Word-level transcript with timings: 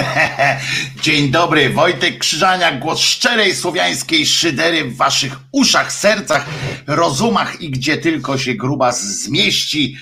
Dzień 1.02 1.30
dobry, 1.30 1.70
Wojtek 1.70 2.18
Krzyżania, 2.18 2.72
głos 2.72 3.00
szczerej 3.00 3.54
słowiańskiej 3.54 4.26
szydery 4.26 4.84
w 4.84 4.96
waszych 4.96 5.36
uszach, 5.52 5.92
sercach, 5.92 6.46
rozumach 6.86 7.60
i 7.60 7.70
gdzie 7.70 7.96
tylko 7.96 8.38
się 8.38 8.54
gruba 8.54 8.92
zmieści. 8.92 9.96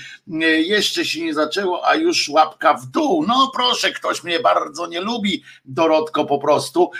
Jeszcze 0.57 1.05
się 1.05 1.21
nie 1.21 1.33
zaczęło, 1.33 1.87
a 1.87 1.95
już 1.95 2.29
łapka 2.29 2.73
w 2.73 2.85
dół. 2.85 3.25
No 3.27 3.51
proszę, 3.55 3.91
ktoś 3.91 4.23
mnie 4.23 4.39
bardzo 4.39 4.87
nie 4.87 5.01
lubi, 5.01 5.43
Dorotko 5.65 6.25
po 6.25 6.39
prostu. 6.39 6.91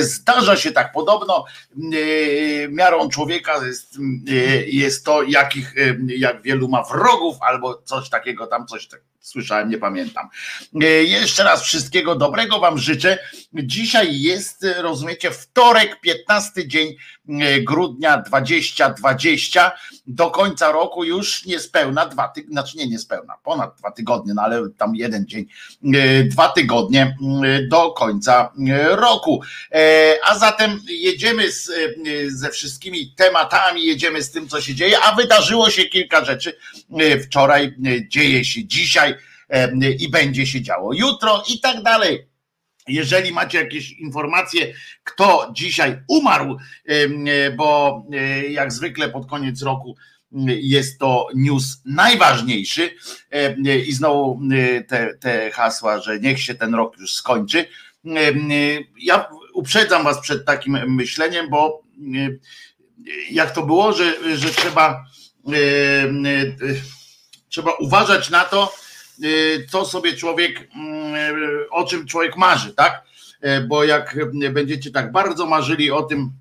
Zdarza 0.00 0.56
się 0.56 0.72
tak 0.72 0.92
podobno. 0.92 1.44
Miarą 2.68 3.08
człowieka 3.08 3.66
jest, 3.66 3.98
jest 4.66 5.04
to, 5.04 5.22
jakich, 5.22 5.74
jak 6.06 6.42
wielu 6.42 6.68
ma 6.68 6.82
wrogów, 6.82 7.36
albo 7.40 7.82
coś 7.84 8.10
takiego 8.10 8.46
tam, 8.46 8.66
coś 8.66 8.88
takiego 8.88 9.16
słyszałem, 9.26 9.68
nie 9.68 9.78
pamiętam. 9.78 10.28
E, 10.82 10.86
jeszcze 10.86 11.44
raz 11.44 11.62
wszystkiego 11.62 12.14
dobrego 12.14 12.60
Wam 12.60 12.78
życzę. 12.78 13.18
Dzisiaj 13.54 14.20
jest, 14.20 14.66
rozumiecie, 14.78 15.30
wtorek, 15.30 16.00
15 16.00 16.68
dzień 16.68 16.96
e, 17.28 17.60
grudnia 17.60 18.18
2020. 18.18 19.72
Do 20.06 20.30
końca 20.30 20.72
roku 20.72 21.04
już 21.04 21.44
niespełna 21.44 22.06
dwa 22.06 22.28
tygodnie, 22.28 22.55
znaczy 22.56 22.78
nie 22.78 22.86
niespełna, 22.86 23.34
ponad 23.44 23.78
dwa 23.78 23.90
tygodnie, 23.90 24.34
no 24.34 24.42
ale 24.42 24.68
tam 24.78 24.96
jeden 24.96 25.26
dzień, 25.26 25.46
e, 25.94 26.24
dwa 26.24 26.48
tygodnie 26.48 27.16
do 27.70 27.90
końca 27.90 28.52
roku. 28.90 29.40
A 30.24 30.38
zatem 30.38 30.80
jedziemy 30.88 31.52
z, 31.52 31.70
ze 32.28 32.50
wszystkimi 32.50 33.14
tematami, 33.16 33.86
jedziemy 33.86 34.22
z 34.22 34.30
tym, 34.30 34.48
co 34.48 34.60
się 34.60 34.74
dzieje, 34.74 35.00
a 35.00 35.14
wydarzyło 35.14 35.70
się 35.70 35.84
kilka 35.84 36.24
rzeczy. 36.24 36.56
Wczoraj 37.24 37.74
dzieje 38.08 38.44
się 38.44 38.64
dzisiaj 38.64 39.14
i 39.98 40.10
będzie 40.10 40.46
się 40.46 40.62
działo 40.62 40.92
jutro 40.94 41.42
i 41.54 41.60
tak 41.60 41.82
dalej. 41.82 42.28
Jeżeli 42.88 43.32
macie 43.32 43.58
jakieś 43.58 43.92
informacje, 43.92 44.74
kto 45.04 45.50
dzisiaj 45.52 46.02
umarł, 46.08 46.56
bo 47.56 48.02
e, 48.12 48.46
jak 48.46 48.72
zwykle 48.72 49.08
pod 49.08 49.26
koniec 49.26 49.62
roku 49.62 49.96
jest 50.46 50.98
to 50.98 51.28
news 51.34 51.82
najważniejszy 51.84 52.90
i 53.86 53.92
znowu 53.92 54.40
te, 54.88 55.14
te 55.14 55.50
hasła, 55.50 56.00
że 56.00 56.20
niech 56.20 56.42
się 56.42 56.54
ten 56.54 56.74
rok 56.74 56.98
już 56.98 57.14
skończy. 57.14 57.66
Ja 58.98 59.28
uprzedzam 59.54 60.04
was 60.04 60.20
przed 60.20 60.44
takim 60.44 60.94
myśleniem, 60.94 61.50
bo 61.50 61.82
jak 63.30 63.50
to 63.50 63.66
było, 63.66 63.92
że, 63.92 64.36
że 64.36 64.50
trzeba, 64.50 65.04
trzeba 67.48 67.72
uważać 67.72 68.30
na 68.30 68.44
to, 68.44 68.74
co 69.70 69.84
sobie 69.84 70.16
człowiek, 70.16 70.68
o 71.70 71.84
czym 71.84 72.06
człowiek 72.06 72.36
marzy, 72.36 72.74
tak? 72.74 73.06
E, 73.40 73.60
bo 73.60 73.84
jak 73.84 74.18
będziecie 74.52 74.90
tak 74.90 75.12
bardzo 75.12 75.46
marzyli 75.46 75.90
o 75.90 76.02
tym 76.02 76.32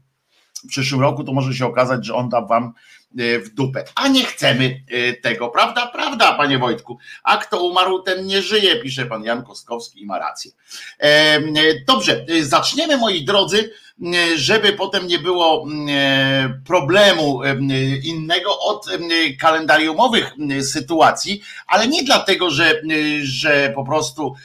w 0.64 0.68
przyszłym 0.68 1.02
roku, 1.02 1.24
to 1.24 1.34
może 1.34 1.54
się 1.54 1.66
okazać, 1.66 2.06
że 2.06 2.16
on 2.16 2.30
da 2.30 2.42
wam 2.42 2.64
e, 2.64 2.74
w 3.16 3.50
dupę. 3.54 3.84
A 3.96 4.08
nie 4.08 4.26
chcemy 4.26 4.82
e, 4.88 5.14
tego, 5.14 5.50
prawda? 5.50 5.88
Prawda, 5.88 6.34
panie 6.34 6.60
Wojtku. 6.60 6.98
A 7.24 7.38
kto 7.38 7.64
umarł, 7.64 8.02
ten 8.02 8.26
nie 8.26 8.42
żyje, 8.42 8.76
pisze 8.76 9.06
pan 9.06 9.24
Jan 9.24 9.44
Kostkowski 9.44 10.02
i 10.02 10.06
ma 10.06 10.20
rację. 10.20 10.52
Dobrze, 11.88 12.26
zaczniemy 12.42 12.98
moi 12.98 13.26
drodzy 13.26 13.72
żeby 14.36 14.74
potem 14.74 15.08
nie 15.08 15.20
było 15.20 15.68
e, 15.90 16.62
problemu 16.66 17.44
e, 17.44 17.56
innego 18.04 18.60
od 18.60 18.88
e, 18.88 19.00
kalendariumowych 19.34 20.32
sytuacji, 20.62 21.42
ale 21.68 21.88
nie 21.88 22.04
dlatego, 22.04 22.50
że, 22.52 22.82
że 23.24 23.72
po 23.76 23.86
prostu 23.86 24.36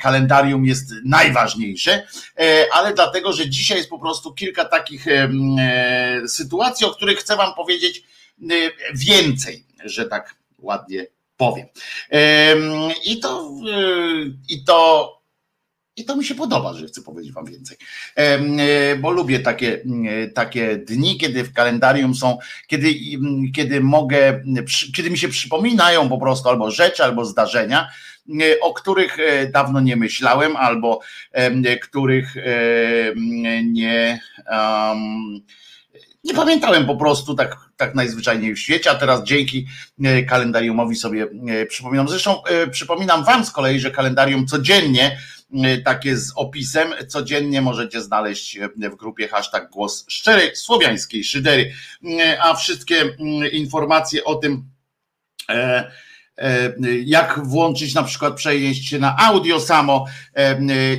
kalendarium 0.00 0.66
jest 0.66 0.94
najważniejsze, 1.04 2.06
ale 2.72 2.94
dlatego, 2.94 3.32
że 3.32 3.48
dzisiaj 3.48 3.78
jest 3.78 3.90
po 3.90 3.98
prostu 3.98 4.34
kilka 4.34 4.64
takich 4.64 5.06
sytuacji, 6.26 6.86
o 6.86 6.90
których 6.90 7.18
chcę 7.18 7.36
Wam 7.36 7.54
powiedzieć 7.54 8.02
więcej, 8.94 9.64
że 9.84 10.06
tak 10.06 10.34
ładnie 10.58 11.06
powiem. 11.36 11.66
I 13.04 13.20
to, 13.20 13.50
i 14.48 14.64
to 14.64 15.17
i 15.98 16.04
to 16.04 16.16
mi 16.16 16.24
się 16.24 16.34
podoba, 16.34 16.74
że 16.74 16.86
chcę 16.86 17.02
powiedzieć 17.02 17.32
Wam 17.32 17.46
więcej. 17.46 17.76
E, 18.14 18.96
bo 18.96 19.10
lubię 19.10 19.40
takie, 19.40 19.82
takie 20.34 20.76
dni, 20.76 21.18
kiedy 21.18 21.44
w 21.44 21.52
kalendarium 21.52 22.14
są, 22.14 22.38
kiedy, 22.66 22.94
kiedy 23.54 23.80
mogę, 23.80 24.42
kiedy 24.96 25.10
mi 25.10 25.18
się 25.18 25.28
przypominają 25.28 26.08
po 26.08 26.18
prostu 26.18 26.48
albo 26.48 26.70
rzeczy, 26.70 27.04
albo 27.04 27.24
zdarzenia, 27.24 27.88
o 28.60 28.74
których 28.74 29.18
e, 29.18 29.46
dawno 29.46 29.80
nie 29.80 29.96
myślałem, 29.96 30.56
albo 30.56 31.00
których 31.82 32.34
nie. 33.64 34.20
Nie 36.24 36.34
pamiętałem 36.34 36.86
po 36.86 36.96
prostu 36.96 37.34
tak, 37.34 37.56
tak 37.76 37.94
najzwyczajniej 37.94 38.54
w 38.54 38.58
świecie, 38.58 38.90
a 38.90 38.94
teraz 38.94 39.24
dzięki 39.24 39.66
e, 40.04 40.22
kalendariumowi 40.22 40.96
sobie 40.96 41.26
przypominam. 41.68 42.08
Zresztą 42.08 42.42
przypominam 42.70 43.24
Wam 43.24 43.44
z 43.44 43.50
kolei, 43.50 43.80
że 43.80 43.90
kalendarium 43.90 44.46
codziennie 44.46 45.18
E, 45.37 45.37
takie 45.84 46.16
z 46.16 46.32
opisem. 46.36 46.88
Codziennie 47.08 47.62
możecie 47.62 48.02
znaleźć 48.02 48.56
e, 48.56 48.90
w 48.90 48.96
grupie 48.96 49.28
hashtag 49.28 49.70
głos 49.70 50.04
szczerej 50.08 50.56
słowiańskiej 50.56 51.24
szydery. 51.24 51.72
E, 52.04 52.42
a 52.42 52.54
wszystkie 52.54 53.16
informacje 53.52 54.24
o 54.24 54.34
tym, 54.34 54.64
jak 57.04 57.40
włączyć 57.44 57.94
na 57.94 58.02
przykład 58.02 58.34
przenieść 58.34 58.88
się 58.88 58.98
na 58.98 59.16
audio 59.18 59.60
samo 59.60 60.04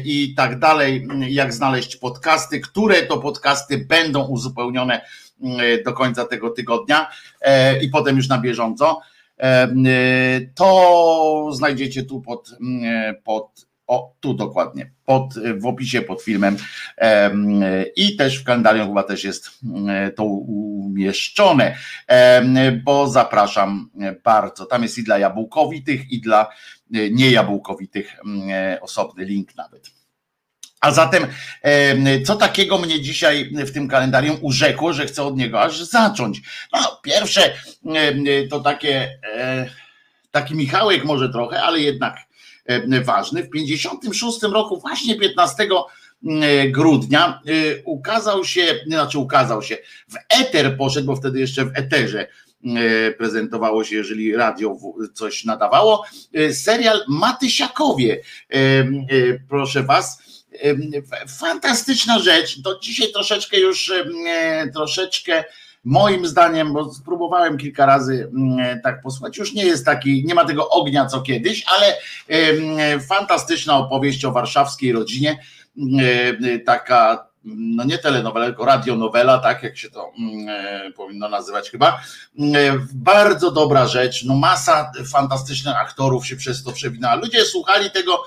i 0.05 0.33
tak 0.37 0.59
dalej, 0.59 1.07
jak 1.27 1.53
znaleźć 1.53 1.95
podcasty, 1.95 2.59
które 2.59 3.03
to 3.03 3.17
podcasty 3.17 3.77
będą 3.77 4.27
uzupełnione 4.27 5.01
do 5.85 5.93
końca 5.93 6.25
tego 6.25 6.49
tygodnia 6.49 7.09
i 7.81 7.89
potem 7.89 8.17
już 8.17 8.27
na 8.27 8.37
bieżąco, 8.37 9.01
to 10.55 11.49
znajdziecie 11.53 12.03
tu 12.03 12.21
pod, 12.21 12.49
pod 13.23 13.68
o, 13.89 14.15
tu 14.19 14.33
dokładnie, 14.33 14.91
pod, 15.05 15.33
w 15.59 15.65
opisie 15.65 16.01
pod 16.01 16.21
filmem 16.21 16.57
i 17.95 18.15
też 18.15 18.37
w 18.37 18.43
kalendarium 18.43 18.87
chyba 18.87 19.03
też 19.03 19.23
jest 19.23 19.49
to 20.15 20.23
umieszczone, 20.23 21.77
bo 22.83 23.07
zapraszam 23.07 23.89
bardzo. 24.23 24.65
Tam 24.65 24.83
jest 24.83 24.97
i 24.97 25.03
dla 25.03 25.17
jabłkowitych, 25.17 26.11
i 26.11 26.21
dla 26.21 26.47
e, 26.93 27.09
niejabłkowitych 27.09 28.15
osobny 28.81 29.25
link 29.25 29.55
nawet. 29.55 29.91
A 30.81 30.91
zatem, 30.91 31.27
co 32.25 32.35
takiego 32.35 32.77
mnie 32.77 33.01
dzisiaj 33.01 33.51
w 33.53 33.71
tym 33.71 33.87
kalendarium 33.87 34.37
urzekło, 34.41 34.93
że 34.93 35.05
chcę 35.05 35.23
od 35.23 35.37
niego 35.37 35.61
aż 35.61 35.81
zacząć? 35.81 36.41
No, 36.73 36.99
pierwsze 37.03 37.53
to 38.49 38.59
takie, 38.59 39.19
e, 39.35 39.69
taki 40.31 40.55
Michałek 40.55 41.05
może 41.05 41.29
trochę, 41.29 41.61
ale 41.61 41.79
jednak 41.79 42.28
E, 42.28 42.28
ważny. 43.03 43.43
W 43.43 43.49
56 43.49 44.41
roku, 44.41 44.79
właśnie 44.79 45.15
15 45.15 45.67
e, 46.41 46.67
grudnia, 46.69 47.41
e, 47.45 47.51
ukazał 47.83 48.45
się, 48.45 48.79
znaczy 48.87 49.19
ukazał 49.19 49.61
się, 49.61 49.77
w 50.07 50.15
eter 50.29 50.77
poszedł, 50.77 51.07
bo 51.07 51.15
wtedy 51.15 51.39
jeszcze 51.39 51.65
w 51.65 51.71
eterze 51.73 52.27
prezentowało 53.17 53.83
się, 53.83 53.95
jeżeli 53.95 54.35
radio 54.35 54.77
coś 55.13 55.45
nadawało, 55.45 56.05
serial 56.51 57.01
Matysiakowie. 57.07 58.21
Proszę 59.49 59.83
was, 59.83 60.23
fantastyczna 61.39 62.19
rzecz. 62.19 62.59
Do 62.59 62.79
dzisiaj 62.79 63.11
troszeczkę 63.11 63.59
już 63.59 63.93
troszeczkę 64.73 65.43
moim 65.83 66.27
zdaniem, 66.27 66.73
bo 66.73 66.93
spróbowałem 66.93 67.57
kilka 67.57 67.85
razy 67.85 68.31
mm, 68.35 68.81
tak 68.81 69.01
posłuchać, 69.01 69.37
już 69.37 69.53
nie 69.53 69.65
jest 69.65 69.85
taki, 69.85 70.25
nie 70.25 70.35
ma 70.35 70.45
tego 70.45 70.69
ognia 70.69 71.05
co 71.05 71.21
kiedyś, 71.21 71.65
ale 71.77 71.97
fantastyczna 72.99 73.77
opowieść 73.77 74.25
o 74.25 74.31
warszawskiej 74.31 74.91
rodzinie, 74.91 75.39
mm, 75.77 76.63
taka 76.65 77.29
no 77.43 77.83
nie 77.83 77.97
telenowela, 77.97 78.45
tylko 78.45 78.65
radionowela, 78.65 79.37
tak 79.37 79.63
jak 79.63 79.77
się 79.77 79.89
to 79.89 80.11
mm, 80.19 80.93
powinno 80.93 81.29
nazywać 81.29 81.69
chyba. 81.69 82.01
Bardzo 82.93 83.51
dobra 83.51 83.87
rzecz, 83.87 84.23
no 84.25 84.35
masa 84.35 84.91
fantastycznych 85.11 85.75
aktorów 85.75 86.27
się 86.27 86.35
przez 86.35 86.63
to 86.63 86.71
przewinęła. 86.71 87.15
Ludzie 87.15 87.45
słuchali 87.45 87.91
tego 87.91 88.23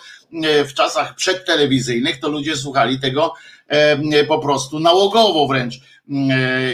w 0.68 0.74
czasach 0.74 1.14
przedtelewizyjnych, 1.14 2.20
to 2.20 2.28
ludzie 2.28 2.56
słuchali 2.56 3.00
tego 3.00 3.34
po 4.28 4.38
prostu 4.38 4.80
nałogowo 4.80 5.46
wręcz 5.48 5.74
E, 5.74 5.91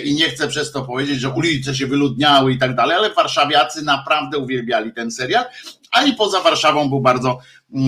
i 0.05 0.15
nie 0.15 0.29
chcę 0.29 0.49
przez 0.49 0.73
to 0.73 0.83
powiedzieć, 0.83 1.21
że 1.21 1.31
ulice 1.31 1.75
się 1.75 1.87
wyludniały 1.87 2.53
i 2.53 2.59
tak 2.59 2.75
dalej, 2.75 2.97
ale 2.97 3.15
warszawiacy 3.15 3.83
naprawdę 3.83 4.39
uwielbiali 4.39 4.93
ten 4.93 5.11
serial, 5.11 5.45
a 5.93 6.05
i 6.05 6.15
poza 6.15 6.41
Warszawą 6.41 6.89
był 6.89 7.01
bardzo 7.01 7.39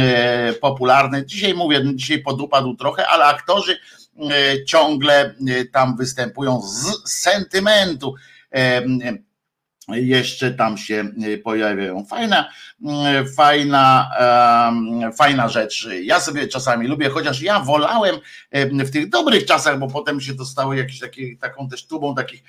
e, 0.00 0.52
popularny. 0.52 1.26
Dzisiaj 1.26 1.54
mówię, 1.54 1.82
dzisiaj 1.94 2.18
podupadł 2.18 2.76
trochę, 2.76 3.08
ale 3.08 3.24
aktorzy 3.24 3.78
e, 4.30 4.64
ciągle 4.64 5.34
tam 5.72 5.96
występują 5.96 6.62
z 6.62 7.10
sentymentu 7.10 8.14
jeszcze 9.94 10.50
tam 10.50 10.78
się 10.78 11.10
y, 11.26 11.38
pojawiają. 11.38 12.04
Fajna, 12.04 12.50
y, 12.80 12.86
fajna, 13.36 14.10
fajna 15.18 15.48
rzecz. 15.48 15.88
Ja 16.02 16.20
sobie 16.20 16.48
czasami 16.48 16.86
lubię, 16.86 17.08
chociaż 17.08 17.42
ja 17.42 17.60
wolałem 17.60 18.16
y, 18.56 18.84
w 18.84 18.90
tych 18.90 19.08
dobrych 19.08 19.46
czasach, 19.46 19.78
bo 19.78 19.88
potem 19.88 20.20
się 20.20 20.34
dostały 20.34 20.76
jakieś 20.76 20.98
takie, 20.98 21.36
taką 21.36 21.68
też 21.68 21.86
tubą 21.86 22.14
takich 22.14 22.42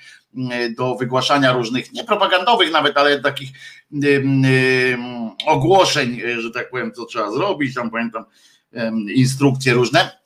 do 0.76 0.94
wygłaszania 0.94 1.52
różnych, 1.52 1.92
nie 1.92 2.04
propagandowych 2.04 2.72
nawet, 2.72 2.96
ale 2.96 3.20
takich 3.20 3.50
ogłoszeń, 5.46 6.20
że 6.38 6.50
tak 6.50 6.70
powiem, 6.70 6.92
co 6.92 7.04
trzeba 7.04 7.30
zrobić, 7.30 7.74
tam 7.74 7.90
pamiętam 7.90 8.24
instrukcje 9.14 9.72
różne 9.72 10.21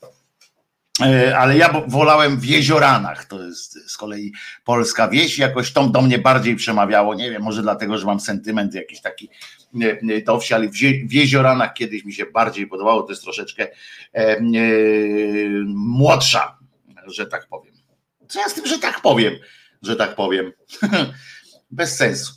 ale 1.37 1.56
ja 1.56 1.82
wolałem 1.87 2.40
w 2.40 2.44
Jezioranach, 2.44 3.25
to 3.25 3.43
jest 3.43 3.90
z 3.90 3.96
kolei 3.96 4.32
polska 4.64 5.08
wieś, 5.08 5.38
jakoś 5.38 5.72
to 5.72 5.87
do 5.87 6.02
mnie 6.02 6.19
bardziej 6.19 6.56
przemawiało, 6.56 7.14
nie 7.14 7.31
wiem, 7.31 7.43
może 7.43 7.62
dlatego, 7.62 7.98
że 7.98 8.06
mam 8.06 8.20
sentyment 8.20 8.75
jakiś 8.75 9.00
taki 9.00 9.31
do 10.25 10.40
wsi, 10.40 10.54
ale 10.54 10.69
w 11.08 11.12
Jezioranach 11.12 11.75
kiedyś 11.75 12.04
mi 12.04 12.12
się 12.12 12.26
bardziej 12.26 12.66
podobało, 12.66 13.02
to 13.02 13.12
jest 13.12 13.22
troszeczkę 13.22 13.62
e, 13.64 14.19
e, 14.19 14.40
młodsza, 15.66 16.58
że 17.06 17.26
tak 17.26 17.46
powiem. 17.46 17.75
Co 18.28 18.40
ja 18.40 18.48
z 18.48 18.54
tym, 18.54 18.66
że 18.66 18.78
tak 18.78 19.00
powiem, 19.00 19.34
że 19.82 19.96
tak 19.96 20.14
powiem. 20.14 20.52
Bez 21.70 21.96
sensu. 21.96 22.32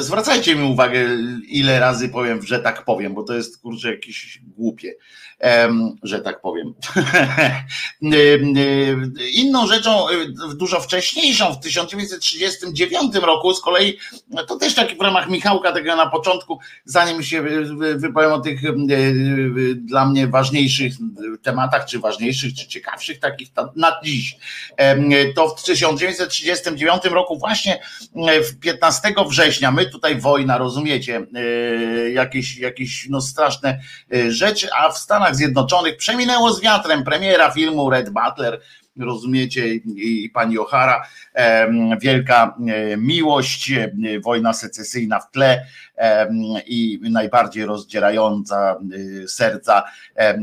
Zwracajcie 0.00 0.56
mi 0.56 0.62
uwagę, 0.62 1.08
ile 1.48 1.80
razy 1.80 2.08
powiem, 2.08 2.42
że 2.42 2.58
tak 2.58 2.84
powiem, 2.84 3.14
bo 3.14 3.22
to 3.22 3.34
jest 3.34 3.60
kurczę 3.62 3.90
jakieś 3.90 4.40
głupie 4.42 4.94
że 6.02 6.20
tak 6.20 6.40
powiem. 6.40 6.74
Inną 9.32 9.66
rzeczą, 9.66 10.08
e, 10.08 10.12
dużo 10.54 10.80
wcześniejszą, 10.80 11.52
w 11.52 11.60
1939 11.60 13.14
roku, 13.14 13.54
z 13.54 13.60
kolei, 13.60 13.98
to 14.48 14.56
też 14.56 14.74
tak 14.74 14.98
w 14.98 15.00
ramach 15.00 15.28
Michałka, 15.28 15.72
tego 15.72 15.96
na 15.96 16.06
początku, 16.10 16.58
zanim 16.84 17.22
się 17.22 17.42
wypowiem 17.96 18.32
o 18.32 18.40
tych 18.40 18.60
dla 19.76 20.06
mnie 20.06 20.26
ważniejszych 20.26 20.92
tematach, 21.42 21.84
czy 21.84 21.98
ważniejszych, 21.98 22.54
czy 22.54 22.68
ciekawszych 22.68 23.18
takich 23.18 23.48
na 23.76 24.00
dziś, 24.04 24.36
to 25.34 25.48
w 25.48 25.62
1939 25.62 27.04
roku, 27.04 27.38
właśnie 27.38 27.80
w 28.42 28.58
15 28.60 29.14
września, 29.28 29.72
my 29.72 29.86
tutaj 29.86 30.20
wojna, 30.20 30.58
rozumiecie, 30.58 31.26
e, 31.34 32.10
jakieś, 32.10 32.58
jakieś 32.58 33.06
no 33.10 33.20
straszne 33.20 33.80
e, 34.14 34.30
rzeczy, 34.30 34.68
a 34.72 34.90
w 34.90 34.98
Stanach 34.98 35.25
Stanach 35.26 35.36
Zjednoczonych 35.36 35.96
przeminęło 35.96 36.52
z 36.52 36.60
wiatrem 36.60 37.04
premiera 37.04 37.50
filmu 37.50 37.90
Red 37.90 38.10
Butler, 38.10 38.60
rozumiecie, 39.00 39.74
i, 39.74 40.30
pani 40.34 40.58
O'Hara, 40.58 41.00
wielka 42.00 42.56
e, 42.68 42.96
miłość, 42.96 43.70
e, 43.70 43.90
wojna 44.20 44.52
secesyjna 44.52 45.20
w 45.20 45.30
tle 45.30 45.66
i 46.66 47.00
najbardziej 47.10 47.64
rozdzierająca 47.64 48.76
e, 49.24 49.28
serca 49.28 49.82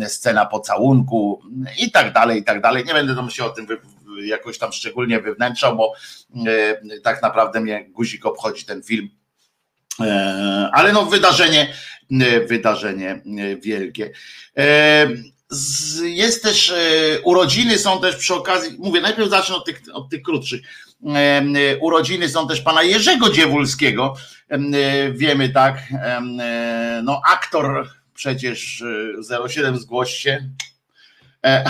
scena 0.07 0.45
pocałunku 0.45 1.41
i 1.79 1.91
tak 1.91 2.13
dalej, 2.13 2.39
i 2.39 2.43
tak 2.43 2.61
dalej. 2.61 2.85
Nie 2.85 2.93
będę 2.93 3.15
tam 3.15 3.29
się 3.29 3.45
o 3.45 3.49
tym 3.49 3.67
jakoś 4.25 4.57
tam 4.57 4.71
szczególnie 4.71 5.19
wywnętrzał, 5.19 5.77
bo 5.77 5.93
tak 7.03 7.21
naprawdę 7.21 7.61
mnie 7.61 7.85
guzik 7.89 8.25
obchodzi 8.25 8.65
ten 8.65 8.83
film. 8.83 9.09
Ale 10.71 10.93
no 10.93 11.05
wydarzenie 11.05 11.73
wydarzenie 12.47 13.11
e, 13.11 13.55
wielkie. 13.55 14.11
E, 14.57 15.07
jest 16.03 16.43
też, 16.43 16.73
urodziny 17.23 17.77
są 17.77 18.01
też 18.01 18.15
przy 18.15 18.33
okazji, 18.35 18.75
mówię, 18.79 19.01
najpierw 19.01 19.29
zacznę 19.29 19.55
od 19.55 19.65
tych, 19.65 19.81
od 19.93 20.09
tych 20.09 20.21
krótszych. 20.21 20.61
Urodziny 21.81 22.29
są 22.29 22.47
też 22.47 22.61
pana 22.61 22.83
Jerzego 22.83 23.29
Dziewulskiego. 23.29 24.15
Wiemy 25.11 25.49
tak, 25.49 25.77
no 27.03 27.21
aktor 27.31 27.89
przecież 28.13 28.83
07 29.47 29.77
zgłoś 29.77 30.13
się, 30.13 30.49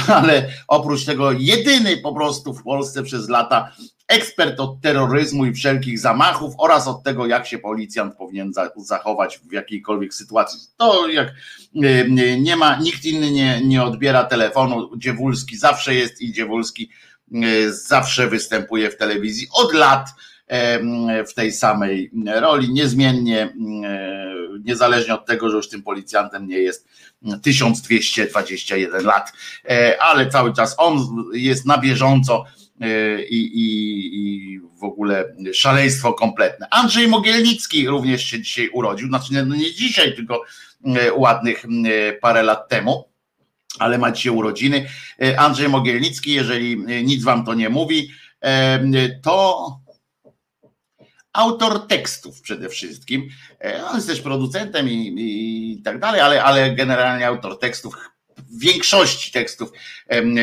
ale 0.07 0.50
oprócz 0.68 1.06
tego 1.06 1.31
jedyny 1.31 1.97
po 1.97 2.13
prostu 2.13 2.53
w 2.53 2.63
Polsce 2.63 3.03
przez 3.03 3.30
lata 3.30 3.71
ekspert 4.07 4.59
od 4.59 4.81
terroryzmu 4.81 5.45
i 5.45 5.53
wszelkich 5.53 6.00
zamachów 6.00 6.53
oraz 6.57 6.88
od 6.88 7.03
tego, 7.03 7.27
jak 7.27 7.47
się 7.47 7.57
policjant 7.57 8.15
powinien 8.15 8.51
zachować 8.77 9.39
w 9.50 9.51
jakiejkolwiek 9.51 10.13
sytuacji. 10.13 10.59
To 10.77 11.09
jak 11.09 11.27
nie 12.39 12.55
ma, 12.55 12.75
nikt 12.75 13.05
inny 13.05 13.31
nie, 13.31 13.61
nie 13.65 13.83
odbiera 13.83 14.23
telefonu, 14.23 14.97
Dziewulski 14.97 15.57
zawsze 15.57 15.95
jest 15.95 16.21
i 16.21 16.33
Dziewulski 16.33 16.89
zawsze 17.69 18.27
występuje 18.27 18.89
w 18.89 18.97
telewizji 18.97 19.47
od 19.53 19.73
lat 19.73 20.09
w 21.29 21.33
tej 21.33 21.51
samej 21.51 22.11
roli, 22.25 22.73
niezmiennie, 22.73 23.53
niezależnie 24.63 25.13
od 25.13 25.25
tego, 25.25 25.49
że 25.49 25.57
już 25.57 25.69
tym 25.69 25.83
policjantem 25.83 26.47
nie 26.47 26.57
jest 26.57 26.87
1221 27.42 29.06
lat, 29.06 29.33
e, 29.69 30.01
ale 30.01 30.30
cały 30.30 30.54
czas 30.54 30.75
on 30.78 31.07
jest 31.33 31.66
na 31.66 31.78
bieżąco 31.78 32.45
i, 33.30 33.35
i, 33.35 33.66
i 34.16 34.59
w 34.59 34.83
ogóle 34.83 35.35
szaleństwo 35.54 36.13
kompletne. 36.13 36.68
Andrzej 36.71 37.07
Mogielnicki 37.07 37.87
również 37.87 38.25
się 38.25 38.42
dzisiaj 38.42 38.69
urodził, 38.69 39.07
znaczy 39.07 39.33
nie, 39.33 39.44
no 39.44 39.56
dzisiaj, 39.56 40.16
tylko 40.16 40.42
e, 40.85 41.13
ładnych 41.13 41.66
e, 41.66 42.13
parę 42.13 42.44
lat 42.44 42.69
temu 42.69 43.13
ale 43.80 43.97
ma 43.97 44.11
dzisiaj 44.11 44.33
urodziny. 44.33 44.85
Andrzej 45.37 45.69
Mogielnicki, 45.69 46.33
jeżeli 46.33 46.78
nic 47.04 47.23
wam 47.23 47.45
to 47.45 47.54
nie 47.54 47.69
mówi, 47.69 48.11
to 49.23 49.68
autor 51.33 51.87
tekstów 51.87 52.42
przede 52.42 52.69
wszystkim. 52.69 53.30
On 53.90 53.95
jest 53.95 54.07
też 54.07 54.21
producentem 54.21 54.90
i, 54.90 55.16
i 55.18 55.81
tak 55.83 55.99
dalej, 55.99 56.21
ale, 56.21 56.44
ale 56.44 56.75
generalnie 56.75 57.28
autor 57.28 57.59
tekstów 57.59 57.95
większości 58.59 59.31
tekstów, 59.31 59.69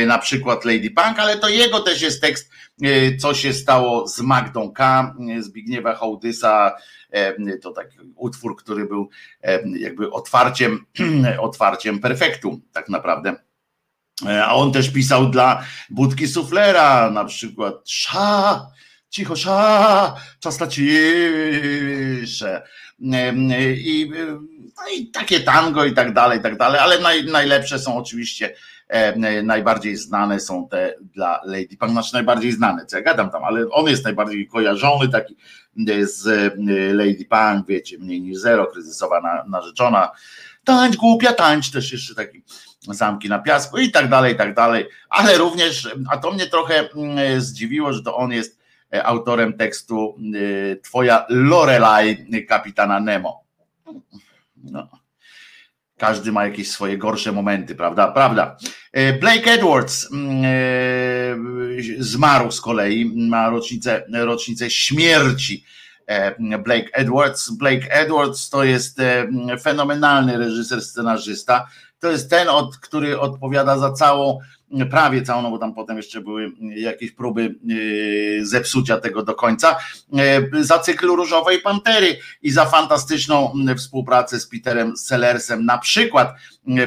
na 0.06 0.18
przykład 0.18 0.64
Lady 0.64 0.90
Punk, 0.90 1.18
ale 1.18 1.38
to 1.38 1.48
jego 1.48 1.80
też 1.80 2.02
jest 2.02 2.20
tekst, 2.20 2.50
e, 2.82 3.16
co 3.16 3.34
się 3.34 3.52
stało 3.52 4.08
z 4.08 4.20
Magdą 4.20 4.72
K, 4.72 5.14
Zbigniewa 5.40 5.94
Hołdysa, 5.94 6.76
to 7.62 7.72
taki 7.72 7.96
utwór, 8.16 8.56
który 8.56 8.84
był 8.84 9.08
jakby 9.78 10.10
otwarciem, 10.10 10.86
otwarciem 11.40 11.98
perfektu 11.98 12.60
tak 12.72 12.88
naprawdę. 12.88 13.36
E, 14.26 14.44
a 14.44 14.54
on 14.54 14.72
też 14.72 14.90
pisał 14.90 15.30
dla 15.30 15.64
Budki 15.90 16.28
Suflera, 16.28 17.10
na 17.10 17.24
przykład 17.24 17.74
Sza, 17.90 18.66
cicho, 19.10 19.36
sza, 19.36 20.14
czas 20.40 20.60
na 20.60 20.66
ciszę. 20.66 22.62
I 23.00 24.10
no 24.80 24.92
i 24.96 25.06
takie 25.06 25.40
tango 25.40 25.84
i 25.84 25.94
tak 25.94 26.14
dalej, 26.14 26.38
i 26.38 26.42
tak 26.42 26.56
dalej, 26.56 26.80
ale 26.80 26.98
naj, 26.98 27.24
najlepsze 27.24 27.78
są 27.78 27.96
oczywiście, 27.96 28.54
e, 28.88 29.42
najbardziej 29.42 29.96
znane 29.96 30.40
są 30.40 30.68
te 30.68 30.94
dla 31.00 31.40
Lady. 31.44 31.76
Punk, 31.78 31.92
znaczy 31.92 32.14
najbardziej 32.14 32.52
znane, 32.52 32.86
co 32.86 32.96
ja 32.96 33.02
gadam 33.02 33.30
tam, 33.30 33.44
ale 33.44 33.70
on 33.70 33.86
jest 33.86 34.04
najbardziej 34.04 34.48
kojarzony 34.48 35.08
taki 35.08 35.36
e, 35.88 36.06
z 36.06 36.26
e, 36.26 36.94
Lady 36.94 37.24
Punk, 37.30 37.66
wiecie, 37.66 37.98
mniej 37.98 38.20
niż 38.20 38.38
zero, 38.38 38.66
kryzysowa 38.66 39.20
na, 39.20 39.44
narzeczona, 39.48 40.10
tańcz 40.64 40.96
głupia, 40.96 41.32
tańcz, 41.32 41.70
też 41.70 41.92
jeszcze 41.92 42.14
taki 42.14 42.42
zamki 42.80 43.28
na 43.28 43.38
piasku 43.38 43.78
i 43.78 43.90
tak 43.90 44.08
dalej, 44.08 44.34
i 44.34 44.36
tak 44.36 44.54
dalej, 44.54 44.86
ale 45.08 45.38
również, 45.38 45.88
a 46.10 46.16
to 46.16 46.30
mnie 46.30 46.46
trochę 46.46 46.88
mm, 46.90 47.40
zdziwiło, 47.40 47.92
że 47.92 48.02
to 48.02 48.16
on 48.16 48.32
jest 48.32 48.59
autorem 48.92 49.52
tekstu 49.52 50.16
Twoja 50.82 51.26
Lorelai 51.28 52.46
kapitana 52.48 53.00
Nemo. 53.00 53.44
No. 54.56 54.88
Każdy 56.00 56.32
ma 56.32 56.44
jakieś 56.44 56.70
swoje 56.70 56.98
gorsze 56.98 57.32
momenty, 57.32 57.74
prawda? 57.74 58.12
Prawda. 58.12 58.56
E, 58.92 59.12
Blake 59.12 59.52
Edwards 59.52 60.08
mm, 60.12 60.44
e, 60.44 62.02
zmarł 62.02 62.50
z 62.50 62.60
kolei, 62.60 63.12
ma 63.28 63.50
rocznicę, 63.50 64.04
rocznicę 64.12 64.70
śmierci. 64.70 65.64
E, 66.06 66.58
Blake 66.58 66.90
Edwards. 66.92 67.50
Blake 67.50 67.92
Edwards 67.92 68.50
to 68.50 68.64
jest 68.64 68.98
fenomenalny 69.62 70.38
reżyser, 70.38 70.82
scenarzysta. 70.82 71.66
To 71.98 72.10
jest 72.10 72.30
ten, 72.30 72.48
od, 72.48 72.76
który 72.76 73.20
odpowiada 73.20 73.78
za 73.78 73.92
całą 73.92 74.38
prawie 74.90 75.22
całą, 75.22 75.42
no 75.42 75.50
bo 75.50 75.58
tam 75.58 75.74
potem 75.74 75.96
jeszcze 75.96 76.20
były 76.20 76.52
jakieś 76.76 77.10
próby 77.10 77.54
e, 78.40 78.44
zepsucia 78.44 79.00
tego 79.00 79.22
do 79.22 79.34
końca, 79.34 79.76
e, 80.18 80.64
za 80.64 80.78
cykl 80.78 81.06
Różowej 81.06 81.60
Pantery 81.60 82.18
i 82.42 82.50
za 82.50 82.64
fantastyczną 82.64 83.52
współpracę 83.76 84.40
z 84.40 84.46
Peterem 84.46 84.96
Sellersem, 84.96 85.64
na 85.64 85.78
przykład 85.78 86.34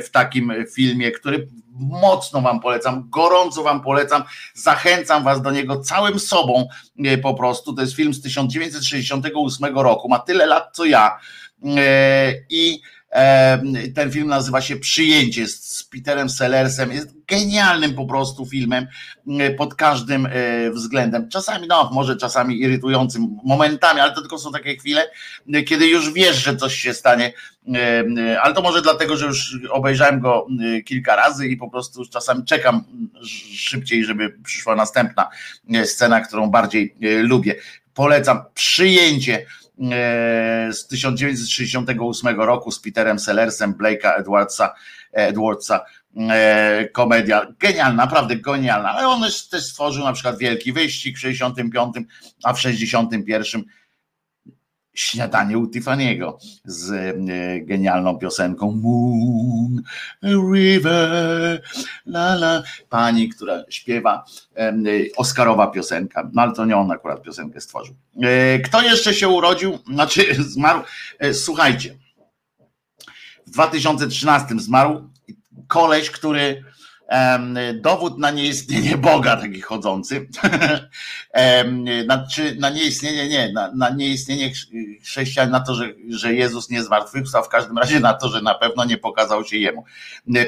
w 0.03 0.09
takim 0.09 0.53
filmie, 0.75 1.11
który 1.11 1.47
mocno 1.79 2.41
wam 2.41 2.59
polecam, 2.59 3.09
gorąco 3.09 3.63
wam 3.63 3.81
polecam, 3.81 4.23
zachęcam 4.53 5.23
was 5.23 5.41
do 5.41 5.51
niego 5.51 5.79
całym 5.79 6.19
sobą 6.19 6.67
po 7.21 7.33
prostu. 7.33 7.73
To 7.73 7.81
jest 7.81 7.95
film 7.95 8.13
z 8.13 8.21
1968 8.21 9.77
roku, 9.77 10.09
ma 10.09 10.19
tyle 10.19 10.45
lat 10.45 10.69
co 10.73 10.85
ja 10.85 11.17
i 12.49 12.81
Ten 13.95 14.11
film 14.11 14.27
nazywa 14.27 14.61
się 14.61 14.75
Przyjęcie 14.75 15.47
z 15.47 15.83
Peterem 15.91 16.29
Sellersem. 16.29 16.91
Jest 16.91 17.25
genialnym 17.27 17.93
po 17.93 18.05
prostu 18.05 18.45
filmem 18.45 18.87
pod 19.57 19.75
każdym 19.75 20.27
względem. 20.71 21.29
Czasami, 21.29 21.67
no 21.67 21.89
może 21.93 22.17
czasami 22.17 22.59
irytującym 22.59 23.37
momentami, 23.43 23.99
ale 23.99 24.13
to 24.13 24.21
tylko 24.21 24.39
są 24.39 24.51
takie 24.51 24.75
chwile, 24.75 25.09
kiedy 25.67 25.87
już 25.87 26.13
wiesz, 26.13 26.35
że 26.35 26.55
coś 26.55 26.75
się 26.75 26.93
stanie. 26.93 27.33
Ale 28.41 28.53
to 28.53 28.61
może 28.61 28.81
dlatego, 28.81 29.17
że 29.17 29.25
już 29.25 29.57
obejrzałem 29.69 30.19
go 30.19 30.47
kilka 30.85 31.15
razy 31.15 31.47
i 31.47 31.57
po 31.57 31.69
prostu 31.69 32.05
czasami 32.05 32.45
czekam 32.45 32.83
szybciej, 33.55 34.05
żeby 34.05 34.29
przyszła 34.43 34.75
następna 34.75 35.29
scena, 35.85 36.21
którą 36.21 36.49
bardziej 36.49 36.95
lubię. 37.01 37.55
Polecam 37.93 38.41
przyjęcie 38.53 39.45
E, 39.62 39.62
z 40.71 40.87
1968 40.87 42.41
roku 42.41 42.71
z 42.71 42.79
Peterem 42.79 43.19
Sellersem, 43.19 43.73
Blake'a 43.73 44.19
Edwardsa, 44.19 44.73
Edwardsa 45.11 45.85
e, 46.17 46.89
komedia. 46.89 47.47
Genialna, 47.59 48.03
naprawdę 48.03 48.35
genialna, 48.35 48.89
ale 48.89 49.07
on 49.07 49.21
też 49.51 49.63
stworzył 49.65 50.03
na 50.03 50.13
przykład 50.13 50.37
Wielki 50.37 50.73
Wyścig 50.73 51.17
w 51.17 51.19
65, 51.19 51.95
a 52.43 52.53
w 52.53 52.59
61 52.59 53.63
Śniadanie 54.93 55.57
u 55.57 55.67
Tiffany'ego 55.67 56.37
z 56.65 56.91
e, 56.91 57.13
genialną 57.61 58.17
piosenką 58.17 58.71
Moon 58.71 59.83
River, 60.53 61.61
la 62.05 62.33
la. 62.33 62.63
Pani, 62.89 63.29
która 63.29 63.63
śpiewa 63.69 64.25
e, 64.57 64.73
Oscarowa 65.17 65.67
piosenka, 65.67 66.29
no 66.33 66.41
ale 66.41 66.53
to 66.53 66.65
nie 66.65 66.77
on 66.77 66.91
akurat 66.91 67.23
piosenkę 67.23 67.61
stworzył. 67.61 67.95
E, 68.23 68.59
kto 68.59 68.81
jeszcze 68.81 69.13
się 69.13 69.27
urodził, 69.27 69.79
znaczy 69.93 70.43
zmarł? 70.43 70.81
Słuchajcie, 71.33 71.97
w 73.47 73.51
2013 73.51 74.47
zmarł 74.59 75.09
koleś, 75.67 76.09
który 76.09 76.63
dowód 77.73 78.17
na 78.17 78.31
nieistnienie 78.31 78.97
Boga, 78.97 79.37
taki 79.37 79.61
chodzący, 79.61 80.27
czy 82.33 82.55
na 82.55 82.69
nieistnienie, 82.69 83.29
nie, 83.29 83.53
na, 83.53 83.71
na 83.75 83.89
nieistnienie 83.89 84.51
chrześcijan, 85.03 85.51
na 85.51 85.59
to, 85.59 85.75
że, 85.75 85.93
że 86.09 86.33
Jezus 86.33 86.69
nie 86.69 86.83
zmartwychwstał, 86.83 87.43
w 87.43 87.49
każdym 87.49 87.77
razie 87.77 87.99
na 87.99 88.13
to, 88.13 88.29
że 88.29 88.41
na 88.41 88.55
pewno 88.55 88.85
nie 88.85 88.97
pokazał 88.97 89.45
się 89.45 89.57
jemu. 89.57 89.85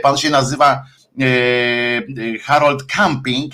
Pan 0.04 0.18
się 0.18 0.30
nazywa 0.30 0.84
e, 1.22 2.38
Harold 2.44 2.84
Camping, 2.84 3.54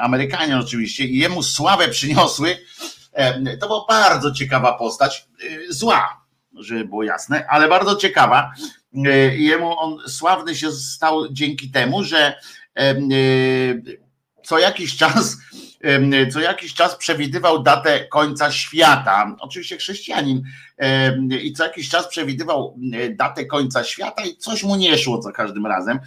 Amerykanin 0.00 0.54
oczywiście, 0.54 1.04
i 1.04 1.18
jemu 1.18 1.42
sławę 1.42 1.88
przyniosły, 1.88 2.56
to 3.60 3.66
była 3.66 3.84
bardzo 3.88 4.32
ciekawa 4.32 4.72
postać, 4.72 5.28
e, 5.42 5.72
zła, 5.72 6.24
żeby 6.60 6.84
było 6.84 7.02
jasne, 7.02 7.46
ale 7.48 7.68
bardzo 7.68 7.96
ciekawa, 7.96 8.52
E, 8.94 9.36
jemu 9.36 9.78
on 9.78 9.98
sławny 10.08 10.54
się 10.54 10.72
stał 10.72 11.32
dzięki 11.32 11.70
temu, 11.70 12.04
że 12.04 12.38
e, 12.78 12.94
co 14.44 14.58
jakiś 14.58 14.96
czas 14.96 15.36
co 16.32 16.40
jakiś 16.40 16.74
czas 16.74 16.96
przewidywał 16.96 17.62
datę 17.62 18.06
końca 18.06 18.52
świata. 18.52 19.36
Oczywiście 19.40 19.76
chrześcijanin 19.76 20.42
i 21.42 21.52
co 21.52 21.64
jakiś 21.64 21.88
czas 21.88 22.08
przewidywał 22.08 22.78
datę 23.10 23.44
końca 23.44 23.84
świata 23.84 24.24
i 24.24 24.36
coś 24.36 24.62
mu 24.62 24.76
nie 24.76 24.98
szło 24.98 25.22
za 25.22 25.32
każdym 25.32 25.66
razem. 25.66 25.98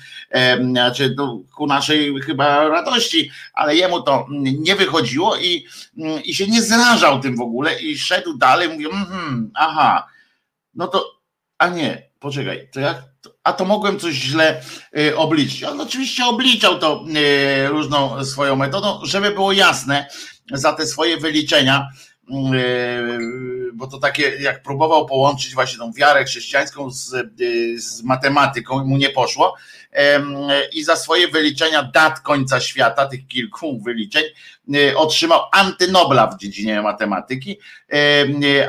Znaczy, 0.71 1.13
no, 1.17 1.39
ku 1.55 1.67
naszej 1.67 2.21
chyba 2.21 2.67
radości, 2.67 3.31
ale 3.53 3.75
jemu 3.75 4.01
to 4.01 4.27
nie 4.59 4.75
wychodziło 4.75 5.37
i, 5.37 5.65
i 6.23 6.35
się 6.35 6.47
nie 6.47 6.61
zrażał 6.61 7.19
tym 7.19 7.35
w 7.35 7.41
ogóle 7.41 7.79
i 7.79 7.97
szedł 7.97 8.37
dalej, 8.37 8.69
mówił, 8.69 8.89
mm, 8.91 9.51
aha, 9.55 10.07
no 10.75 10.87
to, 10.87 11.16
a 11.57 11.69
nie, 11.69 12.09
poczekaj, 12.19 12.69
to 12.73 12.79
jak, 12.79 13.03
a 13.43 13.53
to 13.53 13.65
mogłem 13.65 13.99
coś 13.99 14.13
źle 14.13 14.61
y, 14.97 15.17
obliczyć. 15.17 15.63
On 15.63 15.81
oczywiście 15.81 16.25
obliczał 16.25 16.79
to 16.79 17.05
y, 17.65 17.67
różną 17.67 18.25
swoją 18.25 18.55
metodą, 18.55 18.99
żeby 19.03 19.31
było 19.31 19.51
jasne, 19.51 20.07
za 20.51 20.73
te 20.73 20.87
swoje 20.87 21.17
wyliczenia, 21.17 21.87
bo 23.73 23.87
to 23.87 23.97
takie, 23.97 24.23
jak 24.23 24.63
próbował 24.63 25.05
połączyć 25.05 25.53
właśnie 25.53 25.79
tą 25.79 25.91
wiarę 25.93 26.25
chrześcijańską 26.25 26.91
z, 26.91 27.09
z 27.77 28.03
matematyką, 28.03 28.85
mu 28.85 28.97
nie 28.97 29.09
poszło. 29.09 29.55
I 30.73 30.83
za 30.83 30.95
swoje 30.95 31.27
wyliczenia 31.27 31.83
dat 31.83 32.19
końca 32.19 32.59
świata, 32.59 33.05
tych 33.05 33.27
kilku 33.27 33.79
wyliczeń, 33.81 34.23
E, 34.75 34.97
otrzymał 34.97 35.39
antynobla 35.51 36.27
w 36.27 36.37
dziedzinie 36.37 36.81
matematyki, 36.81 37.59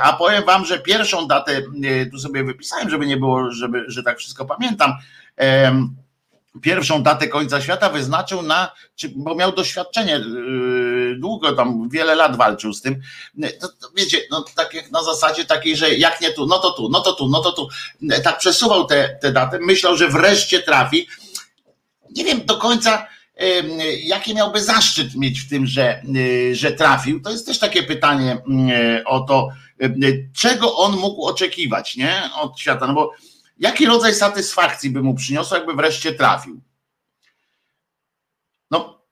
a 0.02 0.12
powiem 0.12 0.44
wam, 0.44 0.64
że 0.64 0.78
pierwszą 0.78 1.26
datę, 1.26 1.62
tu 2.10 2.18
sobie 2.18 2.44
wypisałem, 2.44 2.90
żeby 2.90 3.06
nie 3.06 3.16
było, 3.16 3.50
żeby, 3.50 3.84
że 3.88 4.02
tak 4.02 4.18
wszystko 4.18 4.44
pamiętam, 4.44 4.92
pierwszą 6.62 7.02
datę 7.02 7.28
końca 7.28 7.60
świata 7.60 7.90
wyznaczył 7.90 8.42
na, 8.42 8.72
bo 9.16 9.34
miał 9.34 9.52
doświadczenie, 9.52 10.20
długo 11.16 11.52
tam, 11.52 11.88
wiele 11.88 12.14
lat 12.14 12.36
walczył 12.36 12.72
z 12.72 12.82
tym, 12.82 13.00
to, 13.60 13.68
to 13.68 13.90
wiecie, 13.96 14.20
no 14.30 14.44
tak 14.56 14.74
jak 14.74 14.90
na 14.90 15.02
zasadzie 15.02 15.44
takiej, 15.44 15.76
że 15.76 15.94
jak 15.94 16.20
nie 16.20 16.32
tu, 16.32 16.46
no 16.46 16.58
to 16.58 16.70
tu, 16.70 16.88
no 16.88 17.00
to 17.00 17.12
tu, 17.12 17.28
no 17.28 17.40
to 17.40 17.52
tu, 17.52 17.68
tak 18.22 18.38
przesuwał 18.38 18.86
te, 18.86 19.18
te 19.22 19.32
daty, 19.32 19.58
myślał, 19.60 19.96
że 19.96 20.08
wreszcie 20.08 20.62
trafi, 20.62 21.06
nie 22.10 22.24
wiem 22.24 22.46
do 22.46 22.56
końca, 22.56 23.06
jaki 24.02 24.34
miałby 24.34 24.62
zaszczyt 24.62 25.14
mieć 25.14 25.40
w 25.40 25.48
tym, 25.48 25.66
że, 25.66 26.02
y, 26.16 26.54
że 26.56 26.72
trafił? 26.72 27.20
To 27.20 27.30
jest 27.30 27.46
też 27.46 27.58
takie 27.58 27.82
pytanie 27.82 28.38
y, 29.00 29.04
o 29.04 29.20
to, 29.20 29.48
czego 30.36 30.76
on 30.76 30.96
mógł 30.96 31.26
oczekiwać 31.26 31.96
nie? 31.96 32.30
od 32.40 32.60
świata. 32.60 32.86
No 32.86 32.94
bo 32.94 33.12
jaki 33.58 33.86
rodzaj 33.86 34.14
satysfakcji 34.14 34.90
by 34.90 35.02
mu 35.02 35.14
przyniosło, 35.14 35.56
jakby 35.56 35.74
wreszcie 35.74 36.12
trafił? 36.14 36.60
No, 38.70 39.02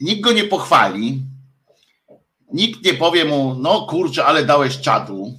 nikt 0.00 0.20
go 0.20 0.32
nie 0.32 0.44
pochwali, 0.44 1.22
nikt 2.52 2.84
nie 2.84 2.94
powie 2.94 3.24
mu, 3.24 3.54
no 3.54 3.86
kurczę, 3.86 4.24
ale 4.24 4.44
dałeś 4.44 4.80
czadu. 4.80 5.38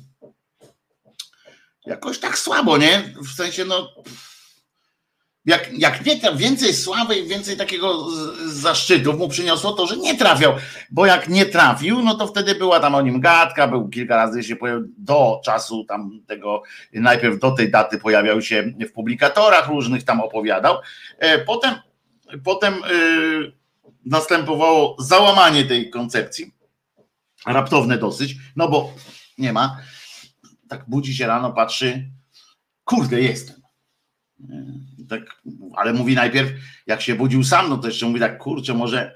Jakoś 1.85 2.19
tak 2.19 2.37
słabo, 2.39 2.77
nie? 2.77 3.13
W 3.21 3.35
sensie, 3.35 3.65
no. 3.65 3.87
Pff 4.03 4.26
jak, 5.47 5.69
jak 5.77 6.05
nie 6.05 6.19
więcej 6.35 6.73
sławy 6.73 7.15
i 7.15 7.27
więcej 7.27 7.57
takiego 7.57 8.07
zaszczytów 8.45 9.17
mu 9.17 9.29
przyniosło 9.29 9.73
to, 9.73 9.87
że 9.87 9.97
nie 9.97 10.17
trafiał, 10.17 10.53
bo 10.91 11.05
jak 11.05 11.29
nie 11.29 11.45
trafił, 11.45 12.03
no 12.03 12.15
to 12.15 12.27
wtedy 12.27 12.55
była 12.55 12.79
tam 12.79 12.95
o 12.95 13.01
nim 13.01 13.19
gadka, 13.19 13.67
był 13.67 13.89
kilka 13.89 14.15
razy 14.15 14.43
się 14.43 14.55
pojawił 14.55 14.87
do 14.97 15.41
czasu 15.45 15.85
tam 15.85 16.21
tego, 16.27 16.63
najpierw 16.93 17.39
do 17.39 17.51
tej 17.51 17.71
daty 17.71 17.97
pojawiał 17.97 18.41
się 18.41 18.73
w 18.89 18.91
publikatorach 18.91 19.67
różnych, 19.67 20.03
tam 20.03 20.21
opowiadał, 20.21 20.77
e, 21.19 21.39
potem, 21.39 21.75
potem 22.43 22.73
yy, 22.73 23.51
następowało 24.05 24.95
załamanie 24.99 25.65
tej 25.65 25.89
koncepcji, 25.89 26.51
raptowne 27.45 27.97
dosyć, 27.97 28.35
no 28.55 28.67
bo 28.69 28.93
nie 29.37 29.53
ma, 29.53 29.77
tak 30.69 30.83
budzi 30.87 31.15
się 31.15 31.27
rano, 31.27 31.53
patrzy, 31.53 32.09
kurde 32.83 33.21
jestem, 33.21 33.61
tak, 35.09 35.41
ale 35.75 35.93
mówi 35.93 36.15
najpierw, 36.15 36.49
jak 36.87 37.01
się 37.01 37.15
budził 37.15 37.43
sam, 37.43 37.69
no 37.69 37.77
to 37.77 37.87
jeszcze 37.87 38.05
mówi 38.05 38.19
tak, 38.19 38.37
kurczę, 38.37 38.73
może, 38.73 39.15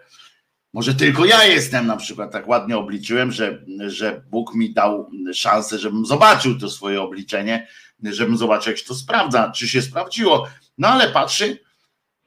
może 0.73 0.95
tylko 0.95 1.25
ja 1.25 1.45
jestem 1.45 1.87
na 1.87 1.97
przykład, 1.97 2.31
tak 2.31 2.47
ładnie 2.47 2.77
obliczyłem, 2.77 3.31
że, 3.31 3.65
że 3.87 4.21
Bóg 4.29 4.55
mi 4.55 4.73
dał 4.73 5.11
szansę, 5.33 5.79
żebym 5.79 6.05
zobaczył 6.05 6.59
to 6.59 6.69
swoje 6.69 7.01
obliczenie, 7.01 7.67
żebym 8.03 8.37
zobaczył, 8.37 8.71
jak 8.71 8.79
się 8.79 8.85
to 8.85 8.95
sprawdza, 8.95 9.51
czy 9.51 9.67
się 9.67 9.81
sprawdziło. 9.81 10.47
No 10.77 10.87
ale 10.87 11.09
patrzy, 11.09 11.59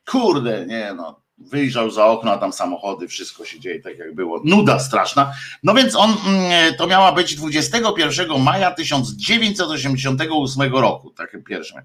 kurde, 0.07 0.67
nie 0.67 0.95
no, 0.97 1.24
wyjrzał 1.39 1.91
za 1.91 2.07
okno, 2.07 2.33
a 2.33 2.39
tam 2.39 2.53
samochody, 2.53 3.09
wszystko 3.09 3.45
się 3.45 3.61
dzieje 3.61 3.81
tak 3.81 3.99
jak 3.99 4.15
było. 4.15 4.41
Nuda 4.45 4.79
straszna. 4.79 5.33
No 5.63 5.75
więc 5.75 5.97
on, 5.97 6.17
mm, 6.27 6.75
to 6.75 6.87
miała 6.87 7.13
być 7.13 7.37
21 7.37 8.43
maja 8.43 8.71
1988 8.71 10.75
roku, 10.75 11.11
takie 11.11 11.39
pierwsze. 11.39 11.83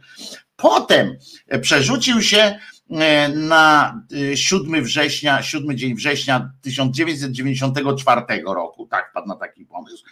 Potem 0.55 1.17
przerzucił 1.61 2.21
się 2.21 2.59
e, 2.91 3.29
na 3.29 4.01
7 4.35 4.75
e, 4.75 4.81
września, 4.81 5.43
7 5.43 5.77
dzień 5.77 5.95
września 5.95 6.51
1994 6.61 8.21
roku, 8.45 8.87
tak, 8.87 9.11
padł 9.13 9.27
na 9.27 9.35
taki 9.35 9.65
pomysł, 9.65 10.03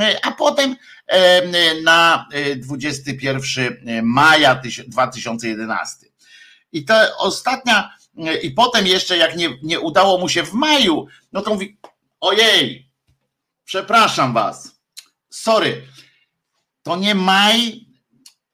e, 0.00 0.16
a 0.22 0.30
potem 0.30 0.76
na 1.84 2.28
21 2.56 3.78
maja 4.02 4.60
2011. 4.88 6.06
I 6.72 6.84
to 6.84 6.94
ostatnia 7.18 7.90
i 8.42 8.50
potem 8.50 8.86
jeszcze 8.86 9.16
jak 9.16 9.36
nie, 9.36 9.58
nie 9.62 9.80
udało 9.80 10.18
mu 10.18 10.28
się 10.28 10.42
w 10.42 10.52
maju, 10.52 11.06
no 11.32 11.42
to 11.42 11.54
mówi, 11.54 11.78
ojej, 12.20 12.90
przepraszam 13.64 14.32
was, 14.32 14.80
sorry, 15.30 15.82
to 16.82 16.96
nie 16.96 17.14
maj, 17.14 17.86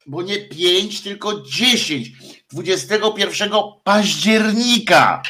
bo 0.05 0.21
nie 0.21 0.37
5, 0.37 1.01
tylko 1.01 1.41
10, 1.41 2.11
21 2.51 3.51
października. 3.83 5.23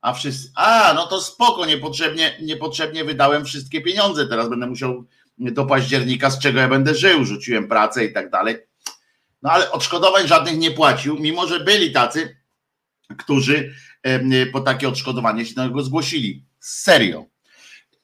A 0.00 0.12
wszyscy, 0.12 0.52
a 0.54 0.92
no 0.94 1.06
to 1.06 1.20
spoko, 1.20 1.66
niepotrzebnie, 1.66 2.36
niepotrzebnie 2.42 3.04
wydałem 3.04 3.44
wszystkie 3.44 3.80
pieniądze, 3.80 4.26
teraz 4.26 4.48
będę 4.48 4.66
musiał 4.66 5.04
do 5.38 5.66
października, 5.66 6.30
z 6.30 6.38
czego 6.38 6.60
ja 6.60 6.68
będę 6.68 6.94
żył, 6.94 7.24
rzuciłem 7.24 7.68
pracę 7.68 8.04
i 8.04 8.12
tak 8.12 8.30
dalej. 8.30 8.56
No 9.42 9.50
ale 9.50 9.72
odszkodowań 9.72 10.28
żadnych 10.28 10.58
nie 10.58 10.70
płacił, 10.70 11.18
mimo 11.18 11.46
że 11.46 11.60
byli 11.60 11.92
tacy, 11.92 12.39
którzy 13.18 13.74
po 14.52 14.60
takie 14.60 14.88
odszkodowanie 14.88 15.46
się 15.46 15.54
do 15.54 15.64
niego 15.64 15.82
zgłosili. 15.82 16.44
Serio. 16.60 17.26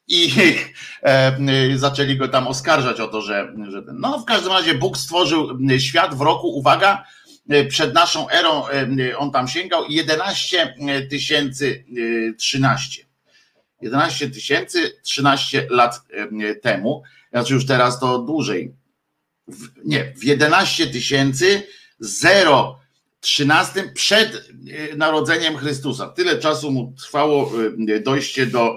I 0.07 0.31
e, 1.01 1.37
zaczęli 1.75 2.17
go 2.17 2.27
tam 2.27 2.47
oskarżać 2.47 2.99
o 2.99 3.07
to, 3.07 3.21
że, 3.21 3.53
że. 3.69 3.83
No, 3.93 4.19
w 4.19 4.25
każdym 4.25 4.51
razie 4.51 4.73
Bóg 4.73 4.97
stworzył 4.97 5.59
świat 5.77 6.15
w 6.15 6.21
roku, 6.21 6.47
uwaga, 6.47 7.03
przed 7.69 7.93
naszą 7.93 8.29
erą 8.29 8.63
on 9.17 9.31
tam 9.31 9.47
sięgał 9.47 9.83
11 9.89 10.75
tysięcy 11.09 11.85
13. 12.37 13.05
11 13.81 14.29
tysięcy 14.29 14.99
13 15.03 15.67
lat 15.69 16.01
temu, 16.61 17.03
znaczy 17.31 17.53
już 17.53 17.65
teraz 17.65 17.99
to 17.99 18.19
dłużej. 18.19 18.75
W, 19.47 19.67
nie, 19.85 20.13
w 20.17 20.23
11 20.23 20.87
tysięcy 20.87 21.63
0 21.99 22.79
13 23.27 23.83
przed 23.93 24.49
e, 24.91 24.95
narodzeniem 24.95 25.57
Chrystusa. 25.57 26.07
Tyle 26.07 26.39
czasu 26.39 26.71
mu 26.71 26.93
trwało 26.97 27.51
e, 27.89 27.99
dojście 27.99 28.45
do 28.45 28.75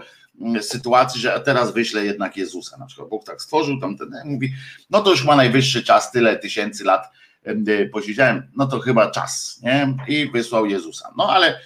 sytuacji, 0.61 1.21
że 1.21 1.41
teraz 1.45 1.75
wyślę 1.75 2.05
jednak 2.05 2.37
Jezusa. 2.37 2.77
Na 2.79 2.87
przykład 2.87 3.09
Bóg 3.09 3.25
tak 3.25 3.43
stworzył, 3.43 3.81
tam 3.81 3.97
ten 3.97 4.09
mówi, 4.25 4.53
no 4.91 5.03
to 5.03 5.11
już 5.11 5.25
ma 5.25 5.37
najwyższy 5.37 5.83
czas, 5.83 6.13
tyle 6.13 6.37
tysięcy 6.37 6.85
lat 6.85 7.07
e, 7.45 7.87
posiedziałem, 7.87 8.43
no 8.57 8.67
to 8.67 8.81
chyba 8.81 9.11
czas, 9.11 9.61
nie? 9.63 9.97
I 10.09 10.31
wysłał 10.31 10.67
Jezusa. 10.67 11.13
No 11.17 11.31
ale 11.31 11.61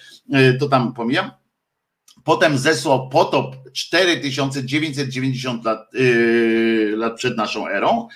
to 0.59 0.69
tam 0.69 0.93
pomijam. 0.93 1.31
Potem 2.23 2.57
zesłał 2.57 3.09
potop 3.09 3.55
4990 3.73 5.65
lat, 5.65 5.93
yy, 5.93 6.93
lat 6.97 7.15
przed 7.15 7.37
naszą 7.37 7.67
erą, 7.67 8.07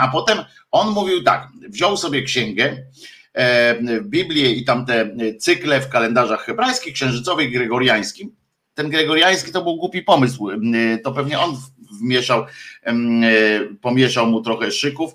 a 0.00 0.08
potem 0.08 0.38
on 0.70 0.90
mówił 0.90 1.22
tak, 1.22 1.48
wziął 1.68 1.96
sobie 1.96 2.22
księgę, 2.22 2.76
Biblię 4.02 4.52
i 4.52 4.64
tamte 4.64 5.16
cykle 5.38 5.80
w 5.80 5.88
kalendarzach 5.88 6.44
hebrajskich, 6.44 6.94
księżycowych, 6.94 7.52
gregoriańskim. 7.52 8.36
Ten 8.74 8.90
gregoriański 8.90 9.52
to 9.52 9.62
był 9.62 9.76
głupi 9.76 10.02
pomysł. 10.02 10.48
To 11.04 11.12
pewnie 11.12 11.38
on 11.38 11.56
wmieszał, 12.00 12.44
pomieszał 13.80 14.26
mu 14.26 14.42
trochę 14.42 14.70
szyków, 14.70 15.12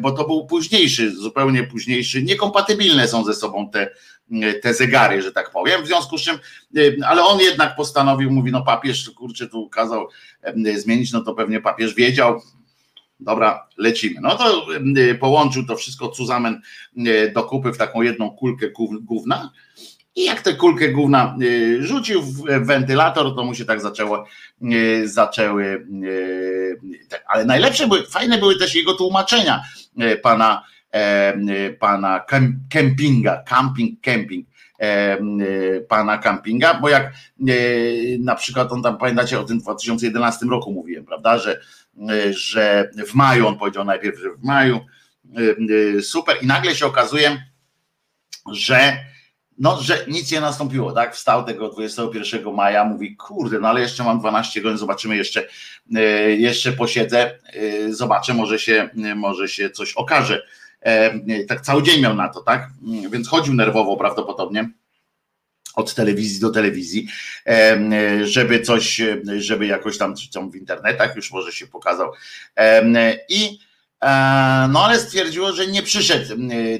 bo 0.00 0.12
to 0.12 0.26
był 0.26 0.46
późniejszy, 0.46 1.16
zupełnie 1.16 1.62
późniejszy, 1.64 2.22
niekompatybilne 2.22 3.08
są 3.08 3.24
ze 3.24 3.34
sobą 3.34 3.70
te, 3.70 3.90
te 4.62 4.74
zegary, 4.74 5.22
że 5.22 5.32
tak 5.32 5.50
powiem. 5.50 5.82
W 5.82 5.86
związku 5.86 6.18
z 6.18 6.22
czym, 6.22 6.38
ale 7.06 7.22
on 7.22 7.40
jednak 7.40 7.76
postanowił, 7.76 8.30
mówi, 8.30 8.52
no 8.52 8.62
papież, 8.62 9.10
kurczę, 9.10 9.48
tu 9.48 9.68
kazał 9.68 10.08
zmienić, 10.76 11.12
no 11.12 11.20
to 11.20 11.34
pewnie 11.34 11.60
papież 11.60 11.94
wiedział, 11.94 12.42
Dobra, 13.20 13.68
lecimy. 13.76 14.20
No 14.20 14.36
to 14.36 14.66
y, 14.98 15.14
połączył 15.14 15.66
to 15.66 15.76
wszystko 15.76 16.08
Cuzamen 16.08 16.60
y, 16.98 17.32
do 17.34 17.44
kupy 17.44 17.72
w 17.72 17.78
taką 17.78 18.02
jedną 18.02 18.30
kulkę 18.30 18.66
gówna 19.00 19.50
i 20.16 20.24
jak 20.24 20.42
tę 20.42 20.54
kulkę 20.54 20.88
gówna 20.88 21.36
y, 21.42 21.86
rzucił 21.86 22.22
w 22.22 22.66
wentylator, 22.66 23.36
to 23.36 23.44
mu 23.44 23.54
się 23.54 23.64
tak 23.64 23.80
zaczęło, 23.80 24.24
zaczęły, 25.04 25.86
ale 27.26 27.44
najlepsze 27.44 27.86
były, 27.86 28.06
fajne 28.06 28.38
były 28.38 28.58
też 28.58 28.74
jego 28.74 28.94
tłumaczenia 28.94 29.62
pana, 30.22 30.64
pana 31.78 32.24
Kempinga, 32.68 33.42
camping, 33.42 34.00
camping 34.00 34.46
pana 35.88 36.18
Campinga, 36.18 36.74
bo 36.74 36.88
jak 36.88 37.12
na 38.18 38.34
przykład 38.34 38.72
on 38.72 38.82
tam, 38.82 38.98
pamiętacie, 38.98 39.40
o 39.40 39.44
tym 39.44 39.60
w 39.60 39.62
2011 39.62 40.46
roku 40.46 40.72
mówiłem, 40.72 41.04
prawda, 41.04 41.38
że 41.38 41.60
że 42.30 42.90
w 43.06 43.14
maju, 43.14 43.46
on 43.46 43.58
powiedział 43.58 43.84
najpierw, 43.84 44.18
że 44.18 44.30
w 44.30 44.44
maju, 44.44 44.80
y, 45.38 45.56
y, 45.70 46.02
super, 46.02 46.36
i 46.42 46.46
nagle 46.46 46.74
się 46.74 46.86
okazuje, 46.86 47.42
że 48.52 48.96
no, 49.58 49.82
że 49.82 50.04
nic 50.08 50.32
nie 50.32 50.40
nastąpiło, 50.40 50.92
tak? 50.92 51.14
Wstał 51.14 51.44
tego 51.44 51.68
21 51.68 52.54
maja, 52.54 52.84
mówi, 52.84 53.16
kurde, 53.16 53.60
no 53.60 53.68
ale 53.68 53.80
jeszcze 53.80 54.04
mam 54.04 54.20
12 54.20 54.60
godzin, 54.60 54.78
zobaczymy 54.78 55.16
jeszcze, 55.16 55.48
jeszcze 56.38 56.72
posiedzę, 56.72 57.38
zobaczę, 57.88 58.34
może 58.34 58.58
się, 58.58 58.90
może 59.16 59.48
się 59.48 59.70
coś 59.70 59.92
okaże. 59.92 60.46
Tak 61.48 61.60
cały 61.60 61.82
dzień 61.82 62.02
miał 62.02 62.14
na 62.14 62.28
to, 62.28 62.40
tak? 62.40 62.68
Więc 63.10 63.28
chodził 63.28 63.54
nerwowo 63.54 63.96
prawdopodobnie 63.96 64.70
od 65.76 65.94
telewizji 65.94 66.40
do 66.40 66.50
telewizji, 66.50 67.08
żeby 68.22 68.60
coś, 68.60 69.00
żeby 69.38 69.66
jakoś 69.66 69.98
tam, 69.98 70.14
tam 70.34 70.50
w 70.50 70.56
internetach 70.56 71.16
już 71.16 71.32
może 71.32 71.52
się 71.52 71.66
pokazał. 71.66 72.12
I 73.28 73.58
e, 74.00 74.68
no 74.72 74.84
ale 74.84 74.98
stwierdziło, 74.98 75.52
że 75.52 75.66
nie 75.66 75.82
przyszedł 75.82 76.34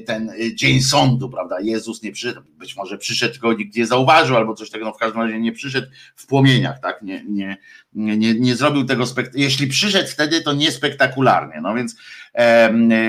ten 0.05 0.31
dzień 0.55 0.81
sądu, 0.81 1.29
prawda? 1.29 1.59
Jezus 1.59 2.03
nie 2.03 2.11
przyszedł, 2.11 2.41
być 2.57 2.75
może 2.75 2.97
przyszedł, 2.97 3.33
tylko 3.33 3.53
nikt 3.53 3.75
nie 3.75 3.85
zauważył, 3.85 4.35
albo 4.37 4.53
coś 4.53 4.69
takiego, 4.69 4.85
no 4.85 4.93
w 4.93 4.99
każdym 4.99 5.21
razie 5.21 5.39
nie 5.39 5.51
przyszedł 5.51 5.87
w 6.15 6.25
płomieniach, 6.25 6.79
tak? 6.79 7.01
Nie, 7.01 7.23
nie, 7.29 7.57
nie, 7.93 8.33
nie 8.33 8.55
zrobił 8.55 8.85
tego 8.85 9.05
spektakularnie. 9.05 9.43
Jeśli 9.43 9.67
przyszedł 9.67 10.09
wtedy, 10.09 10.41
to 10.41 10.53
nie 10.53 10.71
spektakularnie. 10.71 11.61
No 11.61 11.75
więc 11.75 11.95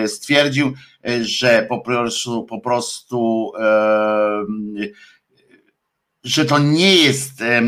stwierdził, 0.06 0.74
że 1.20 1.66
po 1.68 1.80
prostu, 1.80 2.44
po 2.44 2.60
prostu 2.60 3.52
że 6.24 6.44
to 6.44 6.58
nie 6.58 6.94
jest, 6.94 7.42
e, 7.42 7.62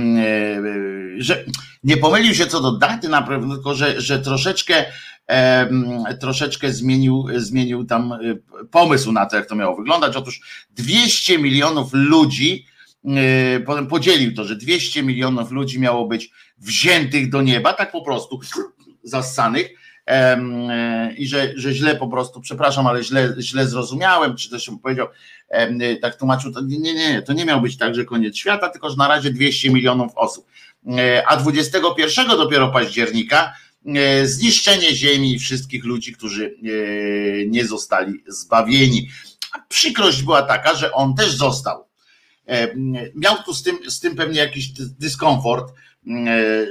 że 1.19 1.45
nie 1.85 1.97
pomylił 1.97 2.35
się 2.35 2.47
co 2.47 2.61
do 2.61 2.73
daty 2.73 3.09
na 3.09 3.23
pewno, 3.23 3.55
tylko 3.55 3.75
że, 3.75 4.01
że 4.01 4.19
troszeczkę 4.19 4.85
troszeczkę 6.21 6.73
zmienił, 6.73 7.27
zmienił 7.37 7.85
tam 7.85 8.13
e, 8.13 8.19
pomysł 8.71 9.13
na 9.13 9.27
to, 9.27 9.37
jak 9.37 9.47
to 9.47 9.57
miało 9.57 9.77
wyglądać. 9.77 10.17
Otóż 10.17 10.41
200 10.71 11.39
milionów 11.39 11.91
ludzi, 11.93 12.67
e, 13.05 13.61
potem 13.61 13.87
podzielił 13.87 14.35
to, 14.35 14.45
że 14.45 14.57
200 14.57 15.03
milionów 15.03 15.51
ludzi 15.51 15.81
miało 15.81 16.07
być 16.07 16.31
wziętych 16.59 17.31
do 17.31 17.43
nieba, 17.43 17.73
tak 17.73 17.93
po 17.93 18.05
prostu 18.05 18.41
zassanych, 19.03 19.71
i 21.17 21.27
że, 21.27 21.53
że 21.57 21.75
źle 21.75 21.97
po 21.97 22.09
prostu, 22.09 22.41
przepraszam, 22.41 22.87
ale 22.87 23.05
źle, 23.05 23.35
źle 23.39 23.67
zrozumiałem, 23.67 24.37
czy 24.37 24.51
też 24.51 24.71
powiedział, 24.83 25.07
tak 26.03 26.17
tłumaczył, 26.17 26.53
to 26.53 26.61
nie, 26.61 26.79
nie, 26.79 26.95
nie, 26.95 27.23
to 27.23 27.33
nie 27.33 27.45
miał 27.45 27.61
być 27.61 27.77
tak, 27.77 27.95
że 27.95 28.05
koniec 28.05 28.37
świata, 28.37 28.69
tylko 28.69 28.91
że 28.91 28.97
na 28.97 29.09
razie 29.09 29.31
200 29.31 29.71
milionów 29.71 30.13
osób. 30.17 30.47
E, 30.87 31.27
a 31.27 31.37
21 31.37 32.29
dopiero 32.29 32.69
października 32.69 33.53
e, 33.87 34.27
zniszczenie 34.27 34.95
ziemi 34.95 35.35
i 35.35 35.39
wszystkich 35.39 35.85
ludzi, 35.85 36.13
którzy 36.13 36.47
e, 36.47 37.47
nie 37.47 37.65
zostali 37.65 38.13
zbawieni. 38.29 39.09
Przykrość 39.69 40.23
była 40.23 40.43
taka, 40.43 40.75
że 40.75 40.93
on 40.93 41.15
też 41.15 41.31
został. 41.31 41.91
Miał 43.15 43.37
tu 43.45 43.55
z 43.55 43.63
tym, 43.63 43.91
z 43.91 44.01
tym 44.01 44.17
pewnie 44.17 44.41
jakiś 44.41 44.69
dyskomfort, 44.99 45.73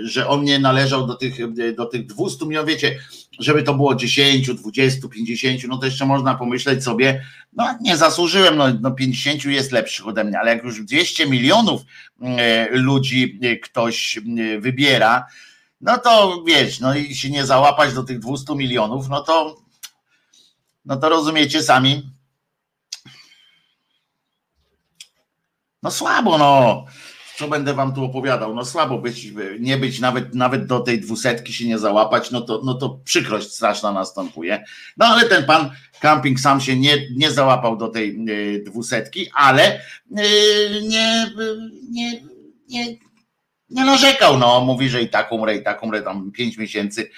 że 0.04 0.28
on 0.28 0.44
nie 0.44 0.60
należał 0.60 1.08
do 1.08 1.16
tych, 1.16 1.36
do 1.76 1.86
tych 1.86 2.06
200 2.06 2.46
milionów, 2.46 2.70
wiecie, 2.70 3.00
żeby 3.40 3.64
to 3.64 3.74
było 3.74 3.96
10, 3.96 4.54
20, 4.54 5.08
50, 5.08 5.64
no 5.68 5.78
to 5.78 5.86
jeszcze 5.86 6.06
można 6.06 6.36
pomyśleć 6.36 6.84
sobie, 6.84 7.26
no 7.54 7.78
nie 7.82 7.98
zasłużyłem, 7.98 8.58
no, 8.58 8.66
no 8.82 8.92
50 8.92 9.46
jest 9.46 9.72
lepszych 9.72 10.08
ode 10.08 10.24
mnie, 10.24 10.40
ale 10.40 10.52
jak 10.52 10.64
już 10.64 10.84
200 10.84 11.28
milionów 11.28 11.82
e, 12.22 12.68
ludzi 12.72 13.40
e, 13.44 13.56
ktoś 13.56 14.18
e, 14.18 14.60
wybiera, 14.60 15.26
no 15.82 15.98
to 15.98 16.44
wiesz, 16.48 16.80
no 16.80 16.96
i 16.96 17.16
się 17.16 17.30
nie 17.30 17.46
załapać 17.46 17.94
do 17.94 18.04
tych 18.04 18.20
200 18.20 18.56
milionów, 18.56 19.10
no 19.10 19.22
to 19.22 19.56
no 20.86 20.98
to 20.98 21.10
rozumiecie 21.10 21.64
sami. 21.64 22.10
No 25.84 25.92
słabo, 25.92 26.38
no 26.38 26.86
co 27.40 27.48
będę 27.48 27.74
wam 27.74 27.94
tu 27.94 28.04
opowiadał? 28.04 28.56
No 28.56 28.66
słabo 28.66 28.98
być, 28.98 29.28
nie 29.60 29.78
być 29.78 30.00
nawet, 30.00 30.36
nawet 30.36 30.66
do 30.66 30.80
tej 30.80 31.00
dwusetki 31.00 31.54
się 31.54 31.68
nie 31.68 31.80
załapać, 31.80 32.32
no 32.32 32.42
to, 32.42 32.62
no 32.64 32.74
to 32.74 33.00
przykrość 33.04 33.52
straszna 33.52 33.92
następuje. 33.92 34.64
No 34.98 35.06
ale 35.06 35.30
ten 35.30 35.46
pan 35.46 35.72
camping 36.00 36.40
sam 36.40 36.62
się 36.62 36.76
nie, 36.76 36.98
nie 37.16 37.32
załapał 37.32 37.78
do 37.78 37.88
tej 37.88 38.30
y, 38.30 38.64
dwusetki, 38.64 39.28
ale 39.34 39.80
y, 39.80 39.82
nie, 40.84 41.32
nie, 41.92 42.22
nie, 42.68 42.96
nie 43.70 43.86
narzekał, 43.86 44.38
no 44.38 44.62
mówi, 44.62 44.90
że 44.90 45.02
i 45.02 45.10
tak 45.10 45.32
umrę, 45.32 45.56
i 45.56 45.64
tak 45.64 45.84
umrę, 45.84 46.02
tam 46.02 46.32
pięć 46.32 46.58
miesięcy 46.58 47.10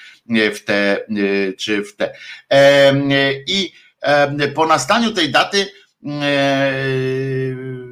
w 0.56 0.60
te, 0.66 1.06
czy 1.58 1.84
w 1.84 1.96
te. 1.96 2.14
I 3.48 3.72
po 4.56 4.68
nastaniu 4.68 5.12
tej 5.12 5.32
daty 5.32 5.68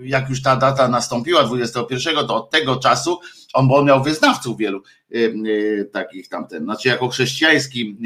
jak 0.04 0.30
już 0.30 0.42
ta 0.42 0.56
data 0.56 0.88
nastąpiła, 0.88 1.44
21, 1.44 2.28
to 2.28 2.36
od 2.36 2.50
tego 2.50 2.76
czasu 2.76 3.20
on, 3.54 3.68
bo 3.68 3.78
on 3.78 3.86
miał 3.86 4.04
wyznawców 4.04 4.58
wielu 4.58 4.84
takich 5.92 6.30
tamten, 6.30 6.64
znaczy 6.64 6.88
jako 6.88 7.10
chrześcijański 7.10 7.98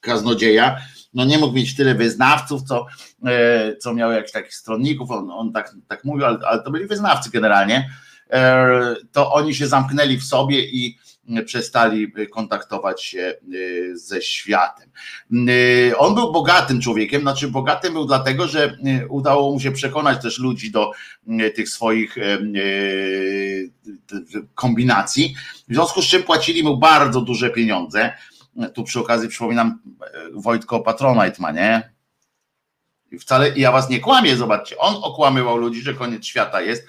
kaznodzieja, 0.00 0.76
no 1.14 1.24
nie 1.24 1.38
mógł 1.38 1.54
mieć 1.54 1.76
tyle 1.76 1.94
wyznawców, 1.94 2.62
co, 2.62 2.86
co 3.80 3.94
miał 3.94 4.12
jakichś 4.12 4.32
takich 4.32 4.54
stronników, 4.54 5.10
on, 5.10 5.30
on 5.30 5.52
tak, 5.52 5.74
tak 5.88 6.04
mówił, 6.04 6.26
ale, 6.26 6.38
ale 6.46 6.62
to 6.62 6.70
byli 6.70 6.86
wyznawcy 6.86 7.30
generalnie, 7.30 7.90
e, 8.30 8.94
to 9.12 9.32
oni 9.32 9.54
się 9.54 9.66
zamknęli 9.66 10.16
w 10.16 10.24
sobie 10.24 10.64
i 10.64 10.98
przestali 11.46 12.12
kontaktować 12.30 13.04
się 13.04 13.34
ze 13.92 14.22
światem. 14.22 14.90
On 15.98 16.14
był 16.14 16.32
bogatym 16.32 16.80
człowiekiem, 16.80 17.22
znaczy 17.22 17.48
bogatym 17.48 17.92
był 17.92 18.04
dlatego, 18.06 18.48
że 18.48 18.76
udało 19.08 19.52
mu 19.52 19.60
się 19.60 19.72
przekonać 19.72 20.22
też 20.22 20.38
ludzi 20.38 20.70
do 20.70 20.90
tych 21.54 21.68
swoich 21.68 22.16
kombinacji, 24.54 25.34
w 25.68 25.74
związku 25.74 26.02
z 26.02 26.06
czym 26.06 26.22
płacili 26.22 26.62
mu 26.62 26.76
bardzo 26.76 27.20
duże 27.20 27.50
pieniądze. 27.50 28.12
Tu 28.74 28.84
przy 28.84 29.00
okazji 29.00 29.28
przypominam, 29.28 29.82
Wojtko 30.32 30.80
Patronite 30.80 31.36
ma, 31.38 31.52
nie? 31.52 31.92
Wcale 33.20 33.52
ja 33.56 33.72
was 33.72 33.90
nie 33.90 34.00
kłamię, 34.00 34.36
zobaczcie, 34.36 34.78
on 34.78 34.94
okłamywał 35.02 35.56
ludzi, 35.56 35.82
że 35.82 35.94
koniec 35.94 36.24
świata 36.26 36.60
jest 36.60 36.86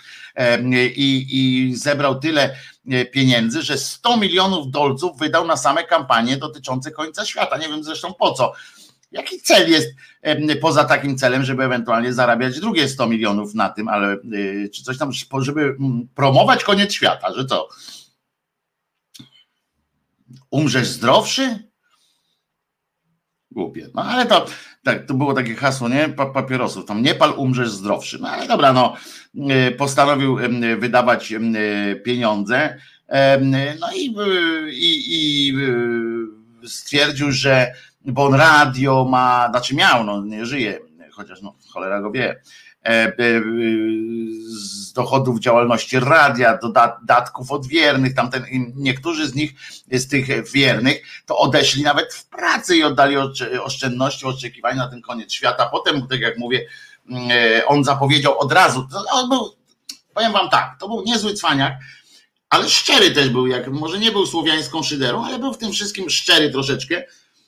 i, 0.96 1.28
i 1.32 1.76
zebrał 1.76 2.20
tyle 2.20 2.56
e, 2.92 3.06
pieniędzy, 3.06 3.62
że 3.62 3.78
100 3.78 4.18
milionów 4.18 4.72
dolców 4.72 5.20
wydał 5.20 5.48
na 5.48 5.58
same 5.58 5.84
kampanie 5.84 6.38
dotyczące 6.38 6.92
końca 6.92 7.26
świata. 7.26 7.58
Nie 7.58 7.68
wiem 7.68 7.84
zresztą 7.84 8.14
po 8.14 8.34
co. 8.34 8.54
Jaki 9.12 9.42
cel 9.42 9.72
jest 9.72 9.88
poza 10.62 10.84
takim 10.84 11.18
celem, 11.18 11.44
żeby 11.44 11.64
ewentualnie 11.64 12.14
zarabiać 12.14 12.60
drugie 12.60 12.88
100 12.88 13.08
milionów 13.08 13.54
na 13.54 13.70
tym, 13.70 13.88
ale 13.88 14.14
e, 14.14 14.18
czy 14.70 14.84
coś 14.84 14.98
tam, 14.98 15.12
żeby 15.40 15.62
mm, 15.62 16.08
promować 16.16 16.64
koniec 16.64 16.94
świata, 16.94 17.34
że 17.34 17.46
co? 17.46 17.68
Umrzesz 20.52 20.88
zdrowszy? 20.88 21.72
Głupie. 23.52 23.90
No 23.94 24.04
ale 24.04 24.26
to, 24.26 24.46
tak, 24.84 25.06
to 25.06 25.14
było 25.14 25.34
takie 25.34 25.56
hasło, 25.56 25.90
nie? 25.90 26.10
Pa, 26.10 26.26
papierosów. 26.26 26.86
Tam 26.86 27.02
nie 27.02 27.16
pal, 27.16 27.34
umrzesz 27.38 27.70
zdrowszy. 27.70 28.20
No 28.22 28.30
ale 28.30 28.48
dobra, 28.48 28.74
no 28.74 28.96
e, 29.50 29.72
postanowił 29.72 30.38
wydawać 30.80 31.34
pieniądze. 32.06 32.78
No 33.80 33.88
i, 33.96 34.16
i, 34.72 35.50
i 35.50 35.54
stwierdził, 36.68 37.32
że 37.32 37.74
bo 38.06 38.26
on 38.26 38.34
radio 38.34 39.06
ma, 39.06 39.48
znaczy 39.50 39.76
miał, 39.76 40.04
no 40.04 40.24
nie 40.26 40.46
żyje, 40.46 40.80
chociaż 41.12 41.42
no 41.42 41.56
cholera 41.74 42.02
go 42.02 42.12
wie 42.12 42.36
E, 42.36 42.36
e, 42.36 42.71
z 44.48 44.94
dochodów 44.94 45.40
działalności 45.40 46.00
radia, 46.00 46.58
dodatków 46.58 47.52
odwiernych, 47.52 48.16
tamten, 48.16 48.46
niektórzy 48.76 49.28
z 49.28 49.36
nich, 49.36 49.54
z 49.92 50.08
tych 50.08 50.52
wiernych, 50.52 51.04
to 51.26 51.38
odeszli 51.38 51.84
nawet 51.84 52.14
w 52.14 52.26
pracy 52.26 52.78
i 52.78 52.84
oddali 52.84 53.18
oszczędności, 53.64 54.26
oczekiwania 54.26 54.76
na 54.76 54.88
ten 54.88 55.02
koniec 55.02 55.34
świata. 55.34 55.70
Potem, 55.72 56.08
tak 56.08 56.20
jak 56.20 56.38
mówię, 56.38 56.68
mm, 57.10 57.28
e, 57.32 57.66
on 57.66 57.84
zapowiedział 57.84 58.40
od 58.40 58.52
razu, 58.52 58.88
on 59.12 59.30
był, 59.30 59.56
powiem 60.14 60.32
wam 60.32 60.50
tak, 60.50 60.78
to 60.80 60.88
był 60.88 61.04
niezły 61.04 61.34
cwaniak, 61.34 61.74
ale 62.50 62.70
szczery 62.70 63.12
też 63.12 63.30
był, 63.30 63.48
jak 63.48 63.68
może 63.68 64.00
nie 64.00 64.12
był 64.12 64.26
słowiańską 64.26 64.84
szyderą, 64.84 65.26
ale 65.26 65.40
był 65.40 65.54
w 65.54 65.58
tym 65.58 65.72
wszystkim 65.72 66.10
szczery 66.10 66.52
troszeczkę. 66.52 67.04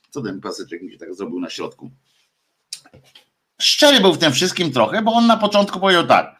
Co 0.09 0.21
ten 0.21 0.41
paseczek 0.41 0.81
mi 0.81 0.91
się 0.91 0.97
tak 0.97 1.15
zrobił 1.15 1.39
na 1.39 1.49
środku? 1.49 1.91
Szczery 3.63 4.01
był 4.01 4.13
w 4.13 4.17
tym 4.17 4.33
wszystkim 4.33 4.71
trochę, 4.71 5.01
bo 5.01 5.13
on 5.13 5.27
na 5.27 5.37
początku 5.37 5.79
powiedział 5.79 6.07
tak. 6.07 6.39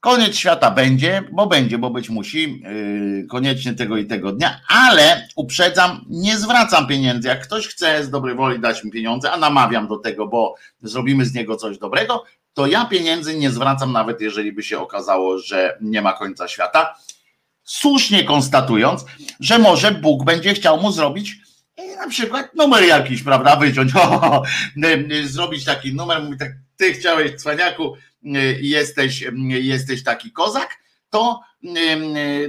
Koniec 0.00 0.36
świata 0.36 0.70
będzie, 0.70 1.22
bo 1.32 1.46
będzie, 1.46 1.78
bo 1.78 1.90
być 1.90 2.10
musi, 2.10 2.62
yy, 2.62 3.26
koniecznie 3.30 3.74
tego 3.74 3.96
i 3.96 4.06
tego 4.06 4.32
dnia, 4.32 4.60
ale 4.68 5.28
uprzedzam, 5.36 6.04
nie 6.08 6.38
zwracam 6.38 6.86
pieniędzy. 6.86 7.28
Jak 7.28 7.42
ktoś 7.42 7.68
chce 7.68 8.04
z 8.04 8.10
dobrej 8.10 8.36
woli 8.36 8.60
dać 8.60 8.84
mi 8.84 8.90
pieniądze, 8.90 9.32
a 9.32 9.36
namawiam 9.36 9.88
do 9.88 9.96
tego, 9.96 10.28
bo 10.28 10.54
zrobimy 10.82 11.24
z 11.24 11.34
niego 11.34 11.56
coś 11.56 11.78
dobrego, 11.78 12.24
to 12.54 12.66
ja 12.66 12.84
pieniędzy 12.84 13.38
nie 13.38 13.50
zwracam, 13.50 13.92
nawet 13.92 14.20
jeżeli 14.20 14.52
by 14.52 14.62
się 14.62 14.78
okazało, 14.78 15.38
że 15.38 15.78
nie 15.80 16.02
ma 16.02 16.12
końca 16.12 16.48
świata. 16.48 16.94
Słusznie 17.64 18.24
konstatując, 18.24 19.04
że 19.40 19.58
może 19.58 19.90
Bóg 19.90 20.24
będzie 20.24 20.54
chciał 20.54 20.80
mu 20.80 20.92
zrobić 20.92 21.36
na 21.96 22.08
przykład 22.08 22.54
numer 22.54 22.84
jakiś, 22.84 23.22
prawda, 23.22 23.56
wyciąć, 23.56 23.92
o, 23.96 24.42
zrobić 25.24 25.64
taki 25.64 25.94
numer, 25.94 26.22
mówi 26.22 26.38
tak, 26.38 26.52
ty 26.76 26.92
chciałeś 26.92 27.32
cwaniaku, 27.32 27.96
jesteś, 28.60 29.24
jesteś 29.48 30.02
taki 30.02 30.32
kozak, 30.32 30.78
to, 31.10 31.40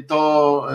to 0.07 0.67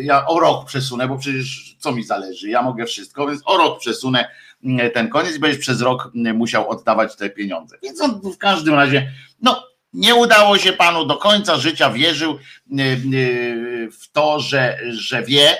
ja 0.00 0.26
o 0.26 0.40
rok 0.40 0.66
przesunę, 0.66 1.08
bo 1.08 1.18
przecież 1.18 1.76
co 1.78 1.92
mi 1.92 2.04
zależy, 2.04 2.48
ja 2.50 2.62
mogę 2.62 2.86
wszystko, 2.86 3.26
więc 3.26 3.42
o 3.44 3.56
rok 3.56 3.80
przesunę 3.80 4.30
ten 4.94 5.08
koniec 5.08 5.36
i 5.36 5.38
będziesz 5.38 5.60
przez 5.60 5.80
rok 5.80 6.10
musiał 6.14 6.70
oddawać 6.70 7.16
te 7.16 7.30
pieniądze. 7.30 7.76
Więc 7.82 8.00
on 8.00 8.20
w 8.34 8.38
każdym 8.38 8.74
razie, 8.74 9.12
no 9.42 9.64
nie 9.92 10.14
udało 10.14 10.58
się 10.58 10.72
panu 10.72 11.06
do 11.06 11.16
końca 11.16 11.56
życia, 11.56 11.90
wierzył 11.90 12.38
w 14.00 14.10
to, 14.12 14.40
że, 14.40 14.78
że 14.90 15.22
wie, 15.22 15.56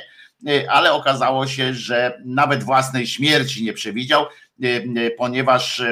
ale 0.68 0.92
okazało 0.92 1.46
się, 1.46 1.74
że 1.74 2.22
nawet 2.24 2.62
własnej 2.62 3.06
śmierci 3.06 3.64
nie 3.64 3.72
przewidział, 3.72 4.22
e, 4.22 4.66
e, 4.66 5.10
ponieważ 5.10 5.82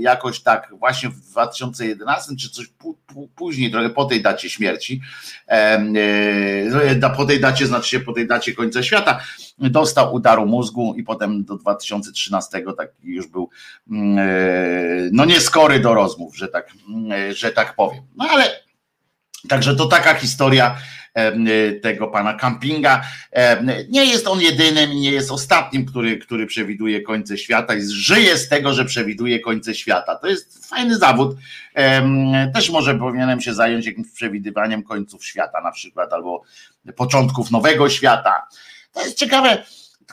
jakoś 0.00 0.40
tak 0.40 0.74
właśnie 0.78 1.08
w 1.08 1.20
2011 1.20 2.36
czy 2.36 2.50
coś 2.50 2.66
później, 3.36 3.70
trochę 3.70 3.90
po 3.90 4.04
tej 4.04 4.22
dacie 4.22 4.50
śmierci, 4.50 5.00
po 7.16 7.24
tej 7.24 7.40
dacie, 7.40 7.66
znaczy 7.66 7.90
się 7.90 8.00
po 8.00 8.12
tej 8.12 8.26
dacie 8.26 8.52
końca 8.52 8.82
świata, 8.82 9.20
dostał 9.58 10.14
udaru 10.14 10.46
mózgu 10.46 10.94
i 10.94 11.02
potem 11.02 11.44
do 11.44 11.56
2013 11.56 12.64
tak 12.76 12.90
już 13.02 13.26
był 13.26 13.50
mm, 13.90 14.18
no 15.12 15.24
nieskory 15.24 15.80
do 15.80 15.94
rozmów, 15.94 16.36
że 16.36 16.48
tak, 16.48 16.68
mm, 16.88 17.34
że 17.34 17.52
tak 17.52 17.74
powiem. 17.74 18.02
No 18.16 18.28
ale 18.30 18.64
także 19.48 19.76
to 19.76 19.86
taka 19.86 20.14
historia 20.14 20.76
tego 21.82 22.06
pana 22.06 22.34
Campinga. 22.34 23.04
Nie 23.88 24.04
jest 24.04 24.26
on 24.26 24.40
jedynym 24.40 24.90
nie 24.90 25.10
jest 25.10 25.30
ostatnim, 25.30 25.86
który, 25.86 26.18
który 26.18 26.46
przewiduje 26.46 27.02
końce 27.02 27.38
świata 27.38 27.74
i 27.74 27.82
żyje 27.82 28.36
z 28.38 28.48
tego, 28.48 28.72
że 28.72 28.84
przewiduje 28.84 29.40
końce 29.40 29.74
świata. 29.74 30.16
To 30.16 30.26
jest 30.26 30.68
fajny 30.68 30.98
zawód. 30.98 31.36
Też 32.54 32.70
może 32.70 32.94
powinienem 32.94 33.40
się 33.40 33.54
zająć 33.54 33.86
jakimś 33.86 34.10
przewidywaniem 34.10 34.82
końców 34.82 35.24
świata 35.26 35.60
na 35.60 35.72
przykład, 35.72 36.12
albo 36.12 36.42
początków 36.96 37.50
nowego 37.50 37.88
świata. 37.88 38.46
To 38.92 39.02
jest 39.02 39.18
ciekawe 39.18 39.64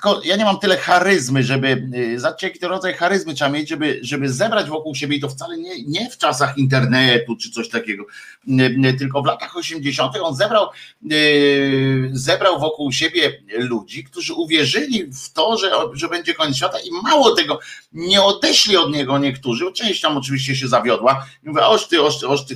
tylko 0.02 0.22
ja 0.24 0.36
nie 0.36 0.46
mam 0.46 0.60
tyle 0.60 0.78
charyzmy, 0.78 1.44
żeby, 1.44 1.90
y, 1.96 2.20
zobaczcie 2.20 2.48
jaki 2.48 2.60
to 2.60 2.68
rodzaj 2.68 2.94
charyzmy 2.94 3.34
trzeba 3.34 3.52
mieć, 3.52 3.70
żeby, 3.70 4.00
żeby 4.02 4.30
zebrać 4.30 4.70
wokół 4.70 4.96
siebie 4.96 5.16
i 5.18 5.20
to 5.20 5.30
wcale 5.30 5.58
nie, 5.58 5.84
nie 5.84 6.10
w 6.10 6.18
czasach 6.18 6.58
internetu 6.58 7.36
czy 7.36 7.52
coś 7.52 7.70
takiego, 7.70 8.06
y, 8.48 8.94
tylko 9.00 9.22
w 9.22 9.26
latach 9.26 9.58
80. 9.58 10.16
on 10.22 10.36
zebrał, 10.36 10.68
y, 11.12 12.10
zebrał 12.14 12.60
wokół 12.60 12.92
siebie 12.92 13.44
ludzi, 13.58 14.04
którzy 14.04 14.34
uwierzyli 14.34 15.06
w 15.06 15.34
to, 15.34 15.58
że, 15.58 15.72
że 15.94 16.08
będzie 16.08 16.34
koniec 16.34 16.58
świata 16.58 16.78
i 16.80 16.92
mało 17.04 17.36
tego, 17.36 17.60
nie 17.94 18.22
odeszli 18.22 18.78
od 18.78 18.94
niego 18.94 19.18
niektórzy, 19.18 19.72
część 19.72 20.02
tam 20.02 20.18
oczywiście 20.18 20.56
się 20.56 20.68
zawiodła. 20.68 21.26
Mówię, 21.44 21.66
oż 21.66 21.88
ty, 21.88 22.02
oż, 22.02 22.24
oż 22.24 22.46
ty 22.46 22.56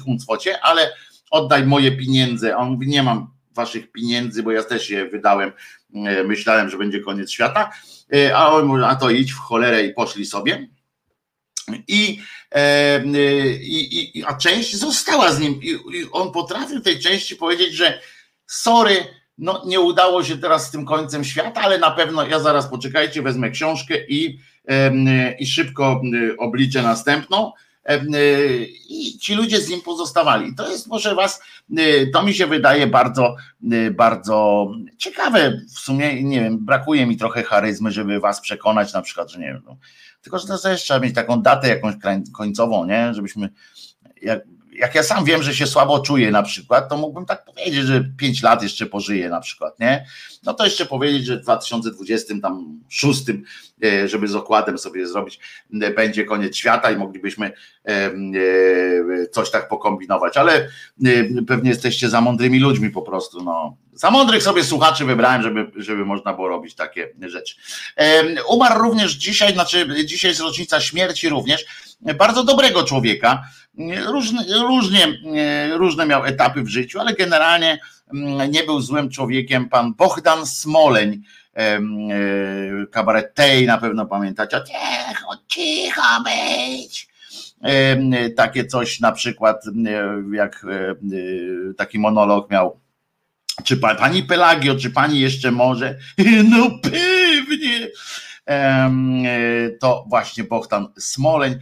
ale 0.61 0.93
oddaj 1.31 1.65
moje 1.65 1.91
pieniądze, 1.91 2.55
a 2.55 2.57
on 2.57 2.69
mówi, 2.69 2.87
nie 2.87 3.03
mam 3.03 3.34
waszych 3.55 3.91
pieniędzy, 3.91 4.43
bo 4.43 4.51
ja 4.51 4.63
też 4.63 4.89
je 4.89 5.09
wydałem 5.09 5.51
E, 5.95 6.23
myślałem, 6.23 6.69
że 6.69 6.77
będzie 6.77 6.99
koniec 6.99 7.31
świata, 7.31 7.71
e, 8.15 8.37
a 8.37 8.49
on 8.49 8.65
mówi, 8.65 8.83
a 8.83 8.95
to 8.95 9.09
idź 9.09 9.33
w 9.33 9.37
cholerę 9.37 9.83
i 9.83 9.93
poszli 9.93 10.25
sobie. 10.25 10.67
I, 11.87 12.19
e, 12.51 13.03
i, 13.61 14.17
i, 14.19 14.23
a 14.23 14.37
część 14.37 14.75
została 14.75 15.31
z 15.31 15.39
nim. 15.39 15.59
I, 15.63 15.79
on 16.11 16.31
potrafił 16.31 16.81
tej 16.81 16.99
części 16.99 17.35
powiedzieć, 17.35 17.73
że 17.73 17.99
sorry, 18.47 18.95
no 19.37 19.63
nie 19.65 19.79
udało 19.79 20.23
się 20.23 20.37
teraz 20.37 20.67
z 20.67 20.71
tym 20.71 20.85
końcem 20.85 21.23
świata, 21.23 21.61
ale 21.61 21.77
na 21.77 21.91
pewno 21.91 22.27
ja 22.27 22.39
zaraz 22.39 22.67
poczekajcie, 22.67 23.21
wezmę 23.21 23.49
książkę 23.49 24.07
i, 24.07 24.39
i 25.39 25.47
szybko 25.47 26.01
obliczę 26.37 26.81
następną. 26.81 27.51
Y, 27.89 28.67
i 28.89 29.17
ci 29.19 29.35
ludzie 29.35 29.61
z 29.61 29.69
nim 29.69 29.81
pozostawali. 29.81 30.55
To 30.55 30.71
jest 30.71 30.87
może 30.87 31.15
was, 31.15 31.41
y, 31.79 32.09
to 32.13 32.23
mi 32.23 32.33
się 32.33 32.47
wydaje 32.47 32.87
bardzo, 32.87 33.35
y, 33.73 33.91
bardzo 33.91 34.67
ciekawe. 34.97 35.61
W 35.75 35.79
sumie, 35.79 36.23
nie 36.23 36.41
wiem, 36.41 36.65
brakuje 36.65 37.05
mi 37.05 37.17
trochę 37.17 37.43
charyzmy, 37.43 37.91
żeby 37.91 38.19
was 38.19 38.41
przekonać 38.41 38.93
na 38.93 39.01
przykład, 39.01 39.31
że 39.31 39.39
nie 39.39 39.45
wiem, 39.45 39.61
no, 39.65 39.77
tylko 40.21 40.39
że 40.39 40.47
to 40.47 40.57
też 40.57 40.83
trzeba 40.83 40.99
mieć 40.99 41.15
taką 41.15 41.41
datę 41.41 41.67
jakąś 41.67 41.95
końcową, 42.33 42.85
nie, 42.85 43.13
żebyśmy 43.13 43.49
jak, 44.21 44.41
jak 44.79 44.95
ja 44.95 45.03
sam 45.03 45.25
wiem, 45.25 45.43
że 45.43 45.55
się 45.55 45.67
słabo 45.67 45.99
czuję 45.99 46.31
na 46.31 46.43
przykład, 46.43 46.89
to 46.89 46.97
mógłbym 46.97 47.25
tak 47.25 47.45
powiedzieć, 47.45 47.85
że 47.85 48.03
5 48.17 48.43
lat 48.43 48.63
jeszcze 48.63 48.85
pożyję 48.85 49.29
na 49.29 49.39
przykład, 49.39 49.79
nie? 49.79 50.05
No 50.43 50.53
to 50.53 50.65
jeszcze 50.65 50.85
powiedzieć, 50.85 51.25
że 51.25 51.37
w 51.37 51.41
2020 51.41 52.33
tam 52.41 52.79
szóstym, 52.89 53.43
e, 53.83 54.07
żeby 54.07 54.27
z 54.27 54.35
okładem 54.35 54.77
sobie 54.77 55.07
zrobić, 55.07 55.39
e, 55.81 55.91
będzie 55.91 56.25
koniec 56.25 56.55
świata 56.55 56.91
i 56.91 56.97
moglibyśmy 56.97 57.51
e, 57.85 58.11
coś 59.31 59.51
tak 59.51 59.67
pokombinować, 59.67 60.37
ale 60.37 60.69
pewnie 61.47 61.69
jesteście 61.69 62.09
za 62.09 62.21
mądrymi 62.21 62.59
ludźmi 62.59 62.89
po 62.89 63.01
prostu, 63.01 63.43
no. 63.43 63.77
Za 63.93 64.11
mądrych 64.11 64.43
sobie 64.43 64.63
słuchaczy 64.63 65.05
wybrałem, 65.05 65.41
żeby, 65.41 65.71
żeby 65.75 66.05
można 66.05 66.33
było 66.33 66.47
robić 66.47 66.75
takie 66.75 67.09
rzeczy. 67.21 67.55
Umarł 68.49 68.81
również 68.81 69.13
dzisiaj, 69.13 69.53
znaczy 69.53 69.87
dzisiaj 70.05 70.31
jest 70.31 70.41
rocznica 70.41 70.81
śmierci 70.81 71.29
również, 71.29 71.65
bardzo 72.17 72.43
dobrego 72.43 72.83
człowieka, 72.83 73.43
różnie, 74.05 75.19
różne 75.77 76.05
miał 76.05 76.25
etapy 76.25 76.63
w 76.63 76.67
życiu, 76.67 76.99
ale 76.99 77.13
generalnie 77.13 77.79
nie 78.49 78.63
był 78.63 78.81
złym 78.81 79.09
człowiekiem. 79.09 79.69
Pan 79.69 79.93
Bohdan 79.93 80.45
Smoleń, 80.45 81.21
kabaret 82.91 83.35
tej 83.35 83.65
na 83.65 83.77
pewno 83.77 84.05
pamiętacie, 84.05 84.61
cicho, 84.67 85.37
cicho 85.47 86.23
być 86.23 87.07
takie 88.35 88.65
coś 88.65 88.99
na 88.99 89.11
przykład, 89.11 89.63
jak 90.31 90.65
taki 91.77 91.99
monolog 91.99 92.51
miał. 92.51 92.79
Czy 93.63 93.77
pani 93.77 94.23
Pelagio, 94.23 94.75
czy 94.75 94.89
pani 94.89 95.19
jeszcze 95.19 95.51
może? 95.51 95.97
No 96.49 96.79
pewnie. 96.81 97.87
To 99.79 100.05
właśnie 100.09 100.43
Bohdan 100.43 100.87
Smoleń 100.97 101.55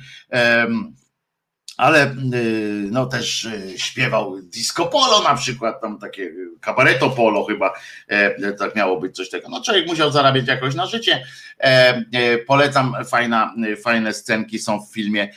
ale 1.83 2.15
y, 2.33 2.87
no 2.91 3.05
też 3.05 3.45
y, 3.45 3.79
śpiewał 3.79 4.41
disco 4.41 4.85
polo 4.85 5.23
na 5.23 5.35
przykład, 5.35 5.81
tam 5.81 5.99
takie 5.99 6.31
kabareto 6.61 7.09
polo 7.09 7.45
chyba, 7.45 7.73
e, 8.07 8.51
tak 8.53 8.75
miało 8.75 8.99
być 8.99 9.15
coś 9.15 9.29
takiego. 9.29 9.49
No 9.49 9.61
człowiek 9.61 9.87
musiał 9.87 10.11
zarabiać 10.11 10.47
jakoś 10.47 10.75
na 10.75 10.85
życie. 10.85 11.23
E, 11.59 12.03
e, 12.13 12.37
polecam, 12.37 12.95
fajna, 13.05 13.53
fajne 13.83 14.13
scenki 14.13 14.59
są 14.59 14.85
w 14.85 14.93
filmie 14.93 15.29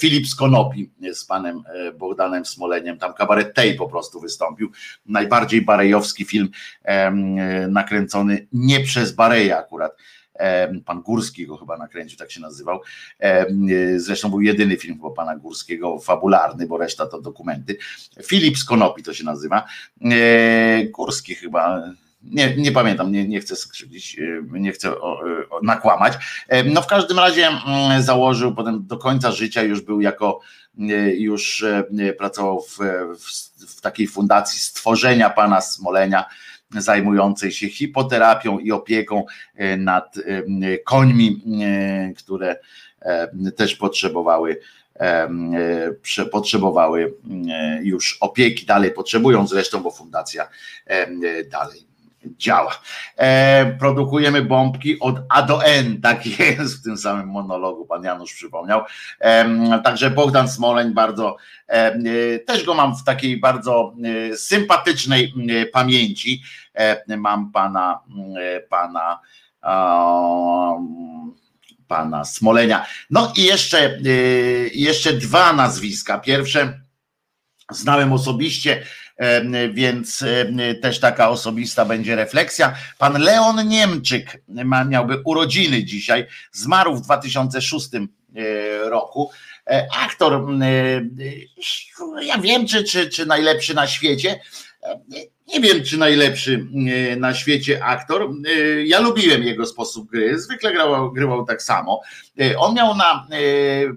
Filip 0.00 0.28
Skonopi 0.28 0.90
z 1.12 1.24
panem 1.24 1.62
Bogdanem 1.98 2.46
Smoleniem, 2.46 2.98
tam 2.98 3.14
kabaret 3.14 3.54
tej 3.54 3.74
po 3.74 3.88
prostu 3.88 4.20
wystąpił. 4.20 4.70
Najbardziej 5.06 5.62
barejowski 5.62 6.24
film 6.24 6.48
nakręcony 7.68 8.46
nie 8.52 8.80
przez 8.80 9.12
Bareja 9.12 9.58
akurat 9.58 9.96
Pan 10.84 11.02
Górski 11.02 11.46
go 11.46 11.56
chyba 11.56 11.78
nakręcił, 11.78 12.18
tak 12.18 12.32
się 12.32 12.40
nazywał. 12.40 12.80
Zresztą 13.96 14.28
był 14.28 14.40
jedyny 14.40 14.76
film 14.76 14.96
chyba 14.96 15.10
pana 15.10 15.36
Górskiego, 15.36 15.98
fabularny, 15.98 16.66
bo 16.66 16.78
reszta 16.78 17.06
to 17.06 17.20
dokumenty. 17.20 17.76
Filip 18.22 18.58
z 18.58 18.64
Konopi 18.64 19.02
to 19.02 19.14
się 19.14 19.24
nazywa. 19.24 19.64
E, 20.04 20.84
Górski 20.84 21.34
chyba, 21.34 21.82
nie, 22.22 22.56
nie 22.56 22.72
pamiętam, 22.72 23.12
nie, 23.12 23.28
nie 23.28 23.40
chcę 23.40 23.56
skrzywdzić, 23.56 24.18
e, 24.18 24.58
nie 24.60 24.72
chcę 24.72 25.00
o, 25.00 25.20
o, 25.50 25.60
nakłamać. 25.62 26.12
No 26.64 26.82
w 26.82 26.86
każdym 26.86 27.18
razie 27.18 27.48
mm, 27.48 28.02
założył, 28.02 28.54
potem 28.54 28.86
do 28.86 28.98
końca 28.98 29.32
życia 29.32 29.62
już 29.62 29.80
był 29.80 30.00
jako, 30.00 30.40
e, 30.78 31.14
już 31.14 31.64
pracował 32.18 32.60
w, 32.60 32.78
w, 33.18 33.76
w 33.76 33.80
takiej 33.80 34.06
fundacji 34.06 34.60
stworzenia 34.60 35.30
pana 35.30 35.60
Smolenia, 35.60 36.24
zajmującej 36.76 37.52
się 37.52 37.68
hipoterapią 37.68 38.58
i 38.58 38.72
opieką 38.72 39.24
e, 39.54 39.76
nad 39.76 40.18
e, 40.18 40.78
końmi, 40.78 41.42
e, 41.62 42.12
które 42.14 42.56
też 43.56 43.76
potrzebowały 43.76 44.60
potrzebowały 46.30 47.14
już 47.82 48.18
opieki, 48.20 48.66
dalej 48.66 48.90
potrzebują 48.90 49.46
zresztą, 49.46 49.82
bo 49.82 49.90
fundacja 49.90 50.48
dalej 51.50 51.86
działa. 52.24 52.80
E, 53.16 53.66
produkujemy 53.78 54.42
bombki 54.42 55.00
od 55.00 55.16
A 55.28 55.42
do 55.42 55.64
N, 55.64 56.00
tak 56.00 56.26
jest 56.38 56.80
w 56.80 56.82
tym 56.82 56.98
samym 56.98 57.26
monologu, 57.26 57.86
pan 57.86 58.04
Janusz 58.04 58.34
przypomniał. 58.34 58.82
E, 59.20 59.80
także 59.84 60.10
Bogdan 60.10 60.48
Smoleń 60.48 60.94
bardzo, 60.94 61.36
e, 61.66 62.38
też 62.38 62.64
go 62.64 62.74
mam 62.74 62.96
w 62.96 63.04
takiej 63.04 63.36
bardzo 63.36 63.94
sympatycznej 64.36 65.34
pamięci. 65.72 66.42
E, 66.74 67.16
mam 67.16 67.52
pana, 67.52 68.00
pana 68.68 69.20
pana 71.92 72.24
Smolenia. 72.24 72.86
No 73.10 73.32
i 73.36 73.42
jeszcze, 73.42 73.98
jeszcze 74.74 75.12
dwa 75.12 75.52
nazwiska. 75.52 76.18
Pierwsze 76.18 76.80
znałem 77.70 78.12
osobiście, 78.12 78.82
więc 79.72 80.24
też 80.82 81.00
taka 81.00 81.28
osobista 81.28 81.84
będzie 81.84 82.16
refleksja. 82.16 82.74
Pan 82.98 83.22
Leon 83.22 83.68
Niemczyk 83.68 84.42
miałby 84.88 85.22
urodziny 85.24 85.84
dzisiaj, 85.84 86.26
zmarł 86.52 86.96
w 86.96 87.00
2006 87.00 87.88
e, 87.94 88.00
roku. 88.90 89.30
E, 89.66 89.88
aktor, 90.00 90.32
e, 90.62 91.00
ja 92.22 92.38
wiem, 92.38 92.66
czy, 92.66 92.84
czy, 92.84 93.10
czy 93.10 93.26
najlepszy 93.26 93.74
na 93.74 93.86
świecie, 93.86 94.40
nie 95.52 95.60
wiem, 95.60 95.84
czy 95.84 95.98
najlepszy 95.98 96.66
e, 97.12 97.16
na 97.16 97.34
świecie 97.34 97.84
aktor. 97.84 98.22
E, 98.22 98.82
ja 98.86 99.00
lubiłem 99.00 99.42
jego 99.42 99.66
sposób 99.66 100.10
gry, 100.10 100.40
zwykle 100.40 100.72
grał, 100.72 101.12
grywał 101.12 101.44
tak 101.44 101.62
samo. 101.62 102.00
E, 102.40 102.58
on 102.58 102.74
miał 102.74 102.96
na 102.96 103.26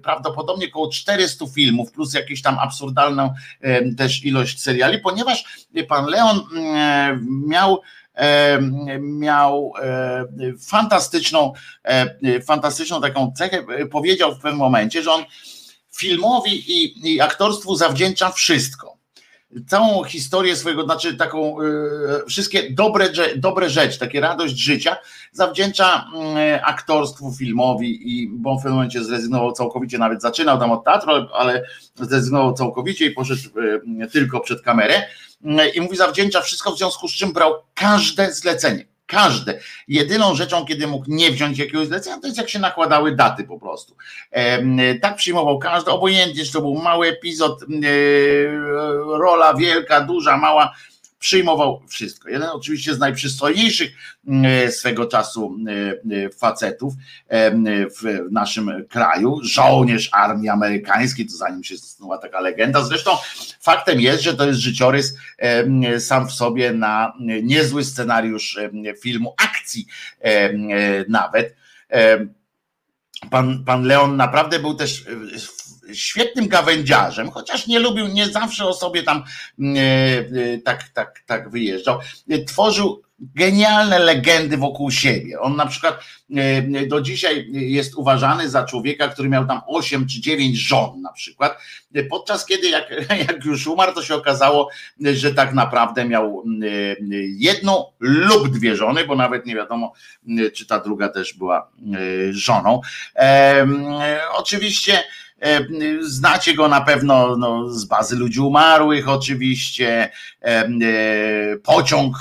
prawdopodobnie 0.04 0.68
około 0.68 0.92
400 0.92 1.46
filmów, 1.56 1.92
plus 1.92 2.14
jakąś 2.14 2.42
tam 2.42 2.60
absurdalną 2.60 3.34
też 3.98 4.26
ilość 4.26 4.62
seriali, 4.62 5.00
ponieważ 5.00 5.68
pan 5.88 6.06
Leon 6.06 6.42
miał 7.48 7.82
miał 9.00 9.74
fantastyczną, 10.68 11.54
fantastyczną 12.48 13.02
taką 13.02 13.34
cechę. 13.38 13.66
Powiedział 13.92 14.36
w 14.36 14.40
pewnym 14.40 14.60
momencie, 14.60 15.04
że 15.04 15.12
on 15.12 15.24
filmowi 15.96 16.72
i, 16.72 17.14
i 17.14 17.22
aktorstwu 17.22 17.76
zawdzięcza 17.76 18.32
wszystko 18.32 18.95
całą 19.68 20.04
historię 20.04 20.56
swojego, 20.56 20.84
znaczy 20.84 21.18
taką, 21.18 21.62
y, 21.62 21.66
wszystkie 22.28 22.72
dobre, 22.72 23.10
dobre 23.38 23.70
rzeczy, 23.70 24.00
takie 24.00 24.22
radość 24.22 24.58
życia 24.58 24.98
zawdzięcza 25.32 26.08
y, 26.56 26.64
aktorstwu, 26.64 27.34
filmowi 27.34 28.20
i 28.20 28.28
bo 28.28 28.56
w 28.56 28.58
pewnym 28.58 28.74
momencie 28.74 29.04
zrezygnował 29.04 29.52
całkowicie, 29.52 29.98
nawet 29.98 30.22
zaczynał 30.22 30.60
tam 30.60 30.72
od 30.72 30.84
teatru, 30.84 31.12
ale 31.34 31.64
zrezygnował 31.96 32.54
całkowicie 32.54 33.06
i 33.06 33.12
poszedł 33.12 33.42
y, 34.04 34.08
tylko 34.08 34.40
przed 34.40 34.62
kamerę 34.62 35.04
i 35.74 35.82
mówi 35.82 35.98
zawdzięcza 35.98 36.42
wszystko, 36.42 36.72
w 36.72 36.78
związku 36.78 37.08
z 37.08 37.12
czym 37.12 37.34
brał 37.34 37.54
każde 37.74 38.34
zlecenie 38.34 38.95
Każde. 39.08 39.60
Jedyną 39.88 40.36
rzeczą, 40.36 40.66
kiedy 40.66 40.88
mógł 40.88 41.06
nie 41.08 41.32
wziąć 41.32 41.58
jakiegoś 41.58 41.88
zlecenia, 41.88 42.20
to 42.20 42.28
jest 42.28 42.38
jak 42.38 42.50
się 42.50 42.60
nakładały 42.60 43.16
daty 43.16 43.44
po 43.44 43.60
prostu. 43.60 43.96
tak 45.02 45.16
przyjmował 45.16 45.60
każdy, 45.60 45.92
obojętnie, 45.92 46.46
czy 46.46 46.52
to 46.52 46.62
był 46.62 46.76
mały 46.76 47.08
epizod, 47.08 47.66
rola 49.08 49.54
wielka, 49.54 50.02
duża, 50.02 50.38
mała 50.38 50.76
przyjmował 51.20 51.82
wszystko. 51.88 52.30
Jeden 52.30 52.50
oczywiście 52.50 52.94
z 52.94 53.00
najprzystojniejszych 53.00 53.92
mm, 54.28 54.72
swego 54.72 55.06
czasu 55.06 55.56
mm, 55.60 56.32
facetów 56.32 56.94
w 57.70 58.32
naszym 58.32 58.86
kraju, 58.90 59.40
żołnierz 59.44 60.10
armii 60.14 60.50
amerykańskiej, 60.50 61.26
to 61.26 61.36
zanim 61.36 61.64
się 61.64 61.78
snuła 61.78 62.18
taka 62.18 62.40
legenda. 62.40 62.84
Zresztą 62.84 63.12
faktem 63.62 64.02
jest, 64.02 64.24
że 64.24 64.34
to 64.34 64.48
jest 64.48 64.60
życiorys 64.60 65.18
sam 66.00 66.28
w 66.28 66.32
sobie 66.32 66.74
na 66.74 67.14
niezły 67.44 67.84
scenariusz 67.84 68.60
filmu 69.02 69.36
akcji 69.38 69.86
nawet. 71.10 71.56
Pan, 73.30 73.64
pan 73.66 73.84
Leon 73.84 74.18
naprawdę 74.18 74.60
był 74.60 74.74
też 74.74 75.06
świetnym 75.94 76.48
gawędziarzem, 76.48 77.32
chociaż 77.32 77.68
nie 77.68 77.80
lubił, 77.80 78.08
nie 78.08 78.28
zawsze 78.28 78.66
o 78.66 78.74
sobie 78.74 79.04
tam 79.04 79.24
mm, 79.60 79.76
e, 79.78 79.82
e, 80.54 80.58
tak, 80.58 80.90
tak, 80.90 81.24
tak 81.26 81.50
wyjeżdżał. 81.50 82.00
Tworzył 82.48 83.02
genialne 83.20 84.00
legendy 84.00 84.58
wokół 84.58 84.92
siebie. 84.92 85.40
On 85.40 85.56
na 85.56 85.66
przykład 85.66 86.00
e, 86.36 86.88
do 86.88 87.02
dzisiaj 87.02 87.48
jest 87.52 87.96
uważany 87.96 88.50
za 88.50 88.64
człowieka, 88.64 89.08
który 89.08 89.30
miał 89.30 89.48
tam 89.48 89.62
8 89.68 90.08
czy 90.08 90.22
9 90.22 90.58
żon 90.58 91.02
na 91.02 91.12
przykład, 91.12 91.58
podczas 92.10 92.46
kiedy 92.46 92.70
jak, 92.70 92.90
jak 93.28 93.46
już 93.46 93.68
umarł, 93.68 93.94
to 93.94 94.04
się 94.04 94.16
okazało, 94.16 94.70
że 95.00 95.34
tak 95.34 95.54
naprawdę 95.54 96.06
miał 96.06 96.44
jedną 97.38 97.86
lub 98.00 98.48
dwie 98.48 98.76
żony, 98.76 99.08
bo 99.08 99.16
nawet 99.16 99.46
nie 99.46 99.56
wiadomo, 99.56 99.94
czy 100.54 100.66
ta 100.66 100.80
druga 100.80 101.10
też 101.10 101.34
była 101.34 101.72
żoną. 102.32 102.82
Oczywiście 104.34 105.04
E, 105.04 105.04
znacie 106.02 106.54
go 106.54 106.68
na 106.68 106.82
pewno 106.82 107.38
no, 107.38 107.70
z 107.70 107.86
bazy 107.86 108.16
ludzi 108.16 108.40
umarłych, 108.40 109.10
oczywiście. 109.10 110.12
E, 110.42 110.48
e, 110.48 111.58
pociąg, 111.64 112.18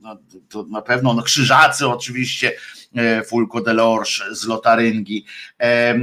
no, 0.00 0.16
to 0.48 0.62
na 0.70 0.82
pewno, 0.82 1.14
no, 1.14 1.22
krzyżacy, 1.22 1.88
oczywiście 1.88 2.52
E, 2.52 2.83
Fulco 3.26 3.60
Delorge 3.60 4.22
z 4.32 4.46
Lotaryngi, 4.46 5.24
e, 5.60 5.64
e, 5.64 5.96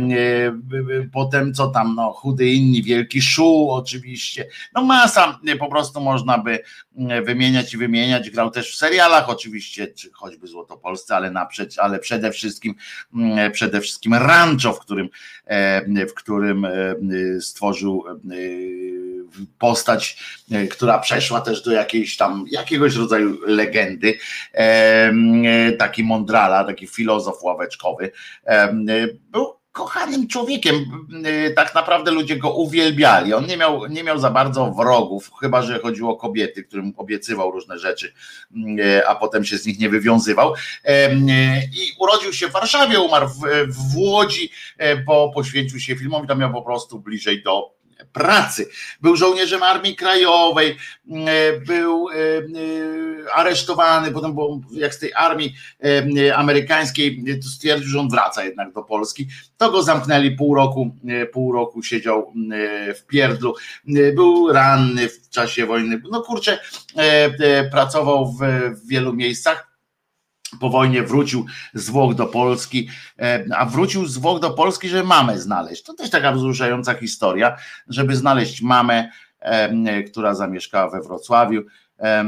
potem 1.13 1.53
co 1.53 1.67
tam, 1.67 1.95
no 1.95 2.11
chudy 2.11 2.47
inni, 2.47 2.83
Wielki 2.83 3.21
Szu 3.21 3.69
oczywiście, 3.71 4.47
no 4.73 4.83
masa 4.83 5.39
po 5.59 5.69
prostu 5.69 6.01
można 6.01 6.37
by 6.37 6.59
wymieniać 7.25 7.73
i 7.73 7.77
wymieniać, 7.77 8.29
grał 8.29 8.51
też 8.51 8.73
w 8.73 8.77
serialach 8.77 9.29
oczywiście, 9.29 9.87
czy 9.87 10.11
choćby 10.13 10.47
Złotopolsce, 10.47 11.15
ale 11.15 11.31
naprzeć, 11.31 11.77
ale 11.77 11.99
przede 11.99 12.31
wszystkim 12.31 12.75
przede 13.53 13.81
wszystkim 13.81 14.13
Rancho, 14.13 14.73
w 14.73 14.79
którym 14.79 15.09
w 16.09 16.13
którym 16.13 16.67
stworzył 17.39 18.03
postać, 19.59 20.17
która 20.69 20.99
przeszła 20.99 21.41
też 21.41 21.63
do 21.63 21.71
jakiejś 21.71 22.17
tam, 22.17 22.45
jakiegoś 22.51 22.95
rodzaju 22.95 23.37
legendy, 23.45 24.17
taki 25.79 26.03
mądrala, 26.03 26.63
taki 26.63 26.87
filozof 26.87 27.43
ławeczkowy. 27.43 28.11
Był 29.31 29.61
kochanym 29.71 30.27
człowiekiem. 30.27 30.75
Tak 31.55 31.75
naprawdę 31.75 32.11
ludzie 32.11 32.35
go 32.37 32.53
uwielbiali. 32.53 33.33
On 33.33 33.45
nie 33.45 33.57
miał, 33.57 33.87
nie 33.87 34.03
miał 34.03 34.19
za 34.19 34.29
bardzo 34.29 34.71
wrogów, 34.71 35.31
chyba 35.41 35.61
że 35.61 35.79
chodziło 35.79 36.11
o 36.11 36.15
kobiety, 36.15 36.63
którym 36.63 36.93
obiecywał 36.97 37.51
różne 37.51 37.79
rzeczy, 37.79 38.13
a 39.07 39.15
potem 39.15 39.45
się 39.45 39.57
z 39.57 39.65
nich 39.65 39.79
nie 39.79 39.89
wywiązywał. 39.89 40.53
I 41.73 41.91
urodził 41.99 42.33
się 42.33 42.47
w 42.47 42.51
Warszawie, 42.51 42.99
umarł 42.99 43.27
w, 43.27 43.39
w 43.67 43.97
Łodzi, 43.97 44.51
bo 45.05 45.31
poświęcił 45.35 45.79
się 45.79 45.95
filmowi, 45.95 46.27
tam 46.27 46.39
miał 46.39 46.53
po 46.53 46.61
prostu 46.61 46.99
bliżej 46.99 47.43
do 47.43 47.80
pracy. 48.13 48.69
Był 49.01 49.15
żołnierzem 49.15 49.63
Armii 49.63 49.95
Krajowej, 49.95 50.77
e, 51.11 51.59
był 51.59 52.09
e, 52.09 52.13
e, 52.13 53.33
aresztowany, 53.33 54.11
potem 54.11 54.33
bo 54.33 54.59
jak 54.71 54.93
z 54.93 54.99
tej 54.99 55.13
armii 55.13 55.55
amerykańskiej 56.35 57.23
stwierdził, 57.55 57.89
że 57.89 57.99
on 57.99 58.09
wraca 58.09 58.43
jednak 58.43 58.73
do 58.73 58.83
Polski, 58.83 59.27
to 59.57 59.71
go 59.71 59.83
zamknęli 59.83 60.31
pół 60.31 60.55
roku, 60.55 60.95
pół 61.33 61.51
roku 61.51 61.83
siedział 61.83 62.33
w 62.95 63.05
pierdlu, 63.07 63.55
był 64.15 64.53
ranny 64.53 65.09
w 65.09 65.29
czasie 65.29 65.65
wojny, 65.65 66.01
no 66.11 66.21
kurczę, 66.21 66.59
pracował 67.71 68.33
w 68.33 68.39
wielu 68.87 69.13
miejscach, 69.13 69.70
po 70.59 70.69
wojnie 70.69 71.03
wrócił 71.03 71.45
z 71.73 71.89
Włoch 71.89 72.15
do 72.15 72.25
Polski, 72.25 72.89
e, 73.19 73.45
a 73.55 73.65
wrócił 73.65 74.05
z 74.05 74.17
Włoch 74.17 74.39
do 74.39 74.49
Polski, 74.49 74.89
żeby 74.89 75.03
mamę 75.03 75.39
znaleźć. 75.39 75.83
To 75.83 75.93
też 75.93 76.09
taka 76.09 76.31
wzruszająca 76.31 76.93
historia, 76.93 77.57
żeby 77.87 78.15
znaleźć 78.15 78.61
mamę, 78.61 79.09
która 80.11 80.33
zamieszkała 80.35 80.89
we 80.89 81.01
Wrocławiu. 81.01 81.61
E, 81.99 82.25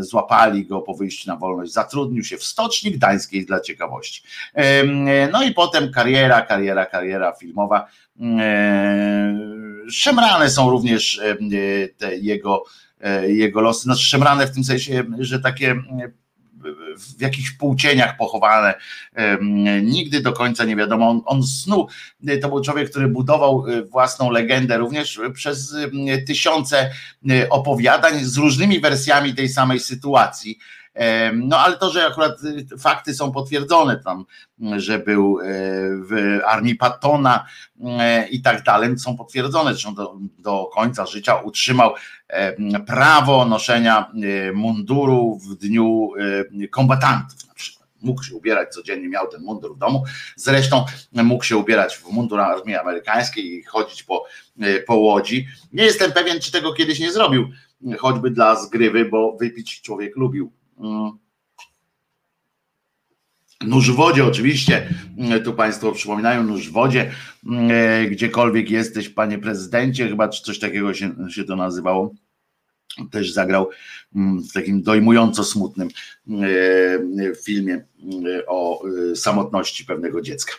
złapali 0.00 0.66
go 0.66 0.80
po 0.80 0.94
wyjściu 0.94 1.30
na 1.30 1.36
wolność, 1.36 1.72
zatrudnił 1.72 2.24
się 2.24 2.36
w 2.36 2.44
Stoczni 2.44 2.90
Gdańskiej 2.90 3.46
dla 3.46 3.60
ciekawości. 3.60 4.22
No 5.32 5.42
i 5.42 5.52
potem 5.52 5.92
kariera, 5.92 6.42
kariera, 6.42 6.86
kariera 6.86 7.32
filmowa. 7.32 7.86
E, 8.20 9.38
szemrane 9.90 10.50
są 10.50 10.70
również 10.70 11.20
te 11.98 12.16
jego, 12.16 12.64
jego 13.26 13.60
losy, 13.60 13.82
znaczy 13.82 14.04
szemrane 14.04 14.46
w 14.46 14.54
tym 14.54 14.64
sensie, 14.64 15.04
że 15.18 15.40
takie 15.40 15.74
w 16.98 17.20
jakichś 17.20 17.50
półcieniach 17.50 18.16
pochowane. 18.16 18.74
Nigdy 19.82 20.20
do 20.20 20.32
końca 20.32 20.64
nie 20.64 20.76
wiadomo. 20.76 21.10
On, 21.10 21.22
on 21.26 21.42
snuł. 21.42 21.88
To 22.42 22.48
był 22.48 22.60
człowiek, 22.60 22.90
który 22.90 23.08
budował 23.08 23.64
e, 23.68 23.82
własną 23.82 24.30
legendę 24.30 24.78
również 24.78 25.20
przez 25.34 25.74
tysiące 26.26 26.90
opowiadań 27.50 28.24
z 28.24 28.36
różnymi 28.36 28.80
wersjami 28.80 29.34
tej 29.34 29.48
samej 29.48 29.80
sytuacji. 29.80 30.58
No 31.34 31.58
ale 31.58 31.76
to, 31.76 31.90
że 31.90 32.06
akurat 32.06 32.44
y, 32.44 32.78
fakty 32.78 33.14
są 33.14 33.32
potwierdzone 33.32 33.96
tam, 33.96 34.24
że 34.76 34.98
był 34.98 35.40
e, 35.40 35.44
w 35.90 36.40
armii 36.46 36.74
Pattona 36.74 37.46
e, 37.84 38.28
i 38.28 38.42
tak 38.42 38.62
dalej, 38.62 38.98
są 38.98 39.16
potwierdzone, 39.16 39.70
zresztą 39.70 39.94
do, 39.94 40.16
do 40.38 40.70
końca 40.74 41.06
życia 41.06 41.34
utrzymał 41.34 41.94
prawo 42.86 43.44
noszenia 43.44 44.12
e, 44.48 44.52
munduru 44.52 45.38
w 45.38 45.54
dniu 45.54 46.10
kombatantów 46.70 47.48
na 47.48 47.54
przykład 47.54 47.88
mógł 48.02 48.22
się 48.22 48.34
ubierać 48.34 48.68
codziennie, 48.74 49.08
miał 49.08 49.28
ten 49.28 49.42
mundur 49.42 49.76
w 49.76 49.78
domu. 49.78 50.04
Zresztą 50.36 50.84
mógł 51.12 51.44
się 51.44 51.56
ubierać 51.56 51.96
w 51.96 52.08
mundur 52.08 52.40
armii 52.40 52.76
amerykańskiej 52.76 53.46
i 53.46 53.62
chodzić 53.62 54.02
po, 54.02 54.24
po 54.86 54.94
łodzi. 54.94 55.46
Nie 55.72 55.84
jestem 55.84 56.12
pewien, 56.12 56.40
czy 56.40 56.52
tego 56.52 56.72
kiedyś 56.72 57.00
nie 57.00 57.12
zrobił, 57.12 57.48
choćby 57.98 58.30
dla 58.30 58.56
zgrywy, 58.56 59.04
bo 59.04 59.36
wypić 59.36 59.82
człowiek 59.82 60.16
lubił. 60.16 60.52
Mm. 60.82 61.22
Nóż 63.66 63.90
w 63.90 63.94
wodzie, 63.94 64.24
oczywiście, 64.24 64.88
mm, 65.18 65.44
tu 65.44 65.54
Państwo 65.54 65.92
przypominają, 65.92 66.42
nóż 66.42 66.68
w 66.68 66.72
wodzie, 66.72 67.10
mm, 67.46 67.70
e, 67.70 68.06
gdziekolwiek 68.06 68.70
jesteś, 68.70 69.08
panie 69.08 69.38
prezydencie, 69.38 70.08
chyba 70.08 70.28
coś 70.28 70.58
takiego 70.58 70.94
się, 70.94 71.14
się 71.30 71.44
to 71.44 71.56
nazywało. 71.56 72.14
Też 73.10 73.32
zagrał 73.32 73.70
w 74.50 74.52
takim 74.52 74.82
dojmująco 74.82 75.44
smutnym 75.44 75.88
e, 76.28 77.34
filmie 77.44 77.74
e, 77.74 78.46
o 78.46 78.82
samotności 79.14 79.84
pewnego 79.84 80.22
dziecka. 80.22 80.52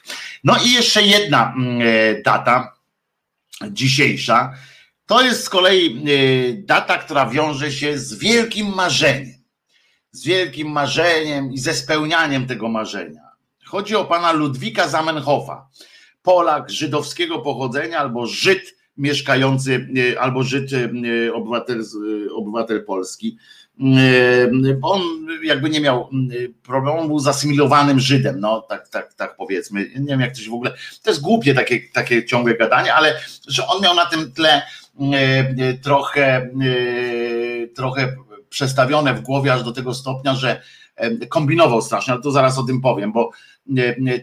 No 0.44 0.56
i 0.66 0.72
jeszcze 0.72 1.04
jedna 1.04 1.56
data 2.26 2.74
dzisiejsza. 3.72 4.54
To 5.06 5.22
jest 5.22 5.44
z 5.44 5.50
kolei 5.50 6.06
data, 6.58 6.98
która 6.98 7.30
wiąże 7.30 7.72
się 7.72 7.98
z 7.98 8.14
wielkim 8.14 8.76
marzeniem 8.76 9.33
z 10.14 10.24
wielkim 10.24 10.72
marzeniem 10.72 11.54
i 11.54 11.58
ze 11.58 11.74
spełnianiem 11.74 12.48
tego 12.48 12.70
marzenia. 12.70 13.22
Chodzi 13.66 13.96
o 13.96 14.06
pana 14.06 14.32
Ludwika 14.32 14.88
Zamenhofa, 14.88 15.68
Polak 16.24 16.70
żydowskiego 16.70 17.40
pochodzenia 17.40 18.00
albo 18.00 18.28
Żyd 18.28 18.76
mieszkający, 18.98 19.88
e, 20.14 20.20
albo 20.22 20.44
Żyd 20.44 20.74
e, 20.74 21.34
obywatel, 21.34 21.80
e, 21.82 22.34
obywatel 22.34 22.86
Polski. 22.86 23.38
On 24.82 25.02
jakby 25.44 25.70
nie 25.70 25.82
miał 25.82 26.10
problemu, 26.64 27.08
był 27.08 27.20
zasymilowanym 27.20 28.00
Żydem, 28.00 28.40
no 28.40 28.62
tak, 28.62 28.90
tak, 28.90 29.14
tak 29.14 29.36
powiedzmy. 29.36 29.90
Nie 30.00 30.08
wiem, 30.08 30.20
jak 30.20 30.36
to 30.36 30.42
się 30.42 30.52
w 30.52 30.54
ogóle. 30.54 30.74
To 31.04 31.10
jest 31.10 31.22
głupie 31.22 31.54
takie, 31.54 31.80
takie 31.94 32.26
ciągłe 32.26 32.56
gadanie, 32.56 32.94
ale 32.94 33.20
że 33.48 33.68
on 33.68 33.82
miał 33.82 33.96
na 33.96 34.06
tym 34.06 34.32
tle 34.32 34.62
trochę, 35.82 36.50
trochę 37.76 38.16
przestawione 38.54 39.14
w 39.14 39.22
głowie 39.22 39.54
aż 39.54 39.64
do 39.64 39.72
tego 39.72 39.94
stopnia, 39.94 40.36
że 40.36 40.62
kombinował 41.30 41.82
strasznie, 41.82 42.14
ale 42.14 42.22
to 42.22 42.32
zaraz 42.32 42.58
o 42.58 42.64
tym 42.64 42.82
powiem, 42.82 43.12
bo 43.12 43.32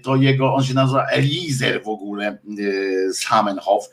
to 0.02 0.16
jego, 0.16 0.54
on 0.54 0.64
się 0.64 0.74
nazywa 0.74 1.06
Elizer 1.06 1.82
w 1.82 1.88
ogóle 1.88 2.26
e, 2.28 2.38
z 3.12 3.24
Hamenhof 3.24 3.90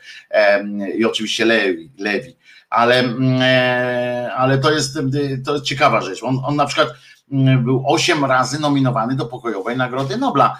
i 0.97 1.05
oczywiście 1.05 1.45
Lewi, 1.45 1.91
Lewi. 1.97 2.35
Ale, 2.69 3.03
e, 3.41 4.31
ale 4.35 4.57
to 4.57 4.71
jest, 4.71 4.99
to 5.45 5.53
jest 5.53 5.65
ciekawa 5.65 6.01
rzecz. 6.01 6.23
On, 6.23 6.39
on 6.43 6.55
na 6.55 6.65
przykład 6.65 6.89
był 7.63 7.83
osiem 7.87 8.25
razy 8.25 8.59
nominowany 8.59 9.15
do 9.15 9.25
pokojowej 9.25 9.77
Nagrody 9.77 10.17
Nobla, 10.17 10.57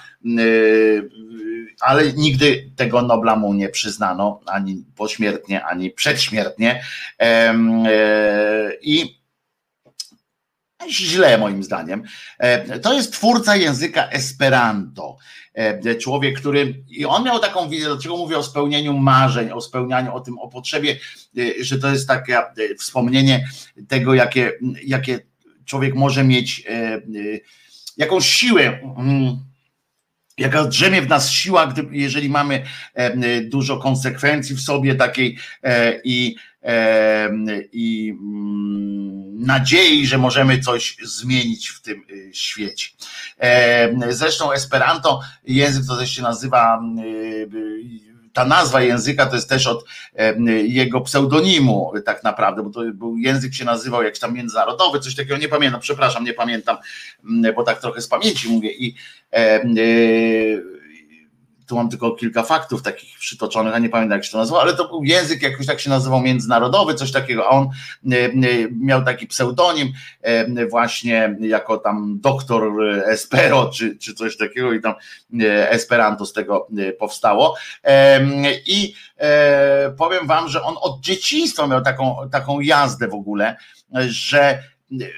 ale 1.80 2.14
nigdy 2.14 2.72
tego 2.76 3.02
Nobla 3.02 3.36
mu 3.36 3.54
nie 3.54 3.70
przyznano, 3.70 4.40
ani 4.46 4.84
pośmiertnie, 4.96 5.66
ani 5.66 5.90
przedśmiertnie. 5.90 6.84
E, 7.20 7.56
I 8.82 9.17
źle 10.90 11.38
moim 11.38 11.64
zdaniem. 11.64 12.04
E, 12.40 12.80
to 12.80 12.94
jest 12.94 13.14
twórca 13.14 13.56
języka 13.56 14.10
Esperanto. 14.10 15.18
E, 15.54 15.96
człowiek, 15.96 16.40
który. 16.40 16.84
I 16.90 17.06
on 17.06 17.24
miał 17.24 17.40
taką 17.40 17.70
wizję, 17.70 17.86
dlaczego 17.88 18.18
mówię 18.18 18.38
o 18.38 18.44
spełnieniu 18.44 18.94
marzeń, 18.94 19.52
o 19.52 19.62
spełnianiu, 19.62 20.16
o 20.16 20.20
tym, 20.20 20.40
o 20.40 20.48
potrzebie, 20.48 20.98
e, 21.38 21.64
że 21.64 21.80
to 21.80 21.90
jest 21.90 22.08
takie 22.08 22.42
wspomnienie 22.80 23.48
tego, 23.88 24.14
jakie, 24.14 24.52
jakie 24.84 25.20
człowiek 25.66 25.96
może 25.96 26.24
mieć, 26.24 26.64
jaką 27.98 28.22
siłę 28.22 28.80
mm, 28.98 29.38
jaka 30.38 30.64
drzemie 30.64 31.02
w 31.02 31.08
nas 31.08 31.32
siła, 31.32 31.68
gdy, 31.68 31.88
jeżeli 31.92 32.30
mamy 32.30 32.64
dużo 33.44 33.78
konsekwencji 33.78 34.56
w 34.56 34.62
sobie 34.62 34.96
takiej 34.96 35.38
i, 36.04 36.36
i 37.72 38.18
mm, 38.20 39.46
nadziei, 39.46 40.08
że 40.08 40.18
możemy 40.18 40.60
coś 40.60 40.98
zmienić 41.04 41.70
w 41.70 41.82
tym 41.82 42.04
y, 42.10 42.32
świecie. 42.34 42.90
Zresztą 44.10 44.52
Esperanto, 44.52 45.22
język 45.44 45.84
to 45.88 45.98
też 45.98 46.12
się 46.12 46.22
nazywa 46.22 46.82
y, 47.04 47.48
ta 48.34 48.46
nazwa 48.46 48.82
języka 48.82 49.26
to 49.26 49.36
jest 49.36 49.50
też 49.50 49.68
od 49.68 49.86
jego 50.64 51.02
pseudonimu 51.02 51.94
tak 52.06 52.24
naprawdę, 52.24 52.64
bo 52.64 52.70
to 52.70 52.82
był 52.94 53.18
język 53.18 53.54
się 53.54 53.66
nazywał 53.66 54.04
jakiś 54.04 54.20
tam 54.20 54.34
międzynarodowy, 54.34 55.00
coś 55.00 55.16
takiego, 55.16 55.38
nie 55.38 55.50
pamiętam, 55.50 55.82
przepraszam, 55.82 56.24
nie 56.24 56.34
pamiętam, 56.34 56.78
bo 57.56 57.64
tak 57.64 57.82
trochę 57.82 58.02
z 58.02 58.08
pamięci 58.08 58.50
mówię 58.50 58.72
i 58.72 58.96
e, 59.32 59.64
tu 61.68 61.76
mam 61.76 61.90
tylko 61.90 62.12
kilka 62.12 62.44
faktów 62.44 62.82
takich 62.82 63.20
przytoczonych, 63.20 63.76
a 63.76 63.80
nie 63.80 63.90
pamiętam 63.90 64.18
jak 64.18 64.26
się 64.26 64.32
to 64.32 64.38
nazywało, 64.38 64.64
ale 64.64 64.74
to 64.74 64.88
był 64.88 65.04
język 65.04 65.42
jakoś 65.42 65.66
tak 65.66 65.80
się 65.80 65.90
nazywał 65.90 66.22
międzynarodowy, 66.22 66.96
coś 66.96 67.12
takiego, 67.12 67.46
a 67.46 67.50
on 67.50 67.70
e, 68.12 68.16
e, 68.16 68.32
miał 68.72 69.04
taki 69.04 69.28
pseudonim 69.28 69.94
e, 70.22 70.68
właśnie 70.68 71.36
jako 71.40 71.78
tam 71.78 72.18
doktor 72.20 72.64
Espero, 73.06 73.70
czy, 73.70 73.98
czy 73.98 74.14
coś 74.14 74.38
takiego 74.38 74.74
i 74.74 74.82
tam 74.82 74.94
Esperanto 75.70 76.26
z 76.26 76.34
tego 76.34 76.68
powstało. 77.00 77.56
I 78.66 78.94
powiem 79.98 80.28
wam, 80.28 80.50
że 80.50 80.64
on 80.64 80.76
od 80.82 81.02
dzieciństwa 81.02 81.68
miał 81.68 81.82
taką, 81.82 82.16
taką 82.32 82.60
jazdę 82.60 83.08
w 83.08 83.14
ogóle, 83.14 83.56
że 84.08 84.64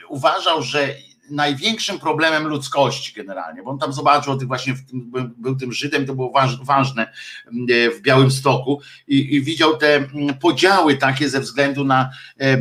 uważał, 0.10 0.62
że 0.62 0.88
największym 1.32 2.00
problemem 2.00 2.48
ludzkości 2.48 3.14
generalnie, 3.14 3.64
bo 3.64 3.72
on 3.72 3.80
tam 3.80 3.94
zobaczył 3.94 4.38
tych 4.38 4.48
właśnie, 4.48 4.74
tym, 4.90 5.12
był 5.38 5.56
tym 5.56 5.74
Żydem, 5.74 6.06
to 6.06 6.16
było 6.16 6.34
ważne 6.64 7.12
w 7.98 8.02
Białym 8.02 8.32
Stoku 8.32 8.82
i, 9.08 9.36
i, 9.36 9.42
widział 9.42 9.78
te 9.78 10.08
podziały 10.42 10.98
takie 10.98 11.30
ze 11.30 11.40
względu 11.40 11.84
na, 11.84 12.10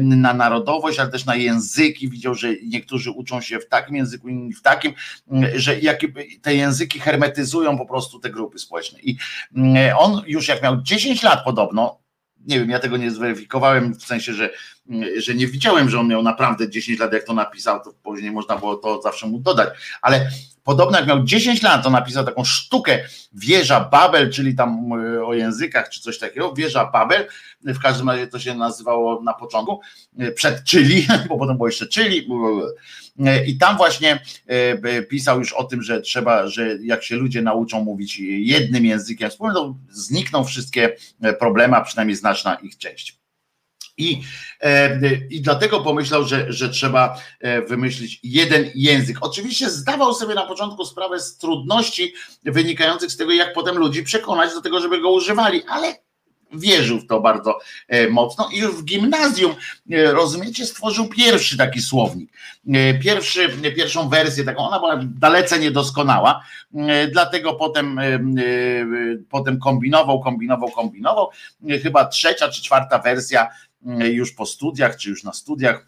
na 0.00 0.34
narodowość, 0.34 0.98
ale 0.98 1.10
też 1.10 1.24
na 1.24 1.36
języki, 1.36 2.08
widział, 2.08 2.34
że 2.34 2.48
niektórzy 2.62 3.10
uczą 3.10 3.40
się 3.40 3.58
w 3.58 3.68
takim 3.68 3.96
języku, 3.96 4.28
inni 4.28 4.52
w 4.52 4.62
takim, 4.62 4.92
że 5.54 5.80
jakie 5.80 6.08
te 6.42 6.54
języki 6.54 7.00
hermetyzują 7.00 7.78
po 7.78 7.86
prostu 7.86 8.18
te 8.20 8.30
grupy 8.30 8.58
społeczne. 8.58 8.98
I 9.00 9.16
on 9.98 10.22
już 10.26 10.48
jak 10.48 10.62
miał 10.62 10.82
10 10.82 11.22
lat 11.22 11.44
podobno, 11.44 11.98
nie 12.46 12.60
wiem, 12.60 12.70
ja 12.70 12.78
tego 12.78 12.96
nie 12.96 13.10
zweryfikowałem, 13.10 13.94
w 13.94 14.02
sensie, 14.02 14.34
że, 14.34 14.50
że 15.16 15.34
nie 15.34 15.46
widziałem, 15.46 15.90
że 15.90 16.00
on 16.00 16.08
miał 16.08 16.22
naprawdę 16.22 16.70
10 16.70 16.98
lat, 16.98 17.12
jak 17.12 17.24
to 17.24 17.34
napisał, 17.34 17.80
to 17.84 17.92
później 18.02 18.30
można 18.30 18.56
było 18.56 18.76
to 18.76 19.02
zawsze 19.02 19.26
mu 19.26 19.38
dodać, 19.38 19.68
ale 20.02 20.30
podobno 20.68 20.98
jak 20.98 21.06
miał 21.06 21.24
10 21.24 21.62
lat, 21.62 21.84
to 21.84 21.90
napisał 21.90 22.24
taką 22.24 22.44
sztukę 22.44 22.98
Wieża 23.32 23.80
Babel, 23.80 24.32
czyli 24.32 24.54
tam 24.54 24.92
e, 24.92 25.24
o 25.24 25.34
językach 25.34 25.88
czy 25.88 26.00
coś 26.00 26.18
takiego, 26.18 26.54
Wieża 26.54 26.90
Babel, 26.92 27.26
w 27.64 27.78
każdym 27.78 28.10
razie 28.10 28.26
to 28.26 28.38
się 28.38 28.54
nazywało 28.54 29.22
na 29.22 29.34
początku, 29.34 29.80
e, 30.18 30.32
przed 30.32 30.64
Czyli, 30.64 31.06
bo 31.28 31.38
potem 31.38 31.56
było 31.56 31.68
jeszcze 31.68 31.86
Czyli. 31.86 32.28
E, 33.26 33.46
i 33.46 33.58
tam 33.58 33.76
właśnie 33.76 34.22
pisał 35.10 35.38
już 35.38 35.52
o 35.52 35.64
tym, 35.64 35.82
że 35.82 36.00
trzeba, 36.00 36.46
że 36.46 36.76
jak 36.82 37.04
się 37.04 37.16
ludzie 37.16 37.42
nauczą 37.42 37.84
mówić 37.84 38.18
jednym 38.28 38.84
językiem 38.84 39.30
wspólnym, 39.30 39.54
to 39.54 39.76
znikną 39.90 40.44
wszystkie 40.44 40.96
problemy, 41.38 41.76
a 41.76 41.80
przynajmniej 41.80 42.16
znaczna 42.16 42.54
ich 42.54 42.78
część. 42.78 43.17
I, 43.98 44.22
e, 44.60 45.00
I 45.30 45.40
dlatego 45.40 45.80
pomyślał, 45.80 46.24
że, 46.24 46.52
że 46.52 46.68
trzeba 46.68 47.18
e, 47.40 47.62
wymyślić 47.62 48.20
jeden 48.22 48.70
język. 48.74 49.16
Oczywiście 49.20 49.70
zdawał 49.70 50.14
sobie 50.14 50.34
na 50.34 50.46
początku 50.46 50.84
sprawę 50.84 51.20
z 51.20 51.38
trudności 51.38 52.14
wynikających 52.44 53.10
z 53.10 53.16
tego, 53.16 53.32
jak 53.32 53.52
potem 53.52 53.78
ludzi 53.78 54.02
przekonać 54.02 54.54
do 54.54 54.60
tego, 54.60 54.80
żeby 54.80 55.00
go 55.00 55.10
używali, 55.10 55.62
ale 55.68 55.96
wierzył 56.52 56.98
w 57.00 57.06
to 57.06 57.20
bardzo 57.20 57.58
e, 57.88 58.08
mocno 58.08 58.48
i 58.52 58.58
już 58.58 58.74
w 58.74 58.84
gimnazjum, 58.84 59.54
rozumiecie, 59.90 60.66
stworzył 60.66 61.08
pierwszy 61.08 61.56
taki 61.56 61.82
słownik. 61.82 62.32
Pierwszy, 63.02 63.48
pierwszą 63.76 64.08
wersję 64.08 64.44
taką, 64.44 64.68
ona 64.68 64.78
była 64.78 65.00
dalece 65.04 65.58
niedoskonała, 65.58 66.44
dlatego 67.12 67.54
potem, 67.54 68.00
potem 69.30 69.58
kombinował, 69.58 70.20
kombinował, 70.20 70.70
kombinował. 70.70 71.30
Chyba 71.82 72.04
trzecia 72.04 72.48
czy 72.48 72.62
czwarta 72.62 72.98
wersja 72.98 73.48
już 74.10 74.32
po 74.32 74.46
studiach, 74.46 74.96
czy 74.96 75.10
już 75.10 75.24
na 75.24 75.32
studiach. 75.32 75.86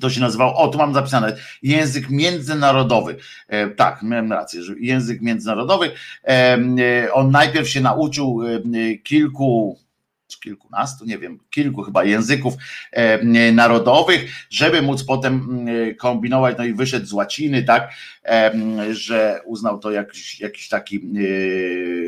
To 0.00 0.10
się 0.10 0.20
nazywał, 0.20 0.56
o 0.56 0.68
tu 0.68 0.78
mam 0.78 0.94
zapisane, 0.94 1.36
język 1.62 2.10
międzynarodowy. 2.10 3.16
E, 3.48 3.70
tak, 3.70 4.02
miałem 4.02 4.32
rację, 4.32 4.62
że 4.62 4.74
język 4.80 5.20
międzynarodowy. 5.20 5.92
E, 6.24 6.58
e, 6.78 7.12
on 7.12 7.30
najpierw 7.30 7.68
się 7.68 7.80
nauczył 7.80 8.40
kilku, 9.04 9.78
kilkunastu, 10.42 11.04
nie 11.04 11.18
wiem, 11.18 11.38
kilku 11.50 11.82
chyba 11.82 12.04
języków 12.04 12.54
narodowych, 13.52 14.32
żeby 14.50 14.82
móc 14.82 15.04
potem 15.04 15.66
kombinować, 15.98 16.56
no 16.58 16.64
i 16.64 16.74
wyszedł 16.74 17.06
z 17.06 17.12
łaciny, 17.12 17.62
tak, 17.62 17.92
że 18.90 19.40
uznał 19.44 19.78
to 19.78 19.90
jakiś, 19.90 20.40
jakiś 20.40 20.68
taki 20.68 21.00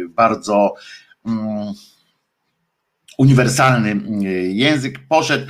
bardzo 0.08 0.74
mm, 1.26 1.74
uniwersalny 3.20 3.90
mm, 3.90 4.22
język, 4.50 4.98
poszedł, 5.08 5.46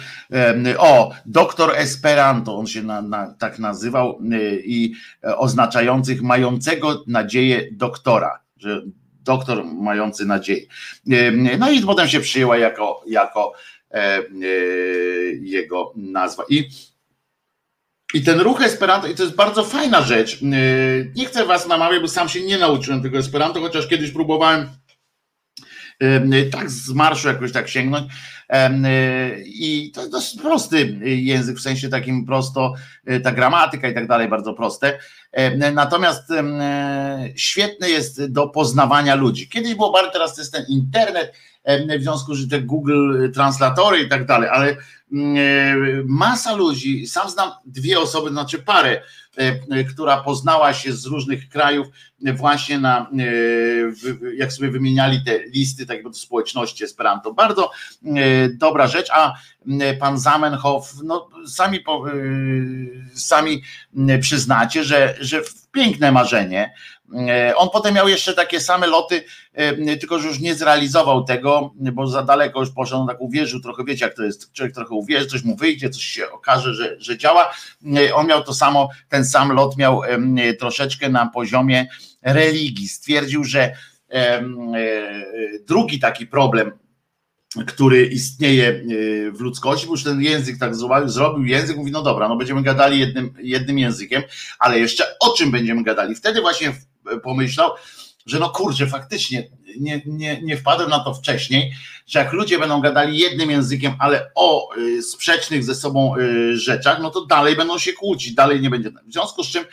o, 0.78 1.12
doktor 1.26 1.76
Esperanto, 1.76 2.56
on 2.56 2.66
się 2.66 2.82
na, 2.82 3.02
na, 3.02 3.34
tak 3.38 3.58
nazywał 3.58 4.18
i 4.64 4.94
e, 5.24 5.36
oznaczających 5.36 6.22
mającego 6.22 7.04
nadzieję 7.06 7.68
doktora, 7.72 8.40
że 8.56 8.82
doktor 9.22 9.64
mający 9.64 10.26
nadzieję. 10.26 10.66
No 11.58 11.70
i 11.70 11.80
potem 11.80 12.08
się 12.08 12.20
przyjęła 12.20 12.58
jako, 12.58 13.02
jako 13.06 13.52
e, 13.90 14.22
jego 15.40 15.92
nazwa. 15.96 16.44
I 16.48 16.68
i 18.14 18.22
ten 18.22 18.40
ruch 18.40 18.62
Esperanto, 18.62 19.06
i 19.06 19.14
to 19.14 19.22
jest 19.22 19.34
bardzo 19.34 19.64
fajna 19.64 20.02
rzecz. 20.02 20.38
Nie 21.16 21.26
chcę 21.26 21.46
was 21.46 21.68
namawiać, 21.68 22.02
bo 22.02 22.08
sam 22.08 22.28
się 22.28 22.40
nie 22.40 22.58
nauczyłem 22.58 23.02
tego 23.02 23.18
Esperanto, 23.18 23.60
chociaż 23.60 23.86
kiedyś 23.86 24.10
próbowałem 24.10 24.68
tak 26.52 26.70
z 26.70 26.92
marszu 26.92 27.28
jakoś 27.28 27.52
tak 27.52 27.68
sięgnąć. 27.68 28.12
I 29.44 29.92
to 29.94 30.16
jest 30.16 30.40
prosty 30.40 30.98
język, 31.02 31.56
w 31.56 31.60
sensie 31.60 31.88
takim 31.88 32.26
prosto, 32.26 32.74
e, 33.06 33.20
ta 33.20 33.32
gramatyka 33.32 33.88
i 33.88 33.94
tak 33.94 34.06
dalej, 34.06 34.28
bardzo 34.28 34.54
proste. 34.54 34.98
Natomiast 35.72 36.32
świetny 37.36 37.90
jest 37.90 38.26
do 38.26 38.48
poznawania 38.48 39.14
ludzi. 39.14 39.48
Kiedyś 39.48 39.74
było 39.74 39.92
bardzo, 39.92 40.12
teraz 40.12 40.38
jest 40.38 40.52
ten 40.52 40.64
internet, 40.68 41.32
w 41.98 42.02
związku 42.02 42.34
z 42.34 42.48
te 42.48 42.60
Google 42.60 43.30
translatory 43.32 44.00
i 44.00 44.08
tak 44.08 44.26
dalej, 44.26 44.48
ale 44.52 44.76
masa 46.06 46.54
ludzi, 46.54 47.06
sam 47.06 47.30
znam 47.30 47.50
dwie 47.64 48.00
osoby, 48.00 48.30
znaczy 48.30 48.58
parę, 48.58 49.02
E, 49.36 49.84
która 49.84 50.20
poznała 50.22 50.74
się 50.74 50.92
z 50.92 51.06
różnych 51.06 51.48
krajów 51.48 51.86
właśnie 52.34 52.78
na, 52.78 53.10
e, 53.18 54.34
jak 54.36 54.52
sobie 54.52 54.70
wymieniali 54.70 55.24
te 55.24 55.38
listy 55.38 55.86
tak 55.86 56.02
do 56.02 56.12
społeczności 56.12 56.84
Esperanto. 56.84 57.32
Bardzo 57.32 57.70
e, 58.04 58.48
dobra 58.48 58.86
rzecz, 58.86 59.08
a 59.12 59.34
pan 60.00 60.18
Zamenhof, 60.18 60.94
no 61.04 61.28
sami, 61.46 61.84
sami 63.14 63.62
przyznacie, 64.20 64.84
że, 64.84 65.14
że 65.20 65.42
piękne 65.72 66.12
marzenie, 66.12 66.74
E, 67.14 67.56
on 67.56 67.68
potem 67.72 67.94
miał 67.94 68.08
jeszcze 68.08 68.34
takie 68.34 68.60
same 68.60 68.86
loty, 68.86 69.24
e, 69.54 69.96
tylko 69.96 70.18
że 70.18 70.28
już 70.28 70.40
nie 70.40 70.54
zrealizował 70.54 71.24
tego, 71.24 71.74
bo 71.74 72.06
za 72.06 72.22
daleko 72.22 72.60
już 72.60 72.70
poszedł, 72.70 73.00
on 73.00 73.08
tak 73.08 73.20
uwierzył 73.20 73.60
trochę, 73.60 73.84
wiecie 73.84 74.04
jak 74.04 74.16
to 74.16 74.22
jest, 74.22 74.52
człowiek 74.52 74.74
trochę 74.74 74.94
uwierzy, 75.00 75.26
coś 75.26 75.42
mu 75.42 75.56
wyjdzie, 75.56 75.90
coś 75.90 76.04
się 76.04 76.30
okaże, 76.30 76.74
że, 76.74 76.96
że 76.98 77.18
działa. 77.18 77.54
E, 77.96 78.14
on 78.14 78.26
miał 78.26 78.44
to 78.44 78.54
samo, 78.54 78.88
ten 79.08 79.24
sam 79.24 79.52
lot 79.52 79.76
miał 79.76 80.02
troszeczkę 80.58 81.08
na 81.08 81.26
poziomie 81.26 81.86
religii. 82.22 82.88
Stwierdził, 82.88 83.44
że 83.44 83.72
drugi 85.66 85.98
taki 85.98 86.26
problem, 86.26 86.72
który 87.66 88.06
istnieje 88.06 88.82
w 89.32 89.40
ludzkości, 89.40 89.86
bo 89.86 89.92
już 89.92 90.04
ten 90.04 90.22
język 90.22 90.58
tak 90.58 90.74
zrobił 91.04 91.44
język, 91.44 91.76
mówi, 91.76 91.90
no 91.90 92.02
dobra, 92.02 92.28
no 92.28 92.36
będziemy 92.36 92.62
gadali 92.62 93.00
jednym, 93.00 93.34
jednym 93.42 93.78
językiem, 93.78 94.22
ale 94.58 94.78
jeszcze 94.78 95.18
o 95.20 95.34
czym 95.36 95.50
będziemy 95.50 95.82
gadali? 95.82 96.14
Wtedy 96.14 96.40
właśnie 96.40 96.72
pomyślał, 97.22 97.70
że 98.26 98.38
no 98.38 98.50
kurczę, 98.50 98.86
faktycznie 98.86 99.50
nie, 99.80 100.02
nie, 100.06 100.42
nie 100.42 100.56
wpadłem 100.56 100.90
na 100.90 101.00
to 101.00 101.14
wcześniej, 101.14 101.72
że 102.06 102.18
jak 102.18 102.32
ludzie 102.32 102.58
będą 102.58 102.80
gadali 102.80 103.18
jednym 103.18 103.50
językiem, 103.50 103.92
ale 103.98 104.30
o 104.34 104.76
y, 104.76 105.02
sprzecznych 105.02 105.64
ze 105.64 105.74
sobą 105.74 106.16
y, 106.16 106.56
rzeczach, 106.56 106.98
no 107.02 107.10
to 107.10 107.26
dalej 107.26 107.56
będą 107.56 107.78
się 107.78 107.92
kłócić, 107.92 108.34
dalej 108.34 108.60
nie 108.60 108.70
będzie. 108.70 108.90
W 108.90 109.12
związku 109.12 109.44
z 109.44 109.48
czym 109.48 109.64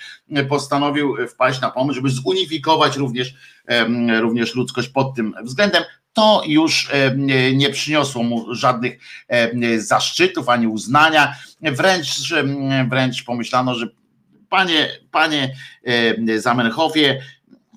postanowił 0.50 1.16
wpaść 1.28 1.62
na 1.62 1.72
pomysł, 1.72 1.96
żeby 1.96 2.10
zunifikować 2.10 2.98
również, 2.98 3.30
y, 3.30 4.20
również 4.20 4.56
ludzkość 4.56 4.90
pod 4.90 5.16
tym 5.16 5.34
względem. 5.44 5.84
To 6.14 6.44
już 6.48 6.90
nie 7.54 7.70
przyniosło 7.70 8.24
mu 8.24 8.56
żadnych 8.56 9.00
zaszczytów 9.78 10.50
ani 10.50 10.68
uznania. 10.68 11.36
Wręcz, 11.62 12.34
wręcz 12.90 13.24
pomyślano, 13.24 13.76
że 13.76 13.88
panie, 14.50 14.90
panie 15.12 15.56
Zamenhofie, 16.38 17.22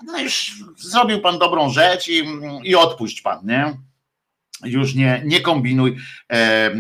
no 0.07 0.18
już 0.18 0.53
zrobił 0.76 1.20
pan 1.20 1.38
dobrą 1.38 1.70
rzecz 1.70 2.09
i, 2.09 2.24
i 2.64 2.76
odpuść 2.76 3.20
pan, 3.20 3.46
nie? 3.46 3.74
już 4.64 4.94
nie, 4.94 5.22
nie 5.24 5.40
kombinuj 5.40 5.96
e, 6.30 6.70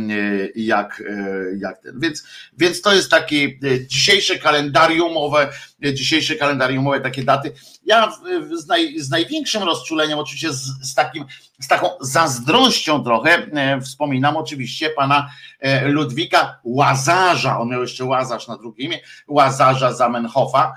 jak, 0.54 1.02
e, 1.08 1.24
jak 1.58 1.82
ten. 1.82 2.00
Więc, 2.00 2.24
więc 2.58 2.80
to 2.80 2.94
jest 2.94 3.10
takie 3.10 3.58
dzisiejsze 3.86 4.38
kalendariumowe, 4.38 5.48
dzisiejsze 5.92 6.34
kalendariumowe 6.34 7.00
takie 7.00 7.24
daty. 7.24 7.52
Ja 7.84 8.12
z, 8.52 8.66
naj, 8.66 8.98
z 8.98 9.10
największym 9.10 9.62
rozczuleniem, 9.62 10.18
oczywiście 10.18 10.52
z, 10.52 10.88
z, 10.90 10.94
takim, 10.94 11.24
z 11.60 11.68
taką 11.68 11.88
zazdrością 12.00 13.04
trochę 13.04 13.46
wspominam 13.82 14.36
oczywiście 14.36 14.90
pana 14.90 15.30
Ludwika 15.84 16.60
Łazarza, 16.64 17.58
on 17.58 17.68
miał 17.68 17.80
jeszcze 17.80 18.04
Łazarz 18.04 18.48
na 18.48 18.56
drugim 18.56 18.86
imię, 18.86 19.00
Łazarza 19.28 19.92
Zamenhofa, 19.92 20.74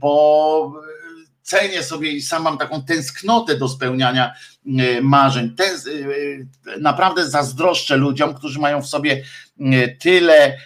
bo 0.00 0.72
cenię 1.50 1.82
sobie 1.82 2.10
i 2.10 2.22
sam 2.22 2.42
mam 2.42 2.58
taką 2.58 2.82
tęsknotę 2.82 3.56
do 3.56 3.68
spełniania 3.68 4.34
e, 4.66 5.00
marzeń. 5.00 5.56
Ten, 5.56 5.76
e, 5.76 6.80
naprawdę 6.80 7.30
zazdroszczę 7.30 7.96
ludziom, 7.96 8.34
którzy 8.34 8.58
mają 8.58 8.82
w 8.82 8.86
sobie 8.86 9.24
e, 9.60 9.88
tyle 9.88 10.58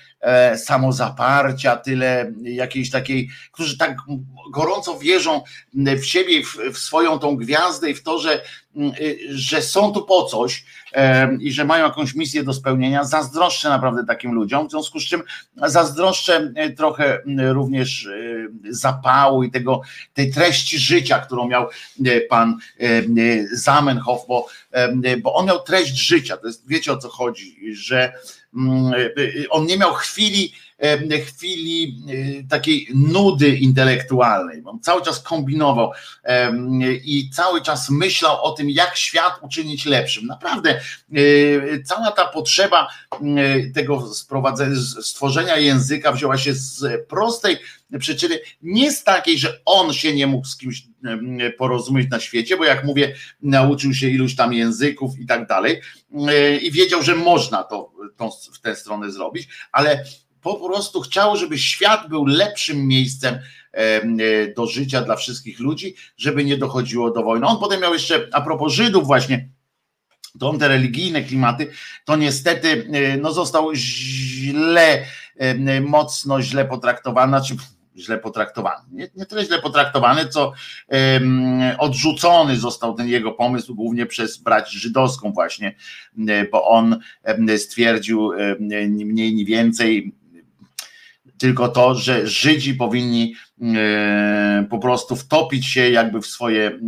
samozaparcia, 0.57 1.77
tyle 1.77 2.33
jakiejś 2.43 2.91
takiej, 2.91 3.29
którzy 3.53 3.79
tak 3.79 3.97
gorąco 4.53 4.99
wierzą 4.99 5.43
w 5.75 6.05
siebie, 6.05 6.43
w, 6.73 6.79
swoją 6.79 7.19
tą 7.19 7.37
gwiazdę 7.37 7.91
i 7.91 7.95
w 7.95 8.03
to, 8.03 8.19
że 8.19 8.43
że 9.31 9.63
są 9.63 9.93
tu 9.93 10.03
po 10.03 10.25
coś 10.25 10.65
i 11.41 11.53
że 11.53 11.65
mają 11.65 11.85
jakąś 11.85 12.15
misję 12.15 12.45
do 12.45 12.53
spełnienia. 12.53 13.05
Zazdroszczę 13.05 13.69
naprawdę 13.69 14.05
takim 14.07 14.33
ludziom, 14.33 14.69
w 14.69 14.71
związku 14.71 15.01
z 15.01 15.05
czym 15.05 15.23
zazdroszczę 15.57 16.53
trochę 16.77 17.19
również 17.53 18.09
zapału 18.71 19.43
i 19.43 19.51
tego, 19.51 19.81
tej 20.15 20.33
treści 20.33 20.79
życia, 20.79 21.19
którą 21.19 21.49
miał 21.49 21.69
pan 22.29 22.59
Zamenhof, 23.53 24.27
bo, 24.29 24.47
bo 25.23 25.35
on 25.35 25.47
miał 25.47 25.63
treść 25.63 25.97
życia. 25.97 26.37
To 26.37 26.47
jest, 26.47 26.69
wiecie 26.69 26.93
o 26.93 26.97
co 26.97 27.09
chodzi, 27.09 27.75
że 27.75 28.13
on 29.51 29.67
nie 29.67 29.79
miał 29.79 29.95
chwili, 29.95 30.53
chwili 31.27 32.05
y, 32.11 32.47
takiej 32.49 32.89
nudy 32.95 33.49
intelektualnej. 33.49 34.63
On 34.65 34.81
cały 34.81 35.03
czas 35.03 35.21
kombinował 35.21 35.93
i 37.05 37.31
cały 37.31 37.63
czas 37.63 37.91
myślał 37.91 38.43
o 38.43 38.53
tym, 38.53 38.71
jak 38.71 38.97
świat 38.97 39.33
uczynić 39.43 39.87
lepszym. 39.87 40.27
Naprawdę 40.27 40.81
cała 41.85 42.11
ta 42.11 42.27
potrzeba 42.27 42.89
tego 43.75 44.15
stworzenia 45.03 45.57
języka 45.57 46.13
wzięła 46.13 46.39
się 46.39 46.55
z 46.55 47.09
prostej 47.09 47.57
przyczyny, 47.99 48.39
nie 48.63 48.93
z 48.93 49.05
takiej, 49.05 49.39
że 49.39 49.61
on 49.65 49.93
się 49.93 50.15
nie 50.15 50.27
mógł 50.27 50.47
z 50.47 50.57
kimś 50.57 50.83
porozumieć 51.59 52.11
na 52.11 52.21
świecie, 52.21 52.57
bo 52.57 52.65
jak 52.65 52.85
mówię, 52.85 53.15
nauczył 53.43 53.95
się 53.95 54.09
iluś 54.09 54.37
tam 54.37 54.53
języków 54.53 55.19
i 55.19 55.27
tak 55.27 55.47
dalej 55.47 55.81
i 56.63 56.71
wiedział, 56.71 57.03
że 57.03 57.17
można 57.17 57.63
to, 57.63 57.93
to 58.17 58.31
w 58.55 58.61
tę 58.61 58.77
stronę 58.77 59.13
zrobić, 59.13 59.49
ale 59.73 60.05
po 60.45 60.55
prostu 60.55 61.01
chciał, 61.01 61.37
żeby 61.37 61.59
świat 61.59 62.09
był 62.09 62.27
lepszym 62.27 62.87
miejscem 62.87 63.39
e, 63.73 64.53
do 64.55 64.67
życia 64.67 65.03
dla 65.03 65.17
wszystkich 65.17 65.61
ludzi, 65.61 65.95
żeby 66.17 66.45
nie 66.45 66.57
dochodziło 66.57 67.11
do 67.11 67.23
wojny. 67.23 67.47
On 67.47 67.59
potem 67.59 67.81
miał 67.81 67.93
jeszcze, 67.93 68.29
a 68.33 68.41
propos 68.41 68.73
Żydów 68.73 69.07
właśnie, 69.07 69.49
to 70.41 70.51
on 70.51 70.59
te 70.59 70.69
religijne 70.69 71.23
klimaty, 71.23 71.71
to 72.05 72.17
niestety 72.17 72.89
e, 72.93 73.17
no, 73.17 73.33
został 73.33 73.75
źle, 73.75 75.05
e, 75.37 75.81
mocno 75.81 76.43
źle 76.43 76.65
potraktowany, 76.65 77.29
znaczy 77.31 77.57
źle 77.97 78.19
potraktowany. 78.19 78.85
Nie, 78.93 79.09
nie 79.15 79.27
tyle 79.27 79.45
źle 79.45 79.59
potraktowany, 79.59 80.29
co 80.29 80.53
odrzucony 81.79 82.57
został 82.57 82.95
ten 82.95 83.09
jego 83.09 83.33
pomysł 83.33 83.75
głównie 83.75 84.07
przez 84.07 84.39
brać 84.39 84.71
żydowską 84.71 85.33
właśnie, 85.33 85.75
bo 86.53 86.69
on 86.69 86.99
stwierdził 87.57 88.31
ni 88.89 89.07
mniej, 89.07 89.35
ni 89.35 89.45
więcej, 89.45 90.13
tylko 91.39 91.69
to, 91.69 91.95
że 91.95 92.27
Żydzi 92.27 92.75
powinni 92.75 93.35
e, 93.63 94.67
po 94.71 94.79
prostu 94.79 95.17
wtopić 95.17 95.67
się 95.67 95.91
jakby 95.91 96.21
w 96.21 96.27
swoje 96.27 96.67
e, 96.69 96.79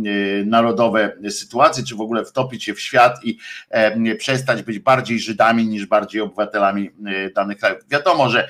narodowe 0.45 1.17
sytuacje, 1.29 1.83
czy 1.83 1.95
w 1.95 2.01
ogóle 2.01 2.25
wtopić 2.25 2.63
się 2.63 2.73
w 2.73 2.81
świat 2.81 3.25
i 3.25 3.37
e, 3.69 4.15
przestać 4.15 4.63
być 4.63 4.79
bardziej 4.79 5.19
Żydami 5.19 5.67
niż 5.67 5.85
bardziej 5.85 6.21
obywatelami 6.21 6.89
danych 7.35 7.57
krajów. 7.57 7.79
Wiadomo, 7.89 8.29
że 8.29 8.47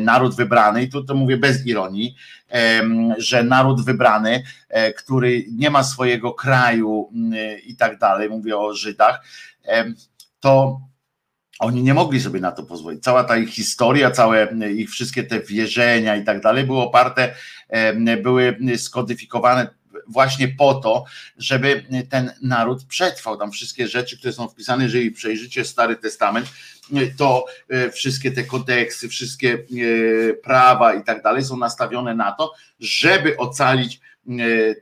naród 0.00 0.34
wybrany, 0.34 0.82
i 0.82 0.88
tu 0.88 1.04
to 1.04 1.14
mówię 1.14 1.36
bez 1.36 1.66
ironii, 1.66 2.16
że 3.18 3.42
naród 3.42 3.84
wybrany, 3.84 4.42
który 4.96 5.44
nie 5.52 5.70
ma 5.70 5.84
swojego 5.84 6.34
kraju 6.34 7.10
i 7.66 7.76
tak 7.76 7.98
dalej, 7.98 8.30
mówię 8.30 8.58
o 8.58 8.74
Żydach, 8.74 9.24
to 10.40 10.80
oni 11.58 11.82
nie 11.82 11.94
mogli 11.94 12.20
sobie 12.20 12.40
na 12.40 12.52
to 12.52 12.62
pozwolić. 12.62 13.02
Cała 13.02 13.24
ta 13.24 13.36
ich 13.36 13.50
historia, 13.50 14.10
całe 14.10 14.48
ich 14.74 14.90
wszystkie 14.90 15.24
te 15.24 15.40
wierzenia 15.40 16.16
i 16.16 16.24
tak 16.24 16.40
dalej 16.40 16.64
były 16.64 16.78
oparte, 16.78 17.34
były 18.22 18.58
skodyfikowane 18.76 19.68
właśnie 20.08 20.48
po 20.48 20.74
to, 20.74 21.04
żeby 21.38 21.84
ten 22.10 22.32
naród 22.42 22.84
przetrwał. 22.84 23.36
Tam 23.36 23.50
wszystkie 23.50 23.88
rzeczy, 23.88 24.18
które 24.18 24.32
są 24.32 24.48
wpisane, 24.48 24.84
jeżeli 24.84 25.10
przejrzycie 25.10 25.64
Stary 25.64 25.96
Testament, 25.96 26.46
to 27.16 27.44
e, 27.68 27.90
wszystkie 27.90 28.32
te 28.32 28.44
kodeksy, 28.44 29.08
wszystkie 29.08 29.54
e, 29.54 30.34
prawa 30.34 30.94
i 30.94 31.04
tak 31.04 31.22
dalej 31.22 31.44
są 31.44 31.56
nastawione 31.56 32.14
na 32.14 32.32
to, 32.32 32.52
żeby 32.80 33.36
ocalić 33.36 34.00
E, 34.00 34.15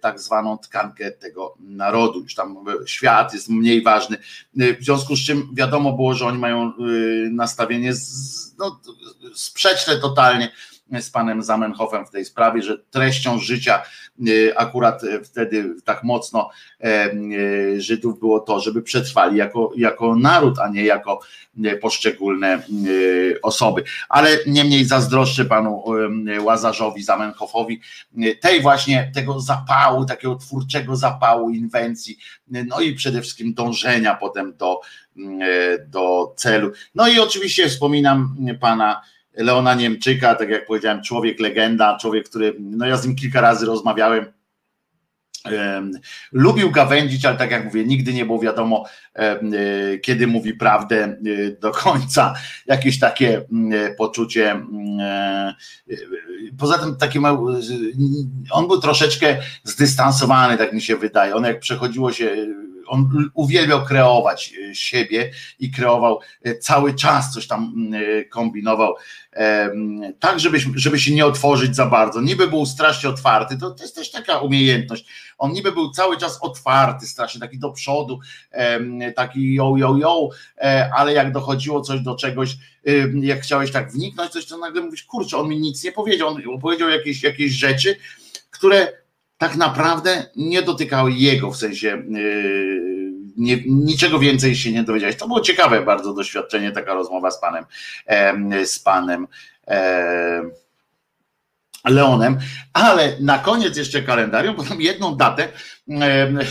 tak 0.01 0.21
zwaną 0.21 0.59
tkankę 0.59 1.11
tego 1.11 1.55
narodu. 1.61 2.21
Już 2.21 2.35
tam 2.35 2.65
świat 2.87 3.35
jest 3.35 3.49
mniej 3.49 3.83
ważny. 3.83 4.17
E, 4.61 4.77
w 4.77 4.85
związku 4.85 5.17
z 5.17 5.27
czym 5.27 5.49
wiadomo 5.53 5.93
było, 5.93 6.15
że 6.15 6.27
oni 6.27 6.39
mają 6.39 6.63
e, 6.63 6.73
nastawienie 7.31 7.95
z, 7.95 8.55
no, 8.59 8.81
sprzeczne 9.35 9.97
totalnie 9.97 10.53
z 11.01 11.11
panem 11.11 11.43
Zamenhofem 11.43 12.07
w 12.07 12.11
tej 12.11 12.25
sprawie, 12.25 12.63
że 12.63 12.79
treścią 12.79 13.39
życia 13.39 13.83
akurat 14.57 15.03
wtedy 15.25 15.75
tak 15.85 16.05
mocno 16.05 16.51
Żydów 17.77 18.19
było 18.19 18.41
to, 18.41 18.61
żeby 18.61 18.83
przetrwali 18.83 19.37
jako, 19.37 19.71
jako 19.77 20.17
naród, 20.17 20.59
a 20.59 20.69
nie 20.69 20.85
jako 20.85 21.21
poszczególne 21.81 22.63
osoby. 23.43 23.85
Ale 24.09 24.39
niemniej 24.47 24.85
zazdroszczę 24.85 25.45
panu 25.45 25.85
Łazarzowi 26.43 27.03
Zamenhofowi 27.03 27.81
tej 28.41 28.61
właśnie, 28.61 29.11
tego 29.15 29.41
zapału, 29.41 30.05
takiego 30.05 30.37
twórczego 30.37 30.97
zapału, 30.97 31.51
inwencji, 31.51 32.19
no 32.49 32.81
i 32.81 32.95
przede 32.95 33.21
wszystkim 33.23 33.55
dążenia 33.55 34.15
potem 34.15 34.57
do, 34.57 34.81
do 35.87 36.35
celu. 36.37 36.73
No 36.95 37.09
i 37.09 37.19
oczywiście 37.19 37.69
wspominam 37.69 38.37
pana 38.61 39.03
Leona 39.37 39.75
Niemczyka, 39.75 40.35
tak 40.35 40.49
jak 40.49 40.67
powiedziałem, 40.67 41.03
człowiek 41.03 41.41
legenda, 41.41 41.99
człowiek, 42.01 42.29
który, 42.29 42.57
no 42.61 42.87
ja 42.87 42.97
z 42.97 43.07
nim 43.07 43.17
kilka 43.17 43.41
razy 43.41 43.67
rozmawiałem, 43.67 44.27
Lubił 46.33 46.71
gawędzić, 46.71 47.25
ale 47.25 47.37
tak 47.37 47.51
jak 47.51 47.65
mówię, 47.65 47.85
nigdy 47.85 48.13
nie 48.13 48.25
było 48.25 48.39
wiadomo, 48.39 48.85
e, 49.15 49.39
kiedy 49.99 50.27
mówi 50.27 50.55
prawdę 50.55 50.97
e, 51.05 51.17
do 51.61 51.71
końca. 51.71 52.35
Jakieś 52.67 52.99
takie 52.99 53.45
poczucie. 53.99 54.63
E, 55.01 55.55
poza 56.59 56.79
tym 56.79 56.97
takie 56.97 57.21
on 58.51 58.67
był 58.67 58.81
troszeczkę 58.81 59.37
zdystansowany, 59.65 60.59
tak 60.59 60.73
mi 60.73 60.83
się 60.83 60.97
wydaje. 60.97 61.35
On 61.35 61.45
jak 61.45 61.61
przechodziło 61.61 62.13
się 62.13 62.37
on 62.87 63.31
uwielbiał 63.35 63.85
kreować 63.85 64.55
siebie 64.73 65.31
i 65.59 65.71
kreował 65.71 66.21
cały 66.61 66.95
czas 66.95 67.33
coś 67.33 67.47
tam 67.47 67.75
e, 67.95 68.25
kombinował, 68.25 68.95
tak 70.21 70.41
żeby, 70.41 70.59
żeby 70.75 70.99
się 70.99 71.15
nie 71.15 71.27
otworzyć 71.27 71.77
za 71.77 71.87
bardzo. 71.87 72.21
Niby 72.21 72.49
był 72.49 72.67
strasznie 72.67 73.11
otwarty, 73.11 73.59
to, 73.59 73.71
to 73.71 73.83
jest 73.83 73.95
też 73.95 74.11
taka 74.11 74.39
umiejętność. 74.39 75.07
On 75.39 75.53
niby 75.53 75.73
był 75.73 75.91
cały 75.91 76.17
czas 76.17 76.39
otwarty, 76.41 77.07
strasznie 77.07 77.41
taki 77.41 77.59
do 77.59 77.71
przodu, 77.71 78.19
taki 79.17 79.55
yo, 79.55 79.75
yo, 79.77 79.97
yo, 79.97 80.29
ale 80.97 81.13
jak 81.13 81.33
dochodziło 81.33 81.81
coś 81.81 82.01
do 82.01 82.17
czegoś, 82.17 82.57
jak 83.21 83.41
chciałeś 83.41 83.73
tak 83.73 83.93
wniknąć, 83.93 84.31
coś 84.31 84.47
to 84.47 84.59
nagle 84.59 84.83
mówisz, 84.83 85.05
kurczę, 85.05 85.37
on 85.37 85.49
mi 85.49 85.61
nic 85.61 85.85
nie 85.85 85.93
powiedział, 85.93 86.29
on 86.29 86.61
powiedział 86.61 86.89
jakieś, 86.89 87.23
jakieś 87.23 87.53
rzeczy, 87.53 87.97
które 88.51 88.93
tak 89.39 89.57
naprawdę 89.57 90.27
nie 90.37 90.63
dotykały 90.63 91.13
jego, 91.13 91.51
w 91.51 91.57
sensie 91.57 92.03
yy, 92.11 92.94
nie, 93.37 93.63
niczego 93.67 94.19
więcej 94.19 94.57
się 94.57 94.73
nie 94.73 94.83
dowiedziałeś. 94.83 95.17
To 95.17 95.27
było 95.27 95.41
ciekawe 95.41 95.83
bardzo 95.83 96.15
doświadczenie, 96.15 96.73
taka 96.73 96.95
rozmowa 96.95 97.31
z 97.31 97.41
panem, 97.41 97.65
z 98.65 98.79
panem 98.79 99.27
Leonem, 101.85 102.39
ale 102.73 103.17
na 103.21 103.39
koniec 103.39 103.77
jeszcze 103.77 104.03
kalendarium, 104.03 104.57
bo 104.57 104.63
tam 104.63 104.81
jedną 104.81 105.17
datę, 105.17 105.49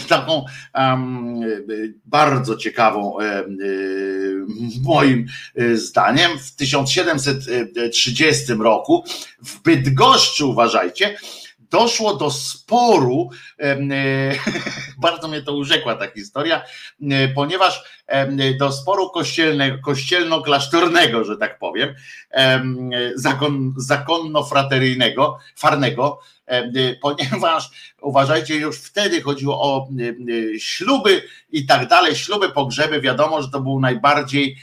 taką 0.09 0.45
um, 0.75 1.41
bardzo 2.05 2.57
ciekawą 2.57 3.17
moim 4.83 5.25
zdaniem, 5.75 6.39
w 6.39 6.55
1730 6.55 8.53
roku 8.53 9.03
w 9.43 9.61
Bydgoszczy, 9.61 10.45
uważajcie, 10.45 11.15
doszło 11.73 12.13
do 12.13 12.31
sporu, 12.31 13.29
e, 13.59 13.77
bardzo 15.07 15.27
mnie 15.27 15.41
to 15.41 15.55
urzekła 15.55 15.95
ta 15.95 16.11
historia, 16.11 16.61
e, 17.11 17.27
ponieważ 17.27 18.03
do 18.59 18.71
sporu 18.71 19.11
kościelno-klasztornego, 19.83 21.23
że 21.23 21.37
tak 21.37 21.59
powiem, 21.59 21.93
zakon, 23.15 23.73
zakonno-frateryjnego, 23.77 25.37
farnego, 25.55 26.19
ponieważ 27.01 27.69
uważajcie, 28.01 28.55
już 28.55 28.77
wtedy 28.77 29.21
chodziło 29.21 29.61
o 29.61 29.87
śluby 30.57 31.21
i 31.51 31.65
tak 31.65 31.87
dalej, 31.87 32.15
śluby, 32.15 32.49
pogrzeby, 32.49 33.01
wiadomo, 33.01 33.41
że 33.41 33.49
to 33.49 33.59
było 33.59 33.79
najbardziej 33.79 34.57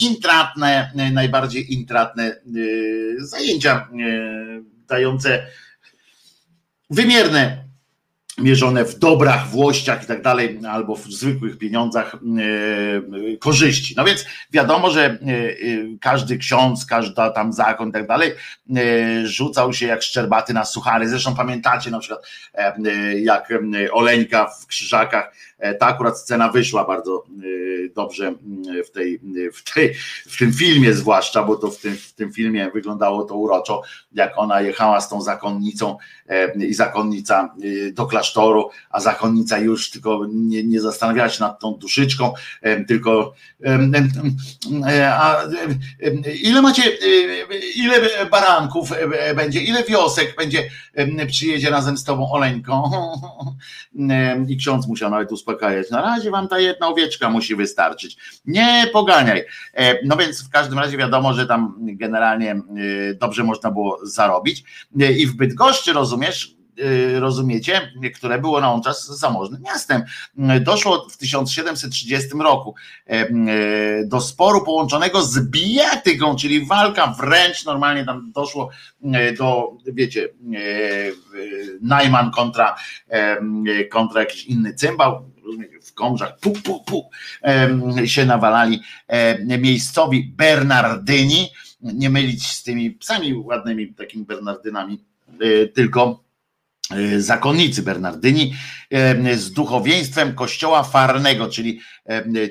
intratne, 0.00 0.92
najbardziej 1.12 1.74
intratne 1.74 2.36
zajęcia 3.18 3.88
dające 4.88 5.46
wymierne 6.92 7.61
mierzone 8.38 8.84
w 8.84 8.98
dobrach, 8.98 9.48
włościach 9.48 10.04
i 10.04 10.06
tak 10.06 10.22
dalej, 10.22 10.60
albo 10.70 10.96
w 10.96 11.12
zwykłych 11.12 11.58
pieniądzach 11.58 12.14
e, 12.14 13.36
korzyści. 13.36 13.94
No 13.96 14.04
więc 14.04 14.24
wiadomo, 14.52 14.90
że 14.90 15.04
e, 15.04 15.18
każdy 16.00 16.38
ksiądz, 16.38 16.86
każda 16.86 17.30
tam 17.30 17.52
zakon 17.52 17.88
i 17.88 17.92
tak 17.92 18.06
dalej 18.06 18.32
rzucał 19.24 19.72
się 19.72 19.86
jak 19.86 20.02
szczerbaty 20.02 20.54
na 20.54 20.64
suchary. 20.64 21.08
Zresztą 21.08 21.34
pamiętacie 21.34 21.90
na 21.90 21.98
przykład 21.98 22.26
jak 23.22 23.52
Oleńka 23.92 24.46
w 24.46 24.66
Krzyżakach 24.66 25.32
E, 25.62 25.74
ta 25.74 25.86
akurat 25.86 26.18
scena 26.18 26.48
wyszła 26.48 26.84
bardzo 26.84 27.24
e, 27.26 27.88
dobrze 27.88 28.34
w, 28.86 28.90
tej, 28.90 29.20
w, 29.54 29.74
tej, 29.74 29.94
w 30.26 30.38
tym 30.38 30.52
filmie 30.52 30.92
zwłaszcza, 30.92 31.42
bo 31.42 31.56
to 31.56 31.70
w 31.70 31.78
tym, 31.78 31.96
w 31.96 32.12
tym 32.12 32.32
filmie 32.32 32.70
wyglądało 32.74 33.24
to 33.24 33.36
uroczo, 33.36 33.82
jak 34.12 34.32
ona 34.36 34.60
jechała 34.60 35.00
z 35.00 35.08
tą 35.08 35.22
zakonnicą 35.22 35.96
e, 36.28 36.54
i 36.54 36.74
zakonnica 36.74 37.54
do 37.92 38.06
klasztoru, 38.22 38.70
a 38.90 39.00
zakonnica 39.00 39.58
już 39.58 39.90
tylko 39.90 40.26
nie, 40.32 40.64
nie 40.64 40.80
zastanawiała 40.80 41.28
się 41.28 41.44
nad 41.44 41.60
tą 41.60 41.74
duszyczką, 41.74 42.32
tylko 42.88 43.34
a 45.06 45.36
ile 46.42 46.62
macie, 46.62 46.82
ile 47.76 48.26
baranków 48.30 48.90
będzie, 49.36 49.60
ile 49.60 49.84
wiosek 49.84 50.36
będzie, 50.36 50.70
przyjedzie 51.26 51.70
razem 51.70 51.98
z 51.98 52.04
tobą 52.04 52.30
Oleńką 52.30 52.90
i 54.48 54.56
ksiądz 54.56 54.86
musiał 54.86 55.10
nawet 55.10 55.32
uspokajać. 55.32 55.90
Na 55.90 56.02
razie 56.02 56.30
wam 56.30 56.48
ta 56.48 56.58
jedna 56.58 56.88
owieczka 56.88 57.30
musi 57.30 57.56
wystarczyć. 57.56 58.16
Nie 58.44 58.86
poganiaj. 58.92 59.44
E, 59.74 60.06
no 60.06 60.16
więc 60.16 60.44
w 60.44 60.50
każdym 60.50 60.78
razie 60.78 60.96
wiadomo, 60.96 61.34
że 61.34 61.46
tam 61.46 61.76
generalnie 61.80 62.50
e, 62.50 62.60
dobrze 63.14 63.44
można 63.44 63.70
było 63.70 63.98
zarobić. 64.02 64.64
E, 65.00 65.12
I 65.12 65.26
w 65.26 65.36
Bydgoszczy, 65.36 65.92
rozumiesz, 65.92 66.61
rozumiecie, 67.14 67.92
które 68.14 68.38
było 68.38 68.60
na 68.60 68.72
on 68.72 68.82
czas 68.82 69.18
zamożnym 69.18 69.62
miastem. 69.62 70.02
Doszło 70.60 71.08
w 71.10 71.16
1730 71.16 72.28
roku 72.40 72.74
do 74.04 74.20
sporu 74.20 74.64
połączonego 74.64 75.22
z 75.22 75.40
bijatyką, 75.50 76.36
czyli 76.36 76.66
walka 76.66 77.06
wręcz 77.06 77.64
normalnie 77.64 78.04
tam 78.04 78.32
doszło 78.32 78.70
do, 79.38 79.76
wiecie, 79.86 80.28
Najman 81.80 82.30
kontra, 82.30 82.76
kontra 83.90 84.20
jakiś 84.20 84.44
inny 84.44 84.74
cymbał, 84.74 85.32
w 85.82 85.94
komrzach 85.94 86.38
pu, 86.38 86.52
pu, 86.52 86.84
pu, 86.84 87.10
się 88.04 88.26
nawalali 88.26 88.80
miejscowi 89.58 90.32
Bernardyni, 90.36 91.48
nie 91.80 92.10
mylić 92.10 92.46
z 92.46 92.62
tymi 92.62 92.90
psami 92.90 93.34
ładnymi 93.34 93.94
takimi 93.94 94.24
Bernardynami, 94.24 95.04
tylko 95.74 96.21
zakonnicy 97.18 97.82
Bernardyni 97.82 98.54
z 99.34 99.52
duchowieństwem 99.52 100.34
kościoła 100.34 100.82
farnego, 100.82 101.48
czyli, 101.48 101.80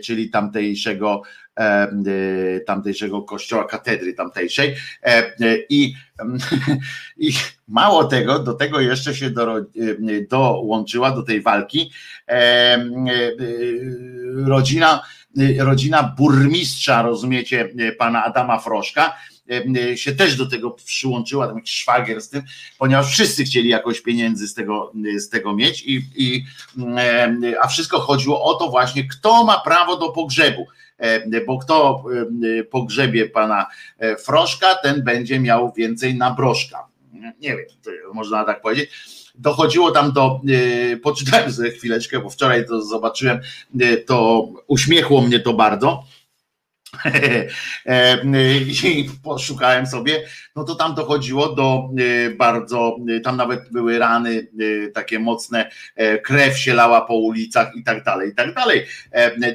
czyli 0.04 0.30
tamtejszego 0.30 1.22
tamtejszego 2.66 3.22
kościoła 3.22 3.64
katedry 3.64 4.14
tamtejszej. 4.14 4.76
I, 5.70 5.94
i 7.18 7.32
mało 7.68 8.04
tego, 8.04 8.40
do 8.40 8.54
tego 8.54 8.80
jeszcze 8.80 9.16
się 9.16 9.30
do, 9.30 9.66
dołączyła 10.30 11.12
do 11.12 11.24
tej 11.24 11.42
walki 11.42 11.92
rodzina, 14.46 15.04
rodzina 15.60 16.16
burmistrza, 16.18 17.02
rozumiecie, 17.02 17.70
pana 17.98 18.24
Adama 18.24 18.60
Froszka, 18.60 19.18
się 19.96 20.16
też 20.16 20.36
do 20.36 20.46
tego 20.46 20.72
przyłączyła, 20.72 21.48
tam 21.48 21.56
jakiś 21.56 21.74
szwagier 21.74 22.22
z 22.22 22.30
tym, 22.30 22.44
ponieważ 22.78 23.12
wszyscy 23.12 23.44
chcieli 23.44 23.70
jakoś 23.70 24.02
pieniędzy 24.02 24.48
z 24.48 24.54
tego, 24.54 24.92
z 25.18 25.30
tego 25.30 25.56
mieć, 25.56 25.84
i, 25.86 26.02
i, 26.16 26.46
a 27.62 27.68
wszystko 27.68 28.00
chodziło 28.00 28.44
o 28.44 28.54
to 28.54 28.70
właśnie, 28.70 29.08
kto 29.08 29.44
ma 29.44 29.60
prawo 29.60 29.98
do 29.98 30.10
pogrzebu 30.10 30.68
bo 31.48 31.58
kto 31.58 32.04
pogrzebie 32.70 33.30
pana 33.30 33.68
Froszka, 34.26 34.76
ten 34.76 35.04
będzie 35.04 35.40
miał 35.40 35.74
więcej 35.74 36.16
na 36.16 36.32
broszka. 36.32 36.88
Nie 37.40 37.50
wiem, 37.50 37.66
można 38.14 38.46
tak 38.46 38.62
powiedzieć 38.62 38.90
dochodziło 39.36 39.92
tam 39.92 40.12
do, 40.12 40.42
poczytałem 41.04 41.54
sobie 41.54 41.72
chwileczkę, 41.72 42.20
bo 42.20 42.30
wczoraj 42.30 42.66
to 42.68 42.82
zobaczyłem, 42.82 43.40
to 44.06 44.48
uśmiechło 44.68 45.22
mnie 45.22 45.40
to 45.40 45.54
bardzo. 45.54 46.04
I 48.84 49.10
poszukałem 49.24 49.88
sobie, 49.88 50.24
no 50.56 50.64
to 50.64 50.76
tam 50.76 50.96
dochodziło 50.96 51.56
do 51.56 51.90
bardzo, 52.38 52.98
tam 53.24 53.38
nawet 53.38 53.72
były 53.72 54.00
rany 54.00 54.48
takie 54.94 55.20
mocne, 55.20 55.72
krew 56.24 56.58
się 56.58 56.74
lała 56.74 57.02
po 57.02 57.16
ulicach 57.16 57.76
i 57.76 57.84
tak 57.84 58.04
dalej, 58.04 58.30
i 58.30 58.36
tak 58.36 58.54
dalej. 58.54 58.86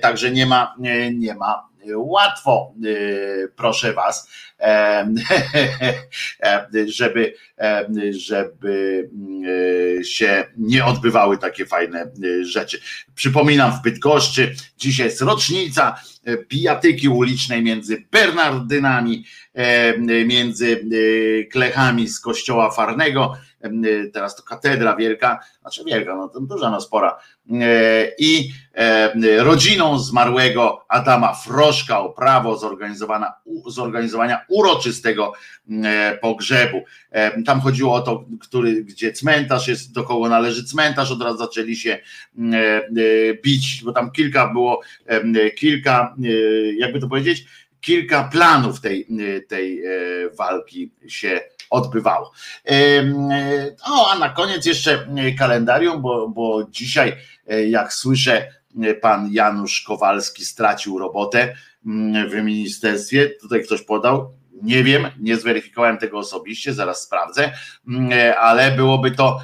Także 0.03 0.31
nie 0.31 0.47
ma, 0.47 0.75
nie 1.13 1.35
ma 1.35 1.69
łatwo, 1.95 2.75
proszę 3.57 3.93
was, 3.93 4.31
żeby, 6.87 7.35
żeby 8.11 9.09
się 10.05 10.45
nie 10.57 10.85
odbywały 10.85 11.39
takie 11.39 11.67
fajne 11.67 12.13
rzeczy. 12.43 12.81
Przypominam 13.15 13.73
w 13.73 13.83
Bydgoszczy, 13.83 14.55
dzisiaj 14.79 15.07
jest 15.07 15.21
rocznica 15.21 16.01
pijatyki 16.49 17.09
ulicznej 17.09 17.63
między 17.63 18.05
Bernardynami, 18.11 19.25
między 20.27 20.85
klechami 21.53 22.09
z 22.09 22.21
kościoła 22.21 22.71
Farnego, 22.71 23.37
teraz 24.13 24.37
to 24.37 24.43
katedra 24.43 24.97
wielka, 24.97 25.41
znaczy 25.61 25.85
wielka, 25.85 26.17
no 26.17 26.29
to 26.29 26.41
duża, 26.41 26.71
no 26.71 26.81
spora, 26.81 27.19
i 28.19 28.53
rodziną 29.39 29.99
zmarłego 29.99 30.85
Adama 30.89 31.35
Froszka 31.35 32.01
o 32.01 32.09
prawo 32.11 32.57
zorganizowania, 32.57 33.33
zorganizowania 33.67 34.45
uroczystego 34.49 35.33
pogrzebu. 36.21 36.85
Tam 37.47 37.61
chodziło 37.61 37.95
o 37.95 38.01
to, 38.01 38.25
który, 38.41 38.85
gdzie 38.85 39.13
cmentarz 39.13 39.69
jest, 39.69 39.93
do 39.93 40.05
kogo 40.05 40.29
należy 40.29 40.65
cmentarz, 40.65 41.11
od 41.11 41.23
razu 41.23 41.39
zaczęli 41.39 41.77
się 41.77 41.99
bić, 43.43 43.83
bo 43.85 43.93
tam 43.93 44.11
kilka 44.11 44.49
było, 44.49 44.81
kilka, 45.57 46.15
jakby 46.77 47.01
to 47.01 47.09
powiedzieć, 47.09 47.45
kilka 47.81 48.25
planów 48.33 48.81
tej, 48.81 49.07
tej 49.49 49.83
walki 50.39 50.91
się 51.09 51.41
odbywało. 51.71 52.33
O, 53.85 54.11
a 54.11 54.19
na 54.19 54.29
koniec 54.29 54.67
jeszcze 54.67 55.07
kalendarium, 55.39 56.03
bo, 56.03 56.29
bo 56.29 56.65
dzisiaj, 56.71 57.17
jak 57.69 57.93
słyszę, 57.93 58.49
pan 59.01 59.29
Janusz 59.33 59.81
Kowalski 59.81 60.45
stracił 60.45 60.99
robotę 60.99 61.57
w 62.31 62.35
ministerstwie. 62.43 63.31
Tutaj 63.41 63.65
ktoś 63.65 63.83
podał, 63.83 64.33
nie 64.63 64.85
wiem, 64.85 65.07
nie 65.21 65.37
zweryfikowałem 65.37 65.99
tego 65.99 66.19
osobiście, 66.19 66.75
zaraz 66.75 67.03
sprawdzę, 67.03 67.53
ale 68.39 68.71
byłoby 68.71 69.11
to 69.11 69.41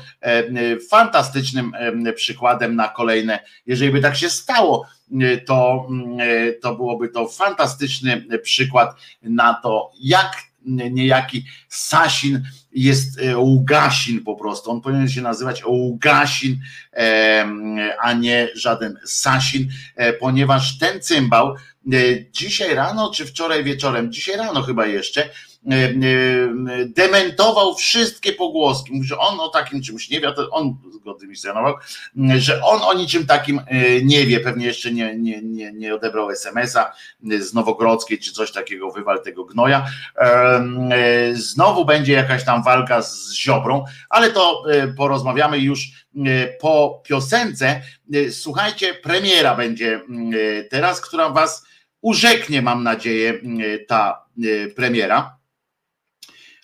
fantastycznym 0.90 1.72
przykładem 2.14 2.76
na 2.76 2.88
kolejne, 2.88 3.38
jeżeli 3.66 3.92
by 3.92 4.00
tak 4.00 4.16
się 4.16 4.30
stało, 4.30 4.86
to, 5.46 5.88
to 6.62 6.74
byłoby 6.74 7.08
to 7.08 7.28
fantastyczny 7.28 8.24
przykład 8.42 8.96
na 9.22 9.54
to, 9.54 9.90
jak 10.00 10.36
niejaki 10.66 11.44
Sasin 11.68 12.42
jest 12.72 13.20
e, 13.20 13.38
Ługasin 13.38 14.24
po 14.24 14.36
prostu. 14.36 14.70
On 14.70 14.80
powinien 14.80 15.08
się 15.08 15.22
nazywać 15.22 15.64
Ługasin, 15.64 16.60
a 18.00 18.12
nie 18.12 18.48
żaden 18.54 18.98
Sasin, 19.04 19.68
e, 19.96 20.12
ponieważ 20.12 20.78
ten 20.78 21.00
cymbał 21.00 21.54
e, 21.54 21.56
dzisiaj 22.30 22.74
rano 22.74 23.10
czy 23.14 23.26
wczoraj 23.26 23.64
wieczorem, 23.64 24.12
dzisiaj 24.12 24.36
rano 24.36 24.62
chyba 24.62 24.86
jeszcze, 24.86 25.30
dementował 26.86 27.74
wszystkie 27.74 28.32
pogłoski. 28.32 28.92
Mówi, 28.92 29.08
że 29.08 29.18
on 29.18 29.40
o 29.40 29.48
takim 29.48 29.82
czymś 29.82 30.10
nie 30.10 30.20
wie, 30.20 30.32
to 30.32 30.50
on 30.50 30.76
zgodnie 30.92 31.28
mi 31.28 31.36
scenował, 31.36 31.74
że 32.38 32.62
on 32.62 32.80
o 32.82 32.94
niczym 32.94 33.26
takim 33.26 33.60
e, 33.66 34.02
nie 34.02 34.26
wie, 34.26 34.40
pewnie 34.40 34.66
jeszcze 34.66 34.92
nie, 34.92 35.16
nie, 35.18 35.42
nie, 35.42 35.72
nie 35.72 35.94
odebrał 35.94 36.30
SMS-a 36.30 36.92
z 37.40 37.54
Nowogrodzkiej 37.54 38.18
czy 38.18 38.32
coś 38.32 38.52
takiego, 38.52 38.90
wywal 38.90 39.22
tego 39.22 39.44
gnoja. 39.44 39.86
Znowu 41.32 41.84
będzie 41.84 42.12
jakaś 42.12 42.44
tam 42.44 42.62
walka 42.62 43.02
z 43.02 43.32
Ziobrą, 43.34 43.84
ale 44.10 44.30
to 44.30 44.64
porozmawiamy 44.96 45.58
już 45.58 46.06
po 46.60 47.02
piosence. 47.04 47.82
Słuchajcie, 48.30 48.94
premiera 48.94 49.56
będzie 49.56 50.00
teraz, 50.70 51.00
która 51.00 51.30
was 51.30 51.66
urzeknie, 52.00 52.62
mam 52.62 52.82
nadzieję, 52.82 53.40
ta 53.88 54.24
premiera. 54.76 55.41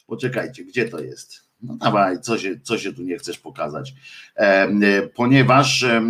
Poczekajcie, 0.09 0.65
gdzie 0.65 0.89
to 0.89 1.01
jest? 1.01 1.49
No 1.63 1.77
dawaj, 1.77 2.21
co 2.21 2.39
się, 2.39 2.61
co 2.63 2.79
się 2.79 2.93
tu 2.93 3.03
nie 3.03 3.19
chcesz 3.19 3.39
pokazać? 3.39 3.95
E, 4.37 4.69
ponieważ 5.15 5.83
e, 5.83 6.01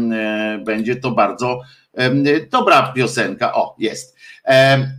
będzie 0.65 0.97
to 0.97 1.11
bardzo 1.11 1.61
Dobra 2.51 2.93
piosenka, 2.93 3.55
o, 3.55 3.77
jest. 3.79 4.17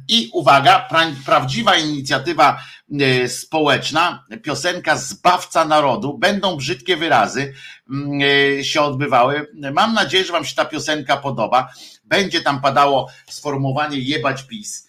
I 0.07 0.29
uwaga, 0.33 0.79
pra, 0.89 1.11
prawdziwa 1.25 1.75
inicjatywa 1.75 2.59
e, 2.99 3.29
społeczna, 3.29 4.25
piosenka 4.41 4.97
Zbawca 4.97 5.65
Narodu, 5.65 6.17
będą 6.17 6.57
brzydkie 6.57 6.97
wyrazy 6.97 7.53
mm, 7.89 8.19
e, 8.59 8.63
się 8.63 8.81
odbywały. 8.81 9.47
Mam 9.73 9.93
nadzieję, 9.93 10.23
że 10.23 10.33
Wam 10.33 10.45
się 10.45 10.55
ta 10.55 10.65
piosenka 10.65 11.17
podoba. 11.17 11.73
Będzie 12.03 12.41
tam 12.41 12.61
padało 12.61 13.09
sformułowanie 13.29 13.99
jebać 13.99 14.43
PiS 14.43 14.88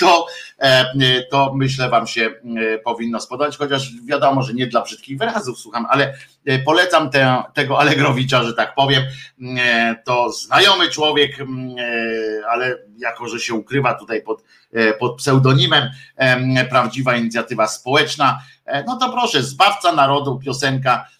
to, 0.00 0.26
e, 0.58 0.84
to 1.30 1.52
myślę 1.54 1.88
Wam 1.88 2.06
się 2.06 2.30
e, 2.74 2.78
powinno 2.78 3.20
spodobać, 3.20 3.56
chociaż 3.56 3.90
wiadomo, 4.04 4.42
że 4.42 4.54
nie 4.54 4.66
dla 4.66 4.82
brzydkich 4.82 5.18
wyrazów 5.18 5.58
słucham, 5.58 5.86
ale 5.90 6.14
polecam 6.64 7.10
te, 7.10 7.42
tego 7.54 7.80
Alegrowicza, 7.80 8.44
że 8.44 8.54
tak 8.54 8.74
powiem. 8.74 9.02
To 10.04 10.32
znajomy 10.32 10.88
człowiek, 10.90 11.36
ale 12.50 12.78
jako, 12.98 13.28
że 13.28 13.40
się 13.40 13.54
ukrywa 13.54 13.94
tutaj 13.94 14.22
pod, 14.22 14.44
pod 14.98 15.16
pseudonimem, 15.16 15.90
prawdziwa 16.70 17.16
inicjatywa 17.16 17.66
społeczna, 17.66 18.40
no 18.86 18.96
to 18.96 19.12
proszę, 19.12 19.42
zbawca 19.42 19.92
narodu, 19.92 20.38
piosenka 20.38 21.06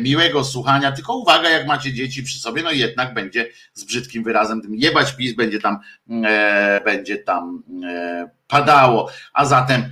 miłego 0.00 0.44
słuchania, 0.44 0.92
tylko 0.92 1.16
uwaga, 1.16 1.50
jak 1.50 1.66
macie 1.66 1.92
dzieci 1.92 2.22
przy 2.22 2.38
sobie, 2.38 2.62
no 2.62 2.70
jednak 2.70 3.14
będzie 3.14 3.48
z 3.72 3.84
brzydkim 3.84 4.24
wyrazem, 4.24 4.62
tym 4.62 4.74
jebać 4.74 5.16
pis 5.16 5.34
będzie 5.34 5.60
tam, 5.60 5.78
e, 6.24 6.80
będzie 6.84 7.18
tam 7.18 7.62
e, 7.84 8.30
padało, 8.48 9.10
a 9.32 9.44
zatem 9.44 9.84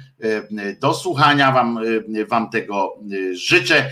do 0.80 0.94
słuchania 0.94 1.52
wam, 1.52 1.78
wam 2.28 2.50
tego 2.50 2.98
życzę 3.32 3.90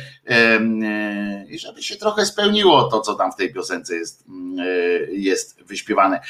i 1.49 1.59
żeby 1.59 1.83
się 1.83 1.97
trochę 1.97 2.27
spełniło 2.27 2.85
to, 2.85 3.01
co 3.01 3.15
tam 3.15 3.33
w 3.33 3.37
tej 3.37 3.53
piosence 3.53 3.95
jest, 3.97 4.25
jest 5.11 5.63
wyśpiewane. 5.63 6.21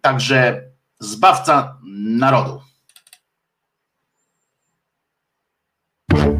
Także 0.00 0.62
zbawca 0.98 1.78
narodu. 1.96 2.60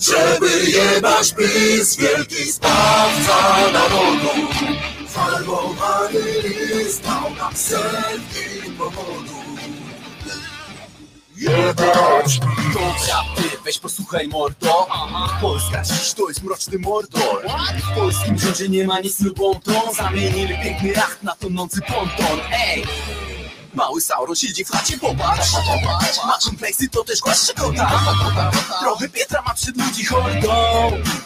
żeby 0.00 0.70
jebać 0.70 1.34
PiS, 1.34 1.96
wielki 1.96 2.52
sprawca 2.52 3.70
narodu. 3.72 4.28
Farbowany 5.08 6.20
list 6.42 7.02
dał 7.04 7.34
nam 7.34 7.56
setki 7.56 8.70
powodów. 8.78 9.36
Jebać 11.36 12.40
Dobra, 12.74 13.24
ty 13.36 13.58
weź 13.64 13.78
posłuchaj 13.78 14.28
mordo. 14.28 14.86
Polska 15.40 15.82
dziś 15.82 16.12
to 16.12 16.28
jest 16.28 16.42
mroczny 16.42 16.78
mordor. 16.78 17.46
W 17.92 17.98
polskim 17.98 18.38
rządzie 18.38 18.68
nie 18.68 18.86
ma 18.86 19.00
nic 19.00 19.20
lubą 19.20 19.60
tą 19.60 19.92
Zamienili 19.94 20.54
piękny 20.62 20.92
racht 20.92 21.22
na 21.22 21.36
tonący 21.36 21.80
ponton. 21.80 22.40
Ej! 22.52 22.84
Mały 23.76 24.00
Sauron 24.00 24.36
siedzi 24.36 24.64
w 24.64 24.70
chacie, 24.70 24.98
popatrz. 24.98 25.52
Ma 26.26 26.38
kompleksy, 26.44 26.88
to 26.88 27.04
też 27.04 27.20
głaszcze 27.20 27.54
kota 27.54 27.90
Trochę 28.80 29.08
Pietra 29.08 29.42
ma 29.42 29.54
przed 29.54 29.76
ludzi 29.76 30.04
hordą. 30.04 30.50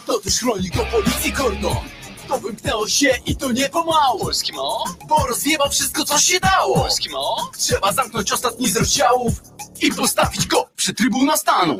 To 0.05 0.19
też 0.19 0.39
chroni 0.39 0.69
go 0.69 0.85
policji 0.85 1.31
kordon 1.31 2.00
to 2.31 2.39
wymknęło 2.39 2.87
się 2.87 3.15
i 3.25 3.35
to 3.35 3.51
nie 3.51 3.69
pomału 3.69 4.19
Polski 4.19 4.53
mo? 4.53 4.83
Bo 5.07 5.25
rozjebał 5.27 5.69
wszystko 5.69 6.05
co 6.05 6.19
się 6.19 6.39
dało 6.39 6.75
Polski 6.75 7.09
mo? 7.09 7.51
Trzeba 7.57 7.93
zamknąć 7.93 8.31
ostatni 8.31 8.69
z 8.69 8.77
rozdziałów 8.77 9.33
i 9.81 9.91
postawić 9.91 10.47
go 10.47 10.69
przy 10.75 10.93
Trybunał 10.93 11.37
Stanu. 11.37 11.77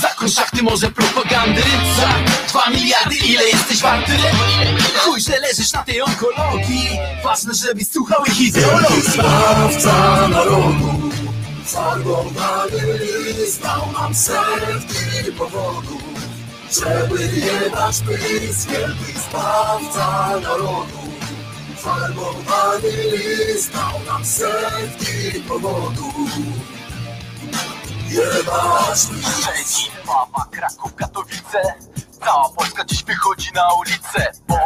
Zakon 0.00 0.30
szachty 0.30 0.62
może 0.62 0.90
propagandy 0.90 1.62
za 1.96 2.08
dwa 2.48 2.70
miliardy, 2.70 3.14
ile 3.16 3.44
jesteś 3.44 3.80
warty? 3.80 4.12
Chuj, 4.98 5.20
że 5.20 5.38
leżysz 5.38 5.72
na 5.72 5.82
tej 5.82 6.02
onkologii, 6.02 6.88
ważne, 7.24 7.54
żebyś 7.54 7.90
słuchał 7.90 8.24
ich 8.24 8.40
ideologii. 8.40 9.02
Sprawca 9.02 10.28
narodu, 10.28 11.10
farbowany 11.64 12.98
list 13.38 13.62
dał 13.62 13.92
nam 13.92 14.14
setki 14.14 15.32
powodów, 15.38 16.11
żeby 16.72 17.24
jebać 17.24 17.96
PiS, 18.00 18.66
wielki 18.66 19.20
sprawca 19.20 20.40
narodu. 20.40 21.02
Farbowany 21.76 22.88
list 23.12 23.72
dał 23.72 24.04
nam 24.06 24.24
setki 24.24 25.40
powodów. 25.48 26.30
Jebać 28.08 28.98
Szczecin, 28.98 29.92
Wawa, 30.06 30.46
Kraków, 30.50 30.94
Katowice 30.94 31.74
Cała 32.24 32.48
Polska 32.48 32.84
dziś 32.84 33.04
wychodzi 33.04 33.48
na 33.54 33.62
ulicę 33.74 34.32
Bo 34.48 34.56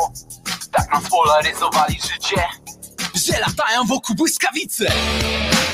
tak 0.72 0.92
nam 0.92 1.04
spolaryzowali 1.04 1.94
życie 1.94 2.42
że 3.14 3.40
latają 3.40 3.84
wokół 3.84 4.16
błyskawice 4.16 4.92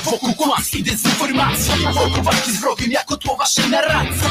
Wokół 0.03 0.33
kłamstw 0.33 0.75
i 0.75 0.83
dezinformacji. 0.83 1.71
Wokół 1.93 2.23
walki 2.23 2.51
z 2.51 2.59
wrogiem 2.59 2.91
jako 2.91 3.17
tło 3.17 3.35
waszej 3.35 3.69
narracji. 3.69 4.29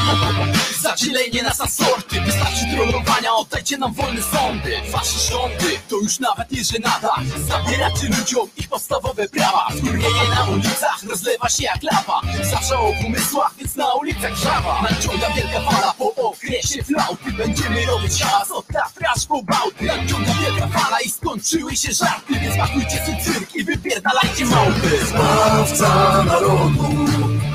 Zadzielenie 0.81 1.43
nas 1.43 1.59
na 1.59 1.67
sorty. 1.67 2.21
Wystarczy 2.21 2.65
trollowania, 2.75 3.33
oddajcie 3.33 3.77
nam 3.77 3.93
wolne 3.93 4.21
sądy. 4.21 4.81
Wasze 4.91 5.31
rządy 5.31 5.79
to 5.89 5.95
już 5.95 6.19
nawet 6.19 6.51
nie 6.51 6.63
żenada. 6.63 7.15
Zabieracie 7.47 8.07
ludziom 8.19 8.47
ich 8.57 8.67
podstawowe 8.67 9.29
prawa. 9.29 9.67
Wkurwienie 9.77 10.29
na 10.35 10.43
ulicach 10.45 11.03
rozlewa 11.09 11.49
się 11.49 11.63
jak 11.63 11.83
lawa 11.83 12.21
Zawsze 12.51 12.79
o 12.79 12.93
pomysłach, 13.03 13.53
więc 13.57 13.75
na 13.75 13.93
ulicach 13.93 14.35
żawa. 14.35 14.81
Nadciąga 14.81 15.29
wielka 15.29 15.71
fala 15.71 15.93
po 15.93 16.15
okresie 16.15 16.83
flauty. 16.83 17.31
Będziemy 17.37 17.85
robić 17.85 18.21
hałas 18.21 18.51
od 18.51 18.67
Tatry 18.67 19.07
aż 19.15 19.25
po 19.25 19.43
Bałty. 19.43 19.85
Nadciąga 19.85 20.33
wielka 20.33 20.67
fala 20.67 21.01
i 21.01 21.09
skończyły 21.09 21.75
się 21.75 21.93
żarty. 21.93 22.33
Więc 22.41 22.57
pakujcie 22.57 23.05
sobie 23.05 23.23
cyrk 23.23 23.55
i 23.55 23.63
wypierdalajcie 23.63 24.45
małpy 24.45 24.99
Sprawca 25.63 26.23
narodu, 26.23 26.89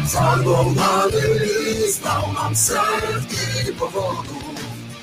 farbowany 0.07 1.21
list 1.41 2.03
dał 2.03 2.33
nam 2.33 2.57
setki 2.57 3.73
powodów, 3.79 4.55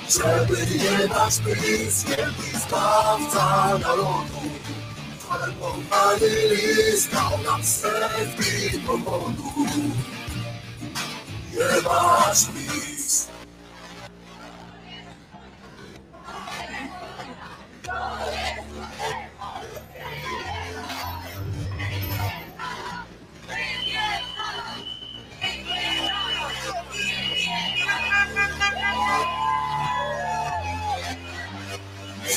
żeby 0.09 0.57
jebać 0.75 1.39
PiS, 1.39 2.03
wielki 2.03 2.59
sprawca 2.65 3.77
narodu. 3.77 4.41
Farbowany 5.19 6.29
list 6.49 7.11
dał 7.11 7.43
nam 7.43 7.63
setki 7.63 8.79
powodów, 8.79 9.67
jebać 11.53 12.45
PiS. 12.45 13.27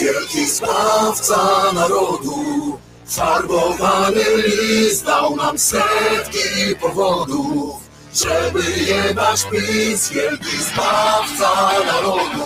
Wielki 0.00 0.46
sprawca 0.46 1.72
narodu, 1.74 2.78
farbowany 3.06 4.24
list 4.46 5.04
dał 5.04 5.36
nam 5.36 5.58
setki 5.58 6.76
powodów, 6.80 7.80
żeby 8.14 8.62
jebać 8.86 9.44
PiS, 9.50 10.08
wielki 10.08 10.56
sprawca 10.56 11.50
narodu. 11.86 12.44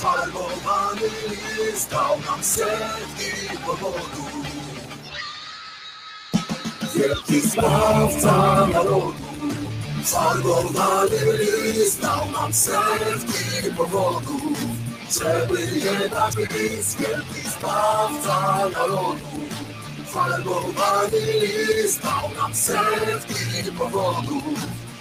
Farbowany 0.00 1.08
list 1.58 1.90
dał 1.90 2.20
nam 2.26 2.44
setki 2.44 3.58
powodów. 3.66 4.32
Wielki 6.94 7.40
sprawca 7.50 8.66
narodu, 8.66 9.12
farbowany 10.04 11.32
list 11.38 12.00
dał 12.00 12.30
nam 12.30 12.52
setki 12.52 13.72
powodów. 13.76 14.81
Żeby 15.12 15.62
jebać 15.62 16.34
PiS, 16.34 16.94
wielki 16.94 17.50
sprawca 17.50 18.68
narodu. 18.72 19.16
Farbowany 20.06 21.20
list 21.76 22.02
dał 22.02 22.30
nam 22.36 22.54
setki 22.54 23.72
powodów. 23.78 24.44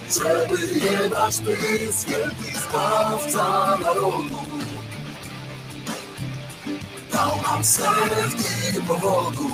Żeby 0.09 0.67
jebać 0.85 1.35
PiS, 1.37 2.05
wielki 2.05 2.57
sprawca 2.57 3.77
narodu. 3.77 4.37
Dał 7.11 7.41
nam 7.41 7.63
setki 7.63 8.81
powodów. 8.87 9.51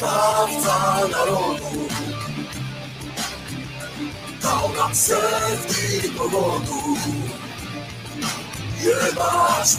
Zbawca 0.00 1.08
narodu 1.08 1.88
Dał 4.42 4.72
nam 4.72 4.92
powodów 6.18 6.98
Jebać 8.82 9.76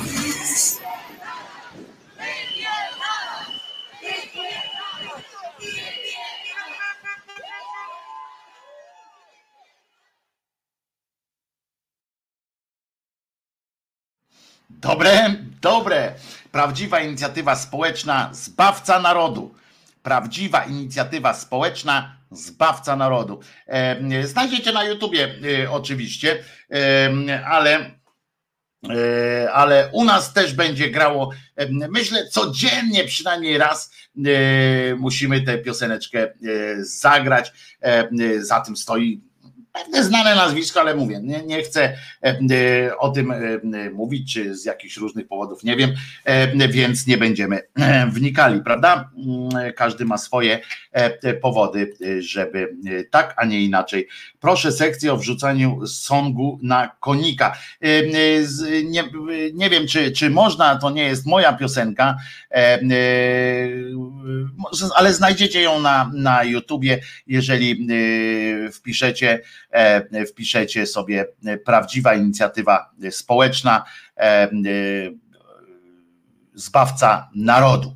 Dobre, 14.70 15.36
dobre. 15.62 16.16
Prawdziwa 16.52 17.00
inicjatywa 17.00 17.56
społeczna 17.56 18.30
Zbawca 18.34 19.00
Narodu. 19.00 19.56
Prawdziwa 20.04 20.64
inicjatywa 20.64 21.34
społeczna 21.34 22.21
Zbawca 22.32 22.96
Narodu. 22.96 23.40
E, 23.68 24.28
znajdziecie 24.28 24.72
na 24.72 24.84
YouTubie 24.84 25.36
e, 25.64 25.72
oczywiście, 25.72 26.44
e, 26.72 27.46
ale 27.46 28.02
ale 29.54 29.90
u 29.94 30.06
nas 30.06 30.34
też 30.34 30.54
będzie 30.54 30.90
grało, 30.90 31.32
myślę, 31.70 32.28
codziennie 32.28 33.04
przynajmniej 33.04 33.58
raz 33.58 33.92
musimy 34.98 35.42
tę 35.42 35.58
pioseneczkę 35.58 36.34
zagrać. 36.80 37.54
Za 38.40 38.62
tym 38.62 38.78
stoi 38.78 39.22
pewne 39.74 40.04
znane 40.04 40.36
nazwisko, 40.36 40.82
ale 40.82 40.96
mówię, 40.96 41.20
nie, 41.24 41.44
nie 41.44 41.64
chcę 41.64 41.84
e, 41.84 41.96
e, 42.24 42.98
o 42.98 43.10
tym 43.10 43.32
e, 43.32 43.40
mówić, 43.94 44.34
czy 44.34 44.56
z 44.56 44.66
jakichś 44.66 44.98
różnych 44.98 45.28
powodów 45.28 45.64
nie 45.64 45.76
wiem, 45.76 45.92
więc 46.70 47.08
nie 47.08 47.18
będziemy 47.18 47.60
wnikali, 48.12 48.62
prawda? 48.62 49.10
Mm, 49.18 49.74
każdy 49.74 50.06
ma 50.06 50.18
swoje 50.18 50.60
powody, 51.42 51.94
żeby 52.20 52.76
tak, 53.10 53.34
a 53.38 53.46
nie 53.46 53.62
inaczej. 53.62 54.08
Proszę 54.40 54.72
sekcję 54.72 55.14
o 55.14 55.18
wrzucaniu 55.18 55.88
songu 55.88 56.60
na 56.62 56.88
konika. 57.00 57.58
Nie, 58.86 59.04
nie 59.54 59.70
wiem, 59.70 59.88
czy, 59.88 60.12
czy 60.12 60.30
można, 60.30 60.76
to 60.76 60.90
nie 60.90 61.04
jest 61.04 61.26
moja 61.26 61.54
piosenka, 61.54 62.18
ale 64.96 65.14
znajdziecie 65.14 65.62
ją 65.62 65.80
na, 65.80 66.12
na 66.14 66.44
YouTubie, 66.44 67.00
jeżeli 67.28 67.88
wpiszecie 68.74 69.42
wpiszecie 70.28 70.86
sobie 70.86 71.26
e, 71.46 71.58
prawdziwa 71.58 72.14
inicjatywa 72.14 72.92
społeczna 73.10 73.86
e, 74.18 74.50
zbawca 76.54 77.30
narodu. 77.36 77.96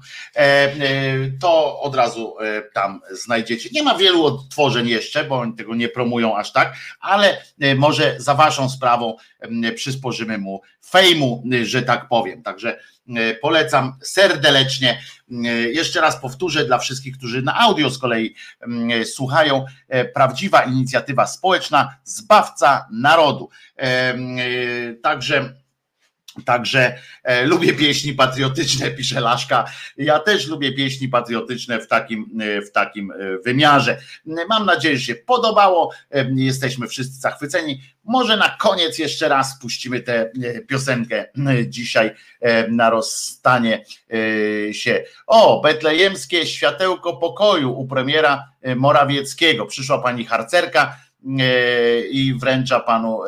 To 1.42 1.80
od 1.82 1.96
razu 1.96 2.36
tam 2.74 3.02
znajdziecie. 3.12 3.70
Nie 3.74 3.84
ma 3.84 3.96
wielu 3.96 4.26
odtworzeń 4.26 4.88
jeszcze, 4.88 5.24
bo 5.24 5.40
oni 5.40 5.54
tego 5.54 5.76
nie 5.76 5.90
promują 5.90 6.38
aż 6.38 6.52
tak, 6.52 6.76
ale 7.00 7.42
może 7.76 8.16
za 8.18 8.36
waszą 8.36 8.70
sprawą 8.70 9.18
przysporzymy 9.76 10.38
mu 10.38 10.62
fejmu, 10.86 11.44
że 11.64 11.82
tak 11.82 12.08
powiem. 12.08 12.44
Także 12.44 12.80
polecam 13.42 13.98
serdecznie. 14.02 15.02
Jeszcze 15.74 16.02
raz 16.02 16.22
powtórzę 16.22 16.66
dla 16.66 16.78
wszystkich, 16.78 17.18
którzy 17.18 17.42
na 17.42 17.60
audio 17.60 17.90
z 17.90 17.98
kolei 17.98 18.36
słuchają, 19.14 19.66
prawdziwa 20.14 20.64
inicjatywa 20.64 21.28
społeczna, 21.28 21.96
zbawca 22.04 22.88
narodu. 22.92 23.50
Także 25.04 25.54
Także 26.46 26.98
e, 27.24 27.46
lubię 27.46 27.74
pieśni 27.74 28.14
patriotyczne, 28.14 28.92
pisze 28.92 29.20
Laszka. 29.20 29.66
Ja 29.98 30.20
też 30.20 30.48
lubię 30.48 30.74
pieśni 30.74 31.10
patriotyczne 31.10 31.80
w 31.80 31.88
takim, 31.88 32.40
e, 32.42 32.62
w 32.62 32.72
takim 32.72 33.12
e, 33.12 33.16
wymiarze. 33.46 33.98
Mam 34.50 34.66
nadzieję, 34.66 34.98
że 34.98 35.06
się 35.06 35.16
podobało. 35.16 35.92
E, 36.12 36.26
jesteśmy 36.36 36.88
wszyscy 36.88 37.22
zachwyceni. 37.22 37.82
Może 38.04 38.38
na 38.38 38.50
koniec 38.50 39.00
jeszcze 39.00 39.30
raz 39.30 39.60
puścimy 39.60 40.00
tę 40.00 40.32
e, 40.44 40.62
piosenkę 40.62 41.26
e, 41.48 41.68
dzisiaj 41.68 42.12
na 42.70 42.90
rozstanie 42.90 43.86
się. 44.72 45.04
O, 45.28 45.62
betlejemskie 45.62 46.46
światełko 46.46 47.18
pokoju 47.18 47.80
u 47.80 47.88
premiera 47.88 48.50
Morawieckiego. 48.76 49.66
Przyszła 49.66 50.02
pani 50.02 50.26
harcerka 50.26 50.98
i 52.12 52.34
wręcza 52.40 52.80
panu 52.80 53.20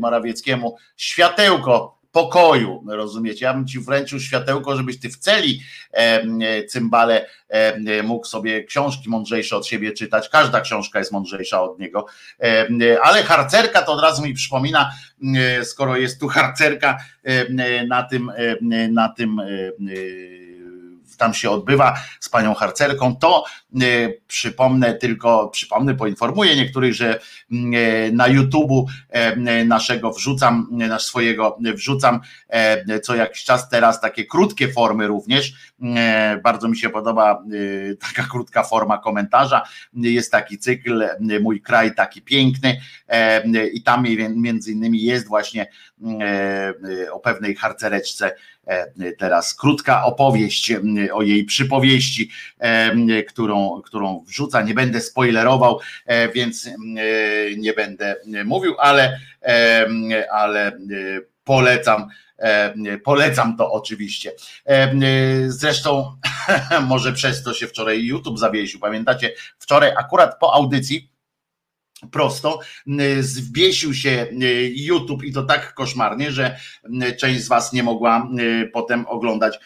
Morawieckiemu 0.00 0.76
światełko 0.96 1.99
pokoju, 2.12 2.84
rozumiecie? 2.88 3.44
Ja 3.44 3.54
bym 3.54 3.66
ci 3.66 3.80
wręczył 3.80 4.20
światełko, 4.20 4.76
żebyś 4.76 5.00
ty 5.00 5.08
w 5.08 5.16
celi 5.16 5.62
e, 5.92 6.64
cymbale 6.64 7.26
e, 7.48 8.02
mógł 8.02 8.26
sobie 8.26 8.64
książki 8.64 9.10
mądrzejsze 9.10 9.56
od 9.56 9.66
siebie 9.66 9.92
czytać. 9.92 10.28
Każda 10.28 10.60
książka 10.60 10.98
jest 10.98 11.12
mądrzejsza 11.12 11.62
od 11.62 11.78
niego. 11.78 12.06
E, 12.42 12.66
ale 13.02 13.22
harcerka 13.22 13.82
to 13.82 13.92
od 13.92 14.02
razu 14.02 14.22
mi 14.22 14.34
przypomina, 14.34 14.92
e, 15.36 15.64
skoro 15.64 15.96
jest 15.96 16.20
tu 16.20 16.28
harcerka 16.28 16.98
e, 17.24 17.84
na 17.86 18.02
tym, 18.02 18.32
e, 18.36 18.88
na 18.88 19.08
tym 19.08 19.40
tam 21.20 21.34
się 21.34 21.50
odbywa 21.50 21.96
z 22.20 22.28
panią 22.28 22.54
harcerką, 22.54 23.16
to 23.16 23.44
przypomnę 24.26 24.94
tylko, 24.94 25.48
przypomnę, 25.48 25.94
poinformuję 25.94 26.56
niektórych, 26.56 26.94
że 26.94 27.20
mm, 27.52 27.74
y, 27.74 28.10
na 28.12 28.28
YouTube'u 28.28 28.84
y, 29.60 29.64
naszego 29.64 30.12
wrzucam, 30.12 30.68
na 30.70 30.98
swojego 30.98 31.58
wrzucam 31.74 32.20
co 33.02 33.14
jakiś 33.14 33.44
czas 33.44 33.68
teraz 33.68 34.00
takie 34.00 34.24
krótkie 34.24 34.68
formy 34.68 35.06
również. 35.06 35.52
Bardzo 36.42 36.68
mi 36.68 36.76
się 36.76 36.88
podoba 36.88 37.42
taka 38.00 38.28
krótka 38.30 38.62
forma 38.62 38.98
komentarza. 38.98 39.62
Jest 39.94 40.32
taki 40.32 40.58
cykl 40.58 41.08
Mój 41.40 41.60
kraj 41.60 41.94
taki 41.94 42.22
piękny 42.22 42.80
i 43.72 43.82
tam 43.82 44.06
między 44.36 44.72
innymi 44.72 45.02
jest 45.02 45.28
właśnie 45.28 45.66
o 47.12 47.20
pewnej 47.20 47.54
harcereczce 47.56 48.32
E, 48.70 49.12
teraz 49.18 49.54
krótka 49.54 50.04
opowieść 50.04 50.72
o 51.12 51.22
jej 51.22 51.44
przypowieści, 51.44 52.30
e, 52.58 52.94
którą, 53.84 54.24
wrzuca. 54.26 54.62
Nie 54.62 54.74
będę 54.74 55.00
spoilerował, 55.00 55.80
e, 56.06 56.28
więc 56.28 56.70
nie 57.56 57.72
będę 57.72 58.16
mówił, 58.44 58.74
ale, 58.78 59.20
ale 60.32 60.78
polecam. 61.44 62.08
Polecam 63.04 63.56
to 63.56 63.72
oczywiście. 63.72 64.32
Zresztą, 65.46 66.16
może 66.86 67.12
przez 67.12 67.42
to 67.42 67.54
się 67.54 67.66
wczoraj 67.66 68.04
YouTube 68.04 68.38
zawiesił. 68.38 68.80
Pamiętacie, 68.80 69.32
wczoraj 69.58 69.92
akurat 69.98 70.38
po 70.38 70.54
audycji 70.54 71.10
prosto, 72.12 72.58
zwiesił 73.20 73.94
się 73.94 74.26
YouTube 74.74 75.24
i 75.24 75.32
to 75.32 75.42
tak 75.42 75.74
koszmarnie, 75.74 76.32
że 76.32 76.56
część 77.18 77.40
z 77.40 77.48
was 77.48 77.72
nie 77.72 77.82
mogła 77.82 78.28
potem 78.72 79.06
oglądać. 79.06 79.58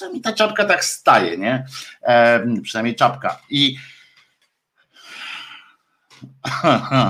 Co 0.00 0.12
mi 0.12 0.20
ta 0.20 0.32
czapka 0.32 0.64
tak 0.64 0.84
staje, 0.84 1.38
nie? 1.38 1.66
E, 2.02 2.46
przynajmniej 2.62 2.94
czapka. 2.94 3.40
I 3.50 3.76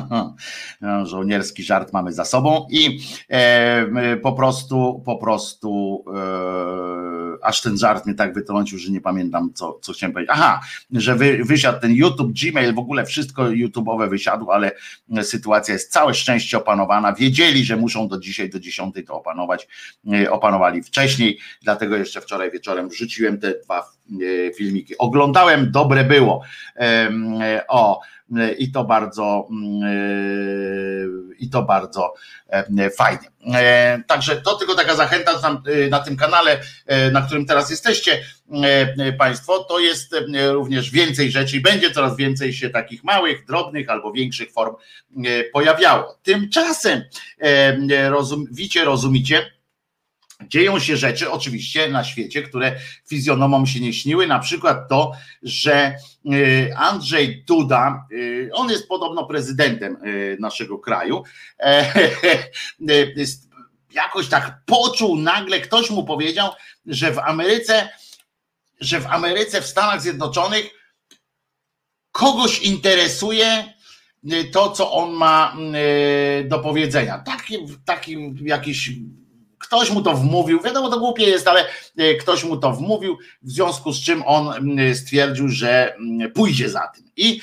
żołnierski 1.05 1.63
żart 1.63 1.93
mamy 1.93 2.13
za 2.13 2.25
sobą 2.25 2.67
i 2.71 3.01
e, 3.29 4.17
po 4.17 4.33
prostu, 4.33 5.03
po 5.05 5.17
prostu 5.17 6.05
e, 6.17 7.21
aż 7.43 7.61
ten 7.61 7.79
żart 7.79 8.07
mnie 8.07 8.15
tak 8.15 8.35
wytrącił, 8.35 8.79
że 8.79 8.93
nie 8.93 9.01
pamiętam, 9.01 9.51
co, 9.55 9.79
co 9.83 9.93
chciałem 9.93 10.13
powiedzieć. 10.13 10.35
Aha, 10.35 10.61
że 10.93 11.17
wy, 11.17 11.45
wysiadł 11.45 11.81
ten 11.81 11.93
YouTube, 11.93 12.33
Gmail, 12.33 12.75
w 12.75 12.79
ogóle 12.79 13.07
wszystko 13.07 13.43
YouTube'owe 13.43 14.11
wysiadło, 14.11 14.55
ale 14.55 14.73
sytuacja 15.23 15.75
jest 15.75 15.93
całe 15.93 16.15
szczęście 16.15 16.59
opanowana. 16.59 17.13
Wiedzieli, 17.13 17.65
że 17.65 17.77
muszą 17.77 18.09
do 18.09 18.19
dzisiaj, 18.19 18.51
do 18.51 18.61
dziesiątej 18.61 19.05
to 19.05 19.15
opanować. 19.15 19.69
E, 20.13 20.31
opanowali 20.31 20.83
wcześniej, 20.83 21.39
dlatego 21.63 21.97
jeszcze 21.97 22.21
wczoraj 22.21 22.51
wieczorem 22.51 22.89
wrzuciłem 22.89 23.39
te 23.39 23.55
dwa 23.65 23.79
e, 23.81 24.55
filmiki. 24.55 24.99
Oglądałem, 24.99 25.71
dobre 25.71 26.05
było. 26.05 26.43
E, 26.77 27.11
o, 27.69 28.01
i 28.59 28.73
to 28.73 28.85
bardzo 28.85 29.49
i 31.39 31.51
to 31.51 31.63
bardzo 31.63 32.15
fajnie. 32.97 33.31
Także 34.07 34.37
to 34.37 34.55
tylko 34.55 34.75
taka 34.75 34.95
zachęta 34.95 35.61
na 35.91 35.99
tym 36.01 36.17
kanale, 36.17 36.61
na 37.13 37.23
którym 37.23 37.47
teraz 37.47 37.71
jesteście 37.71 38.23
Państwo, 39.19 39.65
to 39.65 39.79
jest 39.79 40.17
również 40.51 40.91
więcej 40.91 41.31
rzeczy 41.31 41.57
i 41.57 41.61
będzie 41.61 41.91
coraz 41.91 42.17
więcej 42.17 42.53
się 42.53 42.71
takich 42.71 43.05
małych, 43.05 43.47
drobnych 43.47 43.91
albo 43.91 44.13
większych 44.13 44.53
form 44.53 44.75
pojawiało. 45.53 46.19
Tymczasem, 46.23 47.03
wicie, 48.51 48.85
rozumicie, 48.85 49.51
Dzieją 50.49 50.79
się 50.79 50.97
rzeczy 50.97 51.31
oczywiście 51.31 51.89
na 51.89 52.05
świecie, 52.05 52.43
które 52.43 52.77
fizjonomom 53.07 53.67
się 53.67 53.81
nie 53.81 53.93
śniły, 53.93 54.27
na 54.27 54.39
przykład 54.39 54.89
to, 54.89 55.13
że 55.43 55.97
y, 56.33 56.75
Andrzej 56.77 57.45
Duda, 57.45 58.07
y, 58.13 58.51
on 58.53 58.71
jest 58.71 58.89
podobno 58.89 59.27
prezydentem 59.27 59.97
y, 60.05 60.37
naszego 60.41 60.79
kraju, 60.79 61.23
jakoś 63.93 64.29
tak 64.29 64.61
poczuł 64.67 65.17
nagle, 65.17 65.61
ktoś 65.61 65.91
mu 65.91 66.05
powiedział, 66.05 66.51
że 66.87 67.13
w 67.13 67.19
Ameryce, 67.19 67.89
że 68.81 69.01
w 69.01 69.07
Ameryce, 69.07 69.63
w 69.63 69.67
Stanach 69.67 70.03
Zjednoczonych 70.03 70.71
kogoś 72.13 72.63
interesuje 72.63 73.75
to, 74.53 74.71
co 74.71 74.93
on 74.93 75.13
ma 75.13 75.57
do 76.45 76.59
powiedzenia. 76.59 77.19
Taki, 77.19 77.57
taki 77.85 78.35
jakiś 78.43 78.91
ktoś 79.61 79.91
mu 79.91 80.03
to 80.03 80.15
wmówił, 80.15 80.61
wiadomo, 80.61 80.91
to 80.91 80.99
głupie 80.99 81.25
jest, 81.25 81.49
ale 81.49 81.65
ktoś 82.21 82.45
mu 82.45 82.57
to 82.57 82.73
wmówił, 82.73 83.19
w 83.43 83.51
związku 83.51 83.93
z 83.93 84.01
czym 84.01 84.23
on 84.27 84.55
stwierdził, 84.95 85.49
że 85.49 85.97
pójdzie 86.35 86.69
za 86.69 86.89
tym. 86.89 87.05
I, 87.17 87.41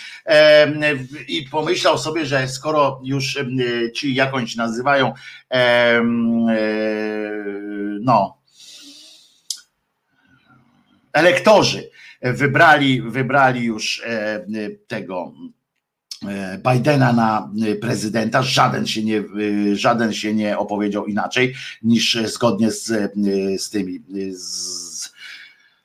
i 1.28 1.48
pomyślał 1.52 1.98
sobie, 1.98 2.26
że 2.26 2.48
skoro 2.48 3.02
już 3.04 3.40
ci 3.96 4.16
jakąś 4.16 4.56
nazywają 4.56 5.14
no 8.02 8.38
elektorzy 11.14 11.90
wybrali, 12.22 13.02
wybrali 13.02 13.64
już 13.64 14.04
e, 14.06 14.46
tego 14.88 15.34
e, 15.34 15.57
Bidena 16.74 17.14
na 17.14 17.52
prezydenta, 17.82 18.44
żaden 18.44 18.88
się 18.88 19.04
nie, 19.04 19.24
żaden 19.74 20.14
się 20.14 20.34
nie 20.34 20.58
opowiedział 20.58 21.06
inaczej 21.06 21.56
niż 21.84 22.18
zgodnie 22.26 22.72
z, 22.72 23.14
z 23.58 23.70
tymi 23.70 24.00
z, 24.32 25.12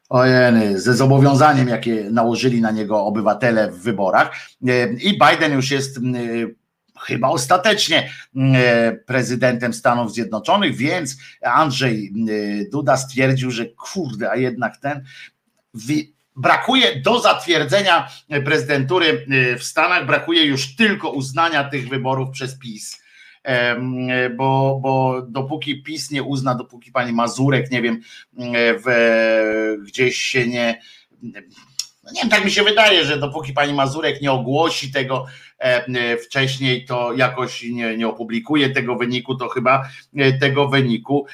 ojeny, 0.09 0.81
ze 0.81 0.95
zobowiązaniem, 0.95 1.69
jakie 1.69 2.11
nałożyli 2.11 2.61
na 2.61 2.71
niego 2.71 3.05
obywatele 3.05 3.71
w 3.71 3.79
wyborach. 3.79 4.37
E, 4.69 4.93
I 4.93 5.19
Biden 5.19 5.53
już 5.53 5.71
jest 5.71 6.01
chyba 7.01 7.29
ostatecznie 7.29 8.11
prezydentem 9.07 9.73
Stanów 9.75 10.13
Zjednoczonych, 10.13 10.77
więc 10.77 11.17
Andrzej 11.43 12.13
Duda 12.73 12.97
stwierdził, 12.97 13.51
że 13.51 13.67
kurde, 13.67 14.31
a 14.31 14.37
jednak 14.37 14.77
ten 14.77 15.05
brakuje 16.37 17.01
do 17.01 17.21
zatwierdzenia 17.21 18.09
prezydentury 18.45 19.27
y, 19.33 19.59
w 19.59 19.65
Stanach, 19.65 20.07
brakuje 20.07 20.45
już 20.45 20.77
tylko 20.77 21.11
uznania 21.11 21.65
tych 21.65 21.89
wyborów 21.89 22.31
przez 22.31 22.59
PiS. 22.59 23.03
Bo, 24.37 24.79
bo 24.83 25.23
dopóki 25.29 25.83
PiS 25.83 26.11
nie 26.11 26.23
uzna, 26.23 26.55
dopóki 26.55 26.93
pani 26.93 27.13
Mazurek, 27.13 27.71
nie 27.71 27.83
wiem, 27.83 28.01
w, 28.85 29.77
gdzieś 29.87 30.17
się 30.17 30.47
nie 30.47 30.81
no 32.05 32.13
nie 32.13 32.21
wiem, 32.21 32.31
tak 32.31 32.45
mi 32.45 32.51
się 32.51 32.63
wydaje, 32.63 33.05
że 33.05 33.19
dopóki 33.19 33.53
pani 33.53 33.75
Mazurek 33.75 34.23
nie 34.23 34.33
ogłosi 34.33 34.93
tego 34.93 35.27
e, 35.61 35.87
e, 35.87 36.17
wcześniej, 36.17 36.85
to 36.85 37.13
jakoś 37.13 37.63
nie, 37.63 37.97
nie 37.97 38.09
opublikuje 38.09 38.71
tego 38.71 38.97
wyniku, 38.97 39.35
to 39.35 39.49
chyba 39.49 39.89
e, 40.17 40.33
tego 40.33 40.69
wyniku 40.69 41.27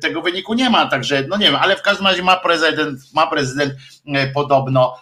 tego 0.00 0.22
wyniku 0.22 0.54
nie 0.54 0.70
ma. 0.70 0.86
Także 0.86 1.24
no 1.28 1.36
nie 1.36 1.46
wiem, 1.46 1.56
ale 1.56 1.76
w 1.76 1.82
każdym 1.82 2.06
razie 2.06 2.22
ma 2.22 2.36
prezydent, 2.36 3.00
ma 3.14 3.26
prezydent 3.26 3.72
podobno 4.34 4.96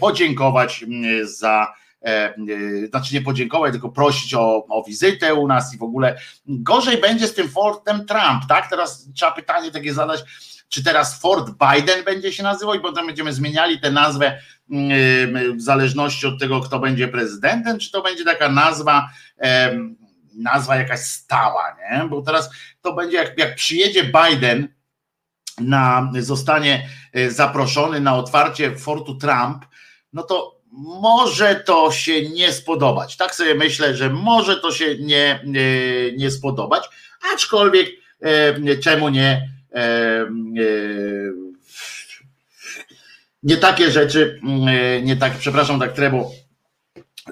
podziękować 0.00 0.84
za 1.22 1.74
znaczy 2.88 3.14
nie 3.14 3.22
podziękować, 3.22 3.72
tylko 3.72 3.88
prosić 3.88 4.34
o, 4.34 4.66
o 4.68 4.84
wizytę 4.84 5.34
u 5.34 5.48
nas 5.48 5.74
i 5.74 5.78
w 5.78 5.82
ogóle 5.82 6.18
gorzej 6.46 7.00
będzie 7.00 7.26
z 7.26 7.34
tym 7.34 7.48
Fortem 7.48 8.06
Trump, 8.06 8.46
tak? 8.48 8.70
Teraz 8.70 9.08
trzeba 9.14 9.32
pytanie 9.32 9.70
takie 9.70 9.94
zadać, 9.94 10.24
czy 10.68 10.84
teraz 10.84 11.20
Fort 11.20 11.50
Biden 11.50 12.04
będzie 12.04 12.32
się 12.32 12.42
nazywał 12.42 12.74
i 12.74 12.80
potem 12.80 13.06
będziemy 13.06 13.32
zmieniali 13.32 13.80
tę 13.80 13.90
nazwę 13.90 14.40
mm, 14.70 15.58
w 15.58 15.62
zależności 15.62 16.26
od 16.26 16.40
tego, 16.40 16.60
kto 16.60 16.78
będzie 16.78 17.08
prezydentem, 17.08 17.78
czy 17.78 17.90
to 17.90 18.02
będzie 18.02 18.24
taka 18.24 18.48
nazwa, 18.48 19.08
nazwa 20.34 20.76
jakaś 20.76 21.00
stała, 21.00 21.76
nie? 21.80 22.04
Bo 22.08 22.22
teraz 22.22 22.50
to 22.82 22.92
będzie, 22.92 23.16
jak, 23.16 23.38
jak 23.38 23.54
przyjedzie 23.54 24.04
Biden, 24.04 24.68
na, 25.60 26.12
zostanie 26.18 26.88
e, 27.12 27.30
zaproszony 27.30 28.00
na 28.00 28.16
otwarcie 28.16 28.76
Fortu 28.76 29.14
Trump, 29.14 29.64
no 30.12 30.22
to 30.22 30.58
może 31.00 31.54
to 31.54 31.92
się 31.92 32.30
nie 32.30 32.52
spodobać. 32.52 33.16
Tak 33.16 33.34
sobie 33.34 33.54
myślę, 33.54 33.96
że 33.96 34.10
może 34.10 34.56
to 34.56 34.72
się 34.72 34.98
nie, 34.98 35.40
nie, 35.46 35.82
nie 36.16 36.30
spodobać, 36.30 36.84
aczkolwiek 37.34 37.88
e, 38.22 38.76
czemu 38.76 39.08
nie 39.08 39.57
nie 43.42 43.56
takie 43.56 43.90
rzeczy, 43.90 44.40
e, 44.68 45.02
nie 45.02 45.16
tak, 45.16 45.32
przepraszam, 45.38 45.80
tak 45.80 45.92
trebo 45.92 46.30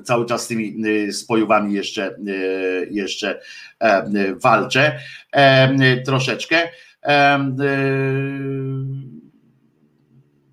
cały 0.05 0.27
czas 0.27 0.45
z 0.45 0.49
tymi 0.49 0.83
spojowami 1.13 1.75
jeszcze, 1.75 2.17
jeszcze 2.91 3.41
walczę. 4.43 4.99
Troszeczkę 6.05 6.69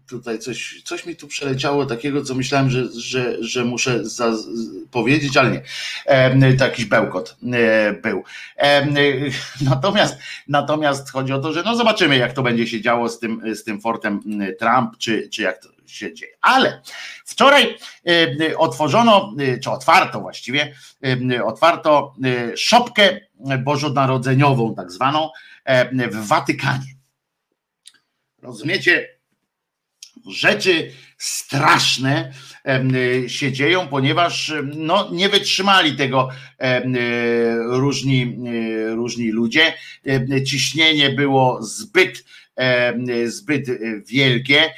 tutaj 0.08 0.40
coś, 0.40 0.82
coś 0.86 1.06
mi 1.06 1.16
tu 1.16 1.28
przeleciało 1.28 1.86
takiego, 1.86 2.24
co 2.24 2.36
myślałem, 2.36 2.70
że, 2.70 2.84
że, 3.00 3.44
że 3.44 3.66
muszę 3.66 4.06
za, 4.06 4.32
powiedzieć, 4.92 5.38
ale 5.38 5.52
nie. 5.52 5.62
E, 6.06 6.54
to 6.54 6.66
jakiś 6.66 6.86
bełkot 6.86 7.36
e, 7.54 7.94
był. 7.94 8.24
E, 8.58 8.88
natomiast, 9.72 10.18
natomiast 10.48 11.12
chodzi 11.12 11.34
o 11.34 11.40
to, 11.40 11.54
że 11.54 11.64
no 11.64 11.76
zobaczymy, 11.76 12.18
jak 12.18 12.34
to 12.34 12.44
będzie 12.44 12.68
się 12.68 12.82
działo 12.82 13.10
z 13.10 13.20
tym, 13.20 13.56
z 13.56 13.64
tym 13.64 13.82
fortem 13.82 14.22
Trump, 14.60 14.98
czy, 14.98 15.30
czy 15.30 15.42
jak 15.42 15.62
to 15.62 15.74
się 15.94 16.14
dzieje. 16.14 16.34
Ale 16.42 16.82
wczoraj 17.26 17.78
e, 18.08 18.58
otworzono, 18.58 19.34
e, 19.40 19.60
czy 19.60 19.72
otwarto 19.72 20.22
właściwie, 20.22 20.76
e, 21.32 21.46
otwarto 21.46 22.16
szopkę 22.56 23.20
bożonarodzeniową, 23.60 24.76
tak 24.76 24.92
zwaną, 24.92 25.30
w 26.12 26.28
Watykanie. 26.28 26.96
Rozumiecie? 28.42 29.10
Rzeczy 30.32 30.92
straszne 31.18 32.34
się 33.28 33.52
dzieją, 33.52 33.88
ponieważ 33.88 34.54
no, 34.76 35.10
nie 35.12 35.30
wytrzymali 35.30 35.96
tego 35.96 36.30
różni, 37.66 38.38
różni 38.90 39.32
ludzie. 39.32 39.74
Ciśnienie 40.48 41.10
było 41.10 41.64
zbyt, 41.64 42.26
zbyt 43.26 43.66
wielkie 44.08 44.74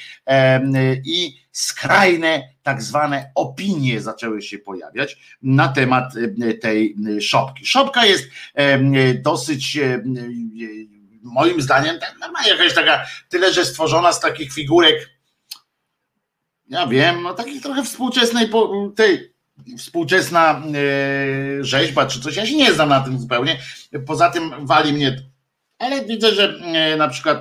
i 1.06 1.38
skrajne 1.52 2.50
tak 2.64 2.82
zwane 2.82 3.32
opinie 3.36 4.02
zaczęły 4.02 4.41
się 4.41 4.58
pojawiać 4.58 5.18
na 5.41 5.68
temat 5.68 6.14
tej 6.62 6.96
szopki. 7.22 7.66
Szopka 7.66 8.06
jest 8.06 8.30
dosyć 9.22 9.80
moim 11.24 11.62
zdaniem 11.62 12.00
jakaś 12.48 12.74
taka, 12.74 13.06
tyle 13.30 13.54
że 13.54 13.66
stworzona 13.66 14.14
z 14.14 14.20
takich 14.20 14.54
figurek 14.54 15.14
ja 16.70 16.88
wiem, 16.88 17.24
no 17.24 17.34
takich 17.34 17.61
trochę 17.61 17.84
współczesnej, 17.84 18.49
tej 18.95 19.36
współczesna 19.78 20.61
e, 20.76 21.63
rzeźba 21.63 22.05
czy 22.05 22.22
coś, 22.22 22.36
ja 22.36 22.45
się 22.45 22.55
nie 22.55 22.74
znam 22.74 22.89
na 22.89 23.01
tym 23.01 23.20
zupełnie, 23.20 23.59
poza 24.05 24.30
tym 24.30 24.51
wali 24.66 24.93
mnie, 24.93 25.22
ale 25.80 26.05
widzę, 26.05 26.32
że 26.32 26.59
e, 26.63 26.97
na 26.97 27.07
przykład 27.07 27.39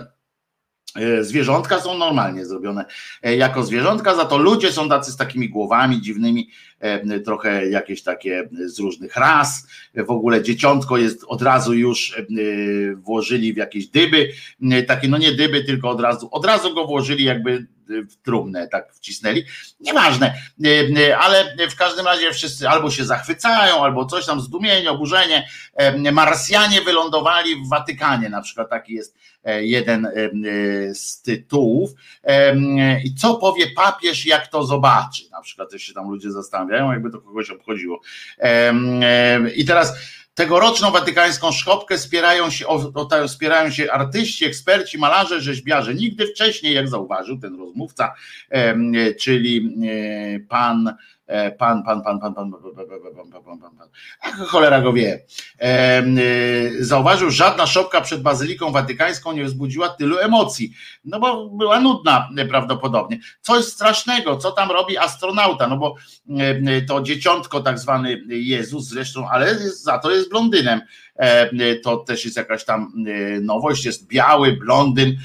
e, 0.97 1.25
zwierzątka 1.25 1.81
są 1.81 1.99
normalnie 1.99 2.47
zrobione. 2.47 2.85
Jako 3.23 3.63
zwierzątka, 3.63 4.15
za 4.15 4.25
to 4.25 4.39
ludzie 4.39 4.73
są 4.73 4.89
tacy 4.89 5.13
z 5.13 5.17
takimi 5.17 5.49
głowami 5.49 6.03
dziwnymi, 6.03 6.51
trochę 7.25 7.69
jakieś 7.69 8.03
takie 8.03 8.49
z 8.67 8.79
różnych 8.79 9.17
ras, 9.17 9.67
w 9.95 10.11
ogóle 10.11 10.43
dzieciątko 10.43 10.97
jest 10.97 11.25
od 11.27 11.43
razu 11.43 11.75
już 11.75 12.17
włożyli 12.97 13.53
w 13.53 13.57
jakieś 13.57 13.87
dyby, 13.87 14.29
takie 14.87 15.09
no 15.09 15.19
nie 15.19 15.33
dyby, 15.33 15.65
tylko 15.65 15.91
od 15.91 16.01
razu, 16.01 16.29
od 16.33 16.45
razu 16.45 16.75
go 16.75 16.87
włożyli 16.87 17.25
jakby 17.25 17.67
w 17.89 18.17
trumnę 18.23 18.69
tak 18.69 18.95
wcisnęli. 18.95 19.45
Nieważne, 19.81 20.35
e, 20.65 20.69
e, 21.09 21.19
ale 21.19 21.57
w 21.71 21.77
każdym 21.77 22.07
razie 22.07 22.33
wszyscy 22.33 22.69
albo 22.69 22.91
się 22.91 23.05
zachwycają, 23.05 23.85
albo 23.85 24.07
coś 24.07 24.27
tam, 24.27 24.41
zdumienie, 24.41 24.91
oburzenie. 24.91 25.49
E, 25.75 26.13
Marsjanie 26.13 26.81
wylądowali 26.81 27.57
w 27.57 27.69
Watykanie, 27.69 28.29
na 28.29 28.43
przykład 28.43 28.71
taki 28.71 28.95
jest 28.95 29.17
jeden 29.61 30.09
z 30.95 31.23
tytułów. 31.23 31.91
I 33.05 33.15
co 33.15 33.35
powie 33.35 33.67
papież, 33.71 34.27
jak 34.27 34.47
to 34.47 34.65
zobaczy? 34.65 35.23
Na 35.31 35.41
przykład 35.41 35.71
też 35.71 35.83
się 35.83 35.95
tam 35.95 36.11
ludzie 36.11 36.31
zastanawiają, 36.33 36.93
jakby 36.93 37.11
to 37.11 37.21
kogoś 37.21 37.51
obchodziło. 37.51 38.01
I 39.57 39.65
teraz 39.65 39.93
Tegoroczną 40.35 40.91
watykańską 40.91 41.53
szkopkę 41.53 41.97
wspierają 41.97 42.51
się, 42.51 42.67
o, 42.67 42.93
o, 42.95 43.29
wspierają 43.29 43.71
się 43.71 43.93
artyści, 43.93 44.45
eksperci, 44.45 44.99
malarze, 44.99 45.41
rzeźbiarze. 45.41 45.95
Nigdy 45.95 46.27
wcześniej, 46.27 46.75
jak 46.75 46.89
zauważył 46.89 47.39
ten 47.39 47.59
rozmówca, 47.59 48.15
e, 48.51 49.15
czyli 49.15 49.77
e, 50.37 50.41
pan 50.41 50.97
pan, 51.59 51.83
pan, 51.83 52.03
pan, 52.03 52.21
pan, 52.21 52.35
pan, 52.35 52.53
pan, 52.53 52.53
pan, 52.53 53.59
pan, 53.59 53.59
pan, 53.59 53.89
cholera 54.47 54.81
go 54.81 54.93
wie. 54.93 55.25
Zauważył, 56.81 57.31
żadna 57.31 57.67
szopka 57.67 58.01
przed 58.01 58.23
Bazyliką 58.23 58.73
Watykańską 58.73 59.33
nie 59.33 59.45
wzbudziła 59.45 59.89
tylu 59.89 60.19
emocji, 60.19 60.73
no 61.05 61.21
bo 61.21 61.49
była 61.49 61.81
nudna 61.81 62.29
prawdopodobnie. 62.49 63.19
Coś 63.41 63.65
strasznego, 63.65 64.37
co 64.37 64.53
tam 64.53 64.71
robi 64.71 64.99
astronauta, 64.99 65.67
no 65.67 65.77
bo 65.77 65.95
to 66.89 67.03
dzieciątko 67.03 67.61
tak 67.61 67.79
zwany 67.79 68.23
Jezus 68.29 68.85
zresztą, 68.85 69.29
ale 69.29 69.59
za 69.59 69.99
to 69.99 70.11
jest 70.11 70.31
blondynem 70.31 70.81
to 71.83 71.97
też 71.97 72.25
jest 72.25 72.37
jakaś 72.37 72.65
tam 72.65 72.93
nowość, 73.41 73.85
jest 73.85 74.07
biały, 74.07 74.53
blondyn, 74.53 75.17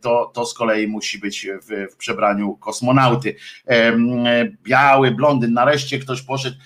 to, 0.00 0.30
to 0.34 0.46
z 0.46 0.54
kolei 0.54 0.86
musi 0.86 1.18
być 1.18 1.46
w, 1.62 1.92
w 1.92 1.96
przebraniu 1.96 2.56
kosmonauty. 2.56 3.36
Biały, 4.62 5.10
blondyn, 5.10 5.52
nareszcie 5.52 5.98
ktoś 5.98 6.22
poszedł 6.22 6.56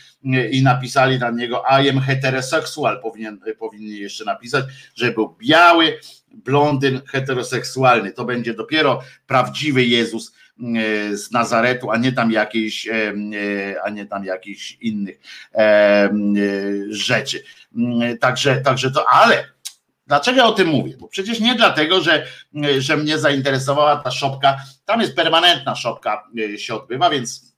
i 0.50 0.62
napisali 0.62 1.18
na 1.18 1.30
niego 1.30 1.64
I 1.82 1.90
am 1.90 2.00
heteroseksual, 2.00 3.00
powinien, 3.00 3.40
powinni 3.58 3.98
jeszcze 3.98 4.24
napisać, 4.24 4.64
że 4.94 5.12
był 5.12 5.36
biały, 5.38 5.98
blondyn, 6.34 7.00
heteroseksualny. 7.06 8.12
To 8.12 8.24
będzie 8.24 8.54
dopiero 8.54 9.02
prawdziwy 9.26 9.84
Jezus 9.84 10.32
e, 10.32 10.41
z 11.12 11.30
Nazaretu, 11.30 11.90
a 11.90 11.96
nie 11.96 12.12
tam 12.12 12.32
jakiejś, 12.32 12.88
e, 12.88 12.92
e, 12.94 13.82
a 13.82 13.90
nie 13.90 14.06
tam 14.06 14.24
jakichś 14.24 14.76
innych 14.80 15.20
rzeczy. 16.90 17.42
Także, 18.20 18.60
także 18.60 18.90
to, 18.90 19.08
ale 19.08 19.52
Dlaczego 20.06 20.38
ja 20.38 20.46
o 20.46 20.52
tym 20.52 20.68
mówię? 20.68 20.96
Bo 20.98 21.08
przecież 21.08 21.40
nie 21.40 21.54
dlatego, 21.54 22.00
że, 22.00 22.26
że 22.78 22.96
mnie 22.96 23.18
zainteresowała 23.18 23.96
ta 23.96 24.10
szopka. 24.10 24.56
Tam 24.84 25.00
jest 25.00 25.16
permanentna 25.16 25.76
szopka 25.76 26.28
się 26.56 26.74
odbywa, 26.74 27.10
więc 27.10 27.54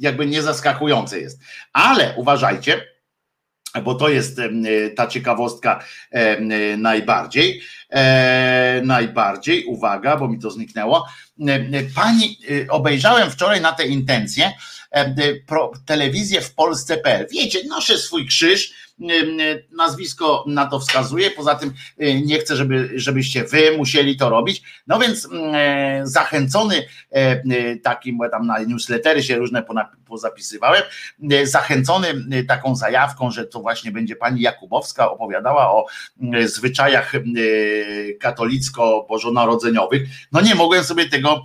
jakby 0.00 0.26
nie 0.26 0.42
zaskakujące 0.42 1.20
jest. 1.20 1.40
Ale 1.72 2.14
uważajcie, 2.16 2.91
bo 3.84 3.94
to 3.94 4.08
jest 4.08 4.40
ta 4.96 5.06
ciekawostka 5.06 5.84
najbardziej. 6.78 7.62
E, 7.90 8.82
najbardziej, 8.84 9.64
uwaga, 9.64 10.16
bo 10.16 10.28
mi 10.28 10.38
to 10.38 10.50
zniknęło. 10.50 11.06
Pani, 11.94 12.38
obejrzałem 12.68 13.30
wczoraj 13.30 13.60
na 13.60 13.72
te 13.72 13.86
intencje 13.86 14.52
telewizję 15.86 16.40
w 16.40 16.54
Polsce.pl. 16.54 17.26
Wiecie, 17.32 17.64
noszę 17.68 17.98
swój 17.98 18.26
krzyż, 18.26 18.91
nazwisko 19.72 20.44
na 20.46 20.66
to 20.66 20.80
wskazuje, 20.80 21.30
poza 21.30 21.54
tym 21.54 21.72
y, 22.02 22.20
nie 22.24 22.38
chcę, 22.38 22.56
żeby, 22.56 22.90
żebyście 22.94 23.44
wy 23.44 23.76
musieli 23.76 24.16
to 24.16 24.30
robić. 24.30 24.62
No 24.86 24.98
więc 24.98 25.28
zachęcony 26.02 26.86
takim, 27.82 28.18
bo 28.18 28.28
tam 28.28 28.46
na 28.46 28.58
newslettery 28.58 29.22
się 29.22 29.36
różne 29.36 29.64
pozapisywałem, 30.06 30.82
zachęcony 31.44 32.14
taką 32.48 32.76
zajawką, 32.76 33.30
że 33.30 33.46
to 33.46 33.60
właśnie 33.60 33.92
będzie 33.92 34.16
pani 34.16 34.40
Jakubowska 34.40 35.10
opowiadała 35.10 35.72
o 35.72 35.86
zwyczajach 36.44 37.12
katolicko-bożonarodzeniowych. 38.20 40.02
No 40.32 40.40
nie 40.40 40.54
mogłem 40.54 40.84
sobie 40.84 41.08
tego 41.08 41.44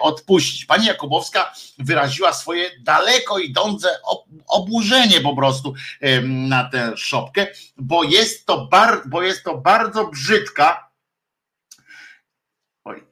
odpuścić. 0.00 0.64
Pani 0.64 0.86
Jakubowska 0.86 1.52
wyraziła 1.78 2.32
swoje 2.32 2.64
daleko 2.80 3.38
idące 3.38 3.88
oburzenie 4.46 5.20
po 5.20 5.36
prostu 5.36 5.74
na 6.24 6.70
szopkę, 6.96 7.46
bo 7.76 8.04
jest 8.04 8.46
to, 8.46 8.66
bar, 8.66 9.02
bo 9.06 9.22
jest 9.22 9.44
to 9.44 9.58
bardzo 9.58 10.06
brzydka. 10.06 10.90
Oj. 12.84 13.04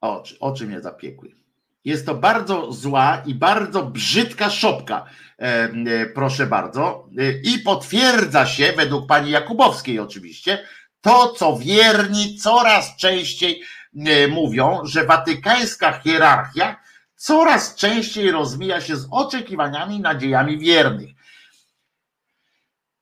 Oczy, 0.00 0.36
oczy 0.40 0.66
mnie 0.66 0.80
zapiekły. 0.80 1.38
Jest 1.84 2.06
to 2.06 2.14
bardzo 2.14 2.72
zła 2.72 3.22
i 3.26 3.34
bardzo 3.34 3.82
brzydka 3.82 4.50
szopka, 4.50 5.04
e, 5.38 6.06
proszę 6.06 6.46
bardzo. 6.46 7.08
E, 7.18 7.30
I 7.30 7.58
potwierdza 7.58 8.46
się, 8.46 8.72
według 8.76 9.06
pani 9.06 9.30
Jakubowskiej 9.30 10.00
oczywiście, 10.00 10.64
to, 11.00 11.28
co 11.32 11.56
wierni 11.56 12.36
coraz 12.36 12.96
częściej 12.96 13.62
e, 14.06 14.28
mówią, 14.28 14.80
że 14.84 15.04
watykańska 15.04 15.92
hierarchia 15.92 16.87
coraz 17.18 17.74
częściej 17.74 18.30
rozmija 18.30 18.80
się 18.80 18.96
z 18.96 19.08
oczekiwaniami 19.10 19.96
i 19.96 20.00
nadziejami 20.00 20.58
wiernych. 20.58 21.10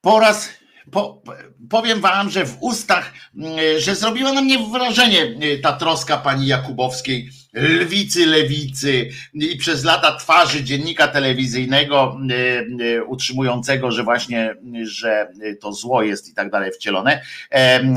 Po 0.01 0.21
raz 0.21 0.49
po, 0.91 1.23
powiem 1.71 2.01
wam, 2.01 2.31
że 2.31 2.45
w 2.45 2.57
ustach, 2.61 3.13
mm, 3.37 3.59
że 3.79 3.95
zrobiła 3.95 4.33
na 4.33 4.41
mnie 4.41 4.59
wrażenie 4.59 5.23
y, 5.23 5.59
ta 5.63 5.73
troska 5.73 6.17
pani 6.17 6.47
Jakubowskiej, 6.47 7.31
lwicy, 7.57 8.27
lewicy 8.27 9.11
i 9.35 9.57
przez 9.57 9.85
lata 9.85 10.17
twarzy 10.17 10.65
dziennika 10.65 11.09
telewizyjnego 11.09 12.19
y, 12.31 12.35
y, 12.83 13.05
utrzymującego, 13.05 13.93
że 13.93 14.05
właśnie, 14.05 14.55
że 14.83 15.33
to 15.61 15.73
zło 15.73 16.03
jest 16.03 16.29
i 16.29 16.35
tak 16.35 16.51
dalej 16.51 16.73
wcielone. 16.73 17.23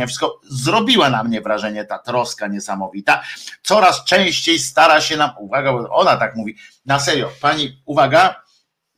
Wszystko 0.07 0.39
zrobiła 0.49 1.09
na 1.09 1.23
mnie 1.23 1.41
wrażenie 1.41 1.85
ta 1.85 1.99
troska 1.99 2.47
niesamowita. 2.47 3.23
Coraz 3.63 4.05
częściej 4.05 4.59
stara 4.59 5.01
się 5.01 5.17
nam, 5.17 5.29
uwaga, 5.39 5.71
ona 5.71 6.17
tak 6.17 6.35
mówi, 6.35 6.55
na 6.85 6.99
serio, 6.99 7.31
pani, 7.41 7.81
uwaga, 7.85 8.43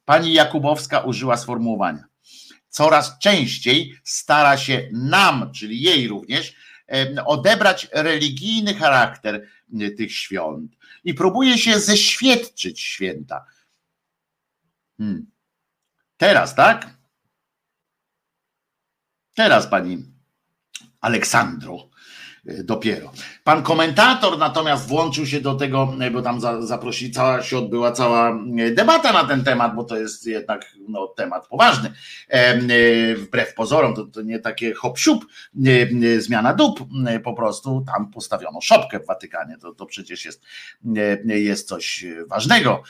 pani 0.05 0.33
Jakubowska 0.33 0.99
użyła 0.99 1.37
sformułowania 1.37 2.11
coraz 2.71 3.19
częściej 3.19 3.93
stara 4.03 4.57
się 4.57 4.89
nam, 4.91 5.51
czyli 5.53 5.81
jej 5.81 6.07
również, 6.07 6.55
odebrać 7.25 7.87
religijny 7.91 8.73
charakter 8.73 9.47
tych 9.97 10.13
świąt 10.13 10.75
i 11.03 11.13
próbuje 11.13 11.57
się 11.57 11.79
zeświadczyć 11.79 12.79
święta. 12.79 13.45
Hmm. 14.97 15.31
Teraz, 16.17 16.55
tak? 16.55 16.97
Teraz 19.35 19.67
pani 19.67 20.05
Aleksandro. 21.01 21.89
E, 22.47 22.63
dopiero. 22.63 23.11
Pan 23.43 23.63
komentator 23.63 24.37
natomiast 24.37 24.87
włączył 24.87 25.25
się 25.25 25.41
do 25.41 25.55
tego, 25.55 25.93
e, 25.99 26.11
bo 26.11 26.21
tam 26.21 26.41
zaprosili, 26.61 27.11
cała 27.11 27.43
się 27.43 27.57
odbyła 27.57 27.91
cała 27.91 28.29
e, 28.29 28.71
debata 28.71 29.13
na 29.13 29.23
ten 29.23 29.43
temat, 29.43 29.75
bo 29.75 29.83
to 29.83 29.97
jest 29.97 30.27
jednak 30.27 30.65
no, 30.87 31.07
temat 31.07 31.47
poważny. 31.47 31.91
Wbrew 33.17 33.53
pozorom, 33.53 33.95
to, 33.95 34.05
to 34.05 34.21
nie 34.21 34.39
takie 34.39 34.73
hop 34.73 34.97
zmiana 36.19 36.53
dup, 36.53 36.79
po 37.23 37.33
prostu 37.33 37.83
tam 37.93 38.11
postawiono 38.11 38.61
szopkę 38.61 38.99
w 38.99 39.05
Watykanie. 39.05 39.57
To, 39.57 39.73
to 39.73 39.85
przecież 39.85 40.25
jest, 40.25 40.43
jest 41.25 41.67
coś 41.67 42.05
ważnego. 42.27 42.83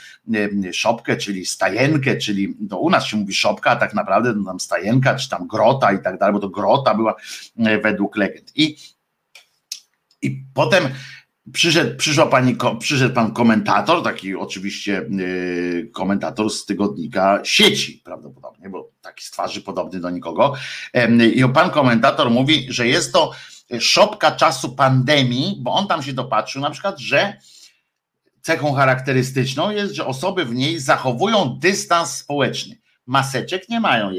Szopkę, 0.74 1.18
czyli 1.18 1.45
stajenkę, 1.45 2.18
czyli 2.18 2.56
to 2.70 2.80
u 2.80 2.89
nas 2.89 3.06
się 3.06 3.18
mówi 3.18 3.34
szopka, 3.34 3.70
a 3.72 3.76
tak 3.76 3.93
naprawdę 3.93 4.34
no, 4.34 4.45
tam 4.45 4.60
stajenka, 4.60 5.16
czy 5.16 5.30
tam 5.30 5.47
grota 5.47 5.91
i 5.91 6.02
tak 6.02 6.18
dalej, 6.18 6.34
bo 6.34 6.39
to 6.39 6.49
grota 6.49 6.95
była 6.95 7.16
według 7.84 8.18
legend. 8.18 8.52
I 8.56 8.78
i 10.22 10.45
potem 10.53 10.84
przyszedł, 11.53 11.97
przyszła 11.97 12.26
pani, 12.26 12.55
przyszedł 12.80 13.15
pan 13.15 13.34
komentator, 13.34 14.03
taki 14.03 14.36
oczywiście 14.36 15.05
yy, 15.09 15.89
komentator 15.93 16.49
z 16.49 16.65
tygodnika 16.65 17.39
sieci 17.43 18.01
prawdopodobnie, 18.05 18.69
bo 18.69 18.91
taki 19.01 19.24
z 19.24 19.32
twarzy 19.32 19.61
podobny 19.61 19.99
do 19.99 20.09
nikogo. 20.09 20.53
I 21.36 21.43
pan 21.53 21.69
komentator 21.69 22.32
mówi, 22.32 22.67
że 22.69 22.88
jest 22.88 23.13
to 23.13 23.32
szopka 23.80 24.32
czasu 24.32 24.76
pandemii, 24.76 25.57
bo 25.61 25.74
on 25.74 25.88
tam 25.88 26.03
się 26.03 26.13
dopatrzył 26.13 26.61
na 26.61 26.69
przykład, 26.69 26.99
że 26.99 27.38
cechą 28.41 28.74
charakterystyczną 28.74 29.72
jest, 29.72 29.93
że 29.93 30.05
osoby 30.05 30.45
w 30.45 30.55
niej 30.55 30.80
zachowują 30.80 31.57
dystans 31.59 32.17
społeczny. 32.17 32.78
Maseczek 33.05 33.69
nie 33.69 33.80
mają 33.80 34.11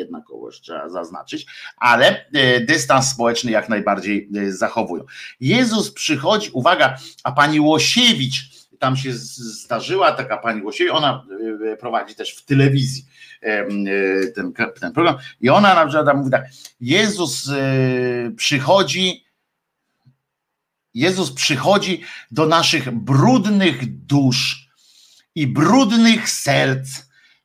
trzeba 0.51 0.89
zaznaczyć, 0.89 1.47
ale 1.77 2.27
e, 2.33 2.61
dystans 2.61 3.09
społeczny 3.09 3.51
jak 3.51 3.69
najbardziej 3.69 4.29
e, 4.37 4.53
zachowują. 4.53 5.05
Jezus 5.41 5.93
przychodzi, 5.93 6.51
uwaga, 6.53 6.99
a 7.25 7.33
pani 7.33 7.61
Łosiewicz, 7.61 8.53
tam 8.79 8.97
się 8.97 9.13
zdarzyła 9.13 10.13
taka 10.13 10.39
pani 10.39 10.63
Łosiewicz, 10.63 10.93
ona 10.93 11.27
e, 11.73 11.77
prowadzi 11.77 12.15
też 12.15 12.37
w 12.37 12.45
telewizji 12.45 13.07
ten, 14.35 14.53
ten 14.81 14.93
program 14.93 15.17
i 15.41 15.49
ona 15.49 15.75
na 15.75 15.87
przykład 15.87 16.17
mówi 16.17 16.31
tak, 16.31 16.45
Jezus 16.81 17.51
przychodzi 18.37 19.25
Jezus 20.95 21.33
przychodzi 21.33 22.01
do 22.31 22.47
naszych 22.47 22.91
brudnych 22.91 24.07
dusz 24.07 24.69
i 25.35 25.47
brudnych 25.47 26.31
serc, 26.31 26.89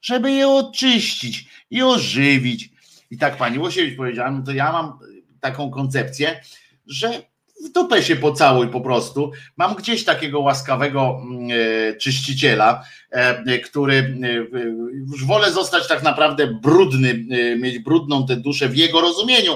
żeby 0.02 0.32
je 0.32 0.48
oczyścić 0.48 1.48
i 1.72 1.84
ożywić. 1.84 2.70
I 3.12 3.18
tak 3.18 3.38
pani 3.38 3.60
Łosiewicz 3.60 3.98
powiedziała, 3.98 4.32
no 4.32 4.44
to 4.44 4.52
ja 4.52 4.72
mam 4.72 5.00
taką 5.40 5.70
koncepcję, 5.70 6.42
że 6.88 7.22
w 7.66 7.72
dupę 7.72 8.04
się 8.04 8.16
pocałuj 8.16 8.68
po 8.68 8.82
prostu. 8.82 9.32
Mam 9.58 9.76
gdzieś 9.76 10.06
takiego 10.06 10.40
łaskawego 10.40 11.22
mm, 11.22 11.50
e, 11.52 11.98
czyściciela, 11.98 12.84
e, 13.12 13.60
który 13.60 13.96
e, 13.96 14.60
już 14.92 15.26
wolę 15.26 15.52
zostać 15.52 15.88
tak 15.88 16.04
naprawdę 16.04 16.48
brudny, 16.48 17.26
mieć 17.60 17.80
brudną 17.80 18.26
tę 18.26 18.36
duszę 18.36 18.70
w 18.70 18.78
jego 18.78 19.02
rozumieniu 19.02 19.54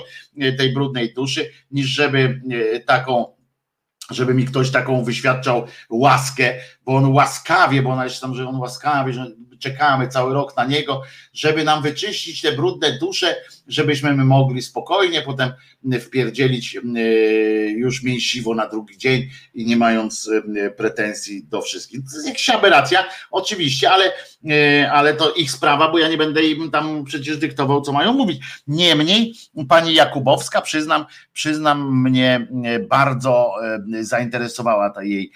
tej 0.57 0.73
brudnej 0.73 1.13
duszy, 1.13 1.51
niż 1.71 1.87
żeby 1.87 2.41
taką 2.85 3.25
żeby 4.09 4.33
mi 4.33 4.45
ktoś 4.45 4.71
taką 4.71 5.03
wyświadczał 5.03 5.65
łaskę, 5.89 6.53
bo 6.85 6.95
on 6.95 7.13
łaskawie, 7.13 7.81
bo 7.81 7.89
ona 7.89 8.03
jeszcze 8.03 8.21
tam, 8.21 8.35
że 8.35 8.47
on 8.47 8.55
łaskawie, 8.55 9.13
że 9.13 9.31
czekamy 9.61 10.07
cały 10.07 10.33
rok 10.33 10.57
na 10.57 10.65
niego, 10.65 11.01
żeby 11.33 11.63
nam 11.63 11.83
wyczyścić 11.83 12.41
te 12.41 12.51
brudne 12.51 12.97
dusze, 12.97 13.35
żebyśmy 13.67 14.13
my 14.13 14.25
mogli 14.25 14.61
spokojnie 14.61 15.21
potem 15.21 15.53
wpierdzielić 16.01 16.75
e, 16.75 16.79
już 17.69 18.03
mięsiwo 18.03 18.55
na 18.55 18.67
drugi 18.67 18.97
dzień 18.97 19.29
i 19.53 19.65
nie 19.65 19.77
mając 19.77 20.29
e, 20.55 20.71
pretensji 20.71 21.43
do 21.43 21.61
wszystkich. 21.61 21.99
To 21.99 22.15
jest 22.15 22.27
jakaś 22.27 22.49
aberracja, 22.49 23.03
oczywiście, 23.31 23.91
ale, 23.91 24.11
e, 24.49 24.91
ale 24.91 25.13
to 25.13 25.33
ich 25.33 25.51
sprawa, 25.51 25.91
bo 25.91 25.99
ja 25.99 26.09
nie 26.09 26.17
będę 26.17 26.43
im 26.43 26.71
tam 26.71 27.03
przecież 27.03 27.37
dyktował, 27.37 27.81
co 27.81 27.91
mają 27.91 28.13
mówić. 28.13 28.41
Niemniej 28.67 29.33
pani 29.69 29.93
Jakubowska, 29.93 30.61
przyznam, 30.61 31.05
przyznam 31.33 32.01
mnie 32.01 32.47
bardzo 32.89 33.53
zainteresowała 34.01 34.89
ta 34.89 35.03
jej, 35.03 35.31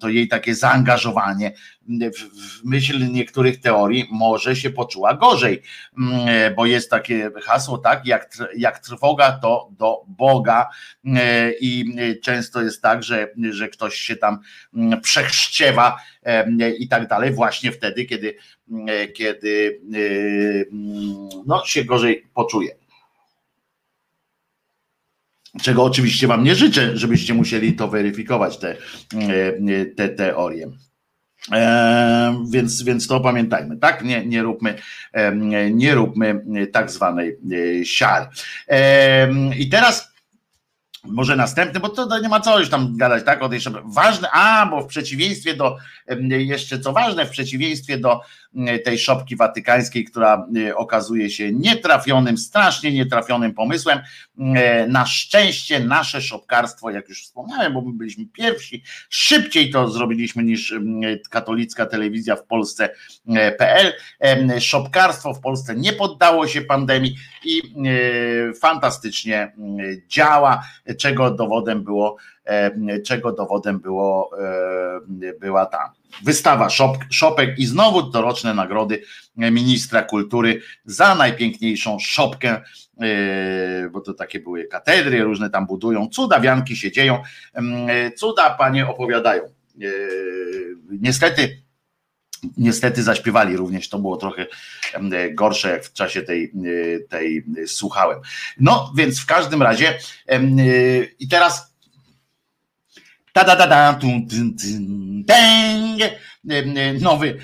to 0.00 0.08
jej 0.08 0.28
takie 0.28 0.54
zaangażowanie 0.54 1.52
w 1.88 2.64
myśl 2.64 3.12
niektórych 3.12 3.60
teorii 3.60 4.08
może 4.10 4.56
się 4.56 4.70
poczuła 4.70 5.14
gorzej, 5.14 5.62
mm, 5.98 6.54
bo 6.54 6.66
jest 6.66 6.90
takie 6.90 7.30
hasło, 7.44 7.78
tak, 7.78 8.06
jak, 8.06 8.30
jak 8.56 8.78
trwoga 8.78 9.32
to 9.32 9.71
do 9.78 10.04
Boga 10.08 10.68
mm, 11.04 11.52
i 11.60 11.94
często 12.22 12.62
jest 12.62 12.82
tak, 12.82 13.02
że, 13.02 13.28
że 13.50 13.68
ktoś 13.68 13.94
się 13.94 14.16
tam 14.16 14.38
mm, 14.74 15.00
przechrzciewa 15.00 15.96
i 16.78 16.88
tak 16.88 17.08
dalej, 17.08 17.32
właśnie 17.32 17.72
wtedy, 17.72 18.04
kiedy, 18.04 18.34
kiedy 19.14 19.80
no, 21.46 21.64
się 21.64 21.84
gorzej 21.84 22.26
poczuje 22.34 22.82
czego 25.62 25.84
oczywiście 25.84 26.26
Wam 26.26 26.44
nie 26.44 26.54
życzę, 26.54 26.96
żebyście 26.98 27.34
musieli 27.34 27.72
to 27.72 27.88
weryfikować, 27.88 28.58
te, 28.58 28.76
te 29.96 30.08
teorie. 30.08 30.70
E, 31.52 32.44
więc, 32.50 32.82
więc 32.82 33.06
to 33.06 33.20
pamiętajmy, 33.20 33.76
tak? 33.76 34.04
Nie, 34.04 34.26
nie, 34.26 34.42
róbmy, 34.42 34.74
nie 35.70 35.94
róbmy 35.94 36.42
tak 36.72 36.90
zwanej 36.90 37.36
e, 37.80 37.84
siary. 37.84 38.26
I 39.58 39.68
teraz 39.68 40.12
może 41.04 41.36
następny, 41.36 41.80
bo 41.80 41.88
to, 41.88 42.20
nie 42.20 42.28
ma 42.28 42.40
co 42.40 42.58
już 42.58 42.70
tam 42.70 42.96
gadać, 42.96 43.24
tak? 43.24 43.42
O 43.42 43.48
tej 43.48 43.60
ważne, 43.84 44.30
a 44.30 44.66
bo 44.66 44.82
w 44.82 44.86
przeciwieństwie 44.86 45.54
do, 45.54 45.76
jeszcze 46.28 46.78
co 46.78 46.92
ważne, 46.92 47.26
w 47.26 47.30
przeciwieństwie 47.30 47.98
do 47.98 48.20
tej 48.84 48.98
szopki 48.98 49.36
watykańskiej, 49.36 50.04
która 50.04 50.46
okazuje 50.74 51.30
się 51.30 51.52
nietrafionym, 51.52 52.38
strasznie 52.38 52.92
nietrafionym 52.92 53.54
pomysłem. 53.54 54.00
Na 54.88 55.06
szczęście 55.06 55.80
nasze 55.80 56.20
szopkarstwo, 56.20 56.90
jak 56.90 57.08
już 57.08 57.22
wspomniałem, 57.24 57.72
bo 57.74 57.80
my 57.82 57.92
byliśmy 57.92 58.26
pierwsi, 58.26 58.82
szybciej 59.08 59.70
to 59.70 59.88
zrobiliśmy 59.88 60.42
niż 60.42 60.74
katolicka 61.30 61.86
telewizja 61.86 62.36
w 62.36 62.44
Polsce.pl. 62.44 63.92
Szopkarstwo 64.60 65.34
w 65.34 65.40
Polsce 65.40 65.76
nie 65.76 65.92
poddało 65.92 66.46
się 66.46 66.60
pandemii 66.60 67.16
i 67.44 67.62
fantastycznie 68.60 69.52
działa, 70.08 70.64
czego 70.98 71.30
dowodem 71.30 71.84
było, 71.84 72.16
czego 73.06 73.32
dowodem 73.32 73.80
było, 73.80 74.30
była 75.40 75.66
ta 75.66 75.92
Wystawa 76.22 76.70
szop, 76.70 76.96
szopek 77.10 77.58
i 77.58 77.66
znowu 77.66 78.02
doroczne 78.02 78.54
nagrody 78.54 79.02
ministra 79.36 80.02
kultury 80.02 80.60
za 80.84 81.14
najpiękniejszą 81.14 81.98
szopkę, 81.98 82.60
e, 83.00 83.88
bo 83.90 84.00
to 84.00 84.14
takie 84.14 84.40
były 84.40 84.64
katedry, 84.64 85.24
różne 85.24 85.50
tam 85.50 85.66
budują, 85.66 86.08
cuda 86.08 86.40
wianki 86.40 86.76
się 86.76 86.92
dzieją, 86.92 87.22
cuda 88.16 88.50
panie 88.50 88.88
opowiadają. 88.88 89.42
E, 89.42 89.48
niestety 90.90 91.62
Niestety 92.56 93.02
zaśpiewali 93.02 93.56
również, 93.56 93.88
to 93.88 93.98
było 93.98 94.16
trochę 94.16 94.46
gorsze, 95.30 95.70
jak 95.70 95.84
w 95.84 95.92
czasie 95.92 96.22
tej, 96.22 96.52
tej 97.08 97.44
słuchałem. 97.66 98.18
No 98.60 98.92
więc 98.96 99.20
w 99.20 99.26
każdym 99.26 99.62
razie 99.62 99.98
i 101.18 101.28
teraz 101.28 101.71
ta 103.32 103.44
da 103.44 103.56
da 103.56 103.66
da 103.66 103.94
tum, 103.94 104.26
tum, 104.28 104.56
tum, 104.56 105.24
Nowy 107.00 107.38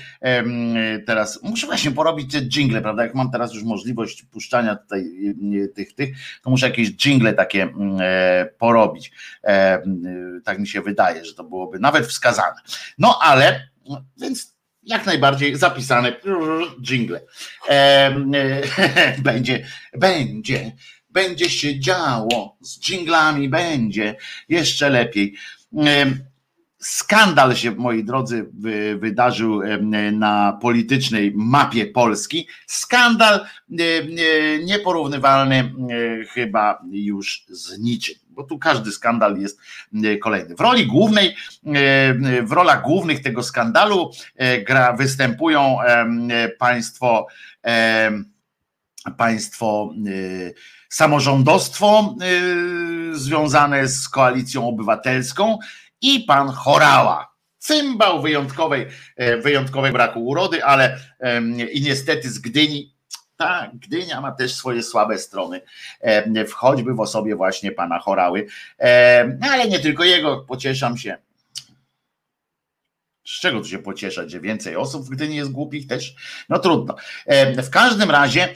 teraz 1.05 1.43
muszę 1.43 1.67
właśnie 1.67 1.91
porobić 1.91 2.31
te 2.31 2.41
jingle, 2.41 2.81
prawda? 2.81 3.03
Jak 3.03 3.15
mam 3.15 3.31
teraz 3.31 3.53
już 3.53 3.63
możliwość 3.63 4.23
puszczania 4.23 4.75
tutaj 4.75 5.05
tych, 5.75 5.95
tych, 5.95 6.09
to 6.43 6.49
muszę 6.49 6.67
jakieś 6.67 6.91
jingle 6.91 7.33
takie 7.33 7.67
e, 8.01 8.49
porobić. 8.57 9.11
Tak 10.43 10.59
mi 10.59 10.67
się 10.67 10.81
wydaje, 10.81 11.25
że 11.25 11.33
to 11.33 11.43
byłoby 11.43 11.79
nawet 11.79 12.07
wskazane. 12.07 12.57
No 12.97 13.19
ale 13.21 13.69
więc 14.17 14.55
jak 14.83 15.05
najbardziej 15.05 15.55
zapisane 15.55 16.13
jingle. 16.81 17.21
Będzie, 19.23 19.65
będzie, 19.93 20.71
będzie 21.09 21.49
się 21.49 21.79
działo 21.79 22.57
z 22.61 22.89
jinglami, 22.89 23.49
będzie 23.49 24.15
jeszcze 24.49 24.89
lepiej. 24.89 25.35
Skandal 26.81 27.55
się, 27.55 27.71
moi 27.71 28.03
drodzy, 28.03 28.49
wydarzył 28.99 29.61
na 30.11 30.57
politycznej 30.61 31.33
mapie 31.35 31.85
Polski. 31.85 32.47
Skandal 32.67 33.45
nieporównywalny 34.65 35.73
chyba 36.33 36.81
już 36.91 37.45
z 37.49 37.79
niczym, 37.79 38.15
bo 38.29 38.43
tu 38.43 38.59
każdy 38.59 38.91
skandal 38.91 39.37
jest 39.37 39.59
kolejny. 40.21 40.55
W 40.55 40.59
roli 40.59 40.87
głównej, 40.87 41.35
w 42.43 42.51
rolach 42.51 42.83
głównych 42.83 43.23
tego 43.23 43.43
skandalu 43.43 44.11
e, 44.35 44.61
gra, 44.61 44.93
występują 44.93 45.77
państwo, 46.59 47.27
państwo 49.17 49.93
e, 50.07 50.78
samorządostwo 50.89 52.15
związane 53.11 53.87
z 53.87 54.09
koalicją 54.09 54.67
obywatelską 54.67 55.57
i 56.01 56.19
pan 56.19 56.49
Chorała. 56.49 57.29
Cymbał 57.57 58.21
wyjątkowej, 58.21 58.87
e, 59.15 59.37
wyjątkowej 59.37 59.91
braku 59.91 60.27
urody, 60.27 60.65
ale 60.65 60.97
i 61.71 61.81
niestety 61.81 62.29
z 62.29 62.39
Gdyni 62.39 62.93
tak, 63.37 63.71
Gdynia 63.73 64.21
ma 64.21 64.31
też 64.31 64.53
swoje 64.53 64.83
słabe 64.83 65.17
strony, 65.17 65.61
choćby 66.53 66.93
w 66.93 66.99
osobie 66.99 67.35
właśnie 67.35 67.71
pana 67.71 67.99
Chorały, 67.99 68.47
ale 69.51 69.67
nie 69.69 69.79
tylko 69.79 70.03
jego, 70.03 70.37
pocieszam 70.37 70.97
się, 70.97 71.17
z 73.25 73.39
czego 73.39 73.59
tu 73.59 73.67
się 73.67 73.79
pocieszać, 73.79 74.31
że 74.31 74.39
więcej 74.39 74.75
osób 74.75 75.09
gdy 75.09 75.27
nie 75.27 75.35
jest 75.35 75.51
głupich 75.51 75.87
też? 75.87 76.15
No 76.49 76.59
trudno. 76.59 76.95
W 77.63 77.69
każdym 77.69 78.11
razie 78.11 78.55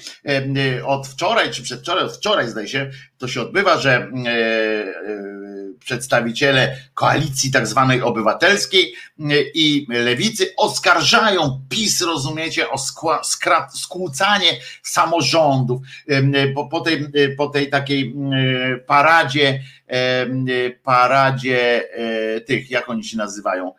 od 0.85 1.07
wczoraj, 1.07 1.51
czy 1.51 1.63
przedwczoraj, 1.63 2.03
od 2.03 2.17
wczoraj 2.17 2.49
zdaje 2.49 2.67
się, 2.67 2.91
to 3.17 3.27
się 3.27 3.41
odbywa, 3.41 3.77
że 3.77 3.91
e, 3.91 3.99
e, 3.99 4.93
przedstawiciele 5.79 6.77
koalicji 6.93 7.51
tak 7.51 7.67
zwanej 7.67 8.01
obywatelskiej 8.01 8.93
i 9.53 9.85
lewicy 9.89 10.53
oskarżają 10.57 11.61
PiS, 11.69 12.01
rozumiecie, 12.01 12.69
o 12.69 12.77
skłócanie 13.73 14.51
samorządów 14.83 15.81
po, 16.55 16.67
po, 16.67 16.81
tej, 16.81 17.07
po 17.37 17.47
tej 17.47 17.69
takiej 17.69 18.15
paradzie, 18.87 19.63
paradzie 20.83 21.89
e, 21.93 22.41
tych, 22.41 22.71
jak 22.71 22.89
oni 22.89 23.03
się 23.03 23.17
nazywają, 23.17 23.73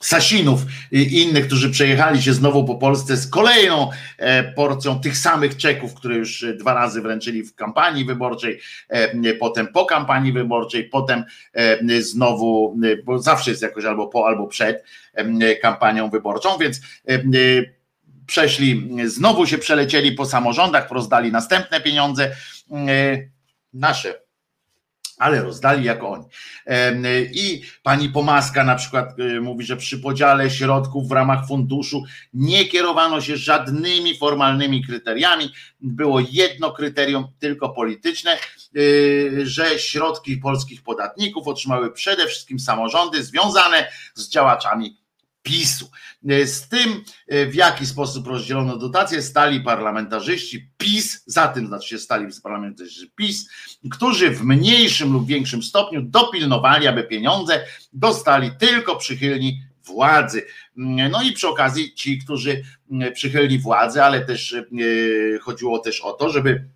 Sasinów 0.00 0.60
i 0.92 1.22
innych, 1.22 1.46
którzy 1.46 1.70
przejechali 1.70 2.22
się 2.22 2.32
znowu 2.32 2.64
po 2.64 2.74
Polsce 2.74 3.16
z 3.16 3.30
kolejną 3.30 3.90
e, 4.18 4.52
porcją 4.52 5.00
tych 5.00 5.18
samych 5.18 5.56
czeków, 5.56 5.94
które 5.94 6.16
już 6.16 6.44
dwa 6.58 6.74
razy 6.74 7.00
wręczyli 7.00 7.42
w 7.42 7.54
kampanii 7.54 8.04
wyborczej, 8.04 8.60
e, 8.88 9.34
potem 9.34 9.66
po 9.66 9.84
kampanii 9.84 10.32
wyborczej, 10.32 10.84
potem 10.84 11.24
e, 11.52 12.02
znowu, 12.02 12.76
bo 13.04 13.18
zawsze 13.18 13.50
jest 13.50 13.62
jakoś 13.62 13.84
albo 13.84 14.06
po, 14.08 14.26
albo 14.26 14.46
przed 14.46 14.84
kampanią 15.62 16.10
wyborczą, 16.10 16.58
więc 16.58 16.80
przeszli, 18.26 18.90
znowu 19.04 19.46
się 19.46 19.58
przelecieli 19.58 20.12
po 20.12 20.26
samorządach, 20.26 20.90
rozdali 20.90 21.32
następne 21.32 21.80
pieniądze, 21.80 22.36
nasze 23.72 24.25
ale 25.18 25.42
rozdali 25.42 25.84
jako 25.84 26.08
oni. 26.08 26.24
I 27.32 27.62
pani 27.82 28.08
Pomaska 28.08 28.64
na 28.64 28.74
przykład 28.74 29.18
y, 29.18 29.40
mówi, 29.40 29.64
że 29.64 29.76
przy 29.76 29.98
podziale 29.98 30.50
środków 30.50 31.08
w 31.08 31.12
ramach 31.12 31.46
funduszu 31.48 32.04
nie 32.34 32.64
kierowano 32.64 33.20
się 33.20 33.36
żadnymi 33.36 34.18
formalnymi 34.18 34.84
kryteriami. 34.84 35.52
Było 35.80 36.20
jedno 36.30 36.72
kryterium, 36.72 37.26
tylko 37.38 37.68
polityczne, 37.68 38.38
y, 38.76 39.42
że 39.44 39.78
środki 39.78 40.36
polskich 40.36 40.82
podatników 40.82 41.48
otrzymały 41.48 41.92
przede 41.92 42.26
wszystkim 42.26 42.58
samorządy 42.58 43.24
związane 43.24 43.88
z 44.14 44.28
działaczami 44.28 45.05
PiSu. 45.46 45.90
Z 46.44 46.68
tym, 46.68 47.04
w 47.28 47.54
jaki 47.54 47.86
sposób 47.86 48.26
rozdzielono 48.26 48.76
dotacje, 48.76 49.22
stali 49.22 49.60
parlamentarzyści 49.60 50.70
PiS, 50.78 51.22
za 51.26 51.48
tym 51.48 51.66
znaczy 51.66 51.88
się 51.88 51.98
stali 51.98 52.26
parlamentarzyści 52.42 53.10
PiS, 53.16 53.48
którzy 53.90 54.30
w 54.30 54.42
mniejszym 54.42 55.12
lub 55.12 55.26
większym 55.26 55.62
stopniu 55.62 56.02
dopilnowali, 56.02 56.86
aby 56.86 57.04
pieniądze 57.04 57.64
dostali 57.92 58.50
tylko 58.58 58.96
przychylni 58.96 59.62
władzy. 59.84 60.46
No 61.10 61.22
i 61.22 61.32
przy 61.32 61.48
okazji 61.48 61.94
ci, 61.94 62.18
którzy 62.18 62.62
przychylni 63.14 63.58
władzy, 63.58 64.02
ale 64.02 64.20
też 64.20 64.52
e, 64.54 64.64
chodziło 65.38 65.78
też 65.78 66.00
o 66.00 66.12
to, 66.12 66.30
żeby 66.30 66.68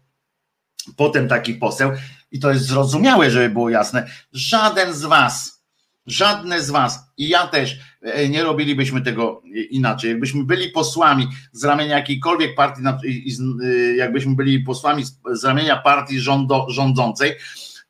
potem 0.96 1.28
taki 1.28 1.54
poseł, 1.54 1.92
i 2.30 2.40
to 2.40 2.50
jest 2.50 2.66
zrozumiałe, 2.66 3.30
żeby 3.30 3.50
było 3.50 3.70
jasne, 3.70 4.10
żaden 4.32 4.94
z 4.94 5.02
was, 5.02 5.59
żadne 6.06 6.62
z 6.62 6.70
was, 6.70 6.98
i 7.16 7.28
ja 7.28 7.46
też 7.46 7.78
e, 8.02 8.28
nie 8.28 8.42
robilibyśmy 8.42 9.00
tego 9.00 9.42
inaczej. 9.70 10.10
Jakbyśmy 10.10 10.44
byli 10.44 10.70
posłami 10.70 11.28
z 11.52 11.64
ramienia 11.64 11.96
jakiejkolwiek 11.96 12.54
partii, 12.54 12.82
e, 13.64 13.96
jakbyśmy 13.96 14.34
byli 14.34 14.60
posłami 14.60 15.04
z 15.32 15.44
ramienia 15.44 15.76
partii 15.76 16.20
rządo, 16.20 16.66
rządzącej, 16.68 17.32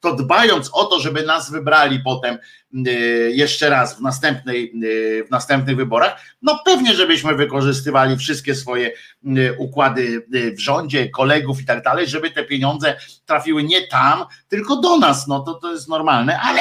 to 0.01 0.15
dbając 0.15 0.71
o 0.73 0.85
to, 0.85 1.01
żeby 1.01 1.23
nas 1.23 1.51
wybrali 1.51 2.01
potem 2.01 2.39
y, 2.87 3.33
jeszcze 3.35 3.71
raz 3.71 3.99
w, 3.99 4.01
następnej, 4.01 4.73
y, 4.85 5.25
w 5.25 5.31
następnych 5.31 5.77
wyborach, 5.77 6.21
no 6.43 6.61
pewnie, 6.65 6.95
żebyśmy 6.95 7.35
wykorzystywali 7.35 8.17
wszystkie 8.17 8.55
swoje 8.55 8.93
y, 9.25 9.57
układy 9.59 10.27
w 10.57 10.61
rządzie, 10.61 11.09
kolegów 11.09 11.61
i 11.61 11.65
tak 11.65 11.83
dalej, 11.83 12.09
żeby 12.09 12.31
te 12.31 12.45
pieniądze 12.45 12.97
trafiły 13.27 13.63
nie 13.63 13.87
tam, 13.87 14.25
tylko 14.49 14.77
do 14.77 14.99
nas. 14.99 15.27
No 15.27 15.41
to, 15.41 15.55
to 15.55 15.73
jest 15.73 15.89
normalne, 15.89 16.41
ale 16.41 16.61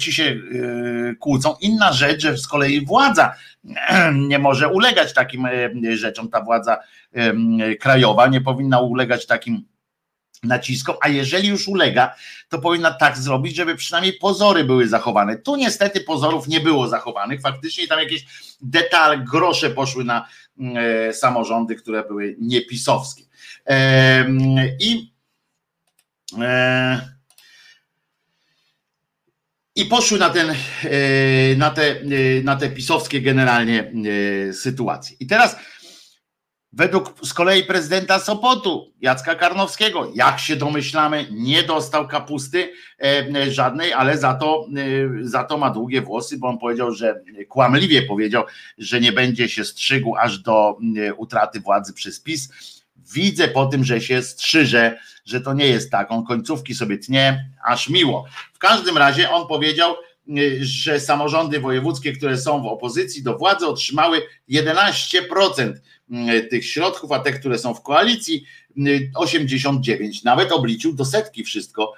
ci 0.00 0.12
się 0.12 0.36
kłócą. 1.20 1.56
Inna 1.60 1.92
rzecz, 1.92 2.22
że 2.22 2.38
z 2.38 2.48
kolei 2.48 2.86
władza 2.86 3.34
nie 4.28 4.38
może 4.38 4.68
ulegać 4.68 5.14
takim 5.14 5.48
rzeczom. 5.94 6.28
Ta 6.28 6.40
władza 6.40 6.78
krajowa 7.80 8.26
nie 8.26 8.40
powinna 8.40 8.80
ulegać 8.80 9.26
takim 9.26 9.64
naciskom, 10.42 10.96
a 11.00 11.08
jeżeli 11.08 11.48
już 11.48 11.68
ulega, 11.68 12.14
to 12.48 12.58
powinna 12.58 12.90
tak 12.90 13.18
zrobić, 13.18 13.56
żeby 13.56 13.76
przynajmniej 13.76 14.12
pozory 14.12 14.64
były 14.64 14.88
zachowane. 14.88 15.36
Tu 15.36 15.56
niestety 15.56 16.00
pozorów 16.00 16.48
nie 16.48 16.60
było 16.60 16.88
zachowanych, 16.88 17.40
faktycznie 17.40 17.86
tam 17.86 17.98
jakieś 17.98 18.26
detal, 18.60 19.24
grosze 19.24 19.70
poszły 19.70 20.04
na 20.04 20.28
e, 20.76 21.12
samorządy, 21.12 21.74
które 21.76 22.04
były 22.04 22.36
niepisowskie. 22.38 23.22
E, 23.66 24.26
I 24.80 25.12
e, 26.40 27.20
i 29.76 29.84
poszły 29.84 30.18
na, 30.18 30.30
ten, 30.30 30.50
e, 30.50 30.56
na, 31.56 31.70
te, 31.70 31.82
e, 31.82 32.42
na 32.44 32.56
te 32.56 32.70
pisowskie 32.70 33.20
generalnie 33.20 33.92
e, 34.48 34.52
sytuacje. 34.52 35.16
I 35.20 35.26
teraz 35.26 35.56
Według 36.72 37.14
z 37.22 37.34
kolei 37.34 37.64
prezydenta 37.64 38.18
Sopotu, 38.18 38.92
Jacka 39.00 39.34
Karnowskiego, 39.34 40.12
jak 40.14 40.38
się 40.38 40.56
domyślamy, 40.56 41.26
nie 41.30 41.62
dostał 41.62 42.08
kapusty 42.08 42.72
e, 43.02 43.50
żadnej, 43.50 43.92
ale 43.92 44.18
za 44.18 44.34
to, 44.34 44.66
e, 45.22 45.28
za 45.28 45.44
to 45.44 45.58
ma 45.58 45.70
długie 45.70 46.02
włosy, 46.02 46.38
bo 46.38 46.48
on 46.48 46.58
powiedział, 46.58 46.92
że 46.92 47.20
kłamliwie 47.48 48.02
powiedział, 48.02 48.44
że 48.78 49.00
nie 49.00 49.12
będzie 49.12 49.48
się 49.48 49.64
strzygł 49.64 50.16
aż 50.16 50.38
do 50.38 50.78
e, 50.96 51.14
utraty 51.14 51.60
władzy 51.60 51.92
przez 51.92 52.20
PiS. 52.20 52.52
Widzę 53.14 53.48
po 53.48 53.66
tym, 53.66 53.84
że 53.84 54.00
się 54.00 54.22
strzyże, 54.22 54.98
że 55.24 55.40
to 55.40 55.54
nie 55.54 55.66
jest 55.66 55.90
tak. 55.90 56.10
On 56.10 56.24
końcówki 56.24 56.74
sobie 56.74 56.98
tnie, 56.98 57.50
aż 57.64 57.88
miło. 57.88 58.24
W 58.52 58.58
każdym 58.58 58.98
razie 58.98 59.30
on 59.30 59.48
powiedział, 59.48 59.94
że 60.60 61.00
samorządy 61.00 61.60
wojewódzkie, 61.60 62.12
które 62.12 62.38
są 62.38 62.62
w 62.62 62.66
opozycji 62.66 63.22
do 63.22 63.38
władzy, 63.38 63.66
otrzymały 63.66 64.22
11% 64.50 65.72
E, 65.72 65.99
tych 66.50 66.66
środków, 66.66 67.12
a 67.12 67.18
te, 67.18 67.32
które 67.32 67.58
są 67.58 67.74
w 67.74 67.82
koalicji, 67.82 68.44
89, 69.14 70.16
e, 70.16 70.20
nawet 70.24 70.52
obliczył 70.52 70.92
do 70.92 71.04
setki 71.04 71.44
wszystko, 71.44 71.94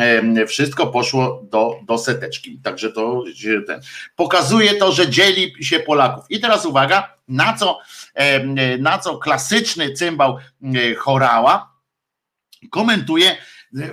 e, 0.00 0.46
wszystko 0.46 0.86
poszło 0.86 1.42
do, 1.50 1.80
do 1.86 1.98
seteczki. 1.98 2.58
Także 2.62 2.92
to 2.92 3.24
ten, 3.66 3.80
pokazuje 4.16 4.74
to, 4.74 4.92
że 4.92 5.10
dzieli 5.10 5.54
się 5.64 5.80
Polaków. 5.80 6.24
I 6.30 6.40
teraz 6.40 6.66
uwaga, 6.66 7.16
na 7.28 7.56
co, 7.56 7.78
na 8.78 8.98
co 8.98 9.18
klasyczny 9.18 9.92
cymbał 9.92 10.38
chorała 10.98 11.74
komentuje 12.70 13.36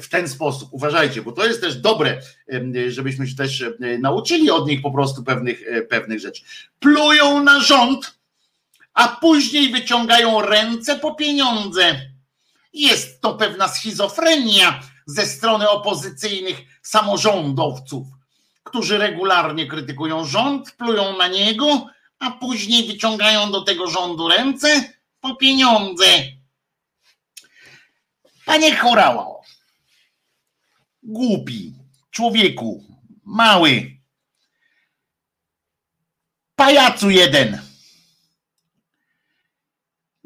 w 0.01 0.09
ten 0.09 0.27
sposób. 0.27 0.69
Uważajcie, 0.71 1.21
bo 1.21 1.31
to 1.31 1.45
jest 1.45 1.61
też 1.61 1.75
dobre, 1.75 2.21
żebyśmy 2.87 3.27
się 3.27 3.35
też 3.35 3.63
nauczyli 3.99 4.51
od 4.51 4.67
nich 4.67 4.81
po 4.81 4.91
prostu 4.91 5.23
pewnych, 5.23 5.63
pewnych 5.89 6.19
rzeczy. 6.19 6.43
Plują 6.79 7.43
na 7.43 7.59
rząd, 7.59 8.20
a 8.93 9.07
później 9.07 9.71
wyciągają 9.71 10.41
ręce 10.41 10.99
po 10.99 11.15
pieniądze. 11.15 12.01
Jest 12.73 13.21
to 13.21 13.33
pewna 13.33 13.67
schizofrenia 13.67 14.81
ze 15.05 15.25
strony 15.25 15.69
opozycyjnych 15.69 16.61
samorządowców, 16.81 18.07
którzy 18.63 18.97
regularnie 18.97 19.67
krytykują 19.67 20.25
rząd, 20.25 20.71
plują 20.71 21.17
na 21.17 21.27
niego, 21.27 21.87
a 22.19 22.31
później 22.31 22.87
wyciągają 22.87 23.51
do 23.51 23.61
tego 23.61 23.87
rządu 23.87 24.27
ręce 24.27 24.93
po 25.19 25.35
pieniądze. 25.35 26.05
Panie 28.45 28.75
Chorało, 28.75 29.43
głupi, 31.03 31.73
człowieku, 32.11 32.83
mały, 33.23 33.97
pajacu 36.55 37.09
jeden 37.09 37.70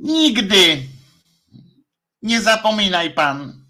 Nigdy 0.05 0.83
nie 2.21 2.41
zapominaj 2.41 3.13
pan, 3.13 3.65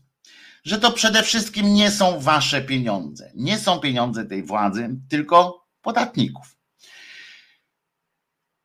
że 0.64 0.80
to 0.80 0.92
przede 0.92 1.24
wszystkim 1.24 1.74
nie 1.74 1.92
są 1.92 2.20
wasze 2.20 2.62
pieniądze. 2.62 3.32
Nie 3.36 3.60
są 3.60 3.80
pieniądze 3.80 4.26
tej 4.26 4.44
władzy, 4.44 4.90
tylko 5.10 5.68
podatników. 5.82 6.58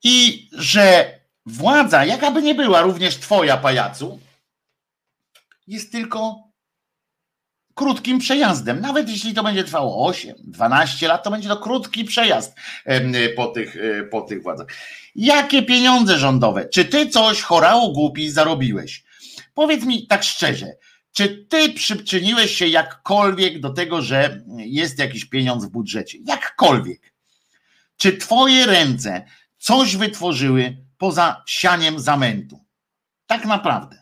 I 0.03 0.49
że 0.53 1.19
władza, 1.47 2.05
jakaby 2.05 2.43
nie 2.43 2.55
była, 2.55 2.81
również 2.81 3.17
twoja 3.17 3.57
pajacu, 3.57 4.21
jest 5.67 5.93
tylko 5.93 6.50
krótkim 7.75 8.19
przejazdem. 8.19 8.81
Nawet 8.81 9.09
jeśli 9.09 9.35
to 9.35 9.43
będzie 9.43 9.65
trwało 9.65 10.07
8, 10.07 10.35
12 10.45 11.09
lat, 11.09 11.25
to 11.25 11.31
będzie 11.31 11.49
to 11.49 11.57
krótki 11.57 12.05
przejazd 12.05 12.57
po 13.37 13.47
tych, 13.47 13.77
e, 13.77 14.03
po 14.03 14.21
tych 14.21 14.43
władzach. 14.43 14.67
Jakie 15.15 15.63
pieniądze 15.63 16.19
rządowe? 16.19 16.69
Czy 16.69 16.85
ty 16.85 17.09
coś 17.09 17.43
chorało 17.43 17.93
głupi 17.93 18.31
zarobiłeś? 18.31 19.05
Powiedz 19.55 19.85
mi 19.85 20.07
tak 20.07 20.23
szczerze, 20.23 20.67
czy 21.13 21.47
ty 21.49 21.73
przyczyniłeś 21.73 22.57
się 22.57 22.67
jakkolwiek 22.67 23.61
do 23.61 23.71
tego, 23.71 24.03
że 24.03 24.43
jest 24.57 24.99
jakiś 24.99 25.25
pieniądz 25.25 25.65
w 25.65 25.71
budżecie? 25.71 26.19
Jakkolwiek. 26.27 27.13
Czy 27.97 28.17
twoje 28.17 28.67
ręce 28.67 29.27
coś 29.59 29.97
wytworzyły 29.97 30.77
poza 30.99 31.43
sianiem 31.47 32.01
zamętu? 32.01 32.65
Tak 33.27 33.45
naprawdę. 33.45 34.00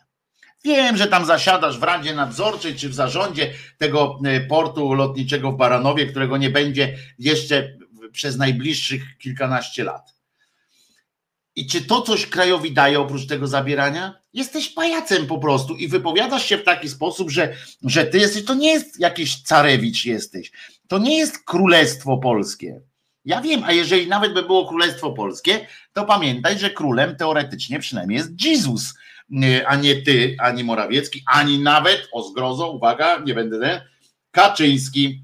Wiem, 0.63 0.97
że 0.97 1.07
tam 1.07 1.25
zasiadasz 1.25 1.79
w 1.79 1.83
Radzie 1.83 2.15
Nadzorczej 2.15 2.75
czy 2.75 2.89
w 2.89 2.93
zarządzie 2.93 3.53
tego 3.77 4.19
e, 4.25 4.39
portu 4.39 4.93
lotniczego 4.93 5.51
w 5.51 5.57
Baranowie, 5.57 6.05
którego 6.05 6.37
nie 6.37 6.49
będzie 6.49 6.97
jeszcze 7.19 7.77
przez 8.11 8.37
najbliższych 8.37 9.17
kilkanaście 9.17 9.83
lat. 9.83 10.13
I 11.55 11.67
czy 11.67 11.81
to 11.81 12.01
coś 12.01 12.25
krajowi 12.25 12.71
daje 12.71 12.99
oprócz 12.99 13.27
tego 13.27 13.47
zabierania? 13.47 14.21
Jesteś 14.33 14.69
pajacem 14.69 15.27
po 15.27 15.37
prostu 15.37 15.75
i 15.75 15.87
wypowiadasz 15.87 16.45
się 16.45 16.57
w 16.57 16.63
taki 16.63 16.89
sposób, 16.89 17.29
że, 17.29 17.53
że 17.83 18.05
ty 18.05 18.17
jesteś, 18.17 18.45
to 18.45 18.53
nie 18.53 18.73
jest 18.73 18.99
jakiś 18.99 19.41
carewicz 19.41 20.05
jesteś, 20.05 20.51
to 20.87 20.97
nie 20.97 21.17
jest 21.17 21.45
królestwo 21.45 22.17
polskie. 22.17 22.81
Ja 23.25 23.41
wiem, 23.41 23.63
a 23.63 23.71
jeżeli 23.71 24.07
nawet 24.07 24.33
by 24.33 24.43
było 24.43 24.67
królestwo 24.67 25.11
polskie, 25.11 25.67
to 25.93 26.05
pamiętaj, 26.05 26.59
że 26.59 26.69
królem 26.69 27.15
teoretycznie 27.15 27.79
przynajmniej 27.79 28.17
jest 28.17 28.45
Jezus 28.45 28.93
a 29.67 29.75
nie 29.75 30.01
ty, 30.01 30.35
ani 30.39 30.63
Morawiecki, 30.63 31.23
ani 31.25 31.59
nawet, 31.59 32.09
o 32.11 32.23
zgrozo, 32.23 32.71
uwaga, 32.71 33.19
nie 33.25 33.33
będę 33.33 33.81
Kaczyński. 34.31 35.23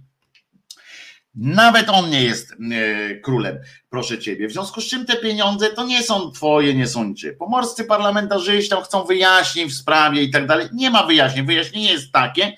Nawet 1.36 1.90
on 1.90 2.10
nie 2.10 2.24
jest 2.24 2.52
e, 2.52 3.16
królem, 3.16 3.60
proszę 3.90 4.20
ciebie. 4.20 4.48
W 4.48 4.52
związku 4.52 4.82
z 4.82 4.86
czym 4.86 5.06
te 5.06 5.18
pieniądze 5.18 5.70
to 5.70 5.86
nie 5.86 6.04
są 6.04 6.32
twoje, 6.32 6.74
nie 6.74 6.88
są 6.88 7.04
niczyje. 7.04 7.34
Pomorscy 7.34 7.84
parlamentarzyści 7.84 8.70
tam 8.70 8.84
chcą 8.84 9.04
wyjaśnień 9.04 9.70
w 9.70 9.74
sprawie 9.74 10.24
i 10.24 10.32
tak 10.32 10.48
dalej. 10.48 10.68
Nie 10.74 10.90
ma 10.90 11.04
wyjaśnień. 11.04 11.46
Wyjaśnienie 11.46 11.92
jest 11.92 12.12
takie, 12.12 12.46
e, 12.46 12.54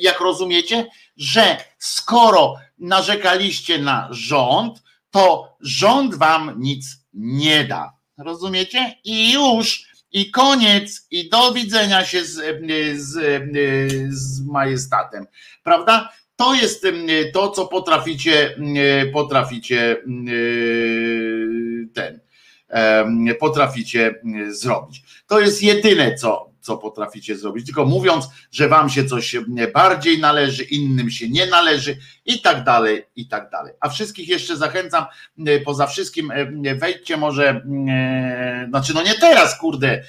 jak 0.00 0.20
rozumiecie, 0.20 0.86
że 1.16 1.56
skoro 1.78 2.56
narzekaliście 2.78 3.78
na 3.78 4.08
rząd, 4.10 4.82
to 5.10 5.56
rząd 5.60 6.14
wam 6.14 6.54
nic 6.58 6.86
nie 7.14 7.64
da. 7.64 7.92
Rozumiecie? 8.18 8.94
I 9.04 9.32
już 9.32 9.89
i 10.12 10.30
koniec, 10.30 11.06
i 11.10 11.28
do 11.28 11.52
widzenia 11.52 12.04
się 12.04 12.24
z, 12.24 12.40
z, 12.96 13.18
z 14.10 14.46
majestatem. 14.46 15.26
Prawda? 15.62 16.12
To 16.36 16.54
jest 16.54 16.86
to, 17.32 17.50
co 17.50 17.66
potraficie, 17.66 18.56
potraficie 19.12 19.96
ten, 21.94 22.20
potraficie 23.40 24.14
zrobić. 24.48 25.02
To 25.26 25.40
jest 25.40 25.62
jedyne, 25.62 26.14
co, 26.14 26.49
co 26.60 26.76
potraficie 26.76 27.36
zrobić. 27.36 27.66
Tylko 27.66 27.86
mówiąc, 27.86 28.28
że 28.50 28.68
wam 28.68 28.90
się 28.90 29.04
coś 29.04 29.36
bardziej 29.74 30.20
należy, 30.20 30.62
innym 30.62 31.10
się 31.10 31.28
nie 31.28 31.46
należy 31.46 31.96
i 32.26 32.40
tak 32.40 32.64
dalej, 32.64 33.02
i 33.16 33.28
tak 33.28 33.50
dalej. 33.50 33.72
A 33.80 33.88
wszystkich 33.88 34.28
jeszcze 34.28 34.56
zachęcam, 34.56 35.04
poza 35.64 35.86
wszystkim 35.86 36.32
wejdźcie 36.76 37.16
może, 37.16 37.66
znaczy 38.68 38.94
no 38.94 39.02
nie 39.02 39.14
teraz, 39.14 39.58
kurde, 39.58 40.02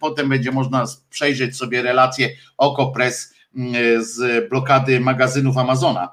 potem 0.00 0.28
będzie 0.28 0.52
można 0.52 0.84
przejrzeć 1.10 1.56
sobie 1.56 1.82
relacje 1.82 2.28
Okopres 2.56 3.34
z 3.98 4.48
blokady 4.50 5.00
magazynów 5.00 5.56
Amazona, 5.56 6.08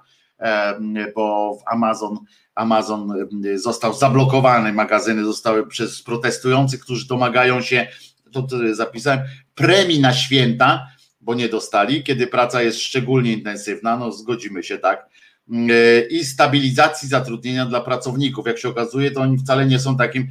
bo 1.15 1.55
w 1.55 1.73
Amazon 1.73 2.17
Amazon 2.55 3.13
został 3.55 3.93
zablokowany, 3.93 4.73
magazyny 4.73 5.25
zostały 5.25 5.67
przez 5.67 6.03
protestujących, 6.03 6.79
którzy 6.79 7.07
domagają 7.07 7.61
się, 7.61 7.87
to, 8.31 8.41
to 8.41 8.75
zapisałem, 8.75 9.19
premii 9.55 9.99
na 9.99 10.13
święta, 10.13 10.87
bo 11.21 11.35
nie 11.35 11.49
dostali, 11.49 12.03
kiedy 12.03 12.27
praca 12.27 12.61
jest 12.61 12.81
szczególnie 12.81 13.33
intensywna, 13.33 13.97
no 13.97 14.11
zgodzimy 14.11 14.63
się 14.63 14.77
tak, 14.77 15.09
i 16.09 16.25
stabilizacji 16.25 17.09
zatrudnienia 17.09 17.65
dla 17.65 17.81
pracowników. 17.81 18.47
Jak 18.47 18.57
się 18.57 18.69
okazuje, 18.69 19.11
to 19.11 19.21
oni 19.21 19.37
wcale 19.37 19.65
nie 19.65 19.79
są 19.79 19.97
takim 19.97 20.27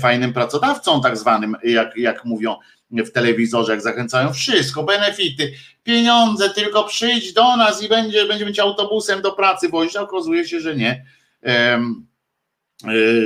fajnym 0.00 0.32
pracodawcą, 0.32 1.00
tak 1.00 1.16
zwanym, 1.16 1.56
jak, 1.64 1.96
jak 1.96 2.24
mówią 2.24 2.56
w 2.90 3.10
telewizorze, 3.10 3.72
jak 3.72 3.82
zachęcają 3.82 4.32
wszystko, 4.32 4.84
benefity, 4.84 5.52
pieniądze, 5.82 6.50
tylko 6.50 6.84
przyjdź 6.84 7.32
do 7.32 7.56
nas 7.56 7.82
i 7.82 7.88
będzie, 7.88 8.26
będziemy 8.26 8.52
cię 8.52 8.62
autobusem 8.62 9.22
do 9.22 9.32
pracy 9.32 9.68
wozić. 9.68 9.96
Okazuje 9.96 10.48
się, 10.48 10.60
że 10.60 10.76
nie 10.76 11.04
E, 11.44 11.80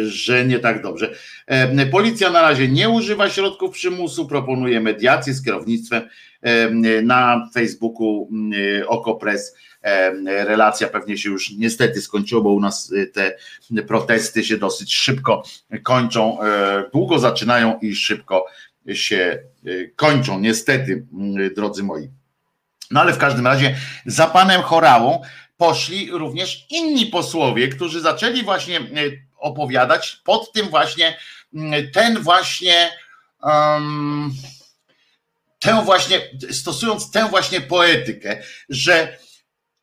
że 0.06 0.44
nie 0.46 0.58
tak 0.58 0.82
dobrze. 0.82 1.14
Policja 1.90 2.30
na 2.30 2.42
razie 2.42 2.68
nie 2.68 2.88
używa 2.88 3.30
środków 3.30 3.74
przymusu, 3.74 4.26
proponuje 4.26 4.80
mediację 4.80 5.34
z 5.34 5.44
kierownictwem 5.44 6.02
na 7.02 7.48
Facebooku 7.54 8.28
Okopres. 8.86 9.56
Relacja 10.26 10.88
pewnie 10.88 11.18
się 11.18 11.30
już 11.30 11.50
niestety 11.50 12.02
skończyła, 12.02 12.42
bo 12.42 12.50
u 12.50 12.60
nas 12.60 12.92
te 13.12 13.36
protesty 13.86 14.44
się 14.44 14.58
dosyć 14.58 14.94
szybko 14.94 15.42
kończą, 15.82 16.42
e, 16.42 16.84
długo 16.92 17.18
zaczynają 17.18 17.78
i 17.78 17.94
szybko 17.94 18.46
się 18.94 19.38
kończą, 19.96 20.40
niestety, 20.40 21.06
drodzy 21.56 21.82
moi. 21.82 22.08
No 22.90 23.00
ale 23.00 23.12
w 23.12 23.18
każdym 23.18 23.46
razie 23.46 23.76
za 24.06 24.26
panem 24.26 24.62
Chorałą 24.62 25.22
poszli 25.56 26.10
również 26.10 26.66
inni 26.70 27.06
posłowie, 27.06 27.68
którzy 27.68 28.00
zaczęli 28.00 28.42
właśnie 28.42 28.76
e, 28.76 28.82
opowiadać 29.42 30.20
pod 30.24 30.52
tym 30.52 30.68
właśnie, 30.68 31.18
ten 31.94 32.18
właśnie, 32.18 32.90
um, 33.42 34.34
tę 35.58 35.82
właśnie, 35.84 36.20
stosując 36.50 37.10
tę 37.10 37.28
właśnie 37.28 37.60
poetykę, 37.60 38.42
że 38.68 39.18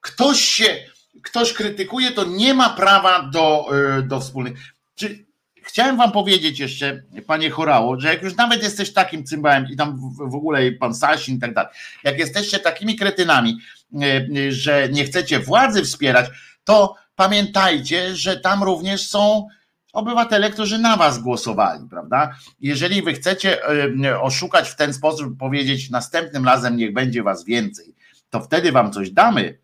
ktoś 0.01 0.39
się, 0.41 0.77
ktoś 1.23 1.53
krytykuje, 1.53 2.11
to 2.11 2.23
nie 2.23 2.53
ma 2.53 2.69
prawa 2.69 3.23
do, 3.23 3.65
e, 3.77 4.01
do 4.01 4.19
wspólnych. 4.19 4.59
Czy 4.95 5.25
chciałem 5.63 5.97
wam 5.97 6.11
powiedzieć 6.11 6.59
jeszcze, 6.59 7.03
panie 7.27 7.49
Chorało, 7.49 7.99
że 7.99 8.07
jak 8.07 8.23
już 8.23 8.35
nawet 8.35 8.63
jesteś 8.63 8.93
takim 8.93 9.23
cymbałem 9.23 9.67
i 9.71 9.75
tam 9.75 10.11
w, 10.29 10.35
ogóle 10.35 10.71
pan 10.71 10.95
Sasin 10.95 11.35
i 11.35 11.39
tak 11.39 11.53
dalej, 11.53 11.71
jak 12.03 12.19
jesteście 12.19 12.59
takimi 12.59 12.95
kretynami, 12.95 13.57
E, 14.01 14.51
że 14.51 14.89
nie 14.89 15.05
chcecie 15.05 15.39
władzy 15.39 15.83
wspierać, 15.83 16.25
to 16.63 16.95
pamiętajcie, 17.19 18.15
że 18.15 18.39
tam 18.39 18.63
również 18.63 19.09
są 19.09 19.47
obywatele, 19.93 20.49
którzy 20.49 20.77
na 20.77 20.97
was 20.97 21.19
głosowali, 21.19 21.89
prawda? 21.89 22.35
Jeżeli 22.59 23.01
wy 23.01 23.13
chcecie 23.13 23.63
e, 24.05 24.21
oszukać 24.21 24.69
w 24.69 24.75
ten 24.75 24.93
sposób, 24.93 25.37
powiedzieć 25.37 25.89
następnym 25.89 26.45
razem 26.45 26.77
niech 26.77 26.93
będzie 26.93 27.23
was 27.23 27.45
więcej, 27.45 27.95
to 28.29 28.41
wtedy 28.41 28.71
wam 28.71 28.91
coś 28.93 29.11
damy. 29.11 29.57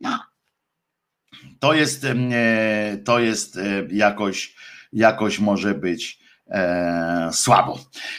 No. 0.00 0.18
To 1.58 1.74
jest, 1.74 2.04
e, 2.04 2.96
to 3.04 3.18
jest 3.18 3.58
jakoś, 3.90 4.56
jakoś 4.92 5.38
może 5.38 5.74
być 5.74 6.18
e, 6.48 7.30
słabo. 7.32 7.78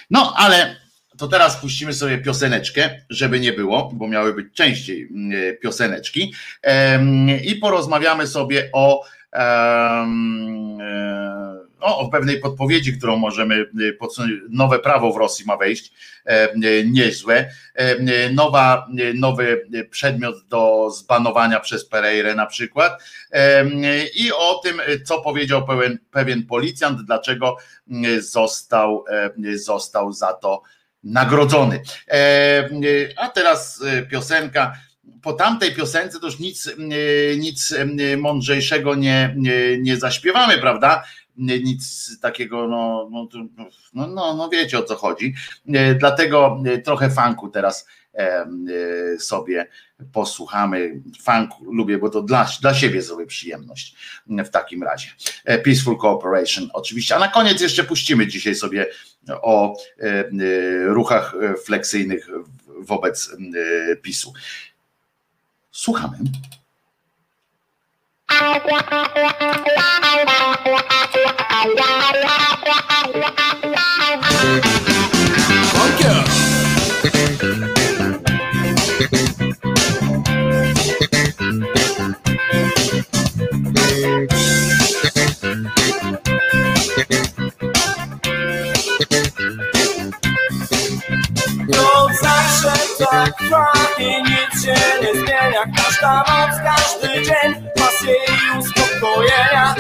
No, 0.10 0.34
ale 0.38 0.76
to 1.18 1.28
teraz 1.28 1.58
puścimy 1.58 1.94
sobie 1.94 2.18
pioseneczkę, 2.18 2.90
żeby 3.10 3.40
nie 3.40 3.54
było, 3.54 3.92
bo 3.94 4.08
miały 4.08 4.34
być 4.34 4.54
częściej 4.54 5.08
mm, 5.12 5.50
e, 5.50 5.54
pioseneczki 5.54 6.34
i 7.46 7.56
porozmawiamy 7.56 8.28
sobie 8.28 8.70
o, 8.74 9.06
e, 9.34 10.08
o, 11.80 12.00
o 12.00 12.10
pewnej 12.10 12.40
podpowiedzi, 12.40 12.98
którą 12.98 13.18
możemy 13.18 13.56
e, 13.90 13.94
podsunąć. 13.94 14.34
Nowe 14.50 14.80
prawo 14.80 15.14
w 15.14 15.18
Rosji 15.18 15.46
ma 15.46 15.58
wejść, 15.58 15.94
niezłe. 16.86 17.50
Nowa, 18.34 18.88
nowy 19.14 19.68
przedmiot 19.90 20.48
do 20.48 20.90
zbanowania 20.90 21.60
przez 21.60 21.86
Pereirę 21.86 22.36
na 22.36 22.46
przykład 22.46 23.04
i 24.16 24.32
o 24.32 24.56
tym, 24.64 24.82
co 25.06 25.22
powiedział 25.22 25.66
pewien, 25.68 26.00
pewien 26.12 26.46
policjant, 26.46 27.02
dlaczego 27.02 27.58
został, 28.20 29.06
został 29.56 30.14
za 30.14 30.34
to 30.34 30.62
nagrodzony. 31.06 31.82
E, 32.08 32.18
e, 32.18 32.70
a 33.18 33.30
teraz 33.30 33.82
e, 33.82 34.04
piosenka. 34.04 34.74
Po 35.22 35.34
tamtej 35.34 35.76
piosence 35.76 36.20
to 36.20 36.26
już 36.26 36.40
nic, 36.40 36.70
nic 37.38 37.74
mądrzejszego 38.18 38.96
nie, 38.96 39.36
nie, 39.80 39.98
zaśpiewamy, 39.98 40.58
prawda? 40.58 41.04
Nic 41.38 42.12
takiego, 42.20 42.68
no, 42.68 43.10
no, 43.12 43.28
no, 43.94 44.08
no, 44.08 44.34
no 44.34 44.50
wiecie 44.50 44.80
o 44.80 44.84
co 44.84 44.96
chodzi. 44.96 45.34
Dlatego 46.00 46.64
trochę 46.84 47.10
funku 47.10 47.50
teraz 47.50 47.88
sobie 49.20 49.68
posłuchamy. 50.14 51.02
Funk 51.24 51.52
lubię, 51.62 51.98
bo 51.98 52.10
to 52.10 52.22
dla, 52.22 52.50
dla 52.62 52.74
siebie 52.74 53.02
zrobię 53.02 53.26
przyjemność 53.26 53.96
w 54.28 54.50
takim 54.50 54.84
razie. 54.84 55.08
Peaceful 55.64 55.98
Cooperation 55.98 56.70
oczywiście. 56.74 57.16
A 57.16 57.20
na 57.20 57.28
koniec 57.28 57.62
jeszcze 57.62 57.84
puścimy 57.84 58.28
dzisiaj 58.28 58.56
sobie 58.56 58.88
o 59.30 59.78
e, 60.00 60.04
e, 60.04 60.30
ruchach 60.86 61.36
fleksyjnych 61.66 62.28
wobec 62.80 63.32
e, 63.92 63.96
PiSu. 63.96 64.34
Słuchamy. 65.72 66.18
Funky. 84.06 84.46
tak 93.00 93.38
trwa 93.38 93.72
i 93.98 94.24
nic 94.24 94.66
się 94.66 94.76
nie 95.02 95.22
zmienia 95.22 95.64
Każda 95.78 96.18
noc, 96.18 96.56
każdy 96.64 97.08
dzień 97.14 97.70
pasje 97.76 98.16
i 98.16 98.60
uspokojenia 98.60 99.76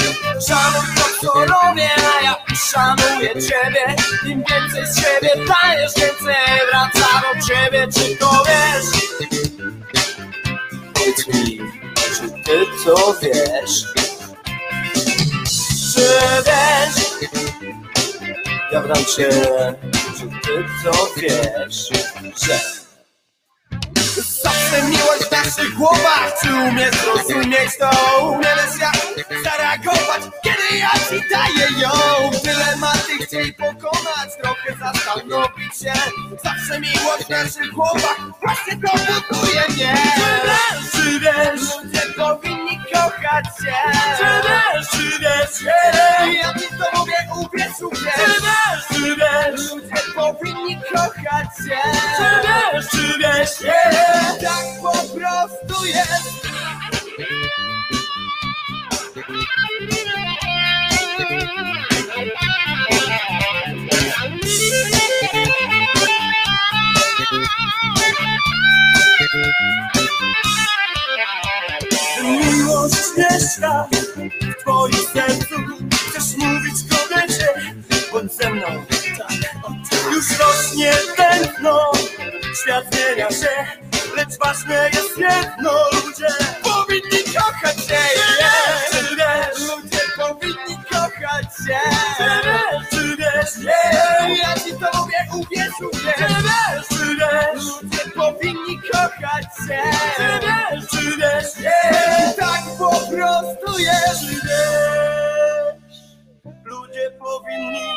Szanuj 0.47 0.87
to 0.95 1.27
co 1.27 1.33
robię, 1.45 1.89
a 2.19 2.23
ja 2.23 2.35
szanuję 2.55 3.29
ciebie 3.29 3.95
Im 4.25 4.43
więcej 4.49 4.85
z 4.87 4.99
siebie 4.99 5.29
dajesz, 5.47 5.91
więcej 5.97 6.35
wraca 6.71 7.21
do 7.21 7.47
ciebie 7.47 7.87
Czy 7.93 8.17
to 8.17 8.43
wiesz? 8.47 9.01
Powiedz 10.93 11.27
mi, 11.27 11.59
czy 12.15 12.29
ty 12.43 12.65
to 12.85 13.15
wiesz? 13.21 13.85
Czy 15.95 16.01
wiesz? 16.45 17.29
Ja 18.71 18.81
wram 18.81 19.05
cię, 19.05 19.29
czy 20.17 20.27
ty 20.43 20.65
to 20.83 21.09
wiesz? 21.17 21.89
Że 22.47 22.59
Zawsze 24.45 24.83
miłość 24.83 25.23
w 25.23 25.31
naszych 25.31 25.73
głowach. 25.73 26.33
Czy 26.41 26.53
umiesz 26.53 26.95
zrozumieć 26.95 27.77
to? 27.79 27.89
Umiesz 28.25 28.79
jak 28.79 29.43
zareagować 29.43 30.21
Kiedy 30.43 30.77
ja 30.77 30.89
ci 30.89 31.29
daję 31.31 31.81
ją? 31.81 31.89
Dylematy 32.43 33.25
chciej 33.25 33.53
pokonać 33.53 34.29
Trochę 34.41 34.75
zastanowić 34.79 35.77
się. 35.77 35.93
Zawsze 36.43 36.79
miłość 36.79 37.25
w 37.25 37.29
naszych 37.29 37.71
głowach 37.71 38.17
Właśnie 38.43 38.73
to 38.73 38.91
buduje 39.29 39.63
mnie. 39.69 39.95
Czy 40.91 41.19
wiesz, 41.19 41.61
Ludzie 41.83 42.01
powinni 42.17 42.79
kochać 42.93 43.45
się. 43.45 43.75
Czy 44.17 44.25
wiesz, 44.47 44.87
czy 44.89 45.19
wiesz? 45.19 45.73
Ja 46.41 46.53
ci 46.53 46.67
to 46.69 46.99
mówię, 46.99 47.13
uwierz, 47.35 47.81
uwierz. 47.81 48.13
Czy 48.15 48.41
wiesz, 48.41 48.85
czy 48.93 49.15
wiesz? 49.15 49.71
Ludzie 49.71 50.01
powinni 50.15 50.81
kochać 50.93 51.47
się. 51.57 51.77
Czy 52.17 52.47
wiesz, 52.47 52.87
czy 52.91 53.19
wiesz, 53.19 53.25
prostu 53.55 54.34
jest 55.87 56.45
Miłość 72.23 72.95
mieszka 73.17 73.87
w 73.91 74.61
twoim 74.61 74.93
sercu 75.13 75.55
Chcesz 76.09 76.37
mówić 76.37 76.75
kobiecie, 76.89 77.47
bądź 78.11 78.33
ze 78.33 78.49
mną. 78.49 78.67
Już 80.11 80.25
świat 82.63 82.85
zmienia 82.91 83.29
się 83.29 83.94
Lecz 84.35 84.43
ważne 84.43 84.89
jest 84.93 85.17
jedno, 85.17 85.71
ludzie. 85.93 86.27
Powinni 86.63 87.23
kochać 87.35 87.75
się. 87.75 87.97
Czy 88.91 89.15
wiesz, 89.15 89.69
ludzie 89.69 89.99
powinni 90.17 90.83
kochać 90.91 91.45
się. 91.67 91.79
Czy 92.89 93.17
wiesz, 93.17 93.57
nie, 93.57 94.35
ja 94.37 94.53
ci 94.53 94.71
to 94.71 94.99
mówię, 94.99 95.27
uwierz, 95.33 95.81
uwierz 95.93 96.15
Czy 96.15 96.43
wiesz, 96.43 96.87
czy 96.89 97.15
wiesz, 97.15 97.63
ludzie 97.63 98.11
powinni 98.15 98.81
kochać 98.91 99.45
się. 99.67 99.81
Czy 100.17 100.39
wiesz, 100.41 100.89
czy 100.89 101.17
wiesz, 101.17 101.57
nie, 101.59 102.33
tak 102.39 102.63
po 102.77 102.89
prostu 102.89 103.79
jest. 103.79 104.19
Czy 104.19 104.35
wiesz, 104.35 105.97
ludzie 106.65 107.11
powinni 107.19 107.89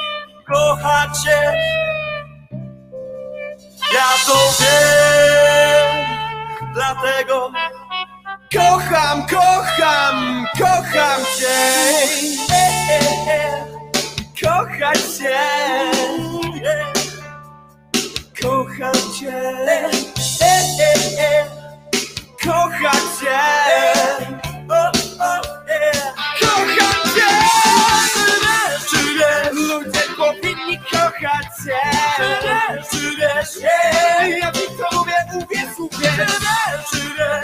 kochać 0.46 1.24
się. 1.24 1.52
Ja 3.94 4.08
to 4.26 4.34
wiem, 4.60 4.97
dlatego 6.78 7.52
kocham, 8.54 9.26
kocham, 9.26 10.46
kocham 10.58 11.20
cię. 11.38 11.58
Kochać 14.42 14.98
cię. 15.18 15.38
Kocham 18.42 18.98
cię. 19.18 19.38
Kocham 22.44 23.02
cię. 23.18 23.38
Kocham 26.40 27.02
cię. 27.14 27.30
Czy 28.90 29.00
wiesz, 29.18 29.52
ludzie 29.52 30.04
powinni 30.16 30.78
kochać 30.78 31.46
cię. 31.64 31.80
Czy 32.90 33.00
wiesz, 33.16 33.52
ja 34.40 34.52
ci 34.52 34.66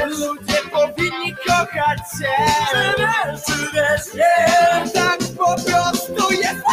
ludzie 0.07 0.61
powinni 0.73 1.35
kochać 1.47 1.99
nie, 4.15 4.91
tak 4.95 5.19
po 5.39 5.55
prostu 5.55 6.33
jest. 6.33 6.65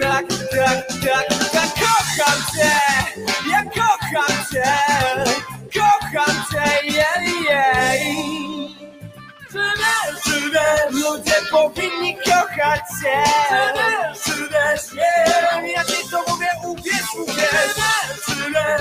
Tak, 0.00 0.24
tak, 0.28 0.86
tak, 1.04 1.28
tak, 1.52 1.70
kocham 1.74 2.40
cię, 2.54 2.74
ja 3.50 3.62
kocham 3.64 4.36
cię, 4.52 4.72
kocham 5.74 6.36
cię, 6.50 6.92
jej, 6.92 7.24
czy 7.28 7.34
wiesz, 7.44 8.83
ludzie 10.90 11.34
powinni 11.50 12.16
kochać 12.16 12.80
się 13.02 13.22
ja 15.74 15.84
ci 15.84 16.08
to 16.10 16.24
mówię, 16.28 16.46
uwierz, 16.64 17.14
uwierz 17.22 17.74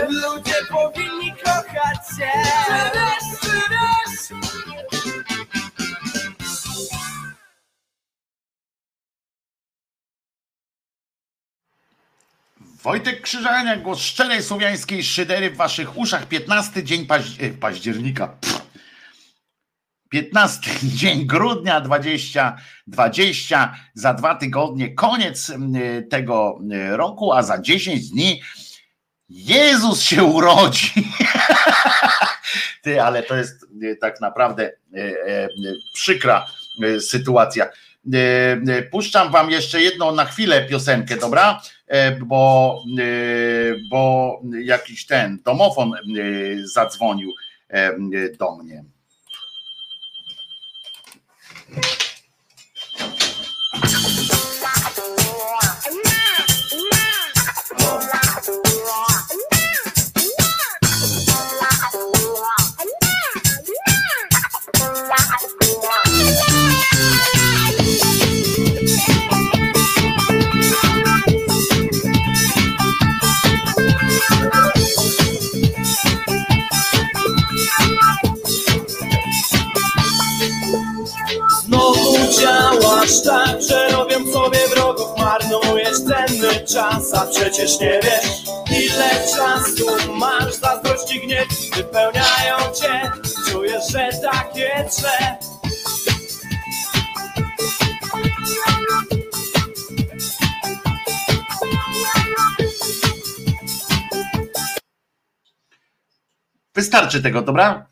ludzie 0.10 0.56
powinni 0.72 1.34
kochać 1.46 1.98
się 2.18 2.32
Wojtek 12.84 13.22
Krzyżania, 13.22 13.78
głos 13.78 14.00
szczerej 14.00 14.44
słowiańskiej 14.44 15.04
szydery 15.04 15.50
w 15.52 15.56
waszych 15.56 15.98
uszach. 15.98 16.28
15 16.28 16.84
dzień 16.84 17.06
paź- 17.06 17.38
października. 17.60 18.28
Pff. 18.28 18.73
15 20.14 20.62
dzień 21.00 21.26
grudnia 21.26 21.82
2020. 21.82 23.76
Za 23.94 24.14
dwa 24.14 24.36
tygodnie 24.36 24.94
koniec 24.94 25.50
m, 25.50 25.74
tego 26.10 26.60
m, 26.62 26.72
roku, 26.92 27.34
a 27.34 27.44
za 27.44 27.62
10 27.62 28.10
dni 28.10 28.42
Jezus 29.30 30.02
się 30.02 30.24
urodzi. 30.24 30.94
Ty, 32.84 33.02
ale 33.02 33.24
to 33.24 33.36
jest 33.36 33.66
e, 33.92 33.96
tak 33.96 34.22
naprawdę 34.22 34.64
e, 34.64 34.98
e, 34.98 35.50
przykra 35.94 36.46
sytuacja. 37.00 37.70
Puszczam 38.92 39.32
wam 39.32 39.52
jeszcze 39.52 39.82
jedną 39.82 40.16
na 40.16 40.26
chwilę 40.26 40.66
piosenkę, 40.66 41.18
dobra? 41.18 41.62
E, 41.88 42.12
Bo, 42.12 42.84
bo 43.90 44.42
jakiś 44.64 45.06
ten 45.06 45.40
domofon 45.46 45.92
zadzwonił 46.64 47.34
e, 47.70 47.94
do 48.40 48.56
mnie. 48.56 48.84
Działasz 83.04 83.22
tak, 83.24 83.62
że 83.62 83.90
robię 83.90 84.16
sobie 84.34 84.60
wrogów 84.76 85.18
Marnujesz 85.18 85.98
cenny 85.98 86.68
czas, 86.74 87.14
a 87.14 87.28
przecież 87.28 87.80
nie 87.80 88.00
wiesz 88.04 88.44
Ile 88.84 89.10
czasu 89.36 90.14
masz, 90.14 90.54
zazdrość 90.54 91.16
i 91.16 91.20
gniew 91.20 91.48
Wypełniają 91.76 92.58
cię, 92.82 93.12
czujesz, 93.50 93.92
że 93.92 94.10
takie 94.22 94.86
tle 95.00 95.38
Wystarczy 106.76 107.22
tego, 107.22 107.42
dobra? 107.42 107.86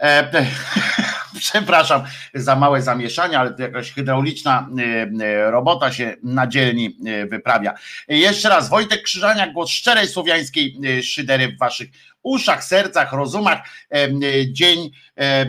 E, 0.00 0.30
przepraszam 1.50 2.02
za 2.34 2.56
małe 2.56 2.82
zamieszanie, 2.82 3.38
ale 3.38 3.54
to 3.54 3.62
jakaś 3.62 3.92
hydrauliczna 3.92 4.68
e, 4.78 4.82
e, 5.24 5.50
robota 5.50 5.92
się 5.92 6.16
na 6.22 6.46
dzielni 6.46 6.96
e, 7.06 7.26
wyprawia. 7.26 7.74
Jeszcze 8.08 8.48
raz, 8.48 8.68
Wojtek 8.68 9.02
Krzyżania, 9.02 9.52
głos 9.52 9.70
szczerej 9.70 10.08
słowiańskiej 10.08 10.78
szydery 11.02 11.48
w 11.48 11.58
waszych 11.58 11.88
uszach, 12.28 12.64
sercach, 12.64 13.12
rozumach. 13.12 13.58
E, 13.92 14.08
Dzień 14.52 14.90
e, 15.16 15.46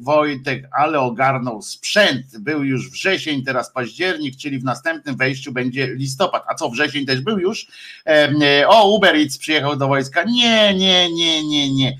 Wojtek, 0.00 0.68
ale 0.72 1.00
ogarnął 1.00 1.62
sprzęt. 1.62 2.38
Był 2.38 2.64
już 2.64 2.90
wrzesień, 2.90 3.44
teraz 3.44 3.72
październik, 3.72 4.36
czyli 4.36 4.58
w 4.58 4.64
następnym 4.64 5.16
wejściu 5.16 5.52
będzie 5.52 5.86
listopad. 5.86 6.44
A 6.48 6.54
co, 6.54 6.70
wrzesień 6.70 7.06
też 7.06 7.20
był 7.20 7.38
już? 7.38 7.66
E, 8.06 8.68
O, 8.68 8.96
Uber 8.96 9.16
Eats 9.16 9.38
przyjechał 9.38 9.76
do 9.76 9.88
wojska. 9.88 10.24
Nie, 10.24 10.74
nie, 10.74 11.12
nie, 11.12 11.44
nie, 11.44 11.74
nie. 11.74 11.98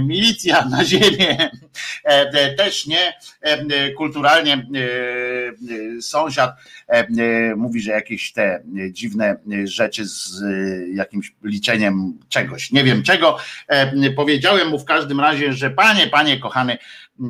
Milicja 0.00 0.64
na 0.64 0.84
ziemię 0.84 1.50
też 2.56 2.86
nie. 2.86 3.12
Kulturalnie 3.96 4.66
sąsiad 6.00 6.56
mówi, 7.56 7.80
że 7.80 7.92
jakieś 7.92 8.32
te 8.32 8.42
e, 8.42 8.62
dziwne 8.92 9.36
e, 9.52 9.66
rzeczy 9.66 10.04
z 10.04 10.42
e, 10.42 10.88
jakimś 10.88 11.32
liczeniem 11.42 12.18
czegoś, 12.28 12.72
nie 12.72 12.84
wiem 12.84 13.02
czego. 13.02 13.36
E, 13.68 14.10
Powiedziałem 14.10 14.68
mu 14.68 14.78
w 14.78 14.84
każdym 14.84 15.20
razie, 15.20 15.52
że 15.52 15.70
panie, 15.70 16.06
panie 16.06 16.40
kochany, 16.40 16.78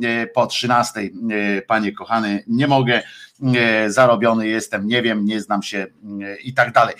e, 0.03 0.27
po 0.27 0.47
13, 0.47 0.99
e, 0.99 1.61
panie 1.61 1.91
kochany, 1.91 2.43
nie 2.47 2.67
mogę 2.67 3.01
zarobiony 3.87 4.47
jestem, 4.47 4.87
nie 4.87 5.01
wiem, 5.01 5.25
nie 5.25 5.41
znam 5.41 5.63
się 5.63 5.87
i 6.43 6.53
tak 6.53 6.71
dalej. 6.71 6.95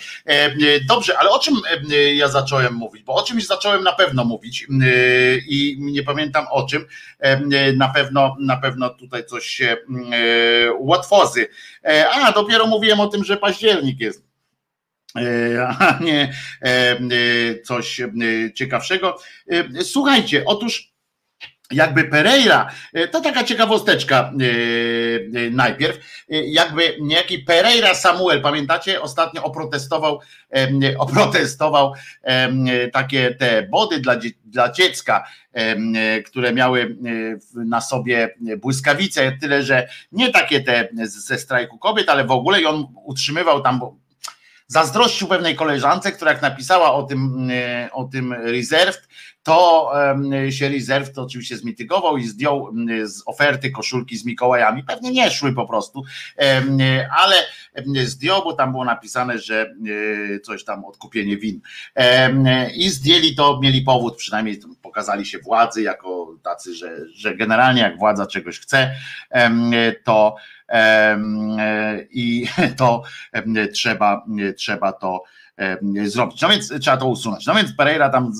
Dobrze, 0.88 1.18
ale 1.18 1.30
o 1.30 1.38
czym 1.38 1.54
ja 2.14 2.28
zacząłem 2.28 2.74
mówić? 2.74 3.02
Bo 3.02 3.14
o 3.14 3.22
czymś 3.22 3.46
zacząłem 3.46 3.84
na 3.84 3.92
pewno 3.92 4.24
mówić 4.24 4.66
i 5.48 5.76
nie 5.80 6.02
pamiętam 6.02 6.46
o 6.50 6.66
czym. 6.66 6.86
Na 7.76 7.88
pewno, 7.88 8.36
na 8.40 8.56
pewno 8.56 8.90
tutaj 8.90 9.26
coś 9.26 9.46
się 9.46 9.76
łatwozy. 10.78 11.46
A, 12.12 12.32
dopiero 12.32 12.66
mówiłem 12.66 13.00
o 13.00 13.06
tym, 13.06 13.24
że 13.24 13.36
październik 13.36 14.00
jest 14.00 14.26
a 15.80 15.98
nie 16.00 16.34
coś 17.64 18.00
ciekawszego. 18.54 19.18
Słuchajcie, 19.82 20.42
otóż 20.46 20.95
jakby 21.70 22.04
Pereira, 22.04 22.70
e, 22.92 23.08
to 23.08 23.20
taka 23.20 23.44
ciekawosteczka 23.44 24.16
e, 24.20 24.44
e, 25.46 25.50
najpierw, 25.50 25.98
jakby 26.28 26.96
niejaki 27.00 27.38
Pereira 27.38 27.94
Samuel, 27.94 28.42
pamiętacie, 28.42 29.02
ostatnio 29.02 29.42
oprotestował, 29.42 30.20
oprotestował 30.98 31.94
takie 32.92 33.34
te 33.34 33.62
body 33.62 34.00
dla, 34.00 34.16
dla 34.44 34.72
dziecka, 34.72 35.24
które 36.26 36.52
miały 36.52 36.96
na 37.54 37.80
sobie 37.80 38.34
błyskawice, 38.58 39.32
tyle 39.40 39.62
że 39.62 39.88
nie 40.12 40.32
takie 40.32 40.60
te 40.60 40.88
ze 41.04 41.38
strajku 41.38 41.78
kobiet, 41.78 42.08
ale 42.08 42.24
w 42.24 42.30
ogóle 42.30 42.60
i 42.60 42.66
on 42.66 42.86
utrzymywał 43.04 43.62
tam, 43.62 43.80
zazdrościł 44.66 45.28
pewnej 45.28 45.56
koleżance, 45.56 46.12
która 46.12 46.32
jak 46.32 46.42
napisała 46.42 46.92
o 46.92 47.02
tym, 47.02 47.50
o 47.92 48.04
tym 48.04 48.32
reserved, 48.32 49.08
to 49.46 49.92
się 50.50 50.68
Reserve 50.68 51.12
to 51.12 51.22
oczywiście 51.22 51.56
zmitygował 51.56 52.16
i 52.16 52.24
zdjął 52.24 52.72
z 53.04 53.22
oferty 53.26 53.70
koszulki 53.70 54.16
z 54.16 54.24
Mikołajami. 54.24 54.84
Pewnie 54.84 55.10
nie 55.10 55.30
szły 55.30 55.54
po 55.54 55.66
prostu, 55.66 56.04
ale 57.18 57.36
zdjął, 58.04 58.44
bo 58.44 58.52
tam 58.52 58.72
było 58.72 58.84
napisane, 58.84 59.38
że 59.38 59.74
e, 60.36 60.40
coś 60.40 60.64
tam 60.64 60.84
odkupienie 60.84 61.36
win. 61.36 61.60
I 62.74 62.90
zdjęli 62.90 63.34
to, 63.34 63.60
mieli 63.62 63.82
powód, 63.82 64.16
przynajmniej 64.16 64.60
pokazali 64.82 65.26
się 65.26 65.38
władzy 65.38 65.82
jako 65.82 66.34
tacy, 66.42 66.74
że, 66.74 66.96
że 67.14 67.36
generalnie 67.36 67.82
jak 67.82 67.98
władza 67.98 68.26
czegoś 68.26 68.60
chce, 68.60 68.94
to 70.04 70.36
i 72.10 72.46
to 72.78 73.02
trzeba, 73.72 74.26
trzeba 74.56 74.92
to 74.92 75.22
zrobić. 76.04 76.40
No 76.42 76.48
więc 76.48 76.72
trzeba 76.80 76.96
to 76.96 77.08
usunąć. 77.08 77.46
No 77.46 77.54
więc 77.54 77.72
Pereira 77.72 78.08
tam 78.08 78.32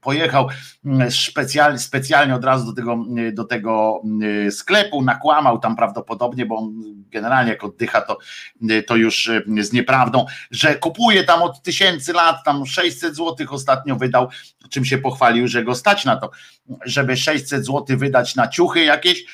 pojechał 0.00 0.48
mm, 0.84 1.10
specjalnie, 1.10 1.78
specjalnie 1.78 2.34
od 2.34 2.44
razu 2.44 2.66
do 2.66 2.72
tego, 2.72 3.04
do 3.32 3.44
tego 3.44 4.00
mm, 4.04 4.52
sklepu, 4.52 5.02
nakłamał 5.02 5.58
tam 5.58 5.76
prawdopodobnie, 5.76 6.46
bo 6.46 6.56
on 6.56 6.72
generalnie 7.10 7.50
jak 7.50 7.64
oddycha, 7.64 8.00
to, 8.00 8.18
to 8.86 8.96
już 8.96 9.30
z 9.60 9.72
nieprawdą, 9.72 10.26
że 10.50 10.76
kupuje 10.76 11.24
tam 11.24 11.42
od 11.42 11.62
tysięcy 11.62 12.12
lat, 12.12 12.36
tam 12.44 12.66
600 12.66 13.14
złotych 13.14 13.52
ostatnio 13.52 13.96
wydał, 13.96 14.28
czym 14.70 14.84
się 14.84 14.98
pochwalił, 14.98 15.48
że 15.48 15.64
go 15.64 15.74
stać 15.74 16.04
na 16.04 16.16
to, 16.16 16.30
żeby 16.84 17.16
600 17.16 17.64
złotych 17.64 17.98
wydać 17.98 18.36
na 18.36 18.48
ciuchy 18.48 18.84
jakieś, 18.84 19.24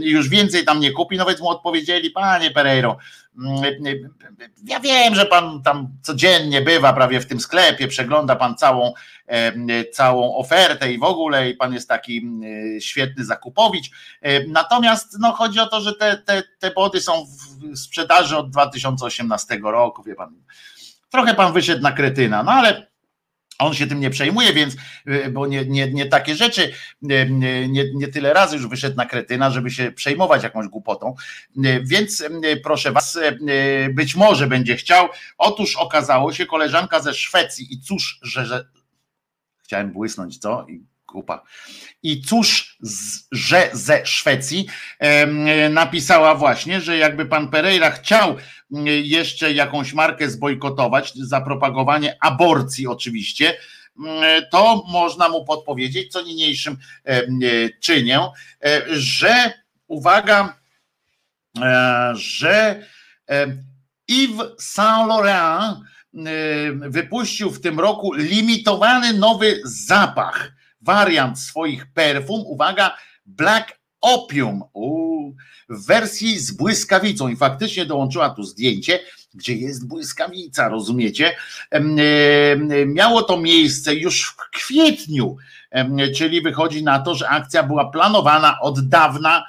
już 0.00 0.28
więcej 0.28 0.64
tam 0.64 0.80
nie 0.80 0.92
kupi, 0.92 1.16
no 1.16 1.26
więc 1.26 1.40
mu 1.40 1.48
odpowiedzieli, 1.48 2.10
panie 2.10 2.50
Pereiro, 2.50 2.98
ja 4.64 4.80
wiem, 4.80 5.14
że 5.14 5.26
pan 5.26 5.62
tam 5.62 5.88
codziennie 6.02 6.62
bywa 6.62 6.92
prawie 6.92 7.20
w 7.20 7.26
tym 7.26 7.40
sklepie, 7.40 7.88
przegląda 7.88 8.36
pan 8.36 8.56
całą, 8.56 8.92
całą 9.92 10.36
ofertę 10.36 10.92
i 10.92 10.98
w 10.98 11.02
ogóle 11.02 11.50
i 11.50 11.54
pan 11.54 11.74
jest 11.74 11.88
taki 11.88 12.30
świetny 12.80 13.24
zakupowicz. 13.24 13.90
Natomiast 14.48 15.16
no, 15.20 15.32
chodzi 15.32 15.60
o 15.60 15.66
to, 15.66 15.80
że 15.80 15.94
te, 15.94 16.16
te, 16.16 16.42
te 16.58 16.70
body 16.70 17.00
są 17.00 17.26
w 17.26 17.78
sprzedaży 17.78 18.36
od 18.36 18.50
2018 18.50 19.60
roku, 19.62 20.02
wie 20.02 20.14
pan. 20.14 20.34
Trochę 21.10 21.34
pan 21.34 21.52
wyszedł 21.52 21.82
na 21.82 21.92
kretyna, 21.92 22.42
no 22.42 22.52
ale 22.52 22.89
on 23.60 23.74
się 23.74 23.86
tym 23.86 24.00
nie 24.00 24.10
przejmuje, 24.10 24.52
więc, 24.52 24.76
y, 25.08 25.30
bo 25.30 25.46
nie, 25.46 25.64
nie, 25.64 25.92
nie 25.92 26.06
takie 26.06 26.34
rzeczy, 26.34 26.72
y, 27.12 27.28
nie, 27.68 27.84
nie 27.94 28.08
tyle 28.08 28.32
razy 28.32 28.56
już 28.56 28.66
wyszedł 28.66 28.96
na 28.96 29.06
kretyna, 29.06 29.50
żeby 29.50 29.70
się 29.70 29.92
przejmować 29.92 30.42
jakąś 30.42 30.68
głupotą. 30.68 31.14
Y, 31.56 31.82
więc 31.84 32.24
proszę 32.62 32.92
was, 32.92 33.18
być 33.90 34.16
może 34.16 34.46
będzie 34.46 34.76
chciał. 34.76 35.08
Otóż 35.38 35.76
okazało 35.76 36.32
się, 36.32 36.46
koleżanka 36.46 37.00
ze 37.00 37.14
Szwecji, 37.14 37.74
i 37.74 37.80
cóż, 37.80 38.18
że, 38.22 38.46
że 38.46 38.68
chciałem 39.64 39.92
błysnąć, 39.92 40.38
co? 40.38 40.66
I 40.68 40.90
kupa. 41.06 41.42
I 42.02 42.22
cóż, 42.22 42.78
że 43.32 43.70
ze 43.72 44.06
Szwecji 44.06 44.66
napisała 45.70 46.34
właśnie, 46.34 46.80
że 46.80 46.96
jakby 46.96 47.26
pan 47.26 47.48
Pereira 47.48 47.90
chciał 47.90 48.36
jeszcze 49.02 49.52
jakąś 49.52 49.92
markę 49.92 50.30
zbojkotować, 50.30 51.14
za 51.14 51.40
propagowanie 51.40 52.16
aborcji 52.20 52.86
oczywiście, 52.86 53.56
to 54.50 54.84
można 54.88 55.28
mu 55.28 55.44
podpowiedzieć, 55.44 56.12
co 56.12 56.22
niniejszym 56.22 56.76
czynię, 57.80 58.20
że 58.90 59.52
uwaga, 59.86 60.56
e, 61.60 62.12
że 62.14 62.86
Yves 64.08 64.46
Saint 64.58 65.08
Laurent 65.08 65.78
wypuścił 66.80 67.50
w 67.50 67.60
tym 67.60 67.80
roku 67.80 68.12
limitowany 68.14 69.12
nowy 69.12 69.60
zapach 69.64 70.52
wariant 70.80 71.38
swoich 71.38 71.92
perfum, 71.92 72.42
uwaga, 72.46 72.96
Black 73.26 73.80
Opium 74.00 74.62
w 75.70 75.86
wersji 75.86 76.38
z 76.38 76.50
błyskawicą 76.50 77.28
i 77.28 77.36
faktycznie 77.36 77.86
dołączyła 77.86 78.30
tu 78.30 78.42
zdjęcie, 78.42 79.00
gdzie 79.34 79.54
jest 79.54 79.86
błyskawica, 79.86 80.68
rozumiecie? 80.68 81.36
Miało 82.86 83.22
to 83.22 83.40
miejsce 83.40 83.94
już 83.94 84.24
w 84.24 84.36
kwietniu, 84.50 85.36
czyli 86.16 86.42
wychodzi 86.42 86.82
na 86.84 86.98
to, 86.98 87.14
że 87.14 87.28
akcja 87.28 87.62
była 87.62 87.90
planowana 87.90 88.60
od 88.60 88.88
dawna 88.88 89.44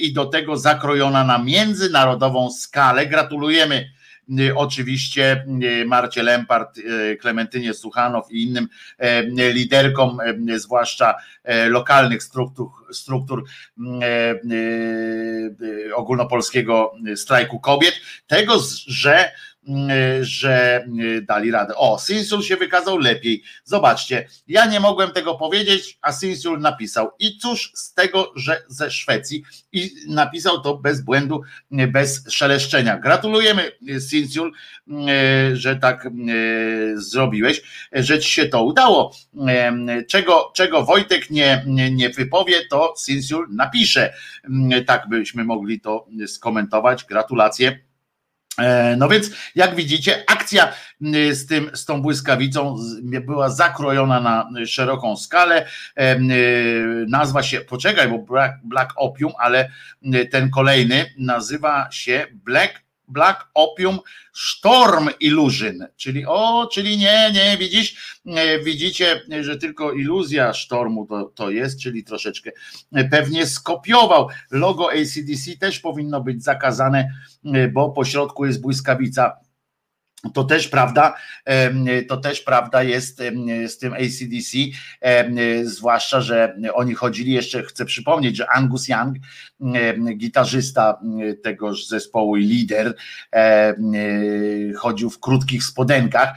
i 0.00 0.12
do 0.12 0.26
tego 0.26 0.56
zakrojona 0.56 1.24
na 1.24 1.38
międzynarodową 1.38 2.50
skalę. 2.50 3.06
Gratulujemy 3.06 3.90
oczywiście 4.54 5.44
y, 5.62 5.84
Marcie 5.84 6.22
Lempart, 6.22 6.78
y, 6.78 7.16
Klementynie 7.20 7.74
Suchanow 7.74 8.30
i 8.30 8.42
innym 8.42 8.68
liderkom, 9.36 10.18
zwłaszcza 10.56 11.14
lokalnych 11.68 12.22
struktur, 12.22 12.68
struktur 12.92 13.44
ogólnopolskiego 15.94 16.92
strajku 17.16 17.60
kobiet, 17.60 17.94
tego, 18.26 18.58
że 18.86 19.30
że 20.20 20.84
e, 20.84 21.22
dali 21.22 21.50
radę. 21.50 21.74
O, 21.76 21.98
Sinsul 21.98 22.42
się 22.42 22.56
wykazał 22.56 22.98
lepiej. 22.98 23.42
Zobaczcie, 23.64 24.28
ja 24.46 24.66
nie 24.66 24.80
mogłem 24.80 25.10
tego 25.10 25.34
powiedzieć, 25.34 25.98
a 26.02 26.12
Sinsul 26.12 26.60
napisał. 26.60 27.10
I 27.18 27.38
cóż 27.38 27.72
z 27.74 27.94
tego, 27.94 28.32
że 28.36 28.62
ze 28.68 28.90
Szwecji 28.90 29.42
i 29.72 29.90
napisał 30.08 30.60
to 30.60 30.74
bez 30.74 31.00
błędu, 31.00 31.40
e, 31.72 31.86
bez 31.86 32.24
szeleszczenia. 32.28 32.98
Gratulujemy 32.98 33.72
Sinsul, 34.08 34.52
że 35.52 35.76
tak 35.76 36.08
zrobiłeś, 36.94 37.62
że 37.92 38.18
ci 38.18 38.30
się 38.30 38.46
to 38.46 38.64
udało. 38.64 39.14
Czego, 40.08 40.52
czego 40.54 40.84
Wojtek 40.84 41.30
nie, 41.30 41.64
nie, 41.90 42.10
wypowie, 42.10 42.66
to 42.70 42.94
Sinsul 42.98 43.46
napisze. 43.50 44.14
Tak 44.86 45.08
byśmy 45.08 45.44
mogli 45.44 45.80
to 45.80 46.06
skomentować. 46.26 47.04
Gratulacje 47.04 47.87
no 48.96 49.08
więc, 49.08 49.30
jak 49.54 49.74
widzicie, 49.74 50.24
akcja 50.26 50.72
z, 51.32 51.46
tym, 51.46 51.70
z 51.74 51.84
tą 51.84 52.02
błyskawicą 52.02 52.76
była 53.02 53.50
zakrojona 53.50 54.20
na 54.20 54.66
szeroką 54.66 55.16
skalę. 55.16 55.66
E, 55.96 56.18
nazwa 57.08 57.42
się, 57.42 57.60
poczekaj, 57.60 58.08
bo 58.08 58.18
Black, 58.18 58.54
Black 58.64 58.92
Opium, 58.96 59.32
ale 59.38 59.70
ten 60.30 60.50
kolejny 60.50 61.06
nazywa 61.18 61.88
się 61.90 62.26
Black 62.32 62.87
Black 63.08 63.48
Opium 63.54 63.98
Storm 64.32 65.08
Illusion, 65.20 65.86
czyli 65.96 66.26
o, 66.26 66.68
czyli 66.72 66.98
nie, 66.98 67.30
nie, 67.34 67.56
widzisz, 67.58 68.20
widzicie, 68.64 69.20
że 69.40 69.58
tylko 69.58 69.92
iluzja 69.92 70.52
sztormu 70.54 71.06
to, 71.06 71.24
to 71.24 71.50
jest, 71.50 71.80
czyli 71.80 72.04
troszeczkę 72.04 72.50
pewnie 73.10 73.46
skopiował. 73.46 74.28
Logo 74.50 74.90
ACDC 74.92 75.56
też 75.60 75.80
powinno 75.80 76.20
być 76.20 76.44
zakazane, 76.44 77.10
bo 77.72 77.90
po 77.90 78.04
środku 78.04 78.46
jest 78.46 78.60
błyskawica 78.60 79.47
to 80.34 80.44
też 80.44 80.68
prawda, 80.68 81.14
to 82.08 82.16
też 82.16 82.40
prawda 82.40 82.82
jest 82.82 83.22
z 83.66 83.78
tym 83.78 83.92
ACDC, 83.92 84.58
zwłaszcza, 85.64 86.20
że 86.20 86.56
oni 86.74 86.94
chodzili 86.94 87.32
jeszcze, 87.32 87.62
chcę 87.62 87.84
przypomnieć, 87.84 88.36
że 88.36 88.50
Angus 88.50 88.88
Young, 88.88 89.16
gitarzysta 90.16 91.00
tegoż 91.42 91.86
zespołu 91.86 92.36
i 92.36 92.44
lider, 92.44 92.94
chodził 94.76 95.10
w 95.10 95.20
krótkich 95.20 95.64
spodenkach, 95.64 96.28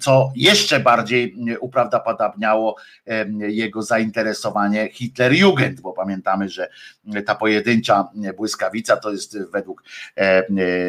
co 0.00 0.32
jeszcze 0.36 0.80
bardziej 0.80 1.36
uprawdopodobniało 1.60 2.76
jego 3.38 3.82
zainteresowanie 3.82 4.88
Hitlerjugend, 4.92 5.80
bo 5.80 5.92
pamiętamy, 5.92 6.48
że 6.48 6.68
ta 7.26 7.34
pojedyncza 7.34 8.08
błyskawica 8.36 8.96
to 8.96 9.12
jest 9.12 9.38
według 9.52 9.84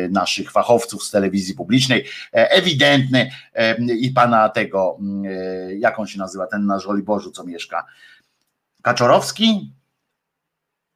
naszych 0.09 0.51
fachowców 0.51 1.03
z 1.03 1.11
telewizji 1.11 1.55
publicznej 1.55 2.05
ewidentny 2.32 3.32
e, 3.53 3.76
i 3.82 4.12
pana 4.12 4.49
tego, 4.49 4.98
e, 5.26 5.76
jak 5.76 5.99
on 5.99 6.08
się 6.08 6.20
nazywa, 6.20 6.48
ten 6.48 6.66
na 6.66 6.80
Żoliborzu, 6.80 7.32
co 7.32 7.44
mieszka, 7.44 7.86
Kaczorowski, 8.82 9.74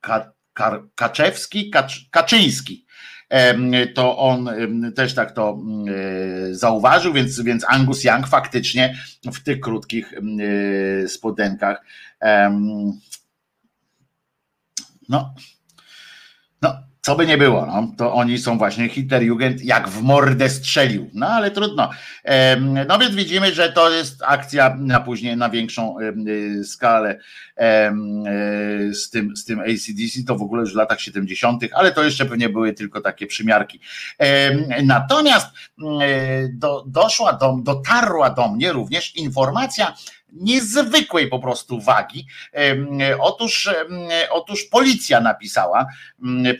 Ka, 0.02 0.32
Ka, 0.53 0.84
Kaczewski, 0.95 1.70
Kacz, 1.70 2.10
Kaczyński, 2.12 2.86
to 3.95 4.18
on 4.18 4.49
też 4.95 5.16
tak 5.16 5.32
to 5.32 5.57
zauważył, 6.52 7.14
więc, 7.14 7.41
więc 7.41 7.66
Angus 7.68 8.03
Young 8.03 8.28
faktycznie 8.28 8.98
w 9.34 9.44
tych 9.44 9.60
krótkich 9.60 10.14
spodenkach 11.07 11.82
no 15.10 15.34
co 17.06 17.15
by 17.15 17.27
nie 17.27 17.38
było, 17.38 17.65
no, 17.65 17.91
to 17.98 18.14
oni 18.14 18.38
są 18.38 18.57
właśnie 18.57 18.90
Hitlerjugend 18.90 19.61
jak 19.61 19.90
w 19.90 20.02
mordę 20.02 20.49
strzelił. 20.49 21.10
No 21.14 21.27
ale 21.27 21.52
trudno. 21.52 21.90
No 22.88 22.99
więc 22.99 23.15
widzimy, 23.15 23.53
że 23.53 23.72
to 23.72 23.90
jest 23.90 24.23
akcja 24.23 24.76
na 24.80 24.99
później 24.99 25.38
na 25.38 25.49
większą 25.49 25.99
y, 25.99 26.64
skalę 26.64 27.19
e, 27.57 27.94
z 28.94 29.10
tym, 29.10 29.36
z 29.36 29.45
tym 29.45 29.60
ACDC, 29.60 30.23
to 30.27 30.36
w 30.36 30.41
ogóle 30.41 30.61
już 30.61 30.73
w 30.73 30.76
latach 30.76 31.02
70., 31.02 31.64
ale 31.73 31.91
to 31.91 32.03
jeszcze 32.03 32.26
pewnie 32.26 32.49
były 32.49 32.73
tylko 32.73 33.02
takie 33.02 33.27
przymiarki. 33.27 33.80
Natomiast 34.84 35.48
mm, 35.82 35.99
e, 36.02 36.07
do, 36.53 36.84
doszła 36.88 37.34
do, 37.34 37.57
dotarła 37.64 38.30
do 38.30 38.48
mnie 38.48 38.73
również 38.73 39.15
informacja, 39.15 39.95
niezwykłej 40.34 41.27
po 41.27 41.39
prostu 41.39 41.81
wagi. 41.81 42.27
Otóż, 43.19 43.69
otóż 44.31 44.64
policja 44.64 45.22
napisała, 45.22 45.85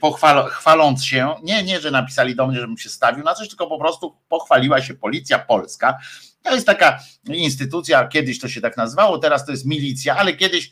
pochwal, 0.02 0.46
chwaląc 0.46 1.06
się, 1.06 1.36
nie, 1.44 1.64
nie, 1.64 1.80
że 1.80 1.92
napisali 1.92 2.36
do 2.36 2.48
mnie, 2.48 2.60
żebym 2.60 2.78
się 2.78 2.90
stawił 2.90 3.24
na 3.24 3.34
coś, 3.34 3.50
tylko 3.50 3.68
po 3.68 3.80
prostu 3.80 4.18
pochwaliła 4.30 4.82
się 4.82 4.94
policja 4.94 5.40
polska. 5.40 5.98
To 6.42 6.54
jest 6.54 6.68
taka 6.68 7.00
instytucja, 7.28 8.08
kiedyś 8.08 8.40
to 8.40 8.50
się 8.50 8.62
tak 8.62 8.78
nazywało, 8.78 9.18
teraz 9.18 9.46
to 9.46 9.52
jest 9.52 9.66
milicja, 9.66 10.18
ale 10.18 10.34
kiedyś, 10.34 10.72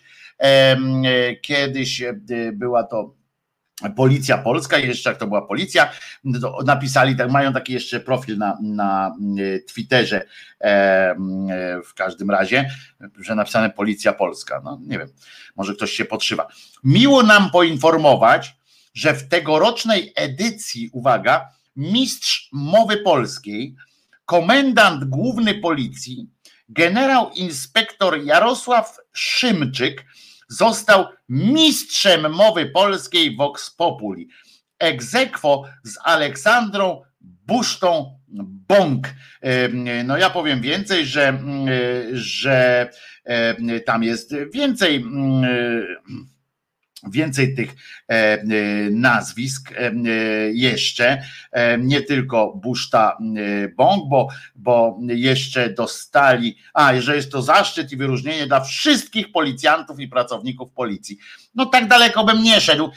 kiedyś 1.41 2.01
e, 2.01 2.13
była 2.53 2.83
to 2.83 3.22
Policja 3.95 4.37
Polska, 4.37 4.77
jeszcze 4.77 5.09
jak 5.09 5.19
to 5.19 5.27
była 5.27 5.41
policja, 5.41 5.91
napisali, 6.65 7.15
tak, 7.15 7.31
mają 7.31 7.53
taki 7.53 7.73
jeszcze 7.73 7.99
profil 7.99 8.37
na, 8.37 8.57
na 8.61 9.15
e, 9.39 9.59
Twitterze 9.59 10.25
e, 10.61 11.15
w 11.85 11.93
każdym 11.93 12.31
razie, 12.31 12.69
że 13.19 13.35
napisane 13.35 13.69
Policja 13.69 14.13
Polska. 14.13 14.61
No 14.63 14.79
nie 14.87 14.99
wiem, 14.99 15.07
może 15.55 15.73
ktoś 15.75 15.91
się 15.91 16.05
podszywa. 16.05 16.47
Miło 16.83 17.23
nam 17.23 17.51
poinformować, 17.51 18.55
że 18.93 19.13
w 19.13 19.27
tegorocznej 19.27 20.13
edycji, 20.15 20.89
uwaga, 20.93 21.49
mistrz 21.75 22.49
mowy 22.51 22.97
polskiej, 22.97 23.75
komendant 24.25 25.03
główny 25.03 25.53
policji, 25.53 26.27
generał 26.69 27.31
inspektor 27.31 28.23
Jarosław 28.23 28.97
Szymczyk, 29.13 30.05
został 30.53 31.05
mistrzem 31.29 32.31
mowy 32.31 32.65
polskiej 32.65 33.35
Vox 33.35 33.69
Populi. 33.69 34.27
Egzekwo 34.79 35.63
z 35.83 35.97
Aleksandrą 36.03 37.01
Busztą 37.21 38.19
Bąk. 38.67 39.07
No 40.03 40.17
ja 40.17 40.29
powiem 40.29 40.61
więcej, 40.61 41.05
że, 41.05 41.39
że 42.13 42.89
tam 43.85 44.03
jest 44.03 44.35
więcej 44.53 45.05
Więcej 47.11 47.55
tych 47.55 47.69
e, 47.71 48.13
e, 48.13 48.45
nazwisk 48.91 49.71
e, 49.71 49.91
jeszcze, 50.51 51.23
nie 51.79 52.01
tylko 52.01 52.53
Buszta 52.55 53.17
Bąk, 53.75 54.09
bo, 54.09 54.27
bo 54.55 54.99
jeszcze 55.07 55.69
dostali, 55.69 56.57
a 56.73 57.01
że 57.01 57.15
jest 57.15 57.31
to 57.31 57.41
zaszczyt 57.41 57.91
i 57.91 57.97
wyróżnienie 57.97 58.47
dla 58.47 58.59
wszystkich 58.59 59.31
policjantów 59.31 59.99
i 59.99 60.07
pracowników 60.07 60.71
policji. 60.71 61.17
No 61.55 61.65
tak 61.65 61.87
daleko 61.87 62.23
bym 62.23 62.43
nie 62.43 62.61
szedł, 62.61 62.91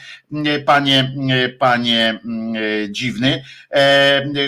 panie, 0.65 1.13
panie 1.59 2.19
dziwny. 2.89 3.43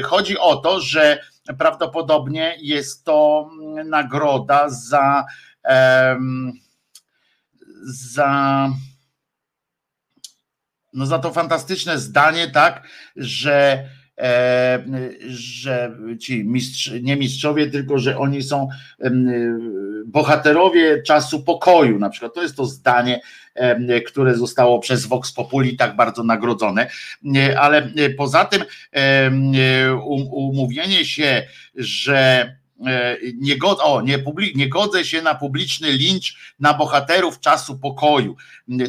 Chodzi 0.03 0.38
o 0.38 0.56
to, 0.56 0.81
że 0.81 1.19
prawdopodobnie 1.57 2.56
jest 2.61 3.03
to 3.03 3.49
nagroda 3.86 4.69
za 4.69 5.26
za 7.84 8.69
no 10.93 11.05
za 11.05 11.19
to 11.19 11.31
fantastyczne 11.31 11.99
zdanie, 11.99 12.47
tak, 12.47 12.87
że, 13.15 13.89
e, 14.17 14.83
że 15.27 15.97
ci 16.19 16.43
mistrz, 16.43 16.91
nie 17.01 17.15
mistrzowie, 17.15 17.67
tylko 17.67 17.99
że 17.99 18.17
oni 18.17 18.43
są 18.43 18.67
e, 19.01 19.11
bohaterowie 20.05 21.03
czasu 21.03 21.43
pokoju, 21.43 21.99
na 21.99 22.09
przykład. 22.09 22.33
To 22.33 22.41
jest 22.41 22.55
to 22.55 22.65
zdanie, 22.65 23.21
e, 23.55 24.01
które 24.01 24.35
zostało 24.35 24.79
przez 24.79 25.05
Vox 25.05 25.31
Populi 25.31 25.77
tak 25.77 25.95
bardzo 25.95 26.23
nagrodzone, 26.23 26.87
e, 27.35 27.59
ale 27.59 27.91
poza 28.17 28.45
tym 28.45 28.63
e, 28.93 29.31
um, 29.93 30.27
umówienie 30.31 31.05
się, 31.05 31.47
że 31.75 32.59
nie, 33.35 33.57
god, 33.57 33.80
o, 33.81 34.01
nie, 34.01 34.23
nie 34.56 34.69
godzę 34.69 35.06
się 35.06 35.22
na 35.22 35.35
publiczny 35.35 35.91
lincz 35.91 36.56
na 36.60 36.73
bohaterów 36.73 37.39
czasu 37.39 37.77
pokoju. 37.77 38.35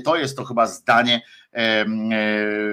To 0.04 0.16
jest 0.16 0.36
to 0.36 0.44
chyba 0.44 0.66
zdanie, 0.66 1.22
E, 1.52 1.86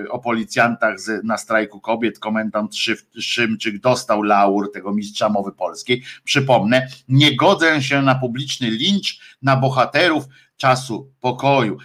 o 0.09 0.19
policjantach 0.19 0.95
na 1.23 1.37
strajku 1.37 1.79
kobiet. 1.79 2.19
Komendant 2.19 2.75
Szymczyk 3.19 3.79
dostał 3.79 4.23
laur 4.23 4.71
tego 4.71 4.93
mistrza 4.93 5.29
mowy 5.29 5.51
polskiej. 5.51 6.03
Przypomnę, 6.23 6.87
nie 7.09 7.35
godzę 7.35 7.81
się 7.81 8.01
na 8.01 8.15
publiczny 8.15 8.69
lincz 8.69 9.19
na 9.41 9.55
bohaterów 9.55 10.23
czasu 10.57 11.11
pokoju. 11.19 11.77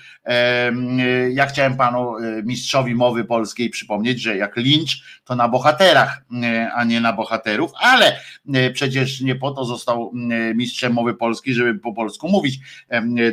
Ja 1.31 1.47
chciałem 1.47 1.77
panu 1.77 2.17
e, 2.17 2.43
mistrzowi 2.43 2.95
mowy 2.95 3.25
polskiej 3.25 3.71
przypomnieć, 3.71 4.21
że 4.21 4.37
jak 4.37 4.57
lincz 4.57 5.21
to 5.25 5.37
na 5.37 5.49
bohaterach, 5.49 6.25
e, 6.43 6.73
a 6.73 6.85
nie 6.85 7.01
na 7.01 7.13
bohaterów, 7.13 7.73
ale 7.75 8.17
e, 8.55 8.71
przecież 8.71 9.21
nie 9.21 9.35
po 9.35 9.51
to 9.51 9.65
został 9.65 10.11
mistrzem 10.55 10.93
mowy 10.93 11.15
polskiej, 11.15 11.55
żeby 11.55 11.79
po 11.79 11.93
polsku 11.93 12.29
mówić 12.29 12.59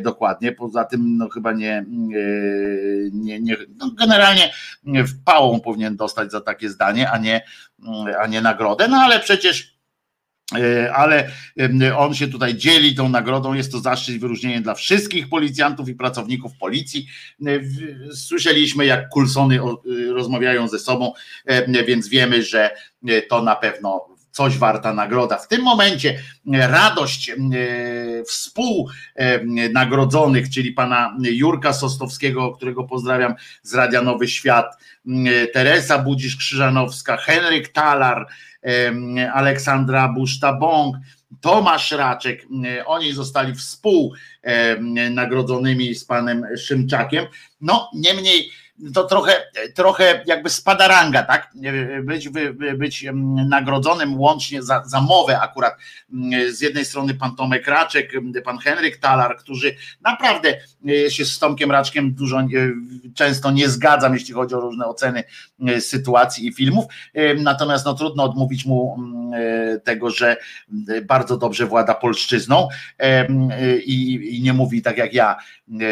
dokładnie. 0.02 0.52
Poza 0.52 0.86
tym 0.86 1.18
no 1.18 1.30
chyba 1.30 1.52
nie, 1.52 1.86
nie, 3.12 3.40
nie 3.40 3.58
no 3.78 3.92
generalnie 3.92 4.54
w 4.84 5.24
pałą 5.24 5.60
powinien 5.60 5.96
dostać 5.96 6.32
za 6.32 6.42
takie 6.42 6.70
zdanie, 6.70 7.12
a 7.12 7.18
nie, 7.18 7.42
a 8.22 8.28
nie 8.28 8.42
nagrodę, 8.42 8.88
no 8.88 8.98
ale 8.98 9.20
przecież 9.20 9.79
E, 9.79 9.79
ale 10.96 11.32
on 11.98 12.14
się 12.14 12.28
tutaj 12.28 12.56
dzieli 12.56 12.96
tą 12.96 13.10
nagrodą. 13.10 13.54
Jest 13.54 13.72
to 13.72 13.80
zaszczyt 13.80 14.16
i 14.16 14.20
wyróżnienie 14.20 14.62
dla 14.62 14.76
wszystkich 14.76 15.30
policjantów 15.30 15.90
i 15.90 15.96
pracowników 15.96 16.58
policji. 16.58 17.08
E, 17.46 17.50
słyszeliśmy, 18.16 18.86
jak 18.86 19.10
Kulsony 19.10 19.60
rozmawiają 20.14 20.68
ze 20.68 20.80
sobą, 20.80 21.14
e, 21.46 21.84
więc 21.84 22.08
wiemy, 22.08 22.44
że 22.44 22.70
to 23.30 23.42
na 23.42 23.56
pewno 23.56 24.06
coś 24.32 24.58
warta 24.58 24.94
nagroda. 24.94 25.38
W 25.38 25.48
tym 25.48 25.62
momencie 25.62 26.20
radość 26.46 27.32
współnagrodzonych, 28.28 30.50
czyli 30.50 30.72
pana 30.72 31.18
Jurka 31.22 31.74
Sostowskiego, 31.74 32.52
którego 32.52 32.84
pozdrawiam 32.84 33.36
z 33.62 33.74
Radia 33.74 34.02
Nowy 34.02 34.28
Świat, 34.28 34.78
Teresa 35.54 36.04
Budzisz-Krzyżanowska, 36.04 37.18
Henryk 37.18 37.68
Talar, 37.68 38.28
Aleksandra 39.34 40.14
Buszta-Bąk, 40.18 40.96
Tomasz 41.42 41.92
Raczek, 41.92 42.46
oni 42.86 43.14
zostali 43.14 43.54
współnagrodzonymi 43.56 45.96
z 45.96 46.06
panem 46.06 46.46
Szymczakiem. 46.58 47.26
No, 47.62 47.90
niemniej 47.96 48.50
to 48.94 49.04
trochę, 49.04 49.34
trochę 49.76 50.24
jakby 50.26 50.50
spada 50.50 50.88
ranga, 50.88 51.24
tak? 51.24 51.54
Być, 52.04 52.30
być 52.78 53.06
nagrodzonym 53.50 54.20
łącznie 54.20 54.64
za, 54.64 54.84
za 54.86 55.02
mowę 55.02 55.40
akurat 55.42 55.74
z 56.52 56.62
jednej 56.62 56.86
strony 56.86 57.14
pan 57.14 57.36
Tomek 57.36 57.68
Raczek, 57.68 58.12
pan 58.44 58.58
Henryk 58.58 58.98
Talar, 58.98 59.38
którzy 59.38 59.76
naprawdę 60.02 60.58
się 61.10 61.26
z 61.26 61.40
Tomkiem 61.40 61.72
Raczkiem 61.72 62.14
dużo 62.14 62.38
często 63.16 63.52
nie 63.52 63.70
zgadzam, 63.70 64.14
jeśli 64.14 64.34
chodzi 64.34 64.56
o 64.56 64.60
różne 64.60 64.86
oceny 64.86 65.24
sytuacji 65.80 66.48
i 66.48 66.54
filmów. 66.54 66.86
Natomiast 67.38 67.86
no 67.86 67.94
trudno 67.94 68.24
odmówić 68.24 68.66
mu 68.66 68.98
tego, 69.84 70.10
że 70.10 70.38
bardzo 71.04 71.38
dobrze 71.38 71.66
włada 71.66 71.94
polszczyzną 71.94 72.68
i, 73.86 74.30
i 74.38 74.42
nie 74.42 74.54
mówi 74.54 74.82
tak 74.82 74.98
jak 74.98 75.14
ja 75.14 75.38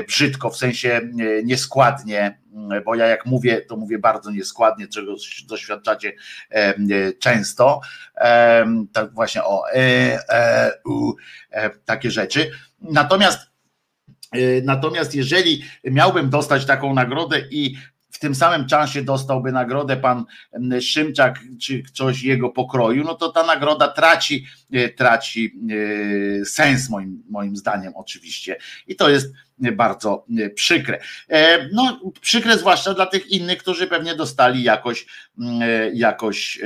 brzydko, 0.07 0.49
w 0.49 0.57
sensie 0.57 1.01
nieskładnie, 1.43 2.37
bo 2.85 2.95
ja 2.95 3.07
jak 3.07 3.25
mówię, 3.25 3.61
to 3.61 3.77
mówię 3.77 3.99
bardzo 3.99 4.31
nieskładnie, 4.31 4.87
czego 4.87 5.15
doświadczacie 5.47 6.13
często. 7.19 7.81
Tak 8.93 9.13
właśnie 9.13 9.43
o 9.43 9.69
e, 9.69 9.79
e, 10.29 10.71
u, 10.85 11.13
e, 11.51 11.69
takie 11.69 12.11
rzeczy. 12.11 12.51
Natomiast 12.81 13.39
Natomiast 14.63 15.15
jeżeli 15.15 15.63
miałbym 15.83 16.29
dostać 16.29 16.65
taką 16.65 16.93
nagrodę 16.93 17.39
i 17.51 17.77
w 18.17 18.19
tym 18.19 18.35
samym 18.35 18.67
czasie 18.67 19.01
dostałby 19.01 19.51
nagrodę 19.51 19.97
pan 19.97 20.25
Szymczak 20.81 21.39
czy 21.61 21.83
ktoś 21.83 22.23
jego 22.23 22.49
pokroju, 22.49 23.03
no 23.03 23.15
to 23.15 23.29
ta 23.29 23.45
nagroda 23.45 23.87
traci, 23.87 24.45
traci 24.95 25.59
sens 26.45 26.89
moim, 26.89 27.23
moim 27.29 27.55
zdaniem 27.55 27.93
oczywiście. 27.95 28.57
I 28.87 28.95
to 28.95 29.09
jest 29.09 29.33
bardzo 29.59 30.25
e, 30.39 30.49
przykre. 30.49 30.99
E, 31.29 31.69
no, 31.73 31.99
przykre 32.21 32.57
zwłaszcza 32.57 32.93
dla 32.93 33.05
tych 33.05 33.31
innych, 33.31 33.57
którzy 33.57 33.87
pewnie 33.87 34.15
dostali 34.15 34.63
jakoś, 34.63 35.05
mm, 35.39 35.61
e, 35.61 35.91
jakoś 35.93 36.59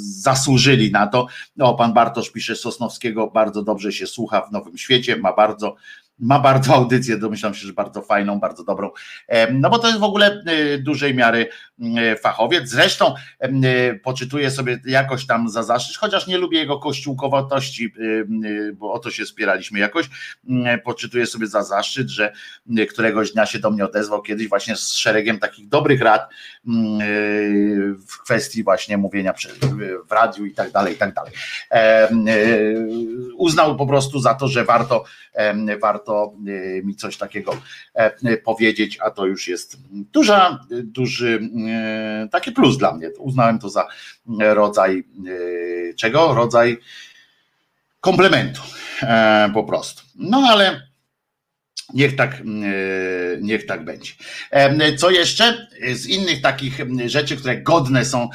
zasłużyli 0.00 0.92
na 0.92 1.06
to. 1.06 1.26
No, 1.56 1.74
pan 1.74 1.92
Bartosz 1.92 2.30
pisze 2.30 2.56
Sosnowskiego, 2.56 3.26
bardzo 3.26 3.62
dobrze 3.62 3.92
się 3.92 4.06
słucha 4.06 4.40
w 4.40 4.52
Nowym 4.52 4.78
Świecie, 4.78 5.16
ma 5.16 5.32
bardzo 5.32 5.76
ma 6.18 6.40
bardzo 6.40 6.74
audycję, 6.74 7.16
domyślam 7.16 7.54
się, 7.54 7.66
że 7.66 7.72
bardzo 7.72 8.02
fajną, 8.02 8.40
bardzo 8.40 8.64
dobrą, 8.64 8.90
no 9.52 9.70
bo 9.70 9.78
to 9.78 9.86
jest 9.86 10.00
w 10.00 10.04
ogóle 10.04 10.44
dużej 10.78 11.14
miary 11.14 11.48
fachowiec. 12.20 12.68
Zresztą 12.68 13.14
poczytuję 14.02 14.50
sobie 14.50 14.80
jakoś 14.84 15.26
tam 15.26 15.48
za 15.48 15.62
zaszczyt, 15.62 15.96
chociaż 15.96 16.26
nie 16.26 16.38
lubię 16.38 16.58
jego 16.58 16.78
kościółkowatości, 16.78 17.94
bo 18.74 18.92
o 18.92 18.98
to 18.98 19.10
się 19.10 19.26
spieraliśmy 19.26 19.78
jakoś. 19.78 20.06
Poczytuję 20.84 21.26
sobie 21.26 21.46
za 21.46 21.62
zaszczyt, 21.62 22.08
że 22.08 22.32
któregoś 22.90 23.32
dnia 23.32 23.46
się 23.46 23.58
do 23.58 23.70
mnie 23.70 23.84
odezwał 23.84 24.22
kiedyś 24.22 24.48
właśnie 24.48 24.76
z 24.76 24.92
szeregiem 24.92 25.38
takich 25.38 25.68
dobrych 25.68 26.00
rad 26.00 26.30
w 28.08 28.22
kwestii 28.22 28.64
właśnie 28.64 28.96
mówienia 28.96 29.34
w 30.08 30.12
radiu 30.12 30.44
i 30.44 30.54
tak 30.54 30.70
dalej, 30.70 30.94
i 30.94 30.96
tak 30.96 31.14
dalej. 31.14 31.32
Uznał 33.36 33.76
po 33.76 33.86
prostu 33.86 34.20
za 34.20 34.34
to, 34.34 34.48
że 34.48 34.64
warto, 34.64 35.04
warto 35.80 36.03
mi 36.84 36.94
coś 36.96 37.16
takiego 37.16 37.56
powiedzieć, 38.44 38.98
a 39.00 39.10
to 39.10 39.26
już 39.26 39.48
jest 39.48 39.76
duża, 39.90 40.66
duży 40.70 41.40
taki 42.32 42.52
plus 42.52 42.78
dla 42.78 42.94
mnie. 42.94 43.10
Uznałem 43.18 43.58
to 43.58 43.68
za 43.68 43.88
rodzaj 44.38 45.04
czego? 45.96 46.34
Rodzaj 46.34 46.78
komplementu 48.00 48.62
po 49.54 49.64
prostu. 49.64 50.02
No 50.14 50.38
ale 50.50 50.93
Niech 51.94 52.16
tak, 52.16 52.42
niech 53.40 53.66
tak 53.66 53.84
będzie. 53.84 54.12
Co 54.96 55.10
jeszcze 55.10 55.68
z 55.92 56.06
innych 56.06 56.42
takich 56.42 56.80
rzeczy, 57.06 57.36
które 57.36 57.62
godne 57.62 58.04
są, 58.04 58.28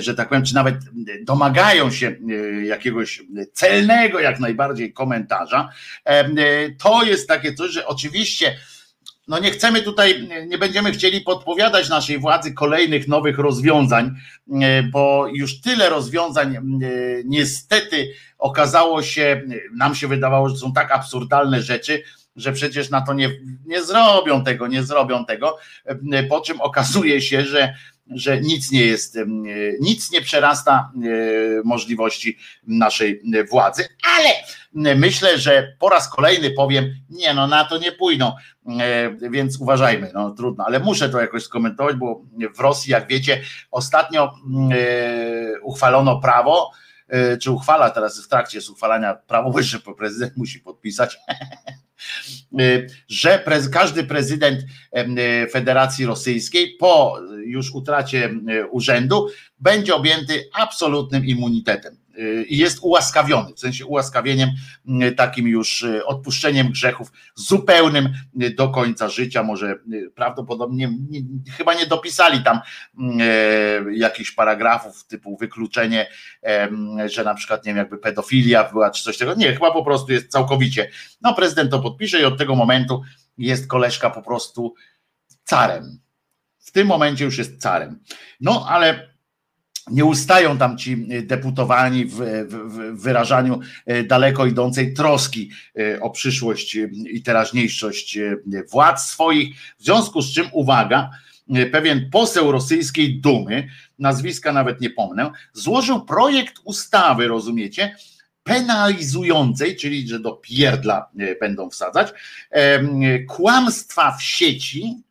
że 0.00 0.14
tak 0.14 0.28
powiem, 0.28 0.44
czy 0.44 0.54
nawet 0.54 0.74
domagają 1.22 1.90
się 1.90 2.16
jakiegoś 2.64 3.22
celnego, 3.52 4.20
jak 4.20 4.40
najbardziej 4.40 4.92
komentarza, 4.92 5.68
to 6.82 7.04
jest 7.04 7.28
takie 7.28 7.54
coś, 7.54 7.70
że 7.70 7.86
oczywiście 7.86 8.56
no 9.28 9.38
nie 9.38 9.50
chcemy 9.50 9.82
tutaj, 9.82 10.28
nie 10.46 10.58
będziemy 10.58 10.92
chcieli 10.92 11.20
podpowiadać 11.20 11.88
naszej 11.88 12.18
władzy 12.18 12.52
kolejnych 12.52 13.08
nowych 13.08 13.38
rozwiązań, 13.38 14.14
e, 14.62 14.82
bo 14.82 15.26
już 15.34 15.60
tyle 15.60 15.88
rozwiązań 15.88 16.56
e, 16.56 16.60
niestety 17.24 18.12
okazało 18.38 19.02
się, 19.02 19.42
nam 19.76 19.94
się 19.94 20.08
wydawało, 20.08 20.48
że 20.48 20.56
są 20.56 20.72
tak 20.72 20.92
absurdalne 20.92 21.62
rzeczy, 21.62 22.02
że 22.36 22.52
przecież 22.52 22.90
na 22.90 23.00
to 23.00 23.14
nie, 23.14 23.30
nie 23.66 23.84
zrobią 23.84 24.44
tego, 24.44 24.66
nie 24.66 24.82
zrobią 24.82 25.24
tego, 25.24 25.58
e, 26.12 26.22
po 26.22 26.40
czym 26.40 26.60
okazuje 26.60 27.20
się, 27.20 27.42
że 27.42 27.74
że 28.10 28.40
nic 28.40 28.70
nie 28.70 28.86
jest, 28.86 29.18
nic 29.80 30.10
nie 30.10 30.20
przerasta 30.20 30.92
możliwości 31.64 32.38
naszej 32.66 33.22
władzy, 33.50 33.88
ale 34.16 34.96
myślę, 34.96 35.38
że 35.38 35.76
po 35.78 35.88
raz 35.88 36.08
kolejny 36.08 36.50
powiem, 36.50 36.94
nie 37.10 37.34
no, 37.34 37.46
na 37.46 37.64
to 37.64 37.78
nie 37.78 37.92
pójdą, 37.92 38.32
więc 39.30 39.60
uważajmy, 39.60 40.10
no 40.14 40.30
trudno, 40.30 40.64
ale 40.66 40.80
muszę 40.80 41.08
to 41.08 41.20
jakoś 41.20 41.42
skomentować, 41.42 41.96
bo 41.96 42.22
w 42.54 42.60
Rosji, 42.60 42.92
jak 42.92 43.08
wiecie, 43.08 43.40
ostatnio 43.70 44.34
uchwalono 45.62 46.20
prawo, 46.20 46.70
czy 47.40 47.50
uchwala 47.50 47.90
teraz 47.90 48.20
w 48.20 48.28
trakcie 48.28 48.58
jest 48.58 48.70
uchwalania 48.70 49.14
prawo, 49.14 49.58
jeszcze 49.58 49.78
prezydent 49.80 50.36
musi 50.36 50.60
podpisać, 50.60 51.18
że 53.08 53.38
prez, 53.38 53.68
każdy 53.68 54.04
prezydent 54.04 54.60
y, 54.60 55.50
Federacji 55.50 56.06
Rosyjskiej 56.06 56.76
po 56.78 57.18
już 57.46 57.74
utracie 57.74 58.30
y, 58.50 58.66
urzędu 58.66 59.28
będzie 59.58 59.94
objęty 59.94 60.48
absolutnym 60.52 61.24
immunitetem 61.24 62.03
i 62.48 62.58
jest 62.58 62.78
ułaskawiony, 62.82 63.54
w 63.54 63.60
sensie 63.60 63.86
ułaskawieniem 63.86 64.50
takim 65.16 65.48
już 65.48 65.86
odpuszczeniem 66.04 66.68
grzechów 66.68 67.12
zupełnym 67.34 68.12
do 68.56 68.68
końca 68.68 69.08
życia, 69.08 69.42
może 69.42 69.78
prawdopodobnie 70.14 70.90
nie, 71.10 71.20
chyba 71.56 71.74
nie 71.74 71.86
dopisali 71.86 72.42
tam 72.42 72.60
jakichś 73.92 74.30
paragrafów 74.30 75.06
typu 75.06 75.36
wykluczenie, 75.36 76.06
że 77.06 77.24
na 77.24 77.34
przykład 77.34 77.64
nie 77.64 77.70
wiem, 77.70 77.78
jakby 77.78 77.98
pedofilia 77.98 78.70
była 78.72 78.90
czy 78.90 79.04
coś 79.04 79.18
takiego, 79.18 79.40
nie, 79.40 79.52
chyba 79.52 79.72
po 79.72 79.84
prostu 79.84 80.12
jest 80.12 80.28
całkowicie, 80.28 80.90
no 81.22 81.34
prezydent 81.34 81.70
to 81.70 81.80
podpisze 81.80 82.20
i 82.20 82.24
od 82.24 82.38
tego 82.38 82.54
momentu 82.54 83.02
jest 83.38 83.68
koleżka 83.68 84.10
po 84.10 84.22
prostu 84.22 84.74
carem. 85.44 85.98
W 86.58 86.72
tym 86.72 86.86
momencie 86.86 87.24
już 87.24 87.38
jest 87.38 87.60
carem. 87.60 88.00
No 88.40 88.66
ale 88.68 89.13
nie 89.90 90.04
ustają 90.04 90.58
tam 90.58 90.78
ci 90.78 91.06
deputowani 91.22 92.04
w, 92.04 92.16
w, 92.48 93.02
wyrażaniu 93.02 93.60
e, 93.86 94.02
daleko 94.02 94.46
idącej 94.46 94.94
troski 94.94 95.50
e, 95.78 96.00
o 96.00 96.10
przyszłość 96.10 96.76
i 97.10 97.22
teraźniejszość 97.22 98.18
władz 98.70 99.06
swoich, 99.06 99.56
w 99.78 99.84
związku 99.84 100.22
z 100.22 100.32
czym, 100.34 100.46
uwaga, 100.52 101.10
pewien 101.72 102.10
poseł 102.10 102.52
rosyjskiej 102.52 103.20
Dumy, 103.20 103.68
nazwiska 103.98 104.52
nawet 104.52 104.80
nie 104.80 104.90
pomnę, 104.90 105.30
złożył 105.52 106.04
projekt 106.04 106.54
ustawy, 106.64 107.28
rozumiecie, 107.28 107.96
penalizującej, 108.42 109.76
czyli 109.76 110.08
że 110.08 110.20
do 110.20 110.32
pierdla 110.32 111.10
będą 111.40 111.70
wsadzać, 111.70 112.12
kłamstwa 113.28 114.12
w 114.12 114.22
sieci 114.22 115.02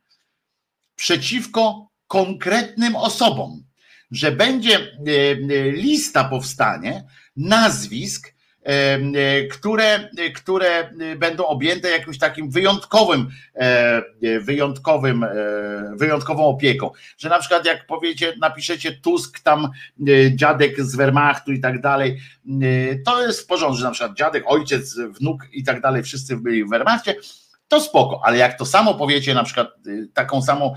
przeciwko 0.96 1.88
konkretnym 2.08 2.96
osobom 2.96 3.64
że 4.14 4.32
będzie 4.32 4.78
e, 4.78 4.82
e, 4.82 5.72
lista 5.72 6.24
powstanie 6.24 7.04
nazwisk, 7.38 8.34
e, 8.64 9.48
które, 9.48 10.10
które 10.36 10.90
będą 11.18 11.46
objęte 11.46 11.90
jakimś 11.90 12.18
takim 12.18 12.52
wyjątkowym, 12.52 13.30
wyjątkowym, 14.42 15.26
wyjątkową 15.96 16.46
opieką. 16.46 16.92
Że 17.18 17.30
na 17.30 17.40
przykład 17.40 17.66
jak 17.66 17.88
powiecie, 17.88 18.34
napiszecie 18.40 18.92
Tusk 18.92 19.40
tam 19.40 19.70
dziadek 20.32 20.84
z 20.84 20.96
Wehrmachtu 20.96 21.52
i 21.52 21.60
tak 21.60 21.82
dalej, 21.82 22.20
to 23.06 23.26
jest 23.26 23.42
w 23.42 23.46
porządku, 23.46 23.78
że 23.78 23.86
na 23.86 23.92
przykład 23.92 24.18
dziadek, 24.18 24.44
ojciec, 24.48 24.96
wnuk 25.20 25.42
i 25.52 25.64
tak 25.64 25.82
dalej, 25.82 26.04
wszyscy 26.04 26.38
byli 26.38 26.66
w 26.66 26.70
Wehrmachcie, 26.70 27.16
to 27.74 27.82
spoko, 27.82 28.22
ale 28.24 28.38
jak 28.38 28.58
to 28.58 28.66
samo 28.66 28.94
powiecie, 28.94 29.34
na 29.34 29.44
przykład 29.44 29.68
y, 29.88 30.10
taką 30.14 30.42
samą 30.42 30.74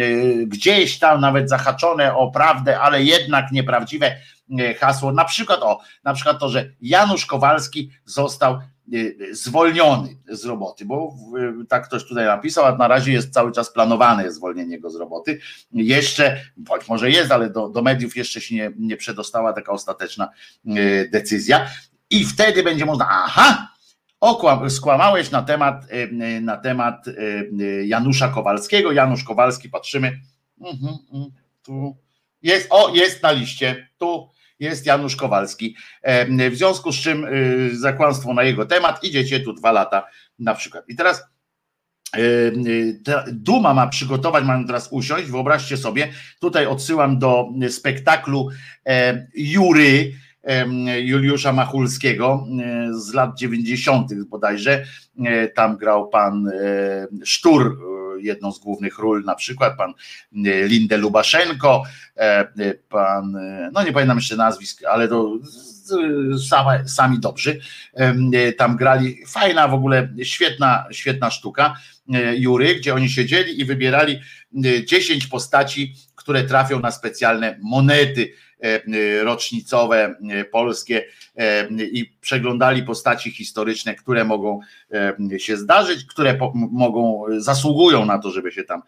y, 0.00 0.44
gdzieś 0.46 0.98
tam 0.98 1.20
nawet 1.20 1.48
zahaczone 1.48 2.14
o 2.14 2.30
prawdę, 2.30 2.80
ale 2.80 3.02
jednak 3.02 3.52
nieprawdziwe 3.52 4.16
y, 4.60 4.74
hasło, 4.74 5.12
na 5.12 5.24
przykład 5.24 5.62
o, 5.62 5.80
na 6.04 6.14
przykład 6.14 6.38
to, 6.40 6.48
że 6.48 6.70
Janusz 6.80 7.26
Kowalski 7.26 7.90
został 8.04 8.58
zwolniony 9.32 10.08
z 10.28 10.44
roboty, 10.44 10.84
bo 10.84 11.14
tak 11.68 11.86
ktoś 11.86 12.04
tutaj 12.04 12.26
napisał, 12.26 12.64
a 12.64 12.76
na 12.76 12.88
razie 12.88 13.12
jest 13.12 13.32
cały 13.32 13.52
czas 13.52 13.72
planowane 13.72 14.32
zwolnienie 14.32 14.80
go 14.80 14.90
z 14.90 14.96
roboty. 14.96 15.40
Jeszcze, 15.72 16.40
choć 16.68 16.88
może 16.88 17.10
jest, 17.10 17.32
ale 17.32 17.50
do, 17.50 17.68
do 17.68 17.82
mediów 17.82 18.16
jeszcze 18.16 18.40
się 18.40 18.54
nie, 18.54 18.72
nie 18.78 18.96
przedostała 18.96 19.52
taka 19.52 19.72
ostateczna 19.72 20.28
decyzja. 21.12 21.66
I 22.10 22.24
wtedy 22.24 22.62
będzie 22.62 22.84
można, 22.84 23.08
aha, 23.10 23.67
Skłamałeś 24.68 25.30
na 25.30 25.42
temat, 25.42 25.86
na 26.40 26.56
temat 26.56 27.06
Janusza 27.84 28.28
Kowalskiego. 28.28 28.92
Janusz 28.92 29.24
Kowalski, 29.24 29.68
patrzymy. 29.68 30.20
Mhm, 30.60 30.94
mhm, 31.12 31.30
tu 31.62 31.96
jest, 32.42 32.66
o, 32.70 32.94
jest 32.94 33.22
na 33.22 33.32
liście. 33.32 33.88
Tu 33.98 34.28
jest 34.60 34.86
Janusz 34.86 35.16
Kowalski. 35.16 35.76
W 36.50 36.56
związku 36.56 36.92
z 36.92 36.96
czym 36.96 37.26
zakłamstwo 37.72 38.34
na 38.34 38.42
jego 38.42 38.66
temat, 38.66 39.04
idziecie 39.04 39.40
tu 39.40 39.52
dwa 39.52 39.72
lata 39.72 40.06
na 40.38 40.54
przykład. 40.54 40.84
I 40.88 40.96
teraz 40.96 41.24
Duma 43.32 43.74
ma 43.74 43.86
przygotować, 43.86 44.44
mają 44.44 44.66
teraz 44.66 44.88
usiąść. 44.92 45.30
Wyobraźcie 45.30 45.76
sobie, 45.76 46.12
tutaj 46.40 46.66
odsyłam 46.66 47.18
do 47.18 47.48
spektaklu 47.68 48.48
Jury 49.34 50.12
Juliusza 50.98 51.52
Machulskiego 51.52 52.46
z 52.90 53.14
lat 53.14 53.38
90. 53.38 54.24
bodajże. 54.24 54.84
Tam 55.54 55.76
grał 55.76 56.08
pan 56.08 56.50
Sztur, 57.24 57.78
jedną 58.20 58.52
z 58.52 58.58
głównych 58.58 58.98
ról, 58.98 59.24
na 59.24 59.34
przykład 59.34 59.76
pan 59.76 59.92
Linde 60.42 60.96
Lubaszenko, 60.96 61.82
pan, 62.88 63.36
no 63.72 63.84
nie 63.84 63.92
pamiętam 63.92 64.18
jeszcze 64.18 64.36
nazwisk, 64.36 64.84
ale 64.84 65.08
to 65.08 65.38
sami 66.86 67.18
dobrzy 67.18 67.60
tam 68.56 68.76
grali. 68.76 69.26
Fajna 69.26 69.68
w 69.68 69.74
ogóle, 69.74 70.08
świetna, 70.22 70.84
świetna 70.90 71.30
sztuka 71.30 71.76
Jury, 72.36 72.74
gdzie 72.74 72.94
oni 72.94 73.08
siedzieli 73.08 73.60
i 73.60 73.64
wybierali 73.64 74.20
10 74.86 75.26
postaci, 75.26 75.94
które 76.14 76.44
trafią 76.44 76.80
na 76.80 76.90
specjalne 76.90 77.58
monety 77.62 78.32
E, 78.32 78.47
rocznicowe 79.22 80.14
e, 80.30 80.44
polskie 80.44 81.04
e, 81.36 81.68
i 81.70 82.16
przeglądali 82.20 82.82
postaci 82.82 83.30
historyczne, 83.30 83.94
które 83.94 84.24
mogą 84.24 84.60
się 85.38 85.56
zdarzyć, 85.56 86.04
które 86.04 86.38
mogą, 86.54 87.24
zasługują 87.36 88.04
na 88.04 88.18
to, 88.18 88.30
żeby 88.30 88.52
się 88.52 88.64
tam 88.64 88.82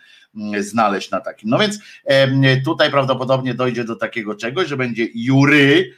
znaleźć 0.58 1.10
na 1.10 1.20
takim. 1.20 1.50
No 1.50 1.58
więc 1.58 1.78
tutaj 2.64 2.90
prawdopodobnie 2.90 3.54
dojdzie 3.54 3.84
do 3.84 3.96
takiego 3.96 4.34
czegoś, 4.34 4.68
że 4.68 4.76
będzie 4.76 5.06
jury, 5.14 5.92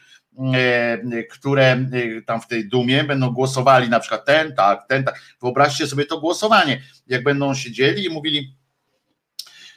które 1.30 1.86
tam 2.26 2.40
w 2.40 2.46
tej 2.46 2.68
dumie 2.68 3.04
będą 3.04 3.30
głosowali 3.30 3.88
na 3.88 4.00
przykład 4.00 4.24
ten, 4.24 4.54
tak, 4.54 4.86
ten, 4.88 5.04
tak. 5.04 5.20
Wyobraźcie 5.42 5.86
sobie 5.86 6.06
to 6.06 6.20
głosowanie, 6.20 6.82
jak 7.06 7.22
będą 7.22 7.54
siedzieli 7.54 8.04
i 8.04 8.10
mówili 8.10 8.56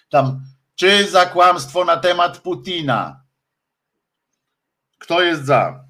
tam, 0.09 0.41
czy 0.75 1.07
za 1.07 1.25
kłamstwo 1.25 1.85
na 1.85 1.97
temat 1.97 2.37
Putina, 2.37 3.24
kto 4.97 5.21
jest 5.21 5.45
za? 5.45 5.85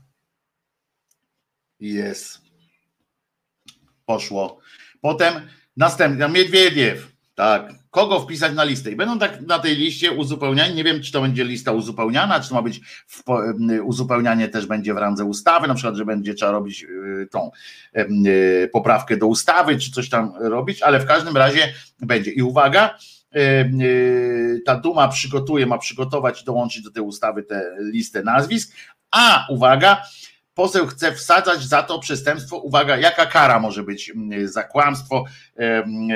Jest. 1.79 2.41
Poszło. 4.05 4.59
Potem 5.01 5.33
następny, 5.77 6.29
Miedwiediew. 6.29 7.15
Tak. 7.35 7.73
Kogo 7.91 8.19
wpisać 8.19 8.53
na 8.53 8.63
listę? 8.63 8.91
I 8.91 8.95
będą 8.95 9.19
tak 9.19 9.41
na 9.41 9.59
tej 9.59 9.75
liście 9.75 10.11
uzupełniani. 10.11 10.75
Nie 10.75 10.83
wiem, 10.83 11.01
czy 11.01 11.11
to 11.11 11.21
będzie 11.21 11.43
lista 11.43 11.71
uzupełniana, 11.71 12.39
czy 12.39 12.49
to 12.49 12.55
ma 12.55 12.61
być 12.61 12.81
uzupełnianie 13.83 14.47
też 14.47 14.65
będzie 14.65 14.93
w 14.93 14.97
randze 14.97 15.25
ustawy, 15.25 15.67
na 15.67 15.73
przykład, 15.73 15.95
że 15.95 16.05
będzie 16.05 16.33
trzeba 16.33 16.51
robić 16.51 16.83
y, 16.83 17.27
tą 17.31 17.51
y, 17.97 18.69
poprawkę 18.73 19.17
do 19.17 19.27
ustawy, 19.27 19.77
czy 19.77 19.91
coś 19.91 20.09
tam 20.09 20.33
robić, 20.39 20.81
ale 20.81 20.99
w 20.99 21.05
każdym 21.05 21.37
razie 21.37 21.73
będzie. 21.99 22.31
I 22.31 22.41
uwaga, 22.41 22.97
y, 23.35 24.61
ta 24.65 24.75
Duma 24.75 25.07
przygotuje, 25.07 25.65
ma 25.65 25.77
przygotować 25.77 26.41
i 26.41 26.45
dołączyć 26.45 26.83
do 26.83 26.91
tej 26.91 27.03
ustawy 27.03 27.43
tę 27.43 27.75
listę 27.79 28.23
nazwisk, 28.23 28.75
a 29.15 29.45
uwaga, 29.49 30.01
poseł 30.53 30.87
chce 30.87 31.11
wsadzać 31.11 31.63
za 31.63 31.83
to 31.83 31.99
przestępstwo, 31.99 32.57
uwaga, 32.57 32.97
jaka 32.97 33.25
kara 33.25 33.59
może 33.59 33.83
być 33.83 34.09
mm, 34.09 34.47
za 34.47 34.63
kłamstwo 34.63 35.23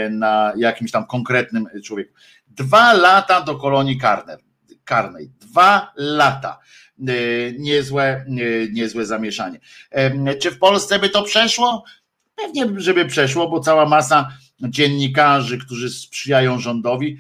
na 0.10 0.54
jakimś 0.58 0.92
tam 0.92 1.06
konkretnym 1.06 1.66
człowieku. 1.84 2.14
Dwa 2.48 2.94
lata 2.94 3.42
do 3.42 3.56
kolonii 3.56 4.00
karnej. 4.86 5.32
Dwa 5.40 5.92
lata. 5.96 6.60
E, 7.08 7.12
niezłe, 7.58 8.04
e, 8.04 8.26
niezłe 8.72 9.06
zamieszanie. 9.06 9.60
Czy 10.42 10.52
w 10.52 10.60
Polsce 10.60 11.00
by 11.00 11.10
to 11.10 11.24
przeszło? 11.24 11.84
Pewnie, 12.36 12.68
żeby 12.76 13.06
przeszło, 13.06 13.50
bo 13.50 13.60
cała 13.60 13.86
masa 13.86 14.30
dziennikarzy, 14.62 15.58
którzy 15.58 15.90
sprzyjają 15.90 16.60
rządowi, 16.60 17.20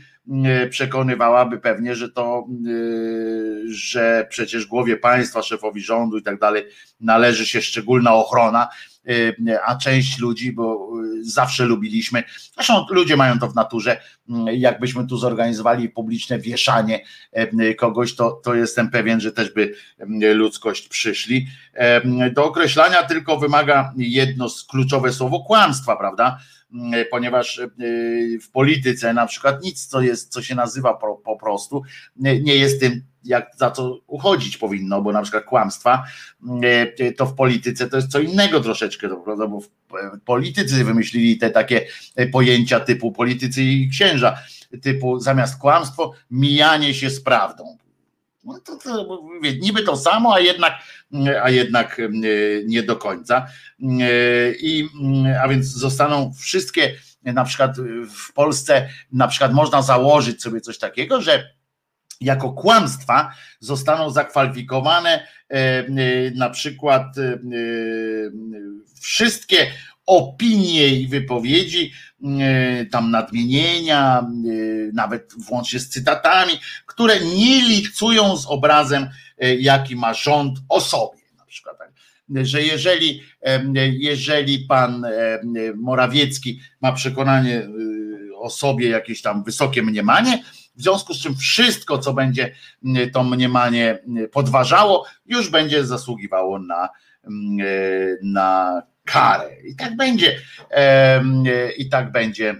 przekonywałaby 0.69 1.59
pewnie, 1.59 1.95
że 1.95 2.09
to, 2.09 2.47
y, 2.67 3.63
że 3.67 4.27
przecież 4.29 4.65
głowie 4.65 4.97
państwa, 4.97 5.41
szefowi 5.41 5.81
rządu 5.81 6.17
i 6.17 6.23
tak 6.23 6.39
dalej 6.39 6.65
należy 6.99 7.45
się 7.45 7.61
szczególna 7.61 8.13
ochrona, 8.13 8.67
y, 9.09 9.35
a 9.65 9.75
część 9.75 10.19
ludzi, 10.19 10.51
bo 10.51 10.89
y, 11.19 11.23
zawsze 11.23 11.65
lubiliśmy, 11.65 12.23
zresztą 12.55 12.85
ludzie 12.89 13.17
mają 13.17 13.39
to 13.39 13.47
w 13.47 13.55
naturze, 13.55 14.01
jakbyśmy 14.53 15.07
tu 15.07 15.17
zorganizowali 15.17 15.89
publiczne 15.89 16.39
wieszanie 16.39 16.99
kogoś, 17.77 18.15
to, 18.15 18.31
to 18.31 18.55
jestem 18.55 18.89
pewien, 18.89 19.21
że 19.21 19.31
też 19.31 19.53
by 19.53 19.73
ludzkość 20.35 20.87
przyszli. 20.87 21.47
Do 22.33 22.45
określania 22.45 23.03
tylko 23.03 23.37
wymaga 23.37 23.93
jedno 23.97 24.47
kluczowe 24.69 25.13
słowo 25.13 25.39
kłamstwa, 25.39 25.95
prawda? 25.95 26.39
Mm, 26.73 27.05
ponieważ 27.11 27.57
y, 27.57 28.39
w 28.41 28.51
polityce 28.51 29.13
na 29.13 29.25
przykład 29.25 29.63
nic, 29.63 29.85
co 29.85 30.01
jest, 30.01 30.33
co 30.33 30.41
się 30.41 30.55
nazywa 30.55 30.93
po, 30.93 31.15
po 31.15 31.35
prostu, 31.35 31.83
nie 32.15 32.55
jest 32.55 32.79
tym, 32.79 33.01
jak 33.23 33.51
za 33.57 33.71
co 33.71 33.99
uchodzić 34.07 34.57
powinno, 34.57 35.01
bo 35.01 35.11
na 35.11 35.21
przykład 35.21 35.43
kłamstwa, 35.43 36.03
y, 36.99 37.13
to 37.17 37.25
w 37.25 37.35
polityce 37.35 37.89
to 37.89 37.95
jest 37.95 38.11
co 38.11 38.19
innego 38.19 38.61
troszeczkę, 38.61 39.09
prawda? 39.23 39.47
bo 39.47 39.61
politycy 40.25 40.83
wymyślili 40.83 41.37
te 41.37 41.49
takie 41.49 41.87
pojęcia 42.31 42.79
typu 42.79 43.11
politycy 43.11 43.63
i 43.63 43.89
księża, 43.89 44.37
typu 44.81 45.19
zamiast 45.19 45.59
kłamstwo, 45.59 46.13
mijanie 46.31 46.93
się 46.93 47.09
z 47.09 47.21
prawdą. 47.21 47.77
No 48.43 48.59
to, 48.59 48.77
to, 48.77 49.21
niby 49.61 49.83
to 49.83 49.97
samo, 49.97 50.33
a 50.33 50.39
jednak, 50.39 50.73
a 51.43 51.49
jednak 51.49 51.99
e, 51.99 52.09
nie 52.65 52.83
do 52.83 52.95
końca. 52.95 53.47
E, 53.81 54.51
I, 54.51 54.89
a 55.41 55.47
więc 55.47 55.65
zostaną 55.65 56.33
wszystkie, 56.33 56.95
na 57.23 57.43
przykład 57.43 57.77
w 58.15 58.33
Polsce, 58.33 58.89
na 59.11 59.27
przykład 59.27 59.53
można 59.53 59.81
założyć 59.81 60.41
sobie 60.41 60.61
coś 60.61 60.77
takiego, 60.77 61.21
że 61.21 61.58
jako 62.21 62.53
kłamstwa 62.53 63.31
zostaną 63.59 64.09
zakwalifikowane 64.09 65.27
e, 65.49 65.83
na 66.35 66.49
przykład 66.49 67.15
wszystkie 69.01 69.67
opinie 70.09 70.87
i 70.87 71.07
wypowiedzi, 71.07 71.91
e, 72.23 72.85
tam 72.85 73.11
nadmienienia, 73.11 74.19
e, 74.19 74.23
nawet 74.93 75.33
włącznie 75.37 75.79
z 75.79 75.89
cytatami, 75.89 76.53
które 76.85 77.19
nie 77.19 77.61
licują 77.61 78.37
z 78.37 78.45
obrazem, 78.45 79.09
e, 79.37 79.55
jaki 79.55 79.95
ma 79.95 80.13
rząd 80.13 80.59
o 80.69 80.81
sobie. 80.81 81.19
Na 81.37 81.45
przykład, 81.45 81.77
tak? 81.77 81.91
że 82.41 82.61
jeżeli, 82.61 83.21
jeżeli 83.99 84.59
pan 84.59 85.05
Morawiecki 85.75 86.59
ma 86.81 86.91
przekonanie 86.91 87.67
o 88.35 88.49
sobie 88.49 88.89
jakieś 88.89 89.21
tam 89.21 89.43
wysokie 89.43 89.83
mniemanie, 89.83 90.43
w 90.79 90.81
związku 90.81 91.13
z 91.13 91.21
czym 91.21 91.35
wszystko, 91.35 91.97
co 91.97 92.13
będzie 92.13 92.55
to 93.13 93.23
mniemanie 93.23 93.99
podważało, 94.31 95.05
już 95.25 95.49
będzie 95.49 95.85
zasługiwało 95.85 96.59
na, 96.59 96.89
na 98.23 98.81
karę. 99.11 99.49
I 99.63 99.75
tak 99.75 99.95
będzie. 99.95 100.39
I 101.77 101.89
tak 101.89 102.11
będzie 102.11 102.49
e, 102.49 102.55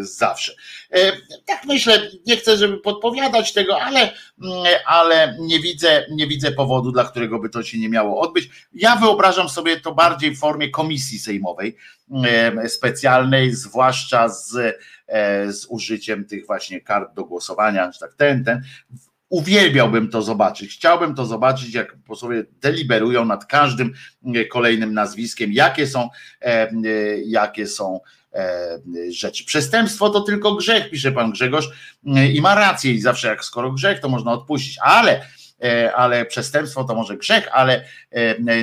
zawsze. 0.00 0.52
E, 0.90 1.12
tak 1.46 1.64
myślę, 1.64 2.10
nie 2.26 2.36
chcę, 2.36 2.56
żeby 2.56 2.78
podpowiadać 2.78 3.52
tego, 3.52 3.82
ale, 3.82 4.00
mm, 4.00 4.64
ale 4.86 5.36
nie 5.40 5.60
widzę, 5.60 6.06
nie 6.10 6.26
widzę 6.26 6.52
powodu, 6.52 6.92
dla 6.92 7.04
którego 7.04 7.38
by 7.38 7.48
to 7.48 7.62
się 7.62 7.78
nie 7.78 7.88
miało 7.88 8.20
odbyć. 8.20 8.50
Ja 8.74 8.96
wyobrażam 8.96 9.48
sobie 9.48 9.80
to 9.80 9.94
bardziej 9.94 10.36
w 10.36 10.38
formie 10.38 10.70
komisji 10.70 11.18
sejmowej 11.18 11.76
specjalnej, 12.68 13.54
zwłaszcza 13.54 14.28
z, 14.28 14.56
e, 14.56 14.74
z 15.48 15.66
użyciem 15.68 16.24
tych 16.24 16.46
właśnie 16.46 16.80
kart 16.80 17.14
do 17.14 17.24
głosowania, 17.24 17.90
tak 18.00 18.14
ten, 18.14 18.44
ten 18.44 18.62
Uwielbiałbym 19.32 20.08
to 20.08 20.22
zobaczyć. 20.22 20.74
Chciałbym 20.74 21.14
to 21.14 21.26
zobaczyć, 21.26 21.74
jak 21.74 21.96
posłowie 22.06 22.44
deliberują 22.60 23.24
nad 23.24 23.46
każdym 23.46 23.92
e, 24.34 24.44
kolejnym 24.44 24.94
nazwiskiem, 24.94 25.52
jakie 25.52 25.86
są, 25.86 26.08
e, 26.42 26.46
e, 26.46 26.70
jakie 27.26 27.66
są 27.66 28.00
rzeczy. 29.10 29.44
Przestępstwo 29.44 30.10
to 30.10 30.20
tylko 30.20 30.54
grzech, 30.54 30.90
pisze 30.90 31.12
pan 31.12 31.32
Grzegorz 31.32 31.70
i 32.32 32.40
ma 32.40 32.54
rację 32.54 32.92
i 32.92 33.00
zawsze 33.00 33.28
jak 33.28 33.44
skoro 33.44 33.72
grzech, 33.72 34.00
to 34.00 34.08
można 34.08 34.32
odpuścić, 34.32 34.78
ale 34.82 35.26
ale 35.94 36.26
przestępstwo 36.26 36.84
to 36.84 36.94
może 36.94 37.16
grzech, 37.16 37.48
ale 37.52 37.84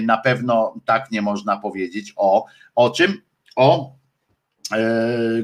na 0.01 0.17
pewno 0.17 0.75
tak 0.85 1.11
nie 1.11 1.21
można 1.21 1.57
powiedzieć 1.57 2.13
o, 2.15 2.45
o 2.75 2.89
czym? 2.89 3.21
O 3.55 3.91
E, 3.93 3.98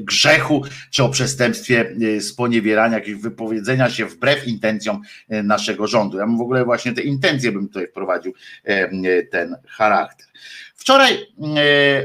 grzechu 0.00 0.64
czy 0.90 1.04
o 1.04 1.08
przestępstwie 1.08 1.94
e, 2.16 2.20
sponiewierania, 2.20 2.98
jakiegoś 2.98 3.22
wypowiedzenia 3.22 3.90
się 3.90 4.06
wbrew 4.06 4.48
intencjom 4.48 5.02
e, 5.28 5.42
naszego 5.42 5.86
rządu. 5.86 6.18
Ja 6.18 6.26
bym 6.26 6.38
w 6.38 6.40
ogóle 6.40 6.64
właśnie 6.64 6.92
te 6.92 7.02
intencje 7.02 7.52
bym 7.52 7.68
tutaj 7.68 7.88
wprowadził 7.88 8.34
ten 9.30 9.56
charakter. 9.68 10.26
Wczoraj 10.74 11.26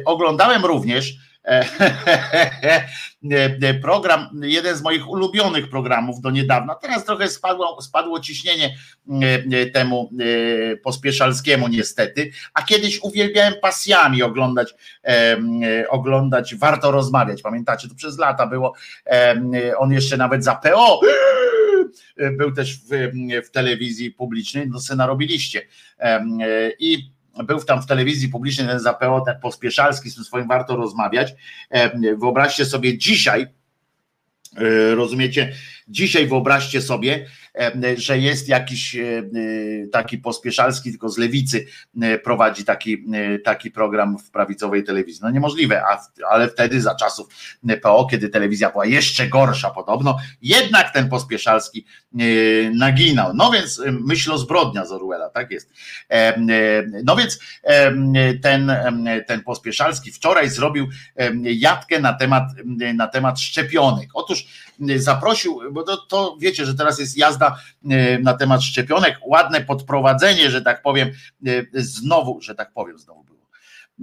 oglądałem 0.05 0.65
również 0.65 1.17
program, 3.81 4.29
jeden 4.41 4.75
z 4.75 4.81
moich 4.81 5.09
ulubionych 5.09 5.69
programów 5.69 6.21
do 6.21 6.31
niedawna. 6.31 6.75
Teraz 6.75 7.05
trochę 7.05 7.29
spadło, 7.29 7.81
spadło 7.81 8.19
ciśnienie 8.19 8.75
temu 9.73 10.09
pospieszalskiemu 10.83 11.67
niestety, 11.67 12.31
a 12.53 12.61
kiedyś 12.61 12.99
uwielbiałem 13.01 13.53
pasjami 13.61 14.23
oglądać, 14.23 14.75
oglądać 15.89 16.55
Warto 16.55 16.91
Rozmawiać. 16.91 17.41
Pamiętacie, 17.41 17.87
to 17.89 17.95
przez 17.95 18.17
lata 18.17 18.47
było, 18.47 18.73
on 19.77 19.91
jeszcze 19.91 20.17
nawet 20.17 20.43
za 20.43 20.55
PO 20.55 20.99
był 22.37 22.51
też 22.51 22.77
w, 22.77 23.11
w 23.47 23.51
telewizji 23.51 24.11
publicznej, 24.11 24.69
no 24.69 24.79
se 24.79 24.95
narobiliście. 24.95 25.61
I 26.79 27.11
był 27.43 27.63
tam 27.63 27.81
w 27.81 27.85
telewizji 27.85 28.29
publicznej 28.29 28.67
ten 28.67 28.79
ZPO, 28.79 29.21
ten 29.25 29.39
Pospieszalski, 29.39 30.09
z 30.09 30.15
tym 30.15 30.23
swoim 30.23 30.47
warto 30.47 30.75
rozmawiać. 30.75 31.33
Wyobraźcie 32.17 32.65
sobie 32.65 32.97
dzisiaj, 32.97 33.47
e, 34.57 34.95
rozumiecie, 34.95 35.53
dzisiaj 35.87 36.27
wyobraźcie 36.27 36.81
sobie, 36.81 37.25
że 37.97 38.17
jest 38.19 38.47
jakiś 38.47 38.95
e, 38.95 39.01
e, 39.01 39.23
taki 39.91 40.17
pospieszalski, 40.17 40.91
tylko 40.91 41.09
z 41.09 41.17
lewicy 41.17 41.65
e, 42.01 42.17
prowadzi 42.17 42.65
taki, 42.65 43.05
taki 43.43 43.71
program 43.71 44.17
w 44.17 44.31
prawicowej 44.31 44.83
telewizji. 44.83 45.19
No 45.23 45.29
niemożliwe, 45.29 45.83
ale 46.29 46.49
wtedy 46.49 46.81
za 46.81 46.95
czasów 46.95 47.27
PO, 47.81 48.07
kiedy 48.11 48.29
telewizja 48.29 48.69
była 48.69 48.85
jeszcze 48.85 49.27
gorsza 49.27 49.69
podobno, 49.69 50.17
jednak 50.41 50.93
ten 50.93 51.09
pospieszalski 51.09 51.85
naginał. 52.73 53.33
No 53.33 53.51
więc 53.51 53.81
myśl 53.85 54.31
o 54.31 54.37
zbrodnia 54.37 54.85
z 54.85 54.91
Orwella, 54.91 55.29
tak 55.29 55.51
jest. 55.51 55.73
No 57.03 57.15
więc 57.15 57.39
ten, 58.41 58.71
ten 59.27 59.43
pospieszalski 59.43 60.11
wczoraj 60.11 60.49
zrobił 60.49 60.87
jatkę 61.43 61.99
na 61.99 62.13
temat, 62.13 62.43
na 62.93 63.07
temat 63.07 63.39
szczepionek. 63.39 64.09
Otóż 64.13 64.45
zaprosił, 64.95 65.59
bo 65.71 65.83
to, 65.83 65.97
to 65.97 66.37
wiecie, 66.39 66.65
że 66.65 66.75
teraz 66.75 66.99
jest 66.99 67.17
jazda 67.17 67.57
e, 67.89 68.19
na 68.19 68.33
temat 68.33 68.63
szczepionek, 68.63 69.19
ładne 69.25 69.61
podprowadzenie, 69.61 70.51
że 70.51 70.61
tak 70.61 70.81
powiem, 70.81 71.11
e, 71.47 71.51
znowu, 71.73 72.41
że 72.41 72.55
tak 72.55 72.73
powiem, 72.73 72.99
znowu 72.99 73.23
było. 73.23 73.47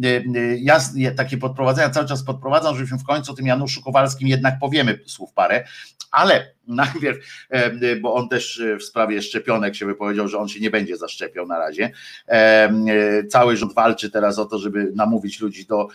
E, 0.04 0.22
ja 0.58 0.80
takie 1.16 1.38
podprowadzenia 1.38 1.90
cały 1.90 2.08
czas 2.08 2.24
podprowadzam, 2.24 2.76
żebyśmy 2.76 2.98
w 2.98 3.04
końcu 3.04 3.34
tym 3.34 3.46
Januszu 3.46 3.82
Kowalskim 3.82 4.28
jednak 4.28 4.58
powiemy 4.58 4.98
słów 5.06 5.32
parę, 5.32 5.64
ale 6.10 6.58
najpierw, 6.68 7.46
e, 7.50 7.96
bo 7.96 8.14
on 8.14 8.28
też 8.28 8.60
e, 8.60 8.76
w 8.76 8.84
sprawie 8.84 9.22
szczepionek 9.22 9.74
się 9.74 9.86
wypowiedział, 9.86 10.28
że 10.28 10.38
on 10.38 10.48
się 10.48 10.60
nie 10.60 10.70
będzie 10.70 10.96
zaszczepiał 10.96 11.46
na 11.46 11.58
razie. 11.58 11.90
E, 12.28 13.24
cały 13.30 13.56
rząd 13.56 13.74
walczy 13.74 14.10
teraz 14.10 14.38
o 14.38 14.44
to, 14.44 14.58
żeby 14.58 14.92
namówić 14.94 15.40
ludzi 15.40 15.66
do, 15.66 15.88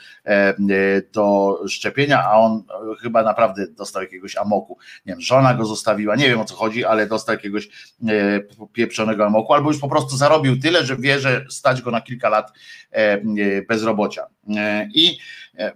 do 1.14 1.60
szczepienia, 1.68 2.24
a 2.24 2.34
on 2.34 2.64
chyba 3.02 3.24
naprawdę 3.24 3.68
dostał 3.68 4.02
jakiegoś 4.02 4.38
amoku. 4.38 4.78
Nie 5.06 5.14
wiem, 5.14 5.22
żona 5.22 5.54
go 5.54 5.66
zostawiła, 5.66 6.16
nie 6.16 6.30
wiem 6.30 6.40
o 6.40 6.46
co 6.46 6.56
chodzi, 6.56 6.86
ale 6.86 7.08
dostał 7.08 7.36
jakiegoś 7.36 7.70
pieprzonego 8.74 9.26
amoku, 9.26 9.54
albo 9.54 9.72
już 9.72 9.80
po 9.80 9.90
prostu 9.90 10.18
zarobił 10.18 10.60
tyle, 10.60 10.86
że 10.86 10.98
wie, 10.98 11.20
że 11.20 11.46
stać 11.50 11.82
go 11.82 11.92
na 11.92 12.02
kilka 12.02 12.30
lat 12.30 12.52
bezrobocia. 13.68 14.28
I 14.94 15.18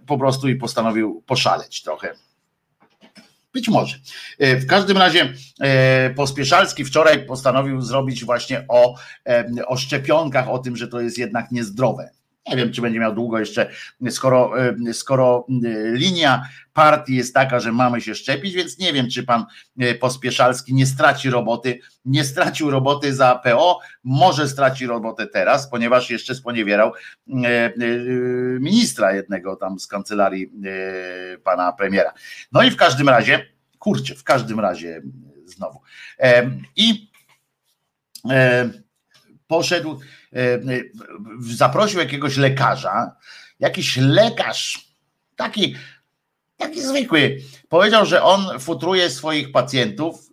po 0.06 0.18
prostu 0.18 0.48
i 0.48 0.56
postanowił 0.56 1.22
poszaleć 1.26 1.82
trochę. 1.82 2.27
Być 3.58 3.68
może. 3.68 3.96
E, 4.38 4.56
w 4.56 4.66
każdym 4.66 4.98
razie 4.98 5.32
e, 5.60 6.10
Pospieszalski 6.10 6.84
wczoraj 6.84 7.26
postanowił 7.26 7.80
zrobić 7.80 8.24
właśnie 8.24 8.64
o, 8.68 8.94
e, 9.26 9.46
o 9.66 9.76
szczepionkach, 9.76 10.48
o 10.48 10.58
tym, 10.58 10.76
że 10.76 10.88
to 10.88 11.00
jest 11.00 11.18
jednak 11.18 11.52
niezdrowe. 11.52 12.10
Nie 12.50 12.56
wiem, 12.56 12.72
czy 12.72 12.82
będzie 12.82 13.00
miał 13.00 13.14
długo 13.14 13.38
jeszcze, 13.38 13.70
skoro, 14.10 14.52
skoro 14.92 15.46
linia 15.92 16.48
partii 16.72 17.16
jest 17.16 17.34
taka, 17.34 17.60
że 17.60 17.72
mamy 17.72 18.00
się 18.00 18.14
szczepić, 18.14 18.54
więc 18.54 18.78
nie 18.78 18.92
wiem, 18.92 19.10
czy 19.10 19.22
pan 19.22 19.44
Pospieszalski 20.00 20.74
nie 20.74 20.86
straci 20.86 21.30
roboty, 21.30 21.80
nie 22.04 22.24
stracił 22.24 22.70
roboty 22.70 23.14
za 23.14 23.34
PO, 23.44 23.80
może 24.04 24.48
straci 24.48 24.86
robotę 24.86 25.26
teraz, 25.26 25.70
ponieważ 25.70 26.10
jeszcze 26.10 26.34
sponiewierał 26.34 26.92
ministra 28.60 29.12
jednego 29.12 29.56
tam 29.56 29.78
z 29.78 29.86
kancelarii 29.86 30.52
pana 31.44 31.72
premiera. 31.72 32.12
No 32.52 32.62
i 32.62 32.70
w 32.70 32.76
każdym 32.76 33.08
razie, 33.08 33.46
kurczę, 33.78 34.14
w 34.14 34.24
każdym 34.24 34.60
razie 34.60 35.02
znowu. 35.44 35.80
I 36.76 37.10
poszedł, 39.48 40.00
zaprosił 41.40 42.00
jakiegoś 42.00 42.36
lekarza, 42.36 43.16
jakiś 43.60 43.96
lekarz, 43.96 44.88
taki, 45.36 45.76
taki 46.56 46.82
zwykły, 46.82 47.38
powiedział, 47.68 48.06
że 48.06 48.22
on 48.22 48.60
futruje 48.60 49.10
swoich 49.10 49.52
pacjentów 49.52 50.28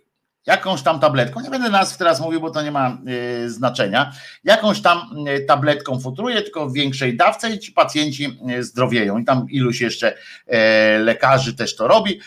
jakąś 0.46 0.82
tam 0.82 1.00
tabletką, 1.00 1.42
nie 1.42 1.50
będę 1.50 1.70
nazw 1.70 1.98
teraz 1.98 2.20
mówił, 2.20 2.42
bo 2.42 2.52
to 2.52 2.62
nie 2.62 2.72
ma 2.72 2.98
y, 3.44 3.50
znaczenia, 3.50 4.12
jakąś 4.44 4.82
tam 4.82 5.28
y, 5.28 5.46
tabletką 5.46 6.00
futruje, 6.00 6.42
tylko 6.42 6.70
w 6.70 6.74
większej 6.74 7.18
dawce 7.18 7.52
i 7.52 7.60
ci 7.60 7.72
pacjenci 7.72 8.40
zdrowieją. 8.60 9.18
I 9.18 9.26
tam 9.26 9.50
iluś 9.50 9.82
jeszcze 9.82 10.18
e, 10.48 11.00
lekarzy 11.00 11.56
też 11.56 11.76
to 11.76 11.88
robi. 11.88 12.20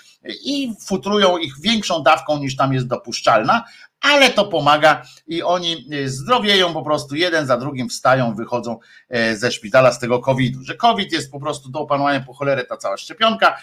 I 0.45 0.75
futrują 0.87 1.39
ich 1.39 1.61
większą 1.61 2.03
dawką 2.03 2.39
niż 2.39 2.57
tam 2.57 2.73
jest 2.73 2.87
dopuszczalna, 2.87 3.65
ale 4.01 4.31
to 4.31 4.45
pomaga 4.45 5.03
i 5.27 5.43
oni 5.43 5.87
e, 5.93 6.09
zdrowieją 6.09 6.73
po 6.73 6.83
prostu, 6.83 7.17
jeden 7.17 7.47
za 7.47 7.57
drugim 7.57 7.89
wstają, 7.89 8.35
wychodzą 8.35 8.79
e, 9.09 9.37
ze 9.37 9.53
szpitala 9.53 9.93
z 9.93 9.99
tego 9.99 10.19
COVID-u, 10.19 10.65
że 10.65 10.75
COVID 10.75 11.13
jest 11.13 11.33
po 11.33 11.41
prostu 11.41 11.69
do 11.69 11.81
opanowania 11.81 12.21
po 12.21 12.35
cholerę 12.35 12.65
ta 12.65 12.77
cała 12.77 12.97
szczepionka, 12.97 13.59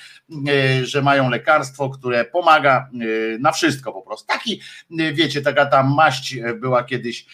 e, 0.47 0.85
że 0.85 1.01
mają 1.01 1.29
lekarstwo, 1.29 1.89
które 1.89 2.25
pomaga 2.25 2.89
na 3.39 3.51
wszystko 3.51 3.93
po 3.93 4.01
prostu. 4.01 4.27
Taki, 4.27 4.61
wiecie, 5.13 5.41
taka 5.41 5.65
ta 5.65 5.83
maść 5.83 6.35
była 6.55 6.83
kiedyś, 6.83 7.25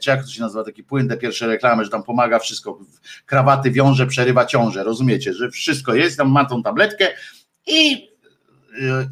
czy 0.00 0.10
jak 0.10 0.22
to 0.24 0.30
się 0.30 0.40
nazywa, 0.40 0.64
taki 0.64 0.84
płyn 0.84 1.08
te 1.08 1.16
pierwsze 1.16 1.46
reklamy, 1.46 1.84
że 1.84 1.90
tam 1.90 2.02
pomaga 2.02 2.38
wszystko, 2.38 2.78
krawaty 3.26 3.70
wiąże, 3.70 4.06
przerywa 4.06 4.46
ciążę, 4.46 4.84
rozumiecie, 4.84 5.32
że 5.34 5.50
wszystko 5.50 5.94
jest, 5.94 6.16
tam 6.16 6.30
ma 6.30 6.44
tą 6.44 6.62
tabletkę 6.62 7.08
i 7.66 8.08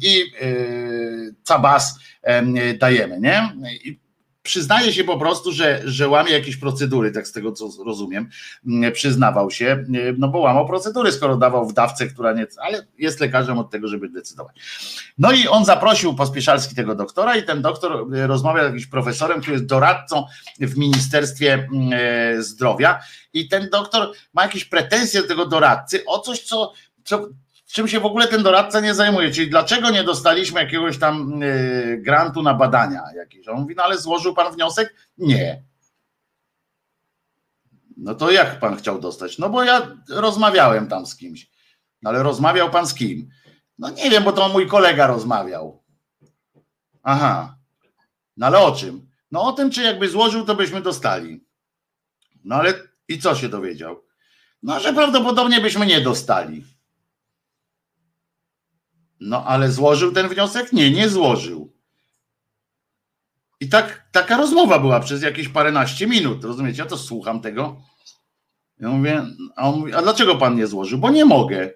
i 0.01 0.23
cabas 1.43 1.99
dajemy, 2.79 3.19
nie? 3.19 3.53
I 3.83 4.05
przyznaje 4.43 4.93
się 4.93 5.03
po 5.03 5.19
prostu, 5.19 5.51
że, 5.51 5.81
że 5.85 6.09
łamie 6.09 6.31
jakieś 6.31 6.57
procedury, 6.57 7.11
tak 7.11 7.27
z 7.27 7.31
tego 7.31 7.51
co 7.51 7.69
rozumiem, 7.85 8.29
przyznawał 8.93 9.51
się, 9.51 9.85
no 10.17 10.27
bo 10.27 10.39
łamał 10.39 10.67
procedury, 10.67 11.11
skoro 11.11 11.37
dawał 11.37 11.67
w 11.67 11.73
dawce, 11.73 12.07
która 12.07 12.33
nie, 12.33 12.47
ale 12.57 12.87
jest 12.97 13.19
lekarzem 13.19 13.57
od 13.57 13.71
tego, 13.71 13.87
żeby 13.87 14.09
decydować. 14.09 14.55
No 15.17 15.31
i 15.31 15.47
on 15.47 15.65
zaprosił 15.65 16.15
Pospieszalski 16.15 16.75
tego 16.75 16.95
doktora 16.95 17.35
i 17.35 17.43
ten 17.43 17.61
doktor 17.61 18.07
rozmawiał 18.11 18.63
z 18.63 18.65
jakimś 18.65 18.87
profesorem, 18.87 19.41
który 19.41 19.53
jest 19.53 19.65
doradcą 19.65 20.25
w 20.59 20.77
Ministerstwie 20.77 21.69
Zdrowia 22.39 22.99
i 23.33 23.47
ten 23.47 23.69
doktor 23.69 24.11
ma 24.33 24.43
jakieś 24.43 24.65
pretensje 24.65 25.21
do 25.21 25.27
tego 25.27 25.45
doradcy 25.45 26.05
o 26.05 26.19
coś, 26.19 26.41
co, 26.41 26.73
co 27.03 27.29
czym 27.75 27.87
się 27.87 27.99
w 27.99 28.05
ogóle 28.05 28.27
ten 28.27 28.43
doradca 28.43 28.79
nie 28.79 28.93
zajmuje, 28.93 29.31
czyli 29.31 29.49
dlaczego 29.49 29.89
nie 29.89 30.03
dostaliśmy 30.03 30.61
jakiegoś 30.61 30.99
tam 30.99 31.43
y, 31.43 31.99
grantu 32.01 32.41
na 32.43 32.53
badania 32.53 33.03
jakieś. 33.15 33.47
On 33.47 33.61
mówi, 33.61 33.75
no 33.77 33.83
ale 33.83 33.97
złożył 33.97 34.33
pan 34.33 34.53
wniosek? 34.53 34.95
Nie. 35.17 35.63
No 37.97 38.15
to 38.15 38.31
jak 38.31 38.59
pan 38.59 38.75
chciał 38.75 38.99
dostać? 38.99 39.37
No 39.37 39.49
bo 39.49 39.63
ja 39.63 39.87
rozmawiałem 40.09 40.87
tam 40.87 41.05
z 41.05 41.15
kimś. 41.15 41.49
No 42.01 42.09
ale 42.09 42.23
rozmawiał 42.23 42.71
pan 42.71 42.87
z 42.87 42.93
kim? 42.93 43.29
No 43.79 43.89
nie 43.89 44.09
wiem, 44.09 44.23
bo 44.23 44.31
to 44.31 44.49
mój 44.49 44.67
kolega 44.67 45.07
rozmawiał. 45.07 45.83
Aha. 47.03 47.57
No 48.37 48.45
ale 48.45 48.59
o 48.59 48.71
czym? 48.71 49.09
No 49.31 49.43
o 49.43 49.51
tym, 49.51 49.71
czy 49.71 49.83
jakby 49.83 50.09
złożył, 50.09 50.45
to 50.45 50.55
byśmy 50.55 50.81
dostali. 50.81 51.45
No 52.43 52.55
ale 52.55 52.73
i 53.07 53.19
co 53.19 53.35
się 53.35 53.49
dowiedział? 53.49 54.03
No, 54.63 54.79
że 54.79 54.93
prawdopodobnie 54.93 55.61
byśmy 55.61 55.85
nie 55.85 56.01
dostali. 56.01 56.74
No 59.19 59.45
ale 59.45 59.71
złożył 59.71 60.11
ten 60.11 60.27
wniosek? 60.27 60.73
Nie, 60.73 60.91
nie 60.91 61.09
złożył. 61.09 61.73
I 63.59 63.69
tak, 63.69 64.07
taka 64.11 64.37
rozmowa 64.37 64.79
była 64.79 64.99
przez 64.99 65.21
jakieś 65.21 65.49
paręnaście 65.49 66.07
minut, 66.07 66.43
rozumiecie? 66.43 66.81
Ja 66.81 66.89
to 66.89 66.97
słucham 66.97 67.41
tego. 67.41 67.81
Ja 68.79 68.89
mówię, 68.89 69.25
a 69.55 69.69
on 69.69 69.79
mówi, 69.79 69.93
a 69.93 70.01
dlaczego 70.01 70.35
pan 70.35 70.55
nie 70.55 70.67
złożył? 70.67 70.99
Bo 70.99 71.09
nie 71.09 71.25
mogę. 71.25 71.71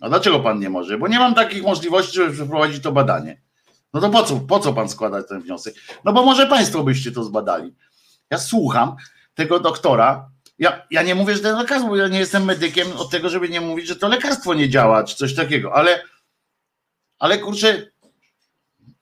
A 0.00 0.08
dlaczego 0.08 0.40
pan 0.40 0.60
nie 0.60 0.70
może? 0.70 0.98
Bo 0.98 1.08
nie 1.08 1.18
mam 1.18 1.34
takich 1.34 1.62
możliwości, 1.62 2.14
żeby 2.14 2.32
przeprowadzić 2.32 2.82
to 2.82 2.92
badanie. 2.92 3.42
No 3.94 4.00
to 4.00 4.10
po 4.10 4.22
co, 4.22 4.36
po 4.36 4.58
co 4.58 4.72
pan 4.72 4.88
składa 4.88 5.22
ten 5.22 5.40
wniosek? 5.40 5.74
No 6.04 6.12
bo 6.12 6.24
może 6.24 6.46
państwo 6.46 6.82
byście 6.82 7.12
to 7.12 7.24
zbadali. 7.24 7.74
Ja 8.30 8.38
słucham 8.38 8.96
tego 9.34 9.60
doktora. 9.60 10.30
Ja, 10.58 10.86
ja 10.90 11.02
nie 11.02 11.14
mówię, 11.14 11.34
że 11.34 11.40
to 11.40 11.56
lekarstwo, 11.56 11.90
bo 11.90 11.96
ja 11.96 12.08
nie 12.08 12.18
jestem 12.18 12.44
medykiem 12.44 12.92
od 12.96 13.10
tego, 13.10 13.28
żeby 13.28 13.48
nie 13.48 13.60
mówić, 13.60 13.88
że 13.88 13.96
to 13.96 14.08
lekarstwo 14.08 14.54
nie 14.54 14.68
działa, 14.68 15.04
czy 15.04 15.16
coś 15.16 15.34
takiego, 15.34 15.74
ale 15.74 16.02
ale 17.22 17.38
kurczę, 17.38 17.86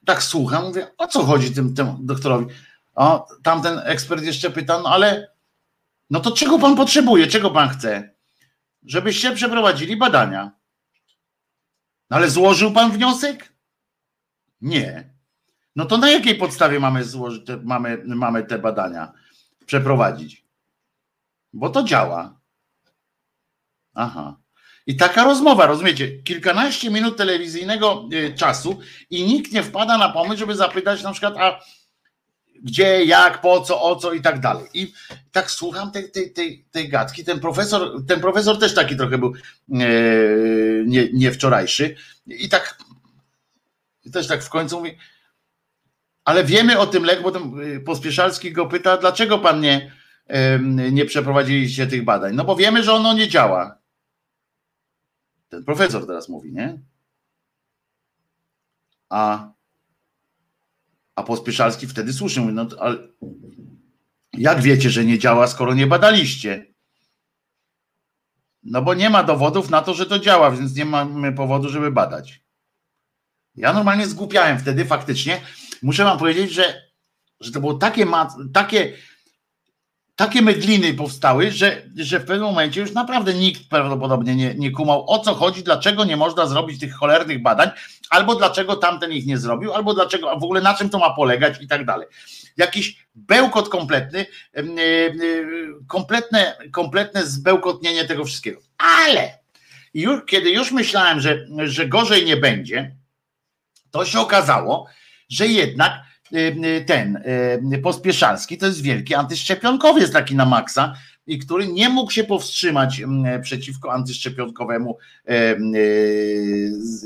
tak 0.05 0.23
słucham, 0.23 0.65
mówię, 0.65 0.91
o 0.99 1.07
co 1.07 1.25
chodzi 1.25 1.55
tym, 1.55 1.75
tym 1.75 1.97
doktorowi? 2.01 2.47
A 2.95 3.25
tamten 3.43 3.81
ekspert 3.85 4.23
jeszcze 4.23 4.51
pyta, 4.51 4.81
no 4.81 4.89
ale 4.89 5.33
no 6.11 6.21
to 6.21 6.33
czego 6.33 6.59
pan 6.59 6.77
potrzebuje, 6.77 7.27
czego 7.27 7.51
pan 7.51 7.69
chce? 7.69 8.15
żebyście 8.83 9.35
przeprowadzili 9.35 9.97
badania. 9.97 10.51
No 12.11 12.17
ale 12.17 12.31
złożył 12.31 12.73
pan 12.73 12.93
wniosek? 12.93 13.53
Nie. 14.61 15.15
No 15.77 15.85
to 15.85 15.99
na 15.99 16.11
jakiej 16.11 16.35
podstawie 16.35 16.81
mamy, 16.81 17.05
złożyć, 17.05 17.43
mamy, 17.63 18.03
mamy 18.05 18.45
te 18.45 18.59
badania 18.59 19.13
przeprowadzić? 19.67 20.45
Bo 21.53 21.71
to 21.71 21.83
działa. 21.83 22.41
Aha. 23.95 24.37
I 24.87 24.97
taka 24.97 25.25
rozmowa, 25.25 25.67
rozumiecie? 25.67 26.23
Kilkanaście 26.23 26.91
minut 26.91 27.17
telewizyjnego 27.17 28.09
y, 28.13 28.35
czasu 28.35 28.79
i 29.11 29.25
nikt 29.25 29.53
nie 29.53 29.63
wpada 29.63 29.99
na 29.99 30.09
pomysł, 30.09 30.39
żeby 30.39 30.55
zapytać 30.55 31.03
na 31.03 31.13
przykład, 31.13 31.35
a 31.37 31.61
gdzie, 32.63 33.05
jak, 33.05 33.41
po 33.41 33.61
co, 33.61 33.83
o 33.83 33.97
co 33.97 34.13
i 34.13 34.21
tak 34.21 34.41
dalej. 34.41 34.67
I 34.75 34.93
tak 35.33 35.51
słucham 35.51 35.91
tej, 35.91 36.11
tej, 36.11 36.33
tej, 36.33 36.65
tej 36.71 36.89
gadki. 36.89 37.25
Ten 37.25 37.41
profesor, 37.41 38.07
ten 38.09 38.21
profesor 38.21 38.59
też 38.59 38.75
taki 38.75 38.97
trochę 38.97 39.19
był 39.19 39.35
e, 39.35 39.79
nie, 40.87 41.09
nie. 41.13 41.31
I 42.27 42.49
tak 42.49 42.79
też 44.13 44.27
tak 44.27 44.45
w 44.45 44.49
końcu 44.49 44.79
mówi, 44.79 44.99
ale 46.25 46.45
wiemy 46.45 46.79
o 46.79 46.87
tym 46.87 47.05
leku, 47.05 47.23
bo 47.23 47.31
ten 47.31 47.61
y, 47.61 47.81
Pospieszalski 47.81 48.53
go 48.53 48.67
pyta, 48.67 48.97
dlaczego 48.97 49.39
pan 49.39 49.61
nie, 49.61 49.93
nie 50.93 51.05
przeprowadziliście 51.05 51.87
tych 51.87 52.05
badań? 52.05 52.35
No 52.35 52.45
bo 52.45 52.57
wiemy, 52.57 52.83
że 52.83 52.93
ono 52.93 53.13
nie 53.13 53.29
działa. 53.29 53.80
Ten 55.51 55.65
profesor 55.65 56.07
teraz 56.07 56.29
mówi, 56.29 56.53
nie? 56.53 56.79
A 59.09 59.53
a 61.15 61.23
Pospieszalski 61.23 61.87
wtedy 61.87 62.13
słusznie 62.13 62.43
mówi, 62.43 62.55
no 62.55 62.67
ale 62.79 62.97
jak 64.33 64.63
wiecie, 64.63 64.91
że 64.91 65.05
nie 65.05 65.19
działa, 65.19 65.47
skoro 65.47 65.75
nie 65.75 65.87
badaliście? 65.87 66.67
No 68.63 68.83
bo 68.83 68.95
nie 68.95 69.11
ma 69.11 69.23
dowodów 69.23 69.71
na 69.71 69.83
to, 69.83 69.95
że 69.95 70.07
to 70.07 70.19
działa, 70.19 70.51
więc 70.51 70.77
nie 70.77 70.85
mamy 70.85 71.33
powodu, 71.33 71.69
żeby 71.69 71.91
badać. 71.91 72.45
Ja 73.55 73.73
normalnie 73.73 74.07
zgłupiałem 74.07 74.59
wtedy 74.59 74.85
faktycznie. 74.85 75.41
Muszę 75.83 76.05
wam 76.05 76.19
powiedzieć, 76.19 76.53
że, 76.53 76.83
że 77.41 77.53
to 77.53 77.61
było 77.61 77.75
takie, 77.75 78.07
takie 78.53 78.97
takie 80.21 80.43
mydliny 80.43 80.95
powstały, 80.95 81.51
że, 81.51 81.83
że 81.97 82.21
w 82.21 82.25
pewnym 82.25 82.47
momencie 82.47 82.81
już 82.81 82.93
naprawdę 82.93 83.35
nikt 83.35 83.69
prawdopodobnie 83.69 84.37
nie, 84.37 84.55
nie 84.55 84.71
kumał 84.71 85.11
o 85.11 85.19
co 85.19 85.35
chodzi, 85.35 85.63
dlaczego 85.63 86.05
nie 86.05 86.17
można 86.17 86.47
zrobić 86.47 86.81
tych 86.81 86.95
cholernych 86.95 87.43
badań, 87.43 87.71
albo 88.11 88.35
dlaczego 88.35 88.77
tamten 88.77 89.13
ich 89.13 89.27
nie 89.27 89.39
zrobił, 89.39 89.73
albo 89.73 89.95
dlaczego, 89.95 90.39
w 90.39 90.45
ogóle 90.45 90.61
na 90.61 90.75
czym 90.75 90.91
to 90.91 90.99
ma 90.99 91.11
polegać 91.11 91.63
i 91.63 91.69
tak 91.69 91.85
dalej. 91.85 92.07
Jakiś 92.57 93.07
bełkot 93.15 93.69
kompletny, 93.69 94.27
kompletne, 95.89 96.57
kompletne 96.73 97.27
zbełkotnienie 97.27 98.05
tego 98.05 98.25
wszystkiego. 98.25 98.61
Ale 98.79 99.39
już, 99.95 100.21
kiedy 100.27 100.51
już 100.51 100.73
myślałem, 100.73 101.21
że, 101.21 101.47
że 101.65 101.89
gorzej 101.89 102.25
nie 102.25 102.37
będzie, 102.37 102.97
to 103.91 104.05
się 104.05 104.21
okazało, 104.21 104.87
że 105.29 105.47
jednak 105.47 106.10
ten 106.87 107.17
y, 107.73 107.79
Pospieszalski 107.79 108.59
to 108.59 108.67
jest 108.67 108.83
wielki 108.83 109.15
antyszczepionkowiec 109.15 110.13
taki 110.13 110.37
na 110.37 110.47
maksa 110.47 110.95
i 111.27 111.39
który 111.39 111.69
nie 111.69 111.89
mógł 111.89 112.11
się 112.11 112.25
powstrzymać 112.25 113.03
przeciwko 113.43 113.93
antyszczepionkowemu 113.93 114.99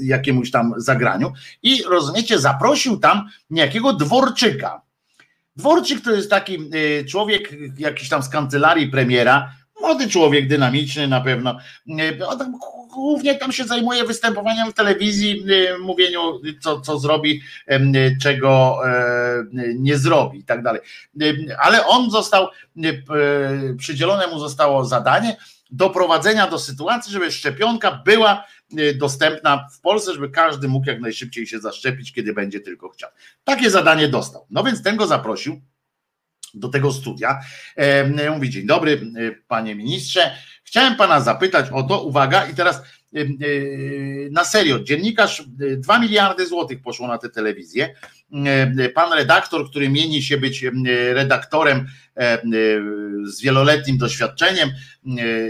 jakiemuś 0.03 0.51
tam 0.51 0.75
zagraniu 0.77 1.33
i 1.63 1.83
rozumiecie, 1.83 2.39
zaprosił 2.39 2.97
tam 2.97 3.29
niejakiego 3.51 3.93
Dworczyka. 3.93 4.83
Dworczyk 5.57 6.01
to 6.01 6.13
jest 6.13 6.31
taki 6.31 6.59
człowiek 7.09 7.51
jakiś 7.79 8.09
tam 8.09 8.23
z 8.23 8.29
kancelarii 8.29 8.89
premiera, 8.89 9.55
młody 9.81 10.09
człowiek, 10.09 10.49
dynamiczny 10.49 11.09
na 11.09 11.21
pewno. 11.21 11.59
Głównie 12.95 13.35
tam 13.35 13.53
się 13.53 13.65
zajmuje 13.65 14.05
występowaniem 14.05 14.71
w 14.71 14.75
telewizji, 14.75 15.45
y, 15.51 15.79
mówieniu, 15.79 16.41
co, 16.61 16.81
co 16.81 16.99
zrobi, 16.99 17.43
czego 18.23 18.79
e, 18.89 19.45
nie 19.75 19.99
zrobi 19.99 20.39
i 20.39 20.45
tak 20.45 20.63
dalej. 20.63 20.81
Ale 21.59 21.87
on 21.87 22.11
został, 22.11 22.49
przydzielone 23.79 24.27
mu 24.27 24.39
zostało 24.39 24.85
zadanie 24.85 25.37
doprowadzenia 25.71 26.47
do 26.47 26.59
sytuacji, 26.59 27.13
żeby 27.13 27.33
szczepionka 27.33 28.03
była 28.05 28.45
y, 28.79 28.95
dostępna 28.95 29.69
w 29.73 29.81
Polsce, 29.81 30.15
żeby 30.15 30.31
każdy 30.31 30.69
mógł 30.69 30.87
jak 30.87 31.01
najszybciej 31.01 31.47
się 31.47 31.61
zaszczepić, 31.61 32.13
kiedy 32.13 32.33
będzie 32.33 32.61
tylko 32.61 32.89
chciał. 32.89 33.11
Takie 33.45 33.71
zadanie 33.71 34.09
dostał. 34.09 34.47
No 34.51 34.65
więc 34.65 34.83
ten 34.83 34.97
go 34.97 35.07
zaprosił 35.07 35.61
do 36.55 36.69
tego 36.69 36.93
studia. 36.93 37.41
Mówi, 38.35 38.51
dzień 38.51 38.67
dobry, 38.67 38.93
e, 38.93 39.33
panie 39.49 39.75
ministrze. 39.75 40.37
Chciałem 40.65 40.97
pana 40.97 41.21
zapytać 41.21 41.67
o 41.73 41.83
to, 41.83 42.03
uwaga, 42.03 42.47
i 42.47 42.55
teraz 42.55 42.77
e, 42.77 42.83
na 44.31 44.45
serio, 44.45 44.81
dziennikarz, 44.81 45.43
2 45.77 45.99
miliardy 45.99 46.47
złotych 46.47 46.83
poszło 46.83 47.09
na 47.09 47.19
tę 47.19 47.29
telewizję. 47.29 47.95
Pan 48.95 49.13
redaktor, 49.13 49.71
który 49.71 49.89
mieni 49.89 50.23
się 50.23 50.39
być 50.39 50.65
redaktorem 51.13 51.87
z 53.25 53.43
wieloletnim 53.43 53.99
doświadczeniem 53.99 54.71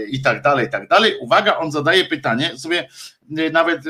i 0.09 0.21
tak 0.21 0.41
dalej, 0.41 0.67
i 0.67 0.69
tak 0.69 0.87
dalej. 0.87 1.13
Uwaga, 1.19 1.57
on 1.57 1.71
zadaje 1.71 2.05
pytanie, 2.05 2.57
sobie 2.57 2.87
nawet 3.51 3.81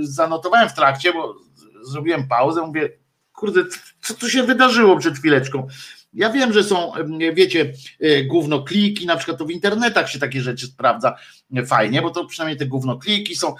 zanotowałem 0.00 0.68
w 0.68 0.74
trakcie, 0.74 1.12
bo 1.12 1.34
zrobiłem 1.82 2.28
pauzę, 2.28 2.66
mówię, 2.66 2.88
kurde, 3.32 3.60
co 4.00 4.14
tu 4.14 4.30
się 4.30 4.42
wydarzyło 4.42 4.96
przed 4.96 5.18
chwileczką? 5.18 5.66
Ja 6.12 6.30
wiem, 6.30 6.52
że 6.52 6.64
są, 6.64 6.92
wiecie, 7.34 7.72
e, 8.00 8.24
gówno 8.24 8.62
kliki, 8.62 9.06
na 9.06 9.16
przykład 9.16 9.38
to 9.38 9.44
w 9.44 9.50
internetach 9.50 10.10
się 10.10 10.18
takie 10.18 10.40
rzeczy 10.40 10.66
sprawdza 10.66 11.16
e, 11.56 11.66
fajnie, 11.66 12.02
bo 12.02 12.10
to 12.10 12.24
przynajmniej 12.24 12.58
te 12.58 12.66
gówno 12.66 12.98
kliki 12.98 13.36
są, 13.36 13.48
e, 13.48 13.54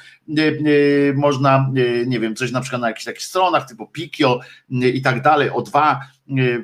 można, 1.14 1.70
nie 2.06 2.20
wiem, 2.20 2.36
coś 2.36 2.50
na 2.50 2.60
przykład 2.60 2.82
na 2.82 2.88
jakichś 2.88 3.04
takich 3.04 3.22
stronach 3.22 3.68
typu 3.68 3.86
Pikio 3.86 4.40
i 4.70 5.02
tak 5.02 5.22
dalej, 5.22 5.50
o 5.50 5.62
dwa 5.62 6.00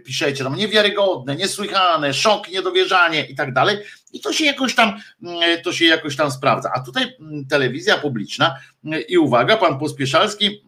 piszecie 0.05 0.45
tam 0.45 0.57
niewiarygodne, 0.57 1.37
niesłychane, 1.37 2.15
szok, 2.15 2.49
niedowierzanie 2.49 3.25
i 3.25 3.35
tak 3.35 3.53
dalej. 3.53 3.77
I 4.13 4.21
to 4.21 4.33
się 4.33 4.45
jakoś 4.45 4.75
tam, 4.75 4.97
to 5.65 5.73
się 5.73 5.85
jakoś 5.85 6.17
tam 6.17 6.31
sprawdza. 6.31 6.71
A 6.75 6.81
tutaj 6.81 7.17
telewizja 7.51 7.99
publiczna 7.99 8.57
i 9.09 9.19
uwaga, 9.19 9.57
pan 9.57 9.79
Pospieszalski 9.79 10.65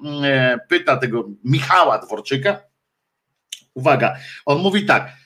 pyta 0.69 0.97
tego 0.97 1.29
Michała 1.45 1.99
Dworczyka, 1.99 2.61
Uwaga, 3.77 4.17
on 4.47 4.59
mówi 4.59 4.87
tak. 4.87 5.17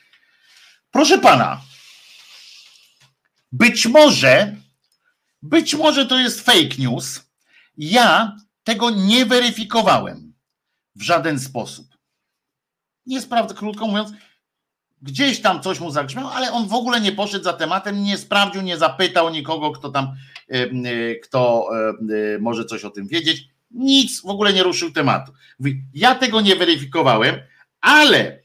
Proszę 0.91 1.19
pana, 1.19 1.61
być 3.53 3.87
może, 3.87 4.57
być 5.43 5.75
może 5.75 6.07
to 6.07 6.19
jest 6.19 6.41
fake 6.41 6.77
news. 6.79 7.31
Ja 7.77 8.37
tego 8.65 8.91
nie 8.91 9.27
weryfikowałem 9.27 10.35
w 10.95 11.03
żaden 11.03 11.41
sposób. 11.41 11.87
Nie 13.07 13.21
sprawdzę, 13.21 13.55
krótko 13.55 13.87
mówiąc, 13.87 14.11
gdzieś 15.03 15.41
tam 15.41 15.63
coś 15.63 15.81
mu 15.81 15.91
zagrzmiał, 15.91 16.29
ale 16.29 16.53
on 16.53 16.69
w 16.69 16.75
ogóle 16.75 17.01
nie 17.01 17.13
poszedł 17.13 17.45
za 17.45 17.53
tematem, 17.53 18.03
nie 18.03 18.19
sprawdził, 18.19 18.63
nie 18.63 18.79
zapytał 18.79 19.31
nikogo, 19.31 19.73
kto 19.73 19.89
tam, 19.89 20.17
kto 21.23 21.69
może 22.41 22.65
coś 22.65 22.85
o 22.85 22.91
tym 22.91 23.07
wiedzieć. 23.07 23.49
Nic, 23.71 24.21
w 24.21 24.27
ogóle 24.27 24.53
nie 24.53 24.63
ruszył 24.63 24.93
tematu. 24.93 25.33
Mówi, 25.59 25.83
ja 25.95 26.15
tego 26.15 26.41
nie 26.41 26.57
weryfikowałem, 26.57 27.37
ale 27.81 28.40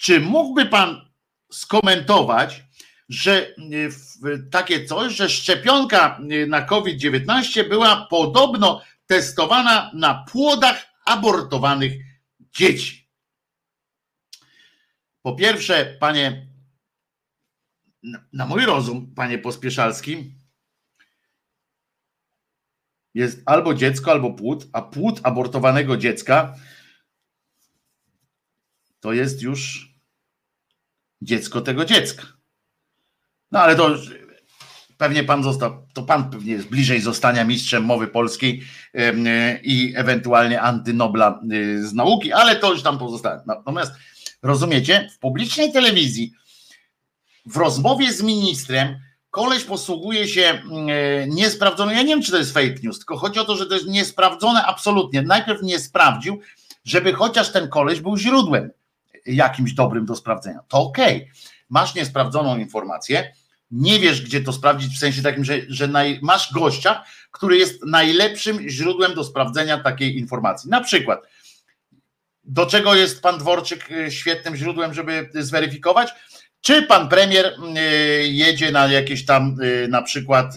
czy 0.00 0.20
mógłby 0.20 0.66
pan 0.66 1.10
skomentować, 1.52 2.64
że 3.08 3.48
e, 3.48 3.54
takie 4.50 4.84
coś, 4.84 5.14
że 5.14 5.28
szczepionka 5.28 6.18
e, 6.18 6.46
na 6.46 6.62
COVID-19 6.62 7.68
była 7.68 8.06
podobno 8.10 8.82
testowana 9.06 9.90
na 9.94 10.24
płodach 10.32 10.86
abortowanych 11.04 11.92
dzieci? 12.40 13.08
Po 15.22 15.34
pierwsze, 15.34 15.96
panie, 16.00 16.46
na 18.32 18.46
mój 18.46 18.66
rozum, 18.66 19.14
panie 19.14 19.38
Pospieszalski, 19.38 20.34
jest 23.14 23.42
albo 23.46 23.74
dziecko, 23.74 24.10
albo 24.10 24.30
płód, 24.32 24.66
a 24.72 24.82
płód 24.82 25.20
abortowanego 25.22 25.96
dziecka 25.96 26.54
to 29.00 29.12
jest 29.12 29.42
już 29.42 29.89
dziecko 31.22 31.60
tego 31.60 31.84
dziecka. 31.84 32.22
No 33.52 33.60
ale 33.60 33.76
to 33.76 33.96
pewnie 35.00 35.24
pan 35.24 35.42
został, 35.42 35.86
to 35.94 36.02
pan 36.02 36.30
pewnie 36.30 36.52
jest 36.52 36.68
bliżej 36.68 37.00
zostania 37.00 37.44
mistrzem 37.44 37.84
mowy 37.84 38.06
polskiej 38.06 38.62
i 39.62 39.92
ewentualnie 39.96 40.60
antynobla 40.60 41.40
y, 41.52 41.88
z 41.88 41.94
nauki, 41.94 42.32
ale 42.32 42.56
to 42.56 42.72
już 42.72 42.82
tam 42.82 42.98
pozostaje. 42.98 43.40
Natomiast 43.46 43.92
rozumiecie, 44.42 45.08
w 45.14 45.18
publicznej 45.18 45.72
telewizji, 45.72 46.32
w 47.46 47.56
rozmowie 47.56 48.12
z 48.12 48.22
ministrem, 48.22 48.98
koleś 49.30 49.64
posługuje 49.64 50.28
się 50.28 50.62
niesprawdzoną, 51.28 51.92
ja 51.92 52.02
nie 52.02 52.08
wiem, 52.08 52.22
czy 52.22 52.30
to 52.32 52.38
jest 52.38 52.54
fake 52.54 52.74
news, 52.82 52.98
tylko 52.98 53.16
chodzi 53.16 53.40
o 53.40 53.44
to, 53.44 53.56
że 53.56 53.66
to 53.66 53.74
jest 53.74 53.86
niesprawdzone 53.86 54.66
absolutnie. 54.66 55.22
Najpierw 55.22 55.62
nie 55.62 55.78
sprawdził, 55.78 56.40
żeby 56.84 57.12
chociaż 57.12 57.52
ten 57.52 57.68
koleś 57.68 58.00
był 58.00 58.16
źródłem 58.16 58.70
jakimś 59.26 59.72
dobrym 59.72 60.06
do 60.06 60.16
sprawdzenia. 60.16 60.60
To 60.68 60.78
okej, 60.78 61.30
masz 61.68 61.94
niesprawdzoną 61.94 62.58
informację, 62.58 63.32
nie 63.70 63.98
wiesz, 63.98 64.22
gdzie 64.22 64.40
to 64.40 64.52
sprawdzić, 64.52 64.96
w 64.96 64.98
sensie 64.98 65.22
takim, 65.22 65.44
że, 65.44 65.60
że 65.68 65.88
naj, 65.88 66.18
masz 66.22 66.52
gościa, 66.52 67.04
który 67.30 67.56
jest 67.56 67.84
najlepszym 67.86 68.68
źródłem 68.68 69.14
do 69.14 69.24
sprawdzenia 69.24 69.78
takiej 69.78 70.18
informacji. 70.18 70.70
Na 70.70 70.80
przykład, 70.80 71.20
do 72.44 72.66
czego 72.66 72.94
jest 72.94 73.22
pan 73.22 73.38
Dworczyk 73.38 73.90
y, 73.90 74.10
świetnym 74.10 74.56
źródłem, 74.56 74.94
żeby 74.94 75.30
zweryfikować? 75.34 76.10
Czy 76.60 76.82
pan 76.82 77.08
premier 77.08 77.46
y, 77.46 78.28
jedzie 78.28 78.70
na 78.70 78.86
jakieś 78.86 79.26
tam 79.26 79.56
y, 79.62 79.88
na 79.88 80.02
przykład 80.02 80.54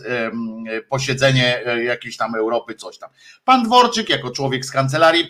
posiedzenie 0.89 1.61
jakiejś 1.85 2.17
tam 2.17 2.35
Europy, 2.35 2.75
coś 2.75 2.97
tam. 2.97 3.09
Pan 3.43 3.63
Dworczyk, 3.63 4.09
jako 4.09 4.31
człowiek 4.31 4.65
z 4.65 4.71
kancelarii 4.71 5.27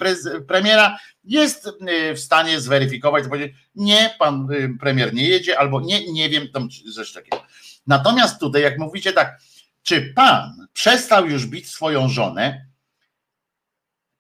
premiera, 0.48 1.00
jest 1.24 1.70
w 2.16 2.20
stanie 2.20 2.60
zweryfikować, 2.60 3.28
powiedzieć, 3.28 3.56
nie, 3.76 4.16
pan 4.20 4.48
premier 4.80 5.14
nie 5.14 5.30
jedzie, 5.30 5.60
albo 5.60 5.82
nie, 5.82 6.12
nie 6.12 6.30
wiem, 6.30 6.48
tam 6.54 6.70
coś 6.96 7.12
takiego. 7.12 7.44
Natomiast 7.88 8.40
tutaj, 8.40 8.62
jak 8.62 8.78
mówicie 8.78 9.14
tak, 9.14 9.40
czy 9.84 10.14
pan 10.16 10.68
przestał 10.74 11.30
już 11.30 11.46
bić 11.46 11.70
swoją 11.70 12.10
żonę, 12.10 12.66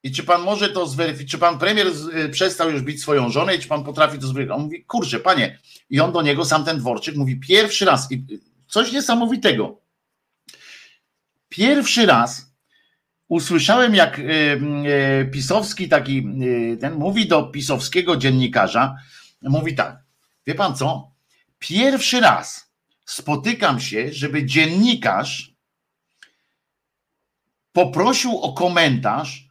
i 0.03 0.11
czy 0.11 0.23
pan 0.23 0.41
może 0.41 0.69
to 0.69 0.87
zweryfikować, 0.87 1.31
czy 1.31 1.37
pan 1.37 1.59
premier 1.59 1.87
y, 2.25 2.29
przestał 2.29 2.71
już 2.71 2.81
bić 2.81 3.01
swoją 3.01 3.29
żonę 3.29 3.55
i 3.55 3.59
czy 3.59 3.67
pan 3.67 3.83
potrafi 3.83 4.19
to 4.19 4.27
zweryfikować? 4.27 4.59
On 4.59 4.65
mówi, 4.65 4.85
kurczę, 4.85 5.19
panie. 5.19 5.59
I 5.89 5.99
on 5.99 6.11
do 6.11 6.21
niego, 6.21 6.45
sam 6.45 6.65
ten 6.65 6.77
dworczyk, 6.77 7.15
mówi 7.15 7.39
pierwszy 7.39 7.85
raz, 7.85 8.11
i 8.11 8.25
coś 8.67 8.91
niesamowitego. 8.91 9.81
Pierwszy 11.49 12.05
raz 12.05 12.53
usłyszałem, 13.27 13.95
jak 13.95 14.19
y, 14.19 15.29
pisowski 15.33 15.89
taki, 15.89 16.27
ten 16.79 16.93
mówi 16.93 17.27
do 17.27 17.43
pisowskiego 17.43 18.17
dziennikarza, 18.17 18.95
mówi 19.41 19.75
tak, 19.75 20.03
wie 20.47 20.55
pan 20.55 20.75
co? 20.75 21.11
Pierwszy 21.59 22.19
raz 22.19 22.73
spotykam 23.05 23.79
się, 23.79 24.13
żeby 24.13 24.45
dziennikarz 24.45 25.53
poprosił 27.71 28.37
o 28.39 28.53
komentarz 28.53 29.47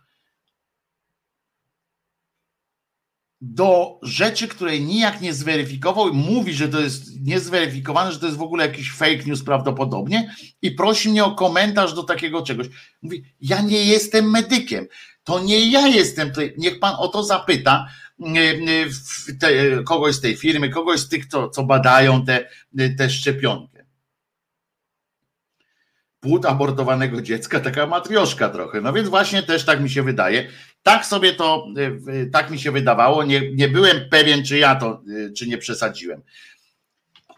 do 3.44 3.98
rzeczy, 4.02 4.48
której 4.48 4.80
nijak 4.80 5.20
nie 5.20 5.34
zweryfikował, 5.34 6.14
mówi, 6.14 6.54
że 6.54 6.68
to 6.68 6.80
jest 6.80 7.20
niezweryfikowane, 7.20 8.12
że 8.12 8.18
to 8.18 8.26
jest 8.26 8.38
w 8.38 8.42
ogóle 8.42 8.66
jakiś 8.66 8.92
fake 8.92 9.24
news 9.26 9.44
prawdopodobnie 9.44 10.34
i 10.62 10.70
prosi 10.70 11.08
mnie 11.08 11.24
o 11.24 11.34
komentarz 11.34 11.94
do 11.94 12.02
takiego 12.02 12.42
czegoś. 12.42 12.66
Mówi, 13.02 13.24
ja 13.40 13.60
nie 13.60 13.84
jestem 13.84 14.30
medykiem, 14.30 14.86
to 15.24 15.40
nie 15.40 15.70
ja 15.70 15.86
jestem 15.86 16.28
tutaj, 16.28 16.54
niech 16.58 16.80
pan 16.80 16.94
o 16.98 17.08
to 17.08 17.24
zapyta 17.24 17.86
te, 19.40 19.82
kogoś 19.84 20.14
z 20.14 20.20
tej 20.20 20.36
firmy, 20.36 20.68
kogoś 20.68 21.00
z 21.00 21.08
tych, 21.08 21.26
co, 21.26 21.48
co 21.48 21.62
badają 21.62 22.24
te, 22.24 22.48
te 22.98 23.10
szczepionkę. 23.10 23.84
Płód 26.20 26.46
abortowanego 26.46 27.22
dziecka, 27.22 27.60
taka 27.60 27.86
matrioszka 27.86 28.48
trochę. 28.48 28.80
No 28.80 28.92
więc 28.92 29.08
właśnie 29.08 29.42
też 29.42 29.64
tak 29.64 29.80
mi 29.80 29.90
się 29.90 30.02
wydaje. 30.02 30.48
Tak 30.82 31.06
sobie 31.06 31.32
to, 31.32 31.66
tak 32.32 32.50
mi 32.50 32.58
się 32.58 32.72
wydawało. 32.72 33.24
Nie, 33.24 33.52
nie 33.52 33.68
byłem 33.68 34.08
pewien, 34.10 34.44
czy 34.44 34.58
ja 34.58 34.74
to, 34.74 35.02
czy 35.36 35.48
nie 35.48 35.58
przesadziłem. 35.58 36.22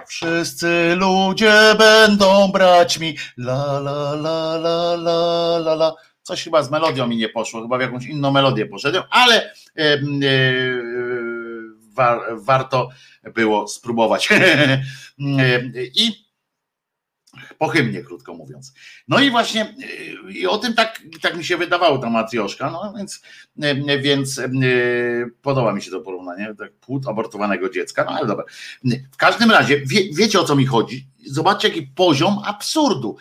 Wszyscy 0.07 0.95
ludzie 0.97 1.75
będą 1.79 2.49
braćmi. 2.53 3.17
La 3.39 3.79
la 3.79 4.13
la 4.13 4.55
la 4.55 4.95
la 4.95 5.57
la 5.57 5.73
la. 5.73 5.95
Coś 6.23 6.45
chyba 6.45 6.63
z 6.63 6.71
melodią 6.71 7.07
mi 7.07 7.17
nie 7.17 7.29
poszło, 7.29 7.63
chyba 7.63 7.79
w 7.79 7.81
jakąś 7.81 8.07
inną 8.07 8.31
melodię 8.31 8.67
poszedłem, 8.67 9.05
ale 9.11 9.53
e, 9.77 9.99
war, 11.95 12.21
warto 12.33 12.89
było 13.35 13.69
spróbować. 13.69 14.29
I 15.95 16.25
po 17.59 17.69
hymnie, 17.69 18.03
krótko 18.03 18.35
mówiąc. 18.35 18.75
No 19.09 19.21
i 19.21 19.31
właśnie 19.31 19.75
i 20.31 20.47
o 20.47 20.59
tym 20.59 20.75
tak, 20.75 21.03
tak 21.23 21.37
mi 21.37 21.45
się 21.45 21.57
wydawało 21.57 21.99
ta 21.99 22.11
matrioszka, 22.11 22.71
no 22.71 22.93
więc, 22.97 23.23
więc 24.03 24.41
podoba 25.43 25.73
mi 25.73 25.83
się 25.83 25.91
to 25.91 26.01
porównanie, 26.01 26.55
tak 26.59 26.73
płód 26.73 27.09
abortowanego 27.09 27.71
dziecka, 27.71 28.05
no 28.05 28.11
ale 28.11 28.27
dobra. 28.27 28.45
W 29.13 29.17
każdym 29.17 29.51
razie, 29.51 29.81
wie, 29.81 30.01
wiecie 30.13 30.41
o 30.41 30.45
co 30.45 30.57
mi 30.57 30.67
chodzi? 30.67 31.07
Zobaczcie, 31.27 31.69
jaki 31.69 31.83
poziom 31.83 32.39
absurdu, 32.45 33.17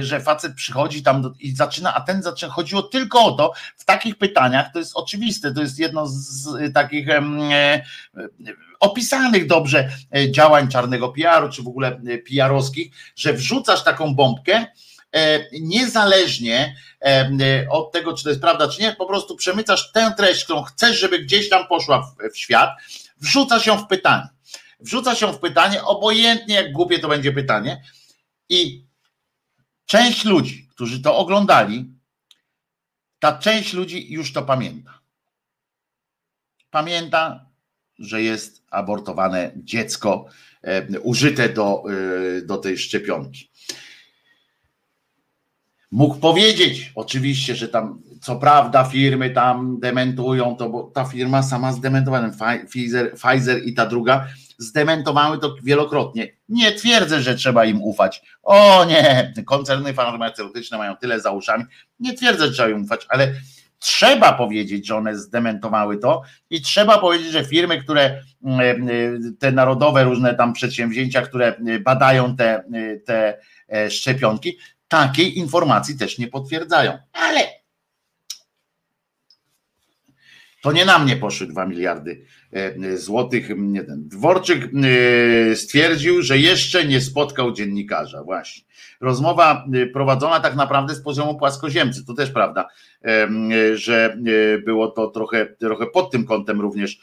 że 0.00 0.20
facet 0.20 0.54
przychodzi 0.54 1.02
tam 1.02 1.34
i 1.40 1.56
zaczyna, 1.56 1.94
a 1.94 2.00
ten 2.00 2.22
zaczyna, 2.22 2.52
chodziło 2.52 2.82
tylko 2.82 3.24
o 3.24 3.32
to, 3.32 3.52
w 3.76 3.84
takich 3.84 4.18
pytaniach, 4.18 4.72
to 4.72 4.78
jest 4.78 4.96
oczywiste, 4.96 5.54
to 5.54 5.60
jest 5.60 5.78
jedno 5.78 6.06
z 6.06 6.74
takich 6.74 7.08
e, 7.10 7.22
opisanych 8.80 9.46
dobrze 9.46 9.88
e, 10.16 10.32
działań 10.32 10.68
czarnego 10.68 11.08
PR-u, 11.08 11.48
czy 11.48 11.62
w 11.62 11.68
ogóle 11.68 11.88
e, 11.88 12.18
PR-owskich, 12.18 12.92
że 13.16 13.32
wrzucasz 13.32 13.84
taką 13.84 14.14
bombkę, 14.14 14.66
niezależnie 15.60 16.76
od 17.70 17.92
tego, 17.92 18.16
czy 18.16 18.24
to 18.24 18.28
jest 18.28 18.40
prawda, 18.40 18.68
czy 18.68 18.82
nie, 18.82 18.92
po 18.92 19.06
prostu 19.06 19.36
przemycasz 19.36 19.92
tę 19.92 20.14
treść, 20.16 20.44
którą 20.44 20.62
chcesz, 20.62 21.00
żeby 21.00 21.18
gdzieś 21.18 21.48
tam 21.48 21.66
poszła 21.66 22.02
w, 22.02 22.32
w 22.32 22.38
świat, 22.38 22.70
wrzucasz 23.20 23.66
ją 23.66 23.78
w 23.78 23.86
pytanie 23.86 24.28
wrzuca 24.80 25.14
się 25.14 25.32
w 25.32 25.38
pytanie, 25.38 25.84
obojętnie 25.84 26.54
jak 26.54 26.72
głupie 26.72 26.98
to 26.98 27.08
będzie 27.08 27.32
pytanie, 27.32 27.82
i 28.48 28.84
część 29.86 30.24
ludzi, 30.24 30.68
którzy 30.70 31.02
to 31.02 31.16
oglądali, 31.16 31.92
ta 33.18 33.38
część 33.38 33.72
ludzi 33.72 34.12
już 34.12 34.32
to 34.32 34.42
pamięta. 34.42 34.98
Pamięta, 36.70 37.46
że 37.98 38.22
jest 38.22 38.62
abortowane 38.70 39.52
dziecko 39.56 40.26
e, 40.62 41.00
użyte 41.00 41.48
do, 41.48 41.82
e, 42.38 42.42
do 42.42 42.56
tej 42.56 42.78
szczepionki. 42.78 43.50
Mógł 45.90 46.16
powiedzieć, 46.16 46.92
oczywiście, 46.94 47.56
że 47.56 47.68
tam, 47.68 48.02
co 48.20 48.36
prawda, 48.36 48.84
firmy 48.84 49.30
tam 49.30 49.80
dementują 49.80 50.56
to, 50.56 50.68
bo 50.68 50.82
ta 50.82 51.04
firma 51.04 51.42
sama 51.42 51.72
zdementowała, 51.72 52.30
Pfizer, 52.68 53.14
Pfizer 53.14 53.64
i 53.64 53.74
ta 53.74 53.86
druga 53.86 54.26
zdementowały 54.58 55.38
to 55.38 55.56
wielokrotnie. 55.62 56.28
Nie 56.48 56.72
twierdzę, 56.72 57.22
że 57.22 57.34
trzeba 57.34 57.64
im 57.64 57.82
ufać. 57.82 58.22
O 58.42 58.84
nie, 58.84 59.32
koncerny 59.46 59.94
farmaceutyczne 59.94 60.78
mają 60.78 60.96
tyle 60.96 61.20
za 61.20 61.30
uszami. 61.30 61.64
Nie 62.00 62.14
twierdzę, 62.14 62.46
że 62.46 62.52
trzeba 62.52 62.68
im 62.68 62.82
ufać, 62.82 63.06
ale 63.08 63.34
trzeba 63.78 64.32
powiedzieć, 64.32 64.86
że 64.86 64.96
one 64.96 65.18
zdementowały 65.18 65.98
to 65.98 66.22
i 66.50 66.62
trzeba 66.62 66.98
powiedzieć, 66.98 67.32
że 67.32 67.44
firmy, 67.44 67.82
które 67.82 68.22
mm, 68.44 68.88
e, 68.88 69.32
te 69.38 69.52
narodowe 69.52 70.04
różne 70.04 70.34
tam 70.34 70.52
przedsięwzięcia, 70.52 71.22
które 71.22 71.54
badają 71.80 72.36
te, 72.36 72.64
te 73.04 73.38
e, 73.68 73.90
szczepionki, 73.90 74.58
takiej 74.88 75.38
informacji 75.38 75.98
też 75.98 76.18
nie 76.18 76.28
potwierdzają. 76.28 76.98
Ale 77.12 77.58
to 80.62 80.72
nie 80.72 80.84
na 80.84 80.98
mnie 80.98 81.16
poszły 81.16 81.46
2 81.46 81.66
miliardy 81.66 82.24
e, 82.52 82.96
złotych. 82.96 83.48
Dworczyk 83.88 84.64
e, 84.64 85.56
stwierdził, 85.56 86.22
że 86.22 86.38
jeszcze 86.38 86.84
nie 86.84 87.00
spotkał 87.00 87.52
dziennikarza. 87.52 88.22
Właśnie. 88.22 88.64
Rozmowa 89.00 89.66
e, 89.74 89.86
prowadzona 89.86 90.40
tak 90.40 90.56
naprawdę 90.56 90.94
z 90.94 91.02
poziomu 91.02 91.38
płaskoziemcy. 91.38 92.06
To 92.06 92.14
też 92.14 92.30
prawda, 92.30 92.68
że 93.74 94.16
było 94.64 94.88
to 94.88 95.06
trochę, 95.06 95.46
trochę 95.46 95.86
pod 95.86 96.10
tym 96.10 96.26
kątem 96.26 96.60
również 96.60 97.00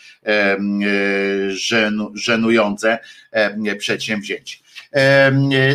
żenujące 2.13 2.99
przedsięwzięcie. 3.77 4.57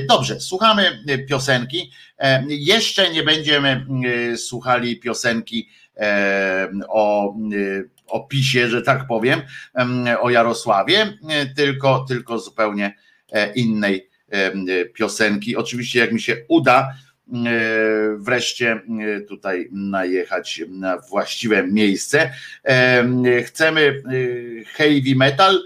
Dobrze, 0.09 0.40
słuchamy 0.40 1.05
piosenki. 1.28 1.90
Jeszcze 2.48 3.10
nie 3.10 3.22
będziemy 3.22 3.86
słuchali 4.36 5.01
piosenki 5.01 5.68
o 6.88 7.34
opisie, 8.06 8.68
że 8.68 8.82
tak 8.82 9.06
powiem, 9.06 9.42
o 10.20 10.30
Jarosławie, 10.30 11.18
tylko, 11.56 12.05
tylko 12.09 12.38
zupełnie 12.38 12.94
e, 13.32 13.52
innej 13.52 14.10
piosenki. 14.94 15.56
Oczywiście, 15.56 15.98
jak 15.98 16.12
mi 16.12 16.20
się 16.20 16.36
uda 16.48 16.94
wreszcie 18.18 18.80
tutaj 19.28 19.68
najechać 19.72 20.62
na 20.68 20.98
właściwe 20.98 21.66
miejsce. 21.66 22.32
Chcemy 23.44 23.80
e, 23.80 24.64
heavy 24.64 25.14
metal, 25.16 25.59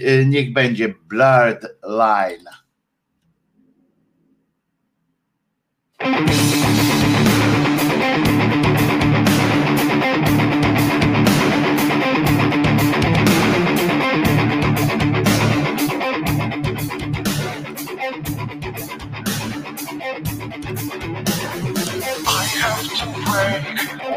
e, 0.00 0.24
niech 0.24 0.52
będzie 0.52 0.94
Blurred 1.08 1.66
Line. 1.82 2.63
Música 6.04 6.93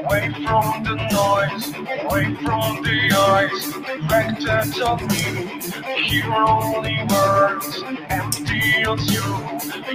away 0.08 0.32
from 0.32 0.84
the 0.84 0.96
noise, 1.12 1.74
away 2.06 2.34
from 2.36 2.82
the 2.82 3.12
eyes, 3.14 3.76
reflected 3.76 4.82
of 4.82 5.02
me. 5.02 5.60
Hear 6.04 6.32
only 6.34 6.98
words, 7.10 7.84
empty 8.10 8.62
it's 8.88 9.12
you. 9.12 9.22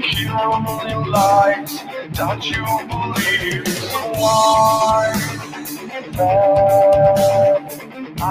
Hero 0.03 0.63
in 0.87 1.11
lies 1.11 1.83
that 2.13 2.45
you 2.45 2.65
believe. 2.89 3.67
So 3.69 3.99
why 4.21 5.13
then 6.13 6.21
I 8.21 8.23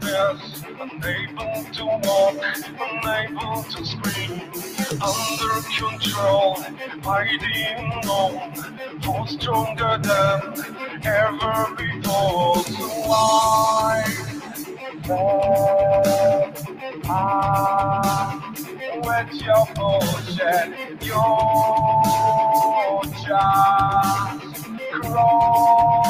breath, 0.09 0.64
unable 0.80 1.64
to 1.72 1.85
walk, 2.05 2.36
unable 2.80 3.62
to 3.64 3.85
scream. 3.85 4.40
Under 5.01 5.60
control 5.76 6.56
by 7.02 7.26
the 7.40 7.52
unknown, 7.76 8.55
for 9.02 9.26
stronger 9.28 9.98
than 10.02 10.40
ever 11.05 11.74
before. 11.76 12.62
So 12.64 13.10
I 13.10 14.02
love, 15.09 16.66
ah, 17.06 18.52
wet 19.05 19.35
your 19.35 19.66
bullshit, 19.74 20.68
your 21.02 21.22
jaw, 23.26 24.40
crawl. 24.93 26.05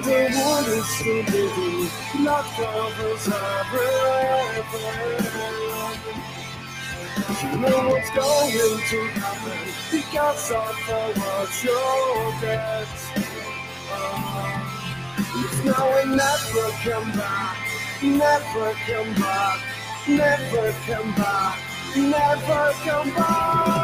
the 0.02 0.18
one 0.38 0.66
is 0.78 0.88
so 0.98 1.12
big, 1.32 1.90
not 2.22 2.46
covers 2.54 3.26
everything. 3.26 4.62
You 7.42 7.58
know 7.58 7.80
what's 7.88 8.10
going 8.10 8.80
to 8.90 8.98
happen 9.18 9.60
because 9.90 10.50
of 10.52 10.76
what 11.18 11.52
you 11.64 11.82
get. 12.40 12.92
it's 15.42 15.58
now 15.64 15.88
and 15.98 16.10
never 16.22 16.68
come 16.84 17.10
back, 17.18 17.56
never 18.00 18.68
come 18.86 19.12
back, 19.14 19.58
never 20.06 20.66
come 20.86 21.10
back, 21.16 21.58
never 21.96 22.72
come 22.84 23.10
back. 23.14 23.83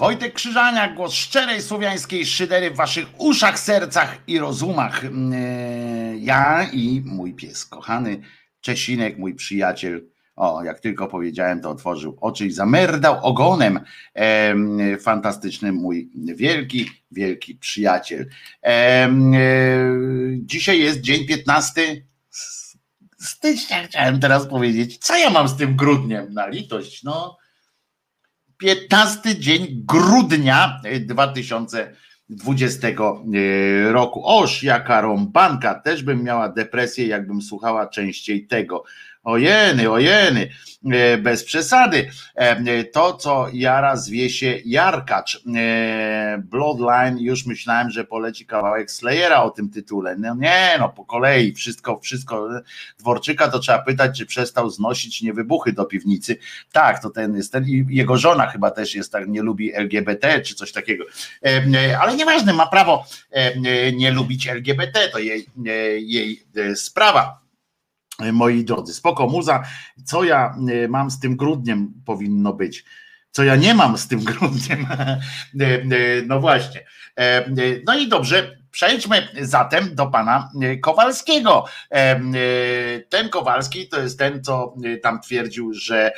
Wojtek 0.00 0.34
Krzyżaniak, 0.34 0.94
głos 0.94 1.12
szczerej 1.14 1.62
słowiańskiej 1.62 2.26
szydery 2.26 2.70
w 2.70 2.76
waszych 2.76 3.06
uszach, 3.18 3.58
sercach 3.58 4.18
i 4.26 4.38
rozumach. 4.38 5.04
Mm, 5.04 5.32
e, 5.32 6.16
Ja 6.18 6.68
i 6.72 7.02
mój 7.04 7.34
pies, 7.34 7.66
kochany 7.66 8.20
Czesinek, 8.60 9.18
mój 9.18 9.34
przyjaciel. 9.34 10.06
O, 10.36 10.62
jak 10.64 10.80
tylko 10.80 11.08
powiedziałem, 11.08 11.60
to 11.60 11.70
otworzył 11.70 12.18
oczy 12.20 12.46
i 12.46 12.50
zamerdał 12.50 13.24
ogonem. 13.26 13.80
Em, 14.14 14.78
Fantastyczny 15.00 15.72
mój 15.72 16.10
wielki, 16.34 16.90
wielki 17.10 17.54
przyjaciel. 17.54 18.26
Em, 18.62 19.34
e, 19.34 19.38
Dzisiaj 20.40 20.80
jest 20.80 21.00
dzień 21.00 21.26
15 21.26 21.82
stycznia, 23.18 23.82
chciałem 23.86 24.20
teraz 24.20 24.46
powiedzieć. 24.46 24.98
Co 24.98 25.16
ja 25.16 25.30
mam 25.30 25.48
z 25.48 25.56
tym 25.56 25.76
grudniem? 25.76 26.34
Na 26.34 26.46
litość, 26.48 27.02
no. 27.02 27.38
15 28.60 29.38
dzień 29.38 29.82
grudnia 29.86 30.80
e, 30.84 31.00
2020 31.00 32.88
e, 32.88 32.92
roku. 33.92 34.22
Oż, 34.24 34.62
jaka 34.62 35.00
rąbanka, 35.00 35.74
też 35.74 36.02
bym 36.02 36.22
miała 36.22 36.48
depresję, 36.48 37.06
jakbym 37.06 37.42
słuchała 37.42 37.86
częściej 37.86 38.46
tego. 38.46 38.84
Ojeny, 39.24 39.90
ojeny, 39.90 40.50
e, 40.92 41.18
bez 41.18 41.44
przesady. 41.44 42.10
E, 42.34 42.84
To, 42.84 43.12
co 43.14 43.46
jara 43.52 43.96
zwie 43.96 44.30
się 44.30 44.58
Jarkacz. 44.64 45.42
E, 45.56 46.42
Bloodline, 46.44 47.18
już 47.18 47.46
myślałem, 47.46 47.90
że 47.90 48.04
poleci 48.04 48.46
kawałek 48.46 48.90
Slayera 48.90 49.42
o 49.42 49.50
tym 49.50 49.70
tytule. 49.70 50.16
No 50.18 50.34
nie, 50.34 50.76
no 50.78 50.88
po 50.88 51.04
kolei, 51.04 51.52
wszystko, 51.54 52.00
wszystko. 52.00 52.48
Dworczyka 52.98 53.48
to 53.48 53.58
trzeba 53.58 53.78
pytać, 53.78 54.18
czy 54.18 54.26
przestał 54.26 54.70
znosić 54.70 55.22
niewybuchy 55.22 55.72
do 55.72 55.84
piwnicy. 55.84 56.36
Tak, 56.72 57.02
to 57.02 57.10
ten 57.10 57.36
jest 57.36 57.52
ten 57.52 57.64
jego 57.88 58.16
żona 58.16 58.46
chyba 58.46 58.70
też 58.70 58.94
jest 58.94 59.12
tak, 59.12 59.28
nie 59.28 59.42
lubi 59.42 59.74
LGBT 59.74 60.40
czy 60.40 60.54
coś 60.54 60.72
takiego. 60.72 61.04
E, 61.44 61.98
Ale 62.00 62.16
nieważne, 62.16 62.52
ma 62.52 62.66
prawo 62.66 63.04
e, 63.30 63.92
nie 63.92 64.10
lubić 64.10 64.48
LGBT, 64.48 65.08
to 65.08 65.18
jej, 65.18 65.46
e, 65.66 65.70
jej 65.98 66.42
e, 66.56 66.76
sprawa. 66.76 67.49
Moi 68.32 68.64
drodzy, 68.64 68.94
spoko 68.94 69.26
muza, 69.26 69.62
co 70.04 70.24
ja 70.24 70.54
e, 70.84 70.88
mam 70.88 71.10
z 71.10 71.20
tym 71.20 71.36
grudniem 71.36 71.92
powinno 72.04 72.52
być, 72.52 72.84
co 73.30 73.44
ja 73.44 73.56
nie 73.56 73.74
mam 73.74 73.98
z 73.98 74.08
tym 74.08 74.20
grudniem, 74.30 74.86
E, 75.60 75.82
e, 75.82 75.82
no 76.26 76.40
właśnie. 76.40 76.84
No 77.86 77.98
i 77.98 78.08
dobrze, 78.08 78.59
przejdźmy 78.70 79.28
zatem 79.40 79.94
do 79.94 80.06
pana 80.06 80.50
e, 80.62 80.76
Kowalskiego. 80.76 81.64
E, 81.90 81.94
e, 81.94 82.20
Ten 83.08 83.28
Kowalski 83.28 83.88
to 83.88 84.00
jest 84.00 84.18
ten, 84.18 84.44
co 84.44 84.74
tam 85.02 85.20
twierdził, 85.20 85.74
że 85.74 86.12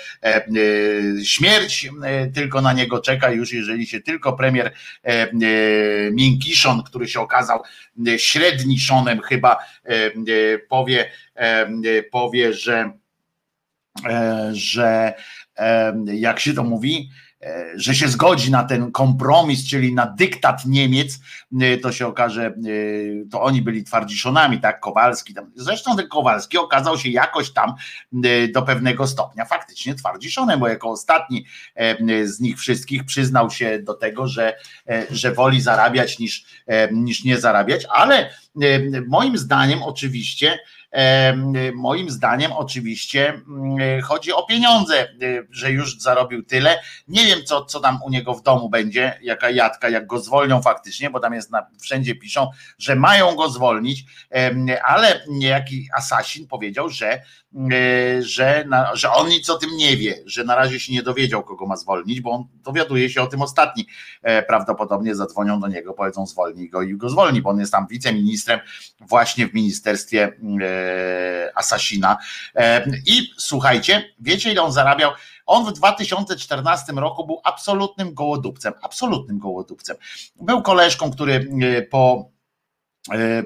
śmierć 1.24 1.88
tylko 2.34 2.60
na 2.60 2.72
niego 2.72 3.00
czeka 3.00 3.30
już, 3.30 3.52
jeżeli 3.52 3.86
się 3.86 4.00
tylko 4.00 4.32
premier 4.32 4.72
Miękiszon, 6.12 6.82
który 6.82 7.08
się 7.08 7.20
okazał 7.20 7.62
średniszonem 8.16 9.20
chyba 9.20 9.58
powie, 10.68 11.10
powie, 12.10 12.52
że 12.54 12.92
że 14.52 15.14
jak 16.04 16.40
się 16.40 16.54
to 16.54 16.64
mówi, 16.64 17.10
że 17.74 17.94
się 17.94 18.08
zgodzi 18.08 18.50
na 18.50 18.64
ten 18.64 18.92
kompromis, 18.92 19.68
czyli 19.68 19.94
na 19.94 20.06
dyktat 20.06 20.66
Niemiec, 20.66 21.20
e, 21.60 21.76
to 21.76 21.92
się 21.92 22.06
okaże, 22.06 22.46
e, 22.46 22.52
to 23.30 23.42
oni 23.42 23.62
byli 23.62 23.84
twardziszonami, 23.84 24.60
tak, 24.60 24.80
Kowalski. 24.80 25.34
Tam. 25.34 25.50
Zresztą 25.54 25.96
ten 25.96 26.08
Kowalski 26.08 26.58
okazał 26.58 26.98
się 26.98 27.08
jakoś 27.08 27.52
tam 27.52 27.74
e, 28.24 28.48
do 28.48 28.62
pewnego 28.62 29.06
stopnia 29.06 29.44
faktycznie 29.44 29.94
twardziszonem, 29.94 30.60
bo 30.60 30.68
jako 30.68 30.90
ostatni 30.90 31.44
e, 31.74 32.26
z 32.26 32.40
nich 32.40 32.58
wszystkich 32.58 33.04
przyznał 33.04 33.50
się 33.50 33.78
do 33.82 33.94
tego, 33.94 34.26
że, 34.26 34.56
e, 34.88 35.06
że 35.10 35.32
woli 35.32 35.60
zarabiać 35.60 36.18
niż, 36.18 36.44
e, 36.66 36.92
niż 36.92 37.24
nie 37.24 37.38
zarabiać, 37.38 37.86
ale 37.90 38.16
e, 38.20 38.30
moim 39.06 39.38
zdaniem 39.38 39.82
oczywiście 39.82 40.58
E, 40.58 40.81
Moim 41.74 42.10
zdaniem 42.10 42.52
oczywiście 42.52 43.28
mm, 43.28 44.02
chodzi 44.02 44.32
o 44.32 44.42
pieniądze, 44.46 45.00
e, 45.00 45.08
że 45.50 45.70
już 45.70 45.98
zarobił 45.98 46.42
tyle. 46.42 46.78
Nie 47.08 47.26
wiem, 47.26 47.38
co, 47.44 47.64
co 47.64 47.80
tam 47.80 47.98
u 48.04 48.10
niego 48.10 48.34
w 48.34 48.42
domu 48.42 48.68
będzie, 48.68 49.18
jaka 49.22 49.50
jadka, 49.50 49.88
jak 49.88 50.06
go 50.06 50.18
zwolnią 50.18 50.62
faktycznie, 50.62 51.10
bo 51.10 51.20
tam 51.20 51.34
jest 51.34 51.50
na, 51.50 51.66
wszędzie 51.80 52.14
piszą, 52.14 52.50
że 52.78 52.96
mają 52.96 53.34
go 53.34 53.48
zwolnić, 53.48 54.04
ale 54.84 55.20
niejaki 55.28 55.88
asasin 55.96 56.46
powiedział, 56.46 56.88
że, 56.88 57.12
e, 57.12 58.22
że, 58.22 58.64
na, 58.68 58.96
że 58.96 59.10
on 59.10 59.28
nic 59.28 59.50
o 59.50 59.58
tym 59.58 59.70
nie 59.76 59.96
wie, 59.96 60.14
że 60.26 60.44
na 60.44 60.54
razie 60.54 60.80
się 60.80 60.92
nie 60.92 61.02
dowiedział, 61.02 61.42
kogo 61.42 61.66
ma 61.66 61.76
zwolnić, 61.76 62.20
bo 62.20 62.30
on 62.30 62.44
dowiaduje 62.64 63.10
się 63.10 63.22
o 63.22 63.26
tym 63.26 63.42
ostatni. 63.42 63.86
E, 64.22 64.42
Prawdopodobnie 64.42 65.14
zadzwonią 65.14 65.60
do 65.60 65.68
niego, 65.68 65.92
powiedzą 65.92 66.26
zwolnij 66.26 66.68
go 66.68 66.82
i 66.82 66.96
go 66.96 67.08
zwolni, 67.08 67.42
bo 67.42 67.50
on 67.50 67.60
jest 67.60 67.72
tam 67.72 67.86
wiceministrem 67.90 68.60
właśnie 69.00 69.48
w 69.48 69.54
ministerstwie 69.54 70.32
e, 70.60 70.81
Asasina. 71.54 72.18
E, 72.54 72.86
I 73.06 73.30
słuchajcie, 73.36 74.04
wiecie 74.20 74.52
ile 74.52 74.62
on 74.62 74.72
zarabiał? 74.72 75.12
On 75.46 75.64
w 75.66 75.72
2014 75.72 76.92
roku 76.92 77.26
był 77.26 77.40
absolutnym 77.44 78.14
gołodupcem, 78.14 78.72
absolutnym 78.82 79.38
gołodupcem. 79.38 79.96
Był 80.40 80.62
koleżką, 80.62 81.10
który 81.10 81.50
e, 81.62 81.82
po 81.82 82.28
e, 82.28 82.31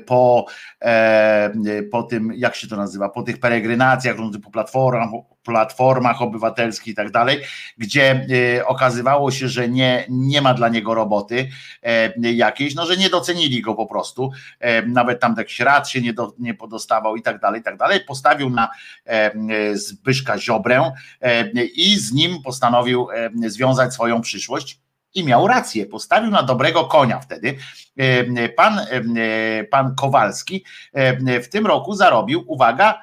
po, 0.06 0.46
e, 0.82 1.52
po 1.90 2.02
tym, 2.02 2.32
jak 2.34 2.54
się 2.56 2.68
to 2.68 2.76
nazywa, 2.76 3.08
po 3.08 3.22
tych 3.22 3.40
peregrinacjach, 3.40 4.16
po 4.44 4.50
platformach, 4.50 5.08
platformach 5.42 6.22
obywatelskich 6.22 6.92
i 6.92 6.96
tak 6.96 7.10
dalej, 7.10 7.40
gdzie 7.78 8.26
e, 8.56 8.66
okazywało 8.66 9.30
się, 9.30 9.48
że 9.48 9.68
nie, 9.68 10.06
nie 10.08 10.42
ma 10.42 10.54
dla 10.54 10.68
niego 10.68 10.94
roboty 10.94 11.48
e, 11.82 12.12
jakiejś, 12.32 12.74
no 12.74 12.86
że 12.86 12.96
nie 12.96 13.10
docenili 13.10 13.62
go 13.62 13.74
po 13.74 13.86
prostu, 13.86 14.30
e, 14.60 14.86
nawet 14.86 15.20
tam 15.20 15.36
tak 15.36 15.50
śrad 15.50 15.88
się 15.88 16.00
nie, 16.00 16.12
do, 16.12 16.32
nie 16.38 16.54
podostawał 16.54 17.16
i 17.16 17.22
tak 17.22 17.40
dalej, 17.40 17.60
i 17.60 17.64
tak 17.64 17.76
dalej, 17.76 18.00
postawił 18.00 18.50
na 18.50 18.68
e, 19.04 19.32
Zbyszka 19.76 20.38
Ziobrę 20.38 20.92
e, 21.20 21.64
i 21.64 21.98
z 21.98 22.12
nim 22.12 22.42
postanowił 22.42 23.08
e, 23.10 23.30
związać 23.50 23.94
swoją 23.94 24.20
przyszłość 24.20 24.85
i 25.16 25.24
miał 25.24 25.46
rację, 25.46 25.86
postawił 25.86 26.30
na 26.30 26.42
dobrego 26.42 26.84
konia 26.84 27.20
wtedy. 27.20 27.56
Pan, 28.56 28.80
pan 29.70 29.94
Kowalski 29.94 30.64
w 31.42 31.48
tym 31.50 31.66
roku 31.66 31.94
zarobił, 31.94 32.44
uwaga, 32.46 33.02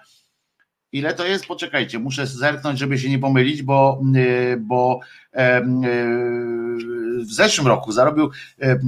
ile 0.92 1.14
to 1.14 1.26
jest? 1.26 1.46
Poczekajcie, 1.46 2.00
muszę 2.00 2.28
zerknąć, 2.28 2.80
żeby 2.80 3.00
się 3.00 3.10
nie 3.10 3.20
pomylić, 3.20 3.62
bo, 3.64 4.02
bo 4.60 5.00
w 7.20 7.34
zeszłym 7.34 7.68
roku 7.68 7.92
zarobił 7.92 8.32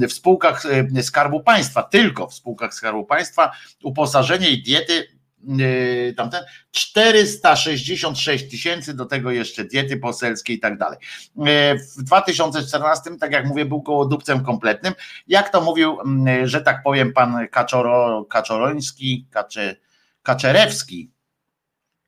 w 0.10 0.14
spółkach 0.14 0.64
Skarbu 1.02 1.44
Państwa, 1.44 1.84
tylko 1.84 2.28
w 2.28 2.34
spółkach 2.34 2.74
Skarbu 2.74 3.06
Państwa 3.06 3.52
uposażenie 3.84 4.50
i 4.50 4.64
diety 4.64 5.15
tamten 6.18 6.44
466 6.72 8.50
tysięcy, 8.50 8.94
do 8.94 9.06
tego 9.06 9.32
jeszcze 9.32 9.66
diety 9.66 9.98
poselskie 9.98 10.54
i 10.54 10.60
tak 10.60 10.78
dalej. 10.78 10.98
E, 11.46 11.76
W 11.76 12.04
2014, 12.04 13.18
tak 13.20 13.32
jak 13.32 13.46
mówię, 13.46 13.66
był 13.66 13.82
gołodupcem 13.82 14.46
kompletnym. 14.46 14.94
Jak 15.28 15.50
to 15.50 15.62
mówił, 15.62 16.00
mm, 16.02 16.48
że 16.48 16.62
tak 16.62 16.84
powiem, 16.84 17.14
pan 17.14 17.48
Kaczoro, 17.52 18.26
Kaczoroński, 18.26 19.28
Kacze, 19.32 19.76
Kaczerewski, 20.24 21.12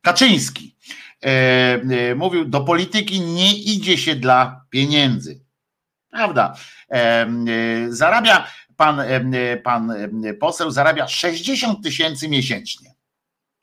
Kaczyński, 0.01 0.75
e, 1.21 2.15
mówił, 2.15 2.45
do 2.45 2.61
polityki 2.61 3.21
nie 3.21 3.53
idzie 3.53 3.97
się 3.97 4.15
dla 4.15 4.65
pieniędzy. 4.69 5.47
Prawda? 6.11 6.55
E, 6.91 7.27
Zarabia 7.89 8.47
pan, 8.77 8.99
e, 8.99 9.57
pan 9.57 9.91
e, 10.25 10.33
poseł, 10.33 10.71
zarabia 10.71 11.07
60 11.07 11.83
tysięcy 11.83 12.29
miesięcznie. 12.29 12.96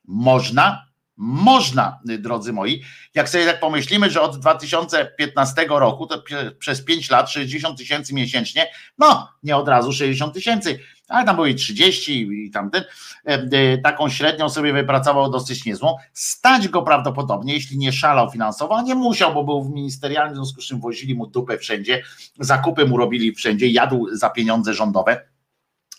Można, 0.04 0.86
można, 1.16 2.00
drodzy 2.04 2.52
moi. 2.52 2.82
Jak 3.14 3.28
sobie 3.28 3.46
tak 3.46 3.60
pomyślimy, 3.60 4.10
że 4.10 4.20
od 4.20 4.38
2015 4.38 5.66
roku 5.68 6.06
to 6.06 6.22
przez 6.58 6.84
5 6.84 7.10
lat 7.10 7.30
60 7.30 7.78
tysięcy 7.78 8.14
miesięcznie, 8.14 8.66
no 8.98 9.28
nie 9.42 9.56
od 9.56 9.68
razu 9.68 9.92
60 9.92 10.34
tysięcy, 10.34 10.78
ale 11.08 11.24
tam 11.24 11.36
były 11.36 11.50
i 11.50 11.54
30 11.54 12.28
i 12.46 12.50
tamten, 12.50 12.84
e, 13.26 13.48
e, 13.52 13.78
taką 13.78 14.08
średnią 14.08 14.48
sobie 14.48 14.72
wypracował 14.72 15.30
dosyć 15.30 15.64
niezłą. 15.64 15.96
Stać 16.12 16.68
go 16.68 16.82
prawdopodobnie, 16.82 17.54
jeśli 17.54 17.78
nie 17.78 17.92
szalał 17.92 18.30
finansowo, 18.30 18.76
a 18.76 18.82
nie 18.82 18.94
musiał, 18.94 19.34
bo 19.34 19.44
był 19.44 19.62
w 19.62 19.70
ministerialnym, 19.70 20.34
w 20.34 20.36
związku 20.36 20.60
z 20.60 20.64
czym 20.64 20.80
wozili 20.80 21.14
mu 21.14 21.26
dupę 21.26 21.58
wszędzie, 21.58 22.02
zakupy 22.40 22.86
mu 22.86 22.96
robili 22.96 23.34
wszędzie, 23.34 23.68
jadł 23.68 24.06
za 24.12 24.30
pieniądze 24.30 24.74
rządowe 24.74 25.33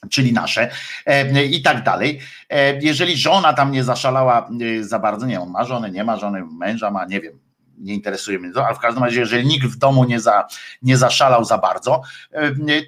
czyli 0.10 0.34
nasze 0.34 0.72
e, 1.06 1.46
i 1.46 1.62
tak 1.62 1.84
dalej. 1.84 2.20
E, 2.50 2.80
Jeżeli 2.82 3.18
żona 3.18 3.54
tam 3.54 3.72
nie 3.72 3.84
zaszalała 3.84 4.50
e, 4.80 4.84
za 4.84 5.00
bardzo, 5.00 5.26
nie, 5.26 5.42
on 5.42 5.50
ma 5.50 5.66
żonę, 5.66 5.92
nie 5.92 6.04
ma 6.04 6.18
żony, 6.18 6.44
męża 6.46 6.92
ma, 6.92 7.06
nie 7.06 7.22
wiem, 7.22 7.40
nie 7.78 7.94
interesuje 7.94 8.40
mnie 8.40 8.54
to, 8.54 8.66
ale 8.68 8.76
w 8.76 8.80
każdym 8.80 9.04
razie, 9.04 9.20
jeżeli 9.20 9.48
nikt 9.48 9.68
w 9.68 9.76
domu 9.78 10.04
nie, 10.04 10.20
za, 10.20 10.48
nie 10.82 10.98
zaszalał 10.98 11.46
za 11.46 11.58
bardzo, 11.58 12.02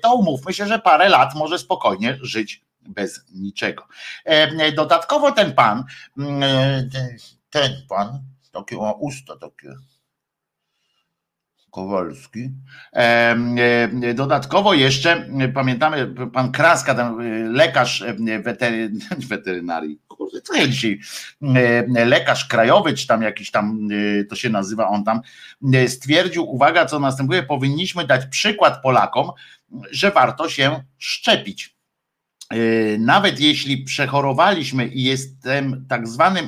to 0.04 0.14
umówmy 0.16 0.54
się, 0.54 0.68
że 0.68 0.80
parę 0.80 1.10
lat 1.10 1.36
może 1.36 1.60
spokojnie 1.60 2.18
żyć 2.22 2.62
bez 2.82 3.26
niczego. 3.36 3.88
Dodatkowo 4.76 5.32
ten 5.32 5.54
pan, 5.54 5.84
mm, 6.18 6.42
ten- 6.90 7.18
ten 7.50 7.72
pan, 7.90 8.20
takie 8.52 8.78
ma 8.78 8.92
usta 8.92 9.38
takie 9.38 9.68
Kowalski. 11.78 12.50
E, 12.94 13.36
e, 14.04 14.14
dodatkowo 14.14 14.74
jeszcze 14.74 15.12
e, 15.40 15.48
pamiętamy, 15.48 16.08
pan 16.34 16.52
Kraska, 16.52 16.96
ten 16.96 17.18
lekarz 17.54 18.04
wetery, 18.44 18.92
weterynarii, 19.30 20.00
kurde, 20.08 20.42
co 20.42 20.56
ja 20.56 20.68
dzisiaj, 20.68 21.00
lekarz 22.06 22.46
krajowy, 22.46 22.94
czy 22.94 23.08
tam 23.08 23.22
jakiś 23.22 23.52
tam, 23.52 23.88
to 24.30 24.36
się 24.36 24.50
nazywa, 24.50 24.88
on 24.88 25.04
tam 25.04 25.22
stwierdził, 25.88 26.50
uwaga, 26.50 26.86
co 26.86 27.00
następuje, 27.00 27.44
powinniśmy 27.44 28.08
dać 28.08 28.26
przykład 28.26 28.82
Polakom, 28.82 29.32
że 29.92 30.12
warto 30.12 30.50
się 30.50 30.84
szczepić. 30.98 31.77
Nawet 33.00 33.40
jeśli 33.40 33.78
przechorowaliśmy 33.78 34.88
i 34.88 35.04
jestem 35.04 35.86
tak 35.90 36.08
zwanym 36.08 36.48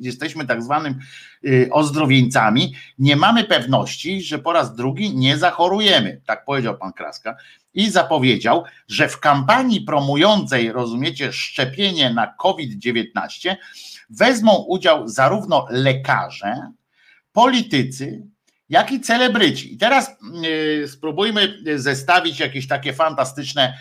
jesteśmy 0.00 0.46
tak 0.46 0.62
zwanym 0.62 0.98
Y, 1.44 1.68
ozdrowieńcami, 1.72 2.74
nie 2.98 3.16
mamy 3.16 3.44
pewności, 3.44 4.22
że 4.22 4.38
po 4.38 4.52
raz 4.52 4.74
drugi 4.74 5.16
nie 5.16 5.38
zachorujemy. 5.38 6.20
Tak 6.26 6.44
powiedział 6.44 6.78
pan 6.78 6.92
Kraska. 6.92 7.36
I 7.74 7.90
zapowiedział, 7.90 8.64
że 8.88 9.08
w 9.08 9.20
kampanii 9.20 9.80
promującej, 9.80 10.72
rozumiecie, 10.72 11.32
szczepienie 11.32 12.10
na 12.10 12.34
COVID-19 12.38 13.56
wezmą 14.10 14.56
udział 14.68 15.08
zarówno 15.08 15.66
lekarze, 15.70 16.54
politycy, 17.32 18.26
jak 18.72 18.92
i 18.92 19.00
celebryci. 19.00 19.74
I 19.74 19.78
teraz 19.78 20.16
y, 20.44 20.88
spróbujmy 20.88 21.58
zestawić 21.76 22.40
jakieś 22.40 22.68
takie 22.68 22.92
fantastyczne, 22.92 23.78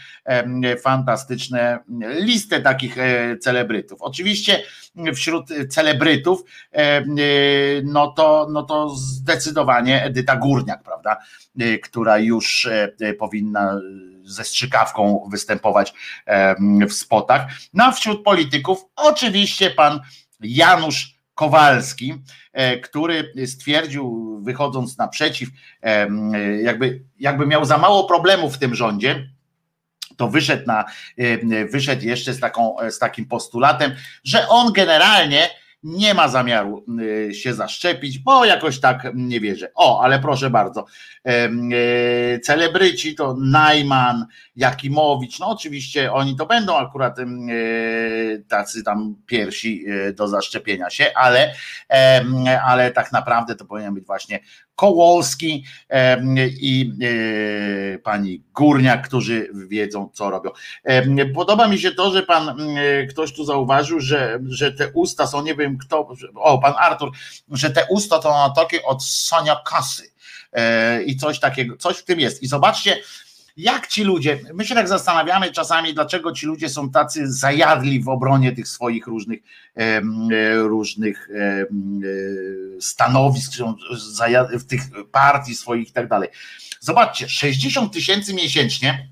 fantastyczne 0.81 1.79
listę 2.19 2.61
takich 2.61 2.97
e, 2.97 3.37
celebrytów. 3.37 4.01
Oczywiście 4.01 4.63
wśród 5.15 5.49
celebrytów, 5.69 6.41
y, 6.41 7.81
no 7.85 8.07
to, 8.07 8.47
no 8.51 8.63
to 8.63 8.89
zdecydowanie 8.89 10.03
Edyta 10.03 10.35
Górniak, 10.35 10.83
prawda, 10.83 11.17
y, 11.61 11.79
która 11.79 12.17
już 12.17 12.65
e, 12.65 13.13
powinna 13.13 13.79
ze 14.23 14.43
strzykawką 14.43 15.29
występować 15.31 15.93
w 16.89 16.93
spotach. 16.93 17.41
No 17.73 17.83
a 17.83 17.91
wśród 17.91 18.23
polityków 18.23 18.85
oczywiście 18.95 19.69
pan 19.69 19.99
Janusz 20.41 21.20
Kowalski, 21.41 22.13
e, 22.53 22.77
który 22.77 23.33
stwierdził, 23.45 24.39
wychodząc 24.43 24.97
naprzeciw, 24.97 25.49
e, 25.83 26.07
jakby, 26.61 27.03
jakby 27.19 27.47
miał 27.47 27.65
za 27.65 27.77
mało 27.77 28.03
problemów 28.03 28.55
w 28.55 28.57
tym 28.57 28.75
rządzie, 28.75 29.29
to 30.17 30.27
wyszedł, 30.27 30.63
na, 30.67 30.85
e, 31.17 31.65
wyszedł 31.65 32.05
jeszcze 32.05 32.33
z, 32.33 32.39
taką, 32.39 32.75
z 32.89 32.99
takim 32.99 33.25
postulatem, 33.25 33.91
że 34.23 34.47
on 34.47 34.73
generalnie 34.73 35.49
nie 35.83 36.13
ma 36.13 36.27
zamiaru 36.27 36.85
y, 37.29 37.33
się 37.33 37.53
zaszczepić, 37.53 38.19
bo 38.19 38.45
jakoś 38.45 38.79
tak 38.79 39.07
nie 39.13 39.39
wierzę. 39.39 39.71
O, 39.75 40.03
ale 40.03 40.19
proszę 40.19 40.49
bardzo, 40.49 40.85
y, 41.27 42.39
celebryci 42.43 43.15
to 43.15 43.35
Najman, 43.39 44.25
Jakimowicz, 44.55 45.39
no 45.39 45.49
oczywiście 45.49 46.13
oni 46.13 46.35
to 46.35 46.45
będą 46.45 46.77
akurat 46.77 47.19
y, 47.19 48.45
tacy 48.47 48.83
tam 48.83 49.15
pierwsi 49.25 49.85
do 50.13 50.27
zaszczepienia 50.27 50.89
się, 50.89 51.11
ale, 51.15 51.53
ale 52.65 52.91
tak 52.91 53.11
naprawdę 53.11 53.55
to 53.55 53.65
powinien 53.65 53.93
być 53.93 54.05
właśnie 54.05 54.39
Kołolski 54.81 55.63
i 56.61 56.93
e, 57.01 57.99
pani 57.99 58.41
Górniak, 58.53 59.07
którzy 59.07 59.49
wiedzą, 59.53 60.09
co 60.13 60.29
robią. 60.29 60.49
Podoba 61.35 61.67
mi 61.67 61.79
się 61.79 61.91
to, 61.91 62.11
że 62.11 62.23
pan 62.23 62.55
ktoś 63.09 63.33
tu 63.33 63.45
zauważył, 63.45 63.99
że, 63.99 64.39
że 64.47 64.71
te 64.71 64.91
usta 64.93 65.27
są, 65.27 65.43
nie 65.43 65.55
wiem 65.55 65.77
kto, 65.77 66.07
o, 66.35 66.59
pan 66.59 66.73
Artur, 66.77 67.11
że 67.51 67.69
te 67.69 67.85
usta 67.89 68.19
to 68.19 68.53
takie 68.55 68.83
od 68.83 69.03
Sonia 69.03 69.55
Kasy 69.65 70.11
e, 70.53 71.03
i 71.03 71.17
coś 71.17 71.39
takiego, 71.39 71.77
coś 71.77 71.97
w 71.97 72.03
tym 72.03 72.19
jest. 72.19 72.43
I 72.43 72.47
zobaczcie, 72.47 72.97
jak 73.57 73.87
ci 73.87 74.03
ludzie, 74.03 74.39
my 74.53 74.65
się 74.65 74.75
tak 74.75 74.87
zastanawiamy 74.87 75.51
czasami, 75.51 75.93
dlaczego 75.93 76.31
ci 76.31 76.45
ludzie 76.45 76.69
są 76.69 76.91
tacy 76.91 77.31
zajadli 77.31 78.03
w 78.03 78.09
obronie 78.09 78.51
tych 78.51 78.67
swoich 78.67 79.07
różnych, 79.07 79.39
e, 79.75 80.01
różnych 80.55 81.29
e, 81.29 81.65
stanowisk, 82.79 83.51
w 84.51 84.63
tych 84.63 84.81
partii 85.11 85.55
swoich 85.55 85.89
i 85.89 85.91
tak 85.91 86.07
dalej. 86.07 86.29
Zobaczcie, 86.79 87.29
60 87.29 87.93
tysięcy 87.93 88.33
miesięcznie 88.33 89.11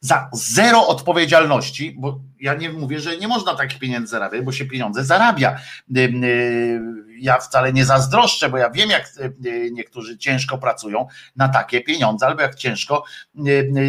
za 0.00 0.30
zero 0.32 0.88
odpowiedzialności, 0.88 1.94
bo 1.98 2.20
ja 2.40 2.54
nie 2.54 2.72
mówię, 2.72 3.00
że 3.00 3.16
nie 3.16 3.28
można 3.28 3.54
takich 3.54 3.78
pieniędzy 3.78 4.10
zarabiać, 4.10 4.42
bo 4.42 4.52
się 4.52 4.64
pieniądze 4.64 5.04
zarabia. 5.04 5.60
Ja 7.24 7.38
wcale 7.38 7.72
nie 7.72 7.84
zazdroszczę, 7.84 8.48
bo 8.48 8.58
ja 8.58 8.70
wiem, 8.70 8.90
jak 8.90 9.12
niektórzy 9.72 10.18
ciężko 10.18 10.58
pracują 10.58 11.06
na 11.36 11.48
takie 11.48 11.80
pieniądze, 11.80 12.26
albo 12.26 12.42
jak 12.42 12.54
ciężko 12.54 13.04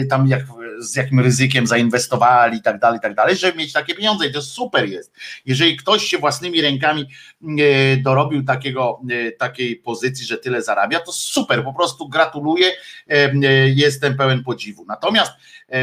tam 0.09 0.27
jak, 0.27 0.41
z 0.79 0.95
jakim 0.95 1.19
ryzykiem 1.19 1.67
zainwestowali 1.67 2.57
i 2.57 2.61
tak 2.61 2.79
dalej, 2.79 2.97
i 2.97 3.01
tak 3.01 3.15
dalej, 3.15 3.35
żeby 3.35 3.57
mieć 3.57 3.73
takie 3.73 3.95
pieniądze 3.95 4.27
i 4.27 4.33
to 4.33 4.41
super 4.41 4.89
jest. 4.89 5.13
Jeżeli 5.45 5.77
ktoś 5.77 6.05
się 6.05 6.17
własnymi 6.17 6.61
rękami 6.61 7.09
dorobił 8.03 8.43
takiego, 8.43 9.01
takiej 9.39 9.75
pozycji, 9.75 10.25
że 10.25 10.37
tyle 10.37 10.61
zarabia, 10.61 10.99
to 10.99 11.11
super, 11.11 11.63
po 11.63 11.73
prostu 11.73 12.09
gratuluję, 12.09 12.71
jestem 13.75 14.17
pełen 14.17 14.43
podziwu. 14.43 14.85
Natomiast 14.87 15.31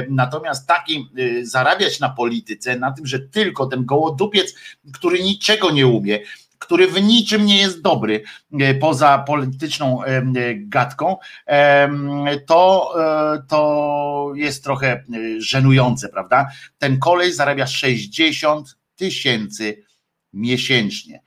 Natomiast 0.08 0.66
takim 0.66 1.08
zarabiać 1.42 2.00
na 2.00 2.08
polityce, 2.08 2.76
na 2.76 2.92
tym, 2.92 3.06
że 3.06 3.18
tylko 3.18 3.66
ten 3.66 3.84
gołodupiec, 3.84 4.54
który 4.92 5.22
niczego 5.22 5.70
nie 5.70 5.86
umie, 5.86 6.18
który 6.62 6.86
w 6.86 7.02
niczym 7.02 7.46
nie 7.46 7.58
jest 7.58 7.82
dobry 7.82 8.22
y, 8.60 8.74
poza 8.74 9.18
polityczną 9.18 10.04
y, 10.04 10.08
gadką, 10.56 11.16
to, 12.46 12.94
to 13.48 14.32
jest 14.34 14.64
trochę 14.64 15.04
żenujące, 15.38 16.08
prawda? 16.08 16.48
Ten 16.78 16.98
kolej 16.98 17.32
zarabia 17.32 17.66
60 17.66 18.76
tysięcy 18.96 19.84
miesięcznie. 20.32 21.22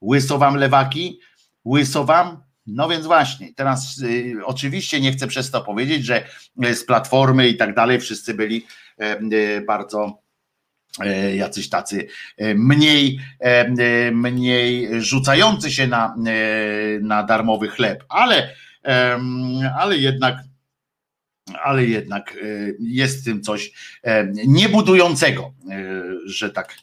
Łyso 0.00 0.38
wam 0.38 0.56
lewaki? 0.56 1.20
Łyso 1.64 2.04
wam? 2.04 2.42
No 2.66 2.88
więc 2.88 3.06
właśnie, 3.06 3.54
teraz 3.54 3.98
y, 3.98 4.34
oczywiście 4.44 5.00
nie 5.00 5.12
chcę 5.12 5.26
przez 5.26 5.50
to 5.50 5.60
powiedzieć, 5.60 6.04
że 6.04 6.24
z 6.74 6.84
platformy 6.84 7.48
i 7.48 7.56
tak 7.56 7.74
dalej 7.74 8.00
wszyscy 8.00 8.34
byli 8.34 8.66
y, 9.32 9.64
bardzo 9.66 10.04
e, 10.04 10.21
jacyś 11.34 11.68
tacy 11.68 12.06
e, 12.38 12.54
mniej, 12.54 13.18
e, 13.38 14.12
mniej 14.12 14.88
rzucający 15.02 15.70
się 15.70 15.86
na, 15.86 16.14
na 17.00 17.22
darmowy 17.22 17.68
chleb, 17.68 18.04
ale, 18.08 18.54
ale 19.78 19.96
jednak 19.96 20.36
ale 21.62 21.86
jednak 21.86 22.36
jest 22.80 23.20
w 23.20 23.24
tym 23.24 23.42
coś 23.42 23.72
niebudującego, 24.46 25.52
że 26.24 26.50
tak, 26.50 26.76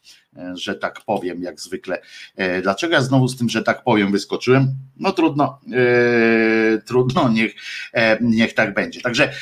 że 0.53 0.75
tak 0.75 1.01
powiem, 1.05 1.43
jak 1.43 1.61
zwykle. 1.61 2.01
E, 2.35 2.61
dlaczego 2.61 2.93
ja 2.93 3.01
znowu 3.01 3.27
z 3.27 3.37
tym, 3.37 3.49
że 3.49 3.63
tak 3.63 3.83
powiem, 3.83 4.11
wyskoczyłem? 4.11 4.73
No 4.97 5.11
trudno, 5.11 5.59
e, 5.73 6.81
trudno, 6.81 7.29
niech, 7.29 7.55
e, 7.93 8.17
niech 8.21 8.53
tak 8.53 8.73
będzie. 8.73 9.01
Także 9.01 9.33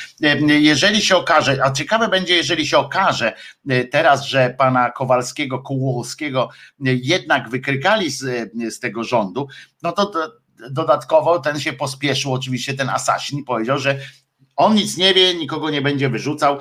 jeżeli 0.46 1.02
się 1.02 1.16
okaże, 1.16 1.58
a 1.64 1.70
ciekawe 1.70 2.08
będzie, 2.08 2.36
jeżeli 2.36 2.66
się 2.66 2.78
okaże 2.78 3.32
teraz, 3.90 4.24
że 4.24 4.54
pana 4.58 4.90
Kowalskiego, 4.90 5.58
Kułowskiego 5.58 6.48
jednak 6.80 7.48
wykrykali 7.48 8.10
z, 8.10 8.52
z 8.74 8.80
tego 8.80 9.04
rządu, 9.04 9.48
no 9.82 9.92
to, 9.92 10.06
to 10.06 10.32
dodatkowo 10.70 11.38
ten 11.38 11.60
się 11.60 11.72
pospieszył, 11.72 12.32
oczywiście 12.32 12.74
ten 12.74 12.88
Asasin 12.88 13.44
powiedział, 13.44 13.78
że 13.78 13.98
on 14.58 14.74
nic 14.74 14.96
nie 14.96 15.14
wie, 15.14 15.34
nikogo 15.34 15.70
nie 15.70 15.82
będzie 15.82 16.08
wyrzucał, 16.08 16.58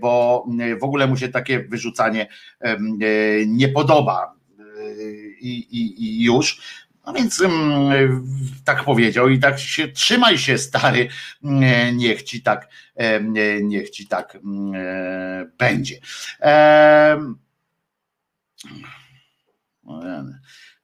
bo 0.00 0.46
w 0.80 0.84
ogóle 0.84 1.06
mu 1.06 1.16
się 1.16 1.28
takie 1.28 1.58
wyrzucanie 1.58 2.28
e, 2.60 2.76
nie 3.46 3.68
podoba. 3.68 4.34
I, 5.40 5.58
i, 5.58 6.04
i 6.04 6.24
już. 6.24 6.60
No 7.06 7.12
więc 7.12 7.42
tak 8.64 8.84
powiedział 8.84 9.28
i 9.28 9.38
tak 9.38 9.58
się 9.58 9.88
trzymaj 9.88 10.38
się 10.38 10.58
stary, 10.58 11.08
niech 11.94 12.22
ci 12.22 12.42
tak, 12.42 12.68
niech 13.62 13.90
ci 13.90 14.06
tak 14.06 14.38
będzie. 15.58 16.00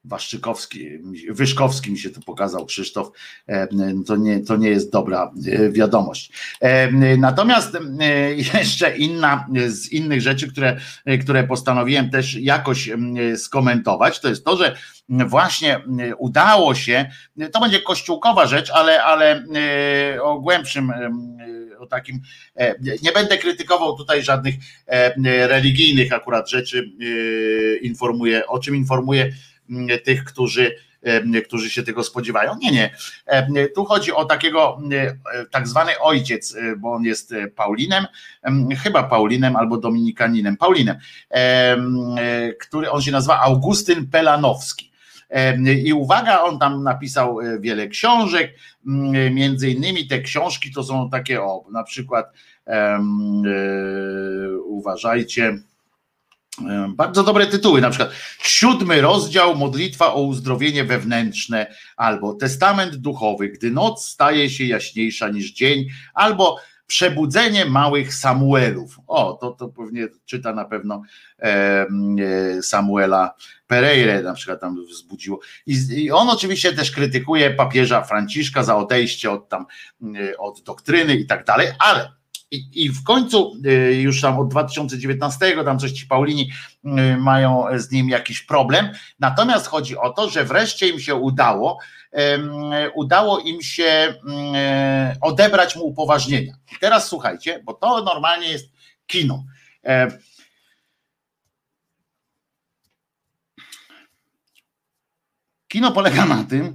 Waszczykowski, 0.09 0.89
Wyszkowski 1.31 1.91
mi 1.93 1.99
się 1.99 2.11
to 2.11 2.20
pokazał, 2.20 2.67
Krzysztof, 2.67 3.11
e, 3.47 3.69
to 4.07 4.17
nie, 4.17 4.41
to 4.41 4.57
nie 4.57 4.69
jest 4.69 4.93
dobra 4.93 5.33
e, 5.47 5.70
wiadomość. 5.70 6.33
E, 6.61 6.93
natomiast 7.17 7.78
jeszcze 8.55 8.97
inna 8.97 9.47
z 9.69 9.93
innych 9.93 10.20
rzeczy, 10.20 10.53
które, 10.53 10.77
które 11.20 11.45
postanowiłem 11.45 12.11
też 12.11 12.35
jakoś 12.35 12.91
skomentować, 13.37 14.20
to 14.20 14.28
jest 14.28 14.45
to, 14.45 14.57
że 14.57 14.77
właśnie 15.09 15.81
udało 16.19 16.75
się, 16.75 17.11
to 17.53 17.61
będzie 17.61 17.83
kościółkowa 17.83 18.47
rzecz, 18.47 18.70
ale, 18.70 19.03
ale 19.03 19.45
o 20.23 20.41
głębszym 20.41 20.93
o 21.78 21.87
takim, 21.87 22.20
nie 23.03 23.12
będę 23.12 23.39
krytykował 23.39 23.97
tutaj 23.97 24.23
żadnych 24.23 24.55
religijnych 25.47 26.12
akurat 26.12 26.51
rzeczy, 26.51 26.91
informuję, 27.83 28.47
o 28.47 28.59
czym 28.59 28.77
informuję 28.77 29.33
tych, 30.05 30.25
którzy 30.25 30.75
którzy 31.45 31.71
się 31.71 31.83
tego 31.83 32.05
spodziewają. 32.05 32.57
Nie, 32.63 32.71
nie. 32.73 32.91
Tu 33.69 33.85
chodzi 33.85 34.13
o 34.13 34.25
takiego 34.25 34.79
tak 35.51 35.69
zwany 35.69 35.93
ojciec, 36.01 36.57
bo 36.79 36.93
on 36.93 37.05
jest 37.05 37.35
Paulinem, 37.57 38.07
chyba 38.83 39.03
Paulinem 39.03 39.57
albo 39.57 39.77
Dominikaninem, 39.77 40.57
Paulinem, 40.57 40.97
który 42.61 42.91
on 42.91 43.03
się 43.03 43.13
nazywa 43.13 43.41
Augustyn 43.41 44.07
Pelanowski. 44.07 44.93
I 45.85 45.93
uwaga, 45.93 46.43
on 46.43 46.59
tam 46.59 46.83
napisał 46.83 47.39
wiele 47.61 47.89
książek, 47.89 48.55
między 49.31 49.71
innymi 49.71 50.07
te 50.07 50.21
książki 50.21 50.73
to 50.73 50.85
są 50.85 51.11
takie, 51.11 51.43
o, 51.43 51.65
na 51.73 51.83
przykład 51.83 52.33
uważajcie, 54.65 55.59
bardzo 56.89 57.23
dobre 57.23 57.47
tytuły, 57.47 57.81
na 57.81 57.91
przykład 57.91 58.11
siódmy 58.39 59.01
rozdział 59.01 59.57
modlitwa 59.57 60.15
o 60.15 60.23
uzdrowienie 60.23 60.85
wewnętrzne, 60.85 61.75
albo 61.97 62.35
testament 62.35 62.97
duchowy, 62.97 63.49
gdy 63.49 63.70
noc 63.70 64.05
staje 64.05 64.51
się 64.51 64.65
jaśniejsza 64.65 65.28
niż 65.28 65.53
dzień, 65.53 65.87
albo 66.15 66.57
przebudzenie 66.89 67.65
małych 67.65 68.15
Samuelów. 68.15 69.01
O, 69.07 69.33
to, 69.33 69.51
to 69.51 69.69
pewnie 69.69 70.09
czyta 70.25 70.53
na 70.53 70.65
pewno 70.65 71.03
e, 71.39 71.87
Samuela 72.62 73.35
Pereire, 73.67 74.25
na 74.25 74.35
przykład 74.35 74.61
tam 74.61 74.85
wzbudziło. 74.87 75.41
I, 75.67 75.77
I, 75.91 76.11
on 76.11 76.31
oczywiście 76.31 76.73
też 76.73 76.91
krytykuje 76.91 77.51
papieża 77.51 78.03
Franciszka 78.03 78.62
za 78.62 78.77
odejście 78.77 79.31
od 79.31 79.49
tam, 79.49 79.67
od 80.39 80.62
doktryny 80.62 81.17
i 81.17 81.27
tak 81.27 81.45
dalej, 81.45 81.69
ale 81.78 82.18
i, 82.51 82.85
I 82.85 82.91
w 82.91 83.05
końcu 83.05 83.60
y, 83.67 83.94
już 83.94 84.20
tam 84.20 84.39
od 84.39 84.49
2019 84.49 85.65
tam 85.65 85.78
coś 85.78 85.93
ci 85.93 86.07
Paulini 86.07 86.51
y, 86.85 87.17
mają 87.17 87.65
z 87.77 87.91
nim 87.91 88.09
jakiś 88.09 88.43
problem. 88.43 88.91
Natomiast 89.18 89.67
chodzi 89.67 89.97
o 89.97 90.10
to, 90.10 90.31
że 90.31 90.44
wreszcie 90.44 90.89
im 90.89 91.01
się 91.01 91.15
udało, 91.15 91.78
udało 92.94 93.39
im 93.39 93.62
się 93.62 94.15
y, 95.15 95.20
odebrać 95.20 95.77
mu 95.77 95.85
upoważnienia. 95.85 96.55
I 96.73 96.78
teraz 96.81 97.09
słuchajcie, 97.09 97.60
bo 97.65 97.75
to 97.75 98.02
normalnie 98.02 98.49
jest 98.49 98.73
kino. 99.07 99.44
E, 99.85 100.18
kino 105.68 105.93
polega 105.93 106.27
na 106.27 106.44
tym, 106.44 106.75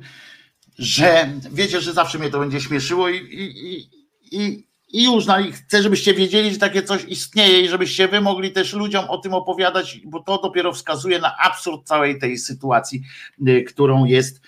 że 0.77 1.29
wiecie, 1.51 1.81
że 1.81 1.93
zawsze 1.93 2.19
mnie 2.19 2.29
to 2.29 2.39
będzie 2.39 2.61
śmieszyło 2.61 3.09
i, 3.09 3.17
i, 3.17 3.89
i, 4.31 4.67
i 4.93 5.03
już 5.03 5.25
i 5.47 5.51
chcę, 5.51 5.81
żebyście 5.81 6.13
wiedzieli, 6.13 6.53
że 6.53 6.59
takie 6.59 6.83
coś 6.83 7.03
istnieje 7.03 7.61
i 7.61 7.69
żebyście 7.69 8.07
wy 8.07 8.21
mogli 8.21 8.51
też 8.51 8.73
ludziom 8.73 9.05
o 9.09 9.17
tym 9.17 9.33
opowiadać, 9.33 9.99
bo 10.05 10.19
to 10.19 10.37
dopiero 10.37 10.73
wskazuje 10.73 11.19
na 11.19 11.37
absurd 11.37 11.87
całej 11.87 12.19
tej 12.19 12.37
sytuacji, 12.37 13.03
y, 13.47 13.63
którą 13.63 14.05
jest, 14.05 14.41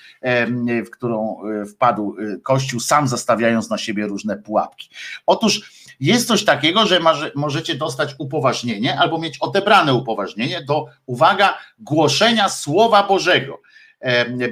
w 0.85 0.89
którą 0.89 1.37
y, 1.63 1.65
wpadł 1.65 2.15
y, 2.19 2.39
Kościół, 2.43 2.79
sam 2.79 3.07
zastawiając 3.07 3.69
na 3.69 3.77
siebie 3.77 4.07
różne 4.07 4.37
pułapki. 4.37 4.89
Otóż 5.25 5.71
jest 5.99 6.27
coś 6.27 6.45
takiego, 6.45 6.85
że 6.85 6.99
możecie 7.35 7.75
dostać 7.75 8.15
upoważnienie 8.19 8.99
albo 8.99 9.17
mieć 9.17 9.37
odebrane 9.39 9.93
upoważnienie 9.93 10.61
do, 10.61 10.85
uwaga, 11.05 11.57
głoszenia 11.79 12.49
Słowa 12.49 13.03
Bożego 13.03 13.64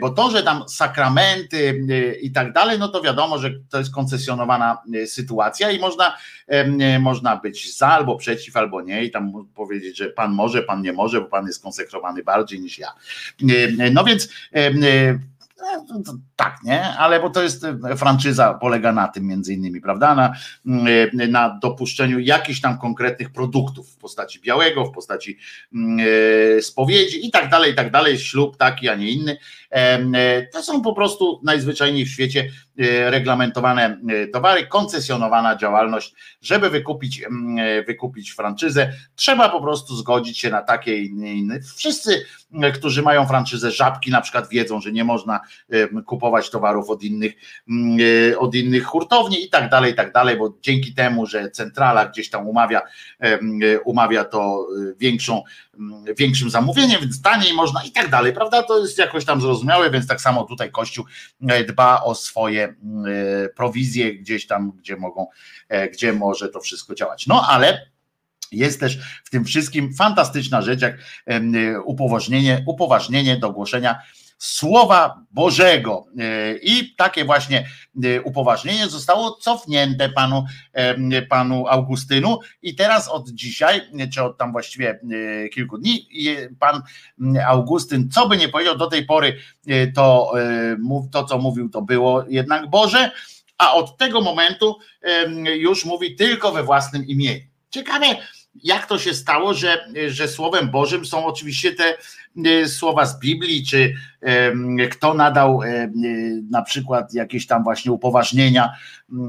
bo 0.01 0.09
to, 0.09 0.31
że 0.31 0.43
tam 0.43 0.69
sakramenty 0.69 1.85
i 2.21 2.31
tak 2.31 2.53
dalej, 2.53 2.79
no 2.79 2.87
to 2.87 3.01
wiadomo, 3.01 3.37
że 3.37 3.51
to 3.69 3.79
jest 3.79 3.93
koncesjonowana 3.93 4.77
sytuacja 5.05 5.71
i 5.71 5.79
można, 5.79 6.17
można 6.99 7.37
być 7.37 7.77
za 7.77 7.87
albo 7.87 8.15
przeciw, 8.15 8.57
albo 8.57 8.81
nie 8.81 9.03
i 9.03 9.11
tam 9.11 9.47
powiedzieć, 9.55 9.97
że 9.97 10.09
pan 10.09 10.31
może, 10.31 10.63
pan 10.63 10.81
nie 10.81 10.93
może, 10.93 11.21
bo 11.21 11.27
pan 11.27 11.47
jest 11.47 11.63
konsekrowany 11.63 12.23
bardziej 12.23 12.59
niż 12.59 12.79
ja. 12.79 12.93
No 13.91 14.03
więc 14.03 14.29
no, 16.05 16.13
tak, 16.35 16.57
nie? 16.63 16.83
Ale 16.83 17.19
bo 17.19 17.29
to 17.29 17.43
jest 17.43 17.63
e, 17.63 17.95
franczyza, 17.97 18.53
polega 18.53 18.91
na 18.91 19.07
tym 19.07 19.27
między 19.27 19.53
innymi, 19.53 19.81
prawda? 19.81 20.15
Na, 20.15 20.33
e, 21.23 21.27
na 21.27 21.59
dopuszczeniu 21.61 22.19
jakichś 22.19 22.61
tam 22.61 22.77
konkretnych 22.77 23.29
produktów 23.29 23.89
w 23.89 23.97
postaci 23.97 24.39
białego, 24.41 24.85
w 24.85 24.91
postaci 24.91 25.37
mm, 25.73 26.07
e, 26.57 26.61
spowiedzi 26.61 27.27
i 27.27 27.31
tak 27.31 27.49
dalej, 27.49 27.71
i 27.71 27.75
tak 27.75 27.91
dalej, 27.91 28.19
ślub 28.19 28.57
taki, 28.57 28.89
a 28.89 28.95
nie 28.95 29.11
inny. 29.11 29.37
To 30.53 30.63
są 30.63 30.81
po 30.81 30.93
prostu 30.93 31.41
najzwyczajniej 31.43 32.05
w 32.05 32.09
świecie 32.09 32.49
reglamentowane 33.05 33.99
towary, 34.33 34.67
koncesjonowana 34.67 35.55
działalność. 35.55 36.13
Żeby 36.41 36.69
wykupić, 36.69 37.23
mm, 37.23 37.85
wykupić 37.85 38.31
franczyzę, 38.31 38.93
trzeba 39.15 39.49
po 39.49 39.61
prostu 39.61 39.95
zgodzić 39.95 40.39
się 40.39 40.49
na 40.49 40.61
takie 40.61 40.97
i 40.97 41.05
inne. 41.39 41.59
Wszyscy, 41.75 42.25
którzy 42.73 43.01
mają 43.01 43.27
franczyzę 43.27 43.71
żabki, 43.71 44.11
na 44.11 44.21
przykład 44.21 44.49
wiedzą, 44.49 44.81
że 44.81 44.91
nie 44.91 45.03
można 45.03 45.39
kupować 46.05 46.32
towarów 46.41 46.89
od 46.89 47.03
innych, 47.03 47.33
mm, 47.69 47.97
e, 48.31 48.39
od 48.39 48.55
innych 48.55 48.85
hurtowni 48.85 49.45
i 49.45 49.49
tak 49.49 49.69
dalej, 49.69 49.91
i 49.91 49.95
tak 49.95 50.13
dalej, 50.13 50.37
bo 50.37 50.53
dzięki 50.61 50.93
temu, 50.93 51.25
że 51.25 51.51
centrala 51.51 52.05
gdzieś 52.05 52.29
tam 52.29 52.47
umawia, 52.47 52.81
e, 53.19 53.79
umawia 53.79 54.25
to 54.25 54.67
e, 54.91 54.93
większą, 54.97 55.43
mm, 55.79 56.05
większym 56.17 56.49
zamówieniem, 56.49 57.01
więc 57.01 57.21
taniej 57.21 57.53
można 57.53 57.83
i 57.83 57.91
tak 57.91 58.09
dalej, 58.09 58.33
prawda? 58.33 58.63
To 58.63 58.79
jest 58.79 58.97
jakoś 58.97 59.25
tam 59.25 59.41
zrozumiałe, 59.41 59.91
więc 59.91 60.07
tak 60.07 60.21
samo 60.21 60.43
tutaj 60.43 60.71
Kościół 60.71 61.05
dba 61.67 62.03
o 62.03 62.15
swoje 62.15 62.63
mm, 62.63 63.05
prowizje 63.55 64.15
gdzieś 64.15 64.47
tam, 64.47 64.71
gdzie 64.71 64.95
mogą, 64.95 65.27
gdzie 65.93 66.13
może 66.13 66.49
to 66.49 66.59
wszystko 66.59 66.95
działać. 66.95 67.27
No 67.27 67.47
ale 67.49 67.93
jest 68.51 68.79
też 68.79 68.99
w 69.23 69.29
tym 69.29 69.45
wszystkim 69.45 69.93
fantastyczna 69.93 70.61
rzecz, 70.61 70.81
jak 70.81 70.97
upoważnienie, 71.85 72.63
upoważnienie 72.67 73.37
do 73.37 73.51
głoszenia 73.51 73.99
Słowa 74.43 75.25
Bożego. 75.31 76.05
E, 76.19 76.57
I 76.57 76.95
takie 76.95 77.25
właśnie 77.25 77.67
e, 78.03 78.21
upoważnienie 78.21 78.87
zostało 78.87 79.31
cofnięte 79.31 80.09
panu, 80.09 80.45
e, 80.73 81.21
panu 81.21 81.67
Augustynu. 81.67 82.39
I 82.61 82.75
teraz 82.75 83.07
od 83.07 83.29
dzisiaj, 83.29 83.81
czy 84.13 84.23
od 84.23 84.37
tam 84.37 84.51
właściwie 84.51 84.99
kilku 85.53 85.77
dni, 85.77 86.07
pan 86.59 86.81
Augustyn, 87.45 88.09
co 88.09 88.27
by 88.27 88.37
nie 88.37 88.49
powiedział 88.49 88.77
do 88.77 88.87
tej 88.87 89.05
pory, 89.05 89.37
to, 89.95 90.33
to 91.11 91.23
co 91.23 91.37
mówił, 91.37 91.69
to 91.69 91.81
było 91.81 92.25
jednak 92.27 92.69
Boże, 92.69 93.11
a 93.57 93.73
od 93.73 93.97
tego 93.97 94.21
momentu 94.21 94.79
już 95.55 95.85
mówi 95.85 96.15
tylko 96.15 96.51
we 96.51 96.63
własnym 96.63 97.07
imieniu. 97.07 97.41
Ciekawe, 97.69 98.05
jak 98.63 98.85
to 98.85 98.99
się 98.99 99.13
stało, 99.13 99.53
że, 99.53 99.87
że 100.07 100.27
Słowem 100.27 100.71
Bożym 100.71 101.05
są 101.05 101.25
oczywiście 101.25 101.73
te 101.73 101.97
słowa 102.67 103.05
z 103.05 103.19
Biblii, 103.19 103.65
czy 103.65 103.93
kto 104.91 105.13
nadał 105.13 105.59
na 106.49 106.61
przykład 106.61 107.13
jakieś 107.13 107.47
tam 107.47 107.63
właśnie 107.63 107.91
upoważnienia 107.91 108.73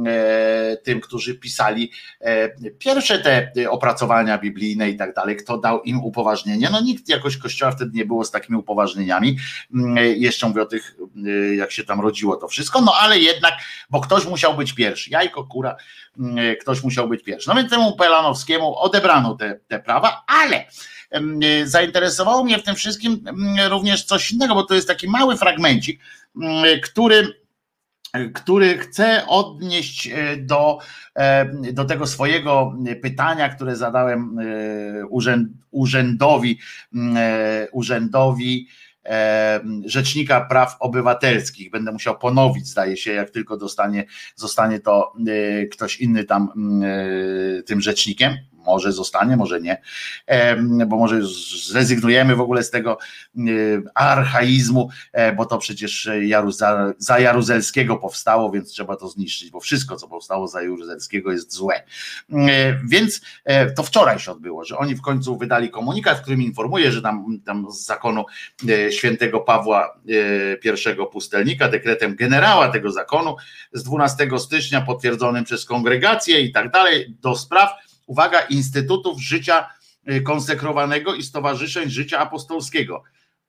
e, 0.06 0.76
tym, 0.76 1.00
którzy 1.00 1.34
pisali 1.34 1.90
e, 2.20 2.48
pierwsze 2.78 3.18
te 3.18 3.70
opracowania 3.70 4.38
biblijne 4.38 4.90
i 4.90 4.96
tak 4.96 5.14
dalej, 5.14 5.36
kto 5.36 5.58
dał 5.58 5.82
im 5.82 6.04
upoważnienia. 6.04 6.70
No 6.70 6.80
nikt 6.80 7.08
jakoś 7.08 7.36
kościoła 7.36 7.72
wtedy 7.72 7.90
nie 7.94 8.04
było 8.04 8.24
z 8.24 8.30
takimi 8.30 8.58
upoważnieniami. 8.58 9.36
Jeszcze 10.16 10.48
mówię 10.48 10.62
o 10.62 10.66
tych, 10.66 10.96
jak 11.56 11.72
się 11.72 11.84
tam 11.84 12.00
rodziło 12.00 12.36
to 12.36 12.48
wszystko, 12.48 12.80
no 12.80 12.94
ale 13.00 13.18
jednak, 13.18 13.54
bo 13.90 14.00
ktoś 14.00 14.26
musiał 14.26 14.56
być 14.56 14.72
pierwszy. 14.72 15.10
Jajko, 15.10 15.44
kura, 15.44 15.76
ktoś 16.60 16.82
musiał 16.82 17.08
być 17.08 17.22
pierwszy. 17.22 17.48
No 17.48 17.54
więc 17.54 17.70
temu 17.70 17.96
Pelanowskiemu 17.96 18.78
odebrano 18.78 19.34
te, 19.34 19.60
te 19.68 19.78
prawa, 19.78 20.24
ale 20.26 20.64
E, 21.03 21.03
zainteresowało 21.64 22.44
mnie 22.44 22.58
w 22.58 22.62
tym 22.62 22.74
wszystkim 22.74 23.24
również 23.70 24.04
coś 24.04 24.30
innego, 24.30 24.54
bo 24.54 24.62
to 24.62 24.74
jest 24.74 24.88
taki 24.88 25.08
mały 25.08 25.36
fragmencik, 25.36 26.00
który 26.82 27.44
który 28.34 28.78
chcę 28.78 29.26
odnieść 29.26 30.08
e, 30.08 30.36
do, 30.36 30.78
e, 31.14 31.46
do 31.72 31.84
tego 31.84 32.06
swojego 32.06 32.76
pytania, 33.02 33.48
które 33.48 33.76
zadałem 33.76 34.38
urzędowi, 35.70 36.58
urzędowi 37.72 38.68
Rzecznika 39.84 40.40
Praw 40.40 40.76
Obywatelskich. 40.80 41.70
Będę 41.70 41.92
musiał 41.92 42.18
ponowić, 42.18 42.66
zdaje 42.66 42.96
się, 42.96 43.12
jak 43.12 43.30
tylko 43.30 43.56
dostanie, 43.56 44.04
zostanie 44.36 44.80
to 44.80 45.12
ktoś 45.72 46.00
inny 46.00 46.24
tam 46.24 46.52
tym 47.66 47.80
rzecznikiem 47.80 48.36
może 48.66 48.92
zostanie, 48.92 49.36
może 49.36 49.60
nie, 49.60 49.82
bo 50.86 50.96
może 50.96 51.20
zrezygnujemy 51.66 52.36
w 52.36 52.40
ogóle 52.40 52.62
z 52.62 52.70
tego 52.70 52.98
archaizmu, 53.94 54.90
e, 55.12 55.32
bo 55.32 55.46
to 55.46 55.58
przecież 55.58 56.08
za 56.98 57.18
Jaruzelskiego 57.18 57.96
powstało, 57.96 58.50
więc 58.50 58.70
trzeba 58.70 58.96
to 58.96 59.08
zniszczyć, 59.08 59.50
bo 59.50 59.60
wszystko, 59.60 59.96
co 59.96 60.08
powstało 60.08 60.48
za 60.48 60.62
Jaruzelskiego 60.62 61.32
jest 61.32 61.52
złe. 61.52 61.82
E, 62.32 62.78
więc 62.84 63.20
e, 63.44 63.70
to 63.70 63.82
wczoraj 63.82 64.18
się 64.18 64.32
odbyło, 64.32 64.64
że 64.64 64.78
oni 64.78 64.94
w 64.94 65.02
końcu 65.02 65.38
wydali 65.38 65.70
komunikat, 65.70 66.18
w 66.18 66.22
którym 66.22 66.42
informuje, 66.42 66.92
że 66.92 67.02
tam, 67.02 67.40
tam 67.46 67.66
z 67.70 67.86
zakonu 67.86 68.24
świętego 68.90 69.40
Pawła 69.40 69.98
I 70.64 71.12
pustelnika, 71.12 71.68
dekretem 71.68 72.16
generała 72.16 72.68
tego 72.68 72.92
zakonu 72.92 73.36
z 73.72 73.82
12 73.82 74.28
stycznia 74.38 74.80
potwierdzonym 74.80 75.44
przez 75.44 75.64
kongregację 75.64 76.40
i 76.40 76.52
tak 76.52 76.70
dalej, 76.70 77.14
do 77.20 77.36
spraw 77.36 77.70
uwaga, 78.06 78.40
instytutów 78.40 79.20
życia 79.20 79.68
y, 80.10 80.22
konsekrowanego 80.22 81.14
i 81.14 81.22
stowarzyszeń 81.22 81.90
życia 81.90 82.18
apostolskiego. 82.18 83.02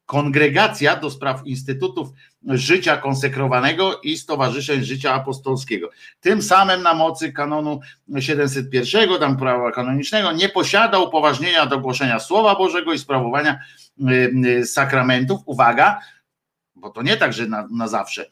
Kongregacja 0.05 0.95
do 0.95 1.11
spraw 1.11 1.47
Instytutów 1.47 2.09
Życia 2.47 2.97
Konsekrowanego 2.97 3.99
i 4.03 4.17
Stowarzyszeń 4.17 4.83
Życia 4.83 5.13
Apostolskiego. 5.13 5.89
Tym 6.21 6.41
samym 6.41 6.83
na 6.83 6.93
mocy 6.93 7.33
kanonu 7.33 7.79
701, 8.19 9.19
tam 9.19 9.37
prawa 9.37 9.71
kanonicznego, 9.71 10.31
nie 10.31 10.49
posiada 10.49 10.99
upoważnienia 10.99 11.65
do 11.65 11.79
głoszenia 11.79 12.19
Słowa 12.19 12.55
Bożego 12.55 12.93
i 12.93 12.99
sprawowania 12.99 13.59
y, 13.99 14.31
y, 14.47 14.65
sakramentów. 14.65 15.41
Uwaga, 15.45 15.99
bo 16.85 16.91
to 16.91 17.01
nie 17.01 17.17
tak, 17.17 17.33
że 17.33 17.47
na, 17.47 17.67
na 17.71 17.87
zawsze. 17.87 18.29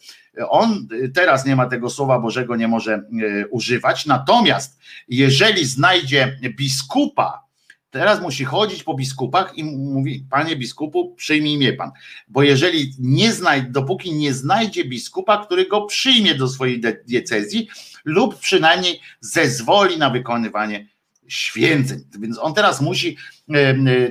On 0.49 0.88
teraz 1.14 1.45
nie 1.45 1.56
ma 1.56 1.65
tego 1.65 1.90
Słowa 1.90 2.19
Bożego, 2.19 2.56
nie 2.56 2.67
może 2.67 3.03
y, 3.22 3.48
używać, 3.51 4.06
natomiast 4.06 4.80
jeżeli 5.07 5.65
znajdzie 5.65 6.38
biskupa, 6.57 7.43
Teraz 7.90 8.22
musi 8.22 8.45
chodzić 8.45 8.83
po 8.83 8.93
biskupach 8.93 9.57
i 9.57 9.64
mówi, 9.64 10.25
panie 10.30 10.56
biskupu, 10.56 11.15
przyjmij 11.15 11.57
mnie 11.57 11.73
pan. 11.73 11.91
Bo 12.27 12.43
jeżeli 12.43 12.95
nie 12.99 13.33
znajdzie, 13.33 13.69
dopóki 13.69 14.14
nie 14.14 14.33
znajdzie 14.33 14.85
biskupa, 14.85 15.45
który 15.45 15.67
go 15.67 15.85
przyjmie 15.85 16.35
do 16.35 16.48
swojej 16.48 16.82
diecezji 17.06 17.67
lub 18.06 18.40
przynajmniej 18.40 19.01
zezwoli 19.19 19.98
na 19.98 20.09
wykonywanie 20.09 20.88
święceń. 21.27 21.99
Więc 22.19 22.40
on 22.40 22.53
teraz 22.53 22.82
musi, 22.82 23.17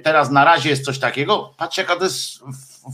teraz 0.03 0.31
na 0.31 0.45
razie 0.45 0.71
jest 0.71 0.85
coś 0.85 0.99
takiego, 0.99 1.55
patrz 1.59 1.79
jaka 1.79 1.97
to 1.97 2.05
jest 2.05 2.41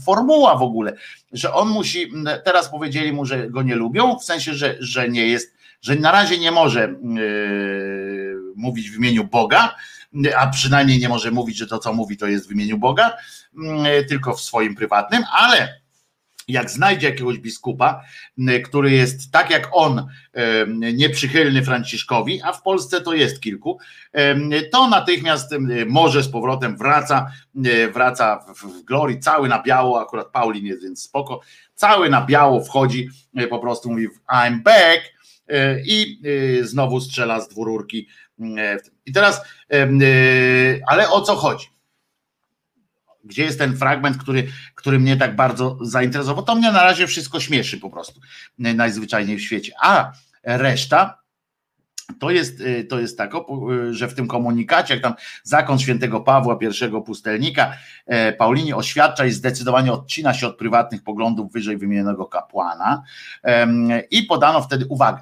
formuła 0.05 0.57
w 0.57 0.61
ogóle, 0.61 0.93
że 1.31 1.53
on 1.53 1.69
musi, 1.69 2.11
teraz 2.45 2.69
powiedzieli 2.69 3.13
mu, 3.13 3.25
że 3.25 3.49
go 3.49 3.61
nie 3.61 3.75
lubią, 3.75 4.19
w 4.19 4.23
sensie, 4.23 4.53
że, 4.53 4.75
że 4.79 5.09
nie 5.09 5.27
jest, 5.27 5.53
że 5.81 5.95
na 5.95 6.11
razie 6.11 6.37
nie 6.37 6.51
może 6.51 6.95
yy, 7.15 8.35
mówić 8.55 8.89
w 8.89 8.97
imieniu 8.97 9.23
Boga, 9.23 9.75
a 10.37 10.47
przynajmniej 10.47 10.99
nie 10.99 11.09
może 11.09 11.31
mówić, 11.31 11.57
że 11.57 11.67
to, 11.67 11.79
co 11.79 11.93
mówi, 11.93 12.17
to 12.17 12.27
jest 12.27 12.47
w 12.47 12.51
imieniu 12.51 12.77
Boga, 12.77 13.17
mm, 13.57 14.05
tylko 14.05 14.33
w 14.33 14.41
swoim 14.41 14.75
prywatnym, 14.75 15.23
ale 15.31 15.78
jak 16.49 16.69
znajdzie 16.69 17.09
jakiegoś 17.09 17.37
biskupa, 17.37 18.01
który 18.65 18.91
jest 18.91 19.31
tak 19.31 19.49
jak 19.49 19.69
on, 19.71 20.07
nieprzychylny 20.93 21.63
Franciszkowi, 21.63 22.41
a 22.43 22.53
w 22.53 22.61
Polsce 22.61 23.01
to 23.01 23.13
jest 23.13 23.41
kilku, 23.41 23.79
to 24.71 24.87
natychmiast 24.87 25.55
może 25.87 26.23
z 26.23 26.29
powrotem 26.29 26.77
wraca, 26.77 27.31
wraca 27.93 28.45
w 28.63 28.83
glorii, 28.83 29.19
cały 29.19 29.49
na 29.49 29.63
biało, 29.63 30.01
akurat 30.01 30.27
Paulin 30.27 30.65
jest 30.65 30.83
więc 30.83 31.03
spoko, 31.03 31.41
cały 31.79 32.09
na 32.09 32.25
biało 32.25 32.63
wchodzi, 32.63 33.09
e, 33.35 33.47
po 33.47 33.59
prostu 33.59 33.89
mówi 33.89 34.07
I'm 34.33 34.63
back 34.63 35.01
e, 35.47 35.81
i 35.81 36.21
e, 36.59 36.63
znowu 36.63 37.01
strzela 37.01 37.41
z 37.41 37.49
dwururki 37.49 38.07
i 39.05 39.11
teraz, 39.13 39.41
ale 40.87 41.09
o 41.09 41.21
co 41.21 41.35
chodzi? 41.35 41.67
Gdzie 43.23 43.43
jest 43.43 43.59
ten 43.59 43.77
fragment, 43.77 44.17
który, 44.17 44.47
który 44.75 44.99
mnie 44.99 45.17
tak 45.17 45.35
bardzo 45.35 45.77
zainteresował? 45.81 46.43
To 46.45 46.55
mnie 46.55 46.71
na 46.71 46.83
razie 46.83 47.07
wszystko 47.07 47.39
śmieszy 47.39 47.77
po 47.77 47.89
prostu, 47.89 48.19
najzwyczajniej 48.57 49.37
w 49.37 49.41
świecie. 49.41 49.73
A 49.81 50.11
reszta 50.43 51.19
to 52.19 52.31
jest, 52.31 52.61
y, 52.61 52.83
to 52.83 52.99
jest 52.99 53.17
tak, 53.17 53.31
y, 53.33 53.93
że 53.93 54.07
w 54.07 54.13
tym 54.13 54.27
komunikacie, 54.27 54.93
jak 54.93 55.03
tam 55.03 55.13
zakon 55.43 55.79
świętego 55.79 56.21
Pawła, 56.21 56.55
pierwszego 56.55 57.01
pustelnika, 57.01 57.73
e, 58.05 58.33
Paulini 58.33 58.73
oświadcza 58.73 59.25
i 59.25 59.31
zdecydowanie 59.31 59.93
odcina 59.93 60.33
się 60.33 60.47
od 60.47 60.57
prywatnych 60.57 61.03
poglądów 61.03 61.51
wyżej 61.51 61.77
wymienionego 61.77 62.25
kapłana 62.25 63.03
i 64.11 64.23
podano 64.23 64.61
wtedy 64.61 64.85
uwagę, 64.85 65.21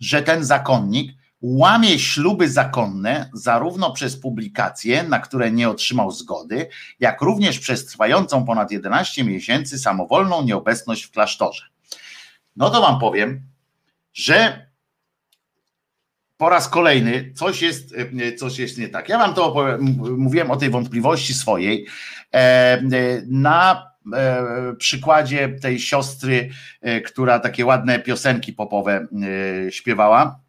że 0.00 0.22
ten 0.22 0.44
zakonnik 0.44 1.12
łamie 1.42 1.98
śluby 1.98 2.48
zakonne 2.48 3.30
zarówno 3.32 3.92
przez 3.92 4.20
publikacje, 4.20 5.02
na 5.02 5.18
które 5.18 5.52
nie 5.52 5.68
otrzymał 5.68 6.10
zgody, 6.10 6.68
jak 7.00 7.20
również 7.20 7.58
przez 7.58 7.86
trwającą 7.86 8.44
ponad 8.44 8.70
11 8.70 9.24
miesięcy 9.24 9.78
samowolną 9.78 10.42
nieobecność 10.42 11.04
w 11.04 11.10
klasztorze. 11.10 11.64
No 12.56 12.70
to 12.70 12.80
wam 12.80 13.00
powiem, 13.00 13.42
że 14.14 14.66
po 16.36 16.48
raz 16.48 16.68
kolejny 16.68 17.32
coś 17.34 17.62
jest, 17.62 17.94
coś 18.38 18.58
jest 18.58 18.78
nie 18.78 18.88
tak. 18.88 19.08
Ja 19.08 19.18
wam 19.18 19.34
to 19.34 19.46
opowiem, 19.46 19.96
mówiłem 20.18 20.50
o 20.50 20.56
tej 20.56 20.70
wątpliwości 20.70 21.34
swojej 21.34 21.86
e, 22.34 22.82
na 23.26 23.86
e, 24.14 24.44
przykładzie 24.78 25.48
tej 25.48 25.80
siostry, 25.80 26.50
e, 26.80 27.00
która 27.00 27.38
takie 27.38 27.66
ładne 27.66 27.98
piosenki 27.98 28.52
popowe 28.52 29.06
śpiewała 29.70 30.40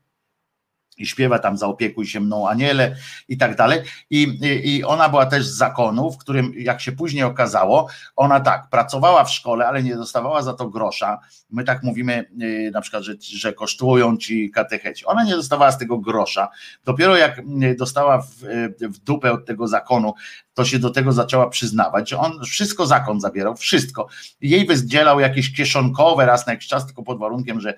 i 0.98 1.06
śpiewa 1.06 1.40
tam 1.40 1.58
zaopiekuj 1.58 2.08
się 2.08 2.20
mną 2.20 2.50
aniele 2.50 2.96
i 3.28 3.38
tak 3.38 3.56
dalej. 3.56 3.82
I, 4.10 4.40
I 4.64 4.84
ona 4.84 5.10
była 5.10 5.26
też 5.26 5.46
z 5.48 5.58
zakonu, 5.58 6.12
w 6.12 6.18
którym, 6.18 6.54
jak 6.56 6.82
się 6.82 6.92
później 6.92 7.24
okazało, 7.24 7.88
ona 8.16 8.40
tak, 8.40 8.70
pracowała 8.70 9.24
w 9.24 9.32
szkole, 9.32 9.68
ale 9.68 9.84
nie 9.84 9.96
dostawała 9.96 10.42
za 10.42 10.54
to 10.54 10.70
grosza. 10.70 11.20
My 11.50 11.64
tak 11.64 11.84
mówimy 11.84 12.26
y, 12.42 12.72
na 12.74 12.82
przykład, 12.82 13.04
że, 13.04 13.14
że 13.20 13.54
kosztują 13.54 14.18
ci 14.18 14.52
katecheci. 14.52 15.06
Ona 15.06 15.24
nie 15.24 15.36
dostawała 15.36 15.72
z 15.72 15.78
tego 15.78 15.98
grosza. 15.98 16.50
Dopiero 16.86 17.18
jak 17.18 17.40
y, 17.40 17.76
dostała 17.80 18.22
w, 18.22 18.44
y, 18.82 18.90
w 18.90 19.00
dupę 19.00 19.32
od 19.32 19.46
tego 19.46 19.68
zakonu, 19.68 20.14
to 20.54 20.66
się 20.66 20.80
do 20.80 20.90
tego 20.90 21.12
zaczęła 21.12 21.50
przyznawać, 21.50 22.10
że 22.10 22.18
on 22.18 22.40
wszystko 22.46 22.86
zakon 22.86 23.22
zabierał, 23.22 23.56
wszystko. 23.56 24.08
Jej 24.42 24.66
wydzielał 24.66 25.20
jakieś 25.20 25.56
kieszonkowe 25.56 26.26
raz 26.26 26.48
na 26.48 26.54
jakiś 26.54 26.68
czas, 26.68 26.86
tylko 26.86 27.04
pod 27.04 27.20
warunkiem, 27.20 27.62
że, 27.62 27.74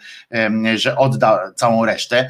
że 0.75 0.97
odda 0.97 1.51
całą 1.55 1.85
resztę. 1.85 2.29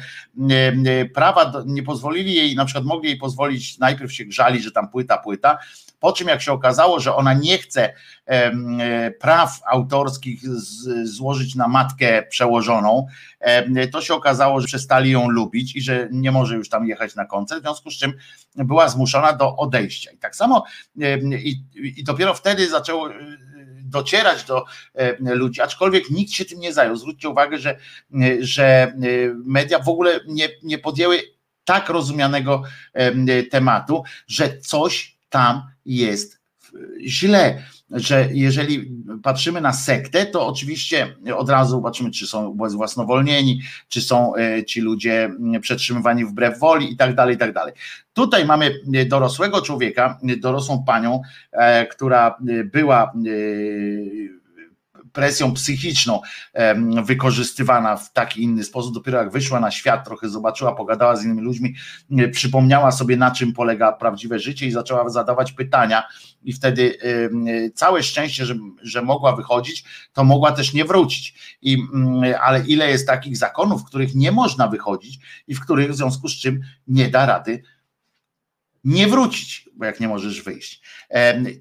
Prawa 1.14 1.52
nie 1.66 1.82
pozwolili 1.82 2.34
jej, 2.34 2.54
na 2.54 2.64
przykład 2.64 2.84
mogli 2.84 3.08
jej 3.08 3.18
pozwolić, 3.18 3.78
najpierw 3.78 4.12
się 4.12 4.24
grzali, 4.24 4.62
że 4.62 4.70
tam 4.70 4.88
płyta, 4.88 5.18
płyta, 5.18 5.58
po 6.00 6.12
czym 6.12 6.28
jak 6.28 6.42
się 6.42 6.52
okazało, 6.52 7.00
że 7.00 7.14
ona 7.14 7.34
nie 7.34 7.58
chce 7.58 7.92
praw 9.20 9.60
autorskich 9.66 10.40
złożyć 11.04 11.54
na 11.54 11.68
matkę 11.68 12.22
przełożoną, 12.22 13.06
to 13.92 14.02
się 14.02 14.14
okazało, 14.14 14.60
że 14.60 14.66
przestali 14.66 15.10
ją 15.10 15.28
lubić 15.28 15.76
i 15.76 15.80
że 15.80 16.08
nie 16.12 16.32
może 16.32 16.56
już 16.56 16.68
tam 16.68 16.86
jechać 16.86 17.14
na 17.14 17.24
koncert, 17.24 17.60
w 17.60 17.64
związku 17.64 17.90
z 17.90 17.94
czym 17.94 18.12
była 18.54 18.88
zmuszona 18.88 19.32
do 19.32 19.56
odejścia. 19.56 20.10
I 20.10 20.18
tak 20.18 20.36
samo 20.36 20.64
i, 21.44 21.62
i 21.96 22.04
dopiero 22.04 22.34
wtedy 22.34 22.68
zaczęło 22.68 23.08
docierać 23.90 24.44
do 24.44 24.64
ludzi, 25.18 25.60
aczkolwiek 25.60 26.10
nikt 26.10 26.32
się 26.32 26.44
tym 26.44 26.60
nie 26.60 26.72
zajął. 26.72 26.96
Zwróćcie 26.96 27.28
uwagę, 27.28 27.58
że, 27.58 27.78
że 28.40 28.92
media 29.44 29.78
w 29.78 29.88
ogóle 29.88 30.20
nie, 30.26 30.48
nie 30.62 30.78
podjęły 30.78 31.22
tak 31.64 31.88
rozumianego 31.88 32.62
tematu, 33.50 34.02
że 34.26 34.58
coś 34.58 35.18
tam 35.28 35.62
jest 35.84 36.45
źle 37.00 37.62
że 37.90 38.28
jeżeli 38.32 38.90
patrzymy 39.22 39.60
na 39.60 39.72
sektę, 39.72 40.26
to 40.26 40.46
oczywiście 40.46 41.16
od 41.36 41.50
razu 41.50 41.82
patrzymy, 41.82 42.10
czy 42.10 42.26
są 42.26 42.56
własnowolnieni, 42.56 43.60
czy 43.88 44.00
są 44.00 44.36
e, 44.36 44.64
ci 44.64 44.80
ludzie 44.80 45.30
przetrzymywani 45.60 46.24
wbrew 46.24 46.58
woli 46.58 46.92
i 46.92 46.96
tak 46.96 47.14
dalej, 47.14 47.34
i 47.34 47.38
tak 47.38 47.52
dalej. 47.52 47.74
Tutaj 48.12 48.46
mamy 48.46 48.74
dorosłego 49.06 49.62
człowieka, 49.62 50.18
dorosłą 50.38 50.84
panią, 50.84 51.22
e, 51.52 51.86
która 51.86 52.38
była 52.72 53.02
e, 53.04 53.10
presją 55.16 55.52
psychiczną 55.52 56.20
wykorzystywana 57.04 57.96
w 57.96 58.12
taki 58.12 58.42
inny 58.42 58.64
sposób. 58.64 58.94
Dopiero 58.94 59.18
jak 59.18 59.30
wyszła 59.30 59.60
na 59.60 59.70
świat, 59.70 60.04
trochę 60.04 60.28
zobaczyła, 60.28 60.74
pogadała 60.74 61.16
z 61.16 61.24
innymi 61.24 61.42
ludźmi, 61.42 61.74
przypomniała 62.32 62.92
sobie, 62.92 63.16
na 63.16 63.30
czym 63.30 63.52
polega 63.52 63.92
prawdziwe 63.92 64.38
życie 64.38 64.66
i 64.66 64.70
zaczęła 64.70 65.08
zadawać 65.08 65.52
pytania. 65.52 66.02
I 66.42 66.52
wtedy 66.52 66.98
całe 67.74 68.02
szczęście, 68.02 68.46
że, 68.46 68.54
że 68.82 69.02
mogła 69.02 69.36
wychodzić, 69.36 69.84
to 70.12 70.24
mogła 70.24 70.52
też 70.52 70.72
nie 70.72 70.84
wrócić. 70.84 71.56
I, 71.62 71.78
ale 72.42 72.60
ile 72.66 72.90
jest 72.90 73.06
takich 73.06 73.36
zakonów, 73.36 73.82
w 73.82 73.84
których 73.84 74.14
nie 74.14 74.32
można 74.32 74.68
wychodzić 74.68 75.18
i 75.48 75.54
w 75.54 75.60
których 75.60 75.92
w 75.92 75.96
związku 75.96 76.28
z 76.28 76.32
czym 76.32 76.60
nie 76.88 77.08
da 77.08 77.26
rady 77.26 77.62
nie 78.86 79.06
wrócić, 79.06 79.68
bo 79.74 79.84
jak 79.84 80.00
nie 80.00 80.08
możesz 80.08 80.42
wyjść. 80.42 80.82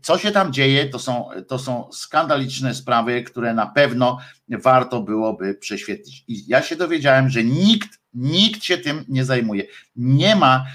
Co 0.01 0.17
się 0.17 0.31
tam 0.31 0.53
dzieje, 0.53 0.85
to 0.85 0.99
są, 0.99 1.29
to 1.47 1.59
są 1.59 1.91
skandaliczne 1.91 2.75
sprawy, 2.75 3.23
które 3.23 3.53
na 3.53 3.65
pewno 3.65 4.17
warto 4.49 5.01
byłoby 5.01 5.53
prześwietlić. 5.53 6.23
I 6.27 6.47
ja 6.47 6.61
się 6.61 6.75
dowiedziałem, 6.75 7.29
że 7.29 7.43
nikt, 7.43 7.89
nikt 8.13 8.63
się 8.63 8.77
tym 8.77 9.05
nie 9.07 9.25
zajmuje. 9.25 9.63
Nie 9.95 10.35
ma 10.35 10.65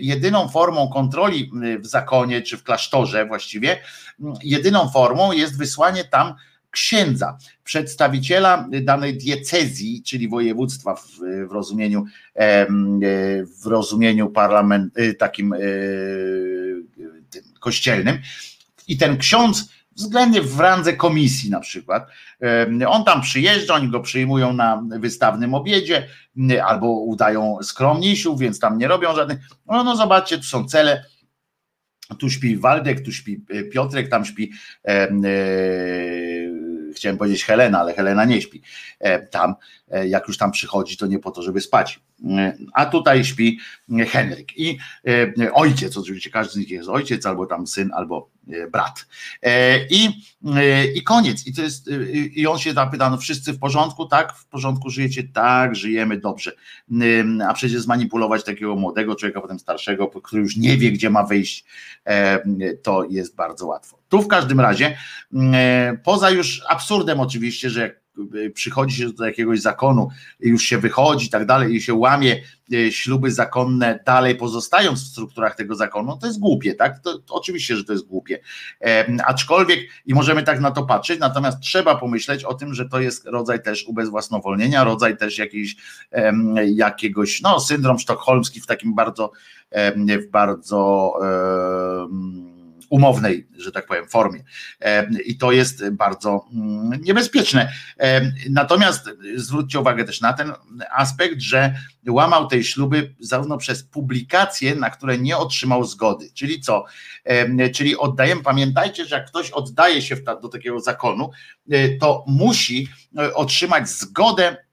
jedyną 0.00 0.48
formą 0.48 0.88
kontroli 0.88 1.50
w 1.80 1.86
zakonie 1.86 2.42
czy 2.42 2.56
w 2.56 2.62
klasztorze 2.62 3.26
właściwie, 3.26 3.78
jedyną 4.42 4.88
formą 4.88 5.32
jest 5.32 5.58
wysłanie 5.58 6.04
tam 6.04 6.34
księdza, 6.70 7.38
przedstawiciela 7.64 8.68
danej 8.82 9.18
diecezji, 9.18 10.02
czyli 10.02 10.28
województwa 10.28 10.94
w, 10.94 11.18
w 11.48 11.52
rozumieniu 11.52 12.04
w 13.62 13.66
rozumieniu 13.66 14.30
parlament, 14.30 14.94
takim 15.18 15.52
e, 15.52 15.58
kościelnym. 17.60 18.18
I 18.88 18.96
ten 18.96 19.16
ksiądz 19.16 19.68
względnie 19.96 20.42
w 20.42 20.60
randze 20.60 20.92
komisji 20.92 21.50
na 21.50 21.60
przykład. 21.60 22.06
On 22.88 23.04
tam 23.04 23.22
przyjeżdża, 23.22 23.74
oni 23.74 23.90
go 23.90 24.00
przyjmują 24.00 24.52
na 24.52 24.82
wystawnym 25.00 25.54
obiedzie 25.54 26.08
albo 26.64 26.90
udają 27.00 27.58
skromniejszych, 27.62 28.38
więc 28.38 28.60
tam 28.60 28.78
nie 28.78 28.88
robią 28.88 29.14
żadnych. 29.14 29.38
No, 29.66 29.84
no 29.84 29.96
zobaczcie, 29.96 30.36
tu 30.36 30.44
są 30.44 30.68
cele 30.68 31.04
tu 32.18 32.30
śpi 32.30 32.56
Waldek, 32.56 33.00
tu 33.00 33.12
śpi 33.12 33.44
e, 33.50 33.62
Piotrek, 33.62 34.08
tam 34.08 34.24
śpi 34.24 34.52
e, 34.84 34.88
e, 34.88 35.10
chciałem 36.96 37.18
powiedzieć 37.18 37.44
Helena, 37.44 37.80
ale 37.80 37.94
Helena 37.94 38.24
nie 38.24 38.42
śpi 38.42 38.62
e, 39.00 39.18
tam, 39.18 39.54
jak 40.06 40.28
już 40.28 40.38
tam 40.38 40.50
przychodzi, 40.50 40.96
to 40.96 41.06
nie 41.06 41.18
po 41.18 41.30
to, 41.30 41.42
żeby 41.42 41.60
spać. 41.60 42.00
E, 42.24 42.56
a 42.72 42.86
tutaj 42.86 43.24
śpi 43.24 43.58
Henryk 44.08 44.58
i 44.58 44.78
ojciec, 45.52 45.96
oczywiście 45.96 46.30
każdy 46.30 46.52
z 46.52 46.56
nich 46.56 46.70
jest 46.70 46.88
ojciec, 46.88 47.26
albo 47.26 47.46
tam 47.46 47.66
syn, 47.66 47.90
albo 47.94 48.30
brat. 48.72 49.06
I, 49.90 50.08
i 50.94 51.02
koniec. 51.02 51.46
I 51.46 51.54
to 51.54 51.62
jest, 51.62 51.90
i 52.34 52.46
on 52.46 52.58
się 52.58 52.72
zapyta, 52.72 53.10
no 53.10 53.16
wszyscy 53.16 53.52
w 53.52 53.58
porządku, 53.58 54.06
tak? 54.06 54.32
W 54.32 54.46
porządku 54.46 54.90
żyjecie? 54.90 55.22
Tak, 55.32 55.76
żyjemy 55.76 56.18
dobrze. 56.18 56.52
A 57.48 57.54
przecież 57.54 57.80
zmanipulować 57.80 58.44
takiego 58.44 58.76
młodego 58.76 59.14
człowieka, 59.14 59.40
potem 59.40 59.58
starszego, 59.58 60.08
który 60.08 60.42
już 60.42 60.56
nie 60.56 60.76
wie, 60.76 60.92
gdzie 60.92 61.10
ma 61.10 61.24
wyjść, 61.24 61.64
to 62.82 63.04
jest 63.10 63.36
bardzo 63.36 63.66
łatwo. 63.66 63.98
Tu 64.08 64.22
w 64.22 64.28
każdym 64.28 64.60
razie, 64.60 64.96
poza 66.04 66.30
już 66.30 66.62
absurdem 66.68 67.20
oczywiście, 67.20 67.70
że 67.70 68.00
przychodzi 68.54 68.96
się 68.96 69.12
do 69.12 69.26
jakiegoś 69.26 69.60
zakonu, 69.60 70.08
już 70.40 70.62
się 70.62 70.78
wychodzi 70.78 71.26
i 71.26 71.30
tak 71.30 71.46
dalej, 71.46 71.74
i 71.74 71.80
się 71.80 71.94
łamie 71.94 72.42
e, 72.72 72.92
śluby 72.92 73.30
zakonne, 73.30 74.00
dalej 74.06 74.34
pozostając 74.34 75.04
w 75.04 75.06
strukturach 75.06 75.56
tego 75.56 75.74
zakonu, 75.74 76.16
to 76.16 76.26
jest 76.26 76.38
głupie, 76.38 76.74
tak? 76.74 76.98
To, 76.98 77.18
to 77.18 77.34
oczywiście, 77.34 77.76
że 77.76 77.84
to 77.84 77.92
jest 77.92 78.06
głupie. 78.06 78.38
E, 78.80 79.06
aczkolwiek 79.24 79.80
i 80.06 80.14
możemy 80.14 80.42
tak 80.42 80.60
na 80.60 80.70
to 80.70 80.86
patrzeć, 80.86 81.20
natomiast 81.20 81.60
trzeba 81.60 81.94
pomyśleć 81.94 82.44
o 82.44 82.54
tym, 82.54 82.74
że 82.74 82.88
to 82.88 83.00
jest 83.00 83.26
rodzaj 83.26 83.62
też 83.62 83.84
ubezwłasnowolnienia, 83.86 84.84
rodzaj 84.84 85.16
też 85.16 85.38
jakiejś, 85.38 85.76
e, 86.12 86.32
jakiegoś, 86.66 87.42
no, 87.42 87.60
syndrom 87.60 87.98
sztokholmski 87.98 88.60
w 88.60 88.66
takim 88.66 88.94
bardzo, 88.94 89.32
w 90.06 90.30
bardzo 90.30 91.12
umownej, 92.90 93.48
że 93.58 93.72
tak 93.72 93.86
powiem, 93.86 94.08
formie. 94.08 94.44
E, 94.80 95.08
I 95.24 95.38
to 95.38 95.52
jest 95.52 95.90
bardzo 95.90 96.46
mm, 96.52 97.00
niebezpieczne. 97.02 97.72
E, 98.00 98.32
natomiast 98.50 99.10
zwróćcie 99.36 99.80
uwagę 99.80 100.04
też 100.04 100.20
na 100.20 100.32
ten 100.32 100.52
aspekt, 100.90 101.40
że 101.40 101.74
łamał 102.08 102.46
tej 102.46 102.64
śluby 102.64 103.14
zarówno 103.20 103.58
przez 103.58 103.82
publikacje, 103.82 104.74
na 104.74 104.90
które 104.90 105.18
nie 105.18 105.36
otrzymał 105.36 105.84
zgody. 105.84 106.30
Czyli 106.34 106.60
co? 106.60 106.84
E, 107.24 107.70
czyli 107.70 107.96
oddajemy, 107.96 108.42
pamiętajcie, 108.42 109.04
że 109.04 109.16
jak 109.16 109.28
ktoś 109.28 109.50
oddaje 109.50 110.02
się 110.02 110.16
do 110.42 110.48
takiego 110.48 110.80
zakonu, 110.80 111.30
to 112.00 112.24
musi 112.26 112.88
otrzymać 113.34 113.88
zgodę 113.88 114.65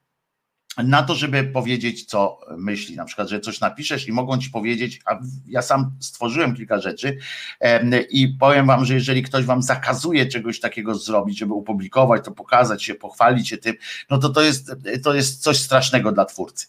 na 0.78 1.04
to, 1.04 1.16
żeby 1.16 1.44
powiedzieć, 1.44 2.06
co 2.06 2.40
myśli. 2.58 2.96
Na 2.96 3.06
przykład, 3.06 3.30
że 3.30 3.40
coś 3.40 3.60
napiszesz 3.60 4.08
i 4.08 4.12
mogą 4.12 4.38
ci 4.38 4.50
powiedzieć, 4.50 5.02
a 5.06 5.20
ja 5.48 5.62
sam 5.62 5.92
stworzyłem 6.00 6.56
kilka 6.56 6.80
rzeczy 6.80 7.18
i 8.10 8.28
powiem 8.28 8.68
wam, 8.68 8.86
że 8.86 8.94
jeżeli 8.94 9.24
ktoś 9.24 9.46
wam 9.46 9.62
zakazuje 9.62 10.26
czegoś 10.26 10.60
takiego 10.60 10.96
zrobić, 10.96 11.38
żeby 11.40 11.54
opublikować, 11.54 12.26
to 12.26 12.32
pokazać 12.32 12.84
się, 12.84 12.96
pochwalić 12.96 13.50
się 13.50 13.58
tym, 13.58 13.76
no 14.10 14.18
to 14.18 14.30
to 14.30 14.42
jest, 14.42 14.72
to 15.04 15.14
jest 15.14 15.42
coś 15.42 15.60
strasznego 15.60 16.12
dla 16.12 16.26
twórcy. 16.26 16.68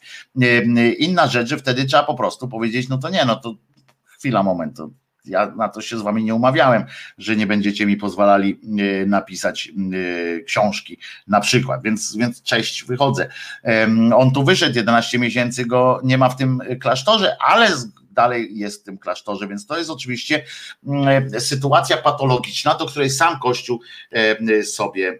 Inna 0.98 1.26
rzecz, 1.26 1.48
że 1.48 1.56
wtedy 1.56 1.84
trzeba 1.84 2.02
po 2.02 2.14
prostu 2.14 2.48
powiedzieć, 2.48 2.88
no 2.88 2.98
to 2.98 3.10
nie, 3.10 3.24
no 3.24 3.36
to 3.36 3.54
chwila, 4.04 4.42
moment, 4.42 4.76
to 4.76 4.90
ja 5.24 5.46
na 5.56 5.68
to 5.68 5.80
się 5.80 5.98
z 5.98 6.02
wami 6.02 6.24
nie 6.24 6.34
umawiałem, 6.34 6.84
że 7.18 7.36
nie 7.36 7.46
będziecie 7.46 7.86
mi 7.86 7.96
pozwalali 7.96 8.60
e, 9.02 9.06
napisać 9.06 9.68
e, 9.68 10.40
książki 10.40 10.98
na 11.28 11.40
przykład, 11.40 11.82
więc, 11.82 12.16
więc 12.16 12.42
cześć, 12.42 12.84
wychodzę. 12.84 13.28
On 14.14 14.32
tu 14.32 14.44
wyszedł, 14.44 14.76
11 14.76 15.18
miesięcy 15.18 15.66
go 15.66 16.00
nie 16.04 16.18
ma 16.18 16.28
w 16.28 16.36
tym 16.36 16.60
klasztorze, 16.80 17.36
ale 17.40 17.68
dalej 18.14 18.58
jest 18.58 18.82
w 18.82 18.84
tym 18.84 18.98
klasztorze, 18.98 19.48
więc 19.48 19.66
to 19.66 19.78
jest 19.78 19.90
oczywiście 19.90 20.44
mm, 20.86 21.40
sytuacja 21.40 21.96
patologiczna, 21.96 22.74
do 22.74 22.86
której 22.86 23.10
sam 23.10 23.38
Kościół 23.38 23.80
e, 24.10 24.62
sobie 24.62 25.18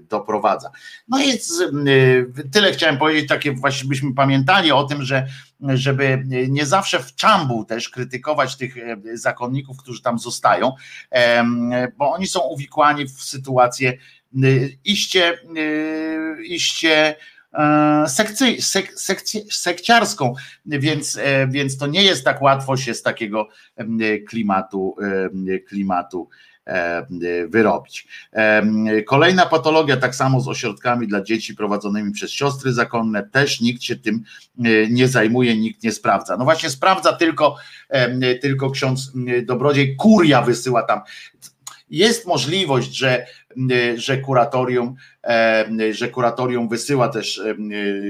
doprowadza. 0.00 0.70
No 1.08 1.22
i 1.22 1.38
tyle 2.52 2.72
chciałem 2.72 2.98
powiedzieć, 2.98 3.28
takie 3.28 3.52
właśnie 3.52 3.88
byśmy 3.88 4.14
pamiętali 4.14 4.72
o 4.72 4.84
tym, 4.84 5.02
że 5.02 5.26
żeby 5.74 6.24
nie 6.48 6.66
zawsze 6.66 7.02
w 7.02 7.14
czambu 7.14 7.64
też 7.64 7.88
krytykować 7.88 8.56
tych 8.56 8.74
zakonników, 9.14 9.76
którzy 9.76 10.02
tam 10.02 10.18
zostają, 10.18 10.72
bo 11.96 12.12
oni 12.12 12.26
są 12.26 12.40
uwikłani 12.40 13.06
w 13.06 13.22
sytuację 13.22 13.98
iście, 14.84 15.38
iście 16.44 17.16
E, 17.52 18.08
sekcy, 18.08 18.62
sek, 18.62 19.00
sekcy, 19.00 19.44
sekciarską, 19.50 20.34
więc, 20.66 21.18
e, 21.22 21.46
więc 21.48 21.78
to 21.78 21.86
nie 21.86 22.02
jest 22.02 22.24
tak 22.24 22.42
łatwo 22.42 22.76
się 22.76 22.94
z 22.94 23.02
takiego 23.02 23.48
klimatu, 24.28 24.96
klimatu 25.68 26.28
wyrobić. 27.48 28.06
Kolejna 29.06 29.46
patologia, 29.46 29.96
tak 29.96 30.14
samo 30.14 30.40
z 30.40 30.48
ośrodkami 30.48 31.08
dla 31.08 31.22
dzieci 31.22 31.54
prowadzonymi 31.54 32.12
przez 32.12 32.30
siostry 32.30 32.72
zakonne, 32.72 33.28
też 33.28 33.60
nikt 33.60 33.82
się 33.82 33.96
tym 33.96 34.22
e, 34.64 34.88
nie 34.90 35.08
zajmuje, 35.08 35.56
nikt 35.56 35.82
nie 35.82 35.92
sprawdza. 35.92 36.36
No 36.36 36.44
właśnie 36.44 36.70
sprawdza 36.70 37.12
tylko, 37.12 37.56
tylko 38.40 38.70
ksiądz 38.70 39.12
Dobrodziej, 39.42 39.96
kuria 39.96 40.42
wysyła 40.42 40.82
tam. 40.82 41.00
Jest 41.90 42.26
możliwość, 42.26 42.96
że, 42.96 43.26
że 43.96 44.18
kuratorium 44.18 44.96
E, 45.26 45.66
że 45.92 46.08
kuratorium 46.08 46.68
wysyła 46.68 47.08
też 47.08 47.38
e, 47.38 47.54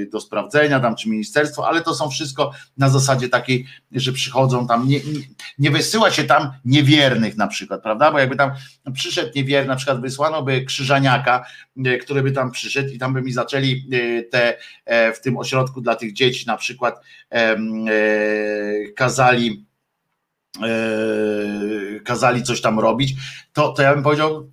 do 0.06 0.20
sprawdzenia 0.20 0.80
tam 0.80 0.96
czy 0.96 1.08
ministerstwo, 1.08 1.68
ale 1.68 1.80
to 1.80 1.94
są 1.94 2.10
wszystko 2.10 2.52
na 2.78 2.88
zasadzie 2.88 3.28
takiej, 3.28 3.66
że 3.92 4.12
przychodzą 4.12 4.66
tam, 4.66 4.88
nie, 4.88 5.00
nie 5.58 5.70
wysyła 5.70 6.10
się 6.10 6.24
tam 6.24 6.52
niewiernych 6.64 7.36
na 7.36 7.46
przykład, 7.46 7.82
prawda, 7.82 8.12
bo 8.12 8.18
jakby 8.18 8.36
tam 8.36 8.50
przyszedł 8.94 9.30
niewierny, 9.34 9.68
na 9.68 9.76
przykład 9.76 10.00
wysłano 10.00 10.42
by 10.42 10.64
krzyżaniaka, 10.64 11.44
e, 11.84 11.98
który 11.98 12.22
by 12.22 12.32
tam 12.32 12.50
przyszedł 12.50 12.88
i 12.88 12.98
tam 12.98 13.14
by 13.14 13.22
mi 13.22 13.32
zaczęli 13.32 13.88
te 14.30 14.58
w 15.14 15.20
tym 15.20 15.36
ośrodku 15.36 15.80
dla 15.80 15.96
tych 15.96 16.12
dzieci 16.12 16.46
na 16.46 16.56
przykład 16.56 17.04
kazali 18.96 19.66
kazali 22.04 22.42
coś 22.42 22.60
tam 22.60 22.78
robić, 22.78 23.14
to, 23.52 23.72
to 23.72 23.82
ja 23.82 23.94
bym 23.94 24.02
powiedział, 24.02 24.51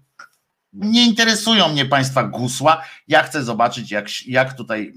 nie 0.73 1.05
interesują 1.05 1.67
mnie 1.67 1.85
Państwa 1.85 2.23
gusła. 2.23 2.81
Ja 3.07 3.23
chcę 3.23 3.43
zobaczyć, 3.43 3.91
jak, 3.91 4.07
jak 4.27 4.53
tutaj 4.53 4.93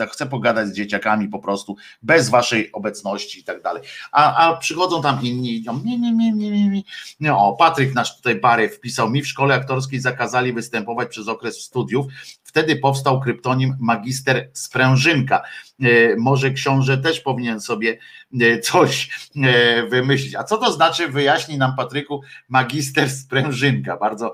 y, 0.00 0.06
chcę 0.12 0.26
pogadać 0.26 0.68
z 0.68 0.72
dzieciakami 0.72 1.28
po 1.28 1.38
prostu, 1.38 1.76
bez 2.02 2.28
Waszej 2.28 2.72
obecności 2.72 3.40
i 3.40 3.44
tak 3.44 3.62
dalej. 3.62 3.82
A, 4.12 4.36
a 4.36 4.56
przychodzą 4.56 5.02
tam 5.02 5.22
inni 5.22 5.56
i 5.56 5.64
mi, 5.84 5.98
mi, 5.98 6.32
mi, 6.32 6.68
mi. 6.68 6.84
No, 7.20 7.48
o, 7.48 7.56
Patryk 7.56 7.94
nasz 7.94 8.16
tutaj 8.16 8.34
Bary 8.34 8.68
wpisał 8.68 9.10
mi 9.10 9.22
w 9.22 9.28
szkole 9.28 9.54
aktorskiej 9.54 10.00
zakazali 10.00 10.52
występować 10.52 11.08
przez 11.08 11.28
okres 11.28 11.60
studiów. 11.60 12.06
Wtedy 12.54 12.76
powstał 12.76 13.20
kryptonim 13.20 13.76
magister 13.80 14.50
Sprężynka. 14.52 15.42
E, 15.82 16.16
może 16.16 16.50
książę 16.50 16.98
też 16.98 17.20
powinien 17.20 17.60
sobie 17.60 17.98
e, 18.40 18.58
coś 18.58 19.10
e, 19.36 19.86
wymyślić. 19.86 20.34
A 20.34 20.44
co 20.44 20.56
to 20.56 20.72
znaczy, 20.72 21.08
wyjaśni 21.08 21.58
nam 21.58 21.76
Patryku, 21.76 22.22
magister 22.48 23.10
sprężynka. 23.10 23.96
Bardzo, 23.96 24.32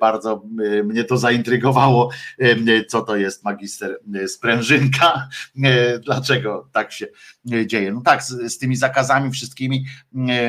bardzo 0.00 0.42
mnie 0.84 1.04
to 1.04 1.18
zaintrygowało, 1.18 2.10
co 2.88 3.02
to 3.02 3.16
jest 3.16 3.44
magister 3.44 3.98
sprężynka, 4.26 5.28
dlaczego 6.04 6.68
tak 6.72 6.92
się 6.92 7.06
dzieje. 7.66 7.92
No 7.92 8.00
tak, 8.00 8.22
z, 8.22 8.52
z 8.52 8.58
tymi 8.58 8.76
zakazami 8.76 9.30
wszystkimi, 9.30 9.84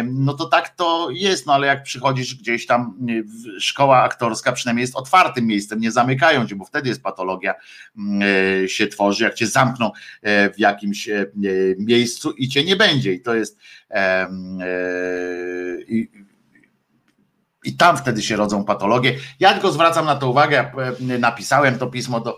no 0.05 0.33
to 0.33 0.45
tak 0.45 0.69
to 0.69 1.09
jest, 1.11 1.45
no 1.45 1.53
ale 1.53 1.67
jak 1.67 1.83
przychodzisz 1.83 2.35
gdzieś 2.35 2.65
tam, 2.65 2.97
szkoła 3.59 4.03
aktorska 4.03 4.51
przynajmniej 4.51 4.83
jest 4.83 4.95
otwartym 4.95 5.47
miejscem, 5.47 5.79
nie 5.79 5.91
zamykają 5.91 6.47
cię, 6.47 6.55
bo 6.55 6.65
wtedy 6.65 6.76
jest 6.85 7.03
patologia 7.03 7.53
się 8.67 8.87
tworzy, 8.87 9.23
jak 9.23 9.33
cię 9.33 9.47
zamkną 9.47 9.91
E, 10.21 10.49
w 10.53 10.59
jakimś 10.59 11.09
e, 11.09 11.25
miejscu 11.77 12.31
i 12.31 12.47
cię 12.47 12.63
nie 12.63 12.75
będzie. 12.75 13.13
I 13.13 13.21
to 13.21 13.35
jest. 13.35 13.57
E, 13.91 14.27
I, 15.87 16.07
i 17.67 17.77
tam 17.77 17.97
wtedy 17.97 18.21
się 18.21 18.35
rodzą 18.35 18.63
patologie. 18.63 19.15
Ja 19.39 19.53
tylko 19.53 19.71
zwracam 19.71 20.05
na 20.05 20.15
to 20.15 20.29
uwagę, 20.29 20.71
napisałem 20.99 21.79
to 21.79 21.87
pismo 21.87 22.19
do, 22.19 22.37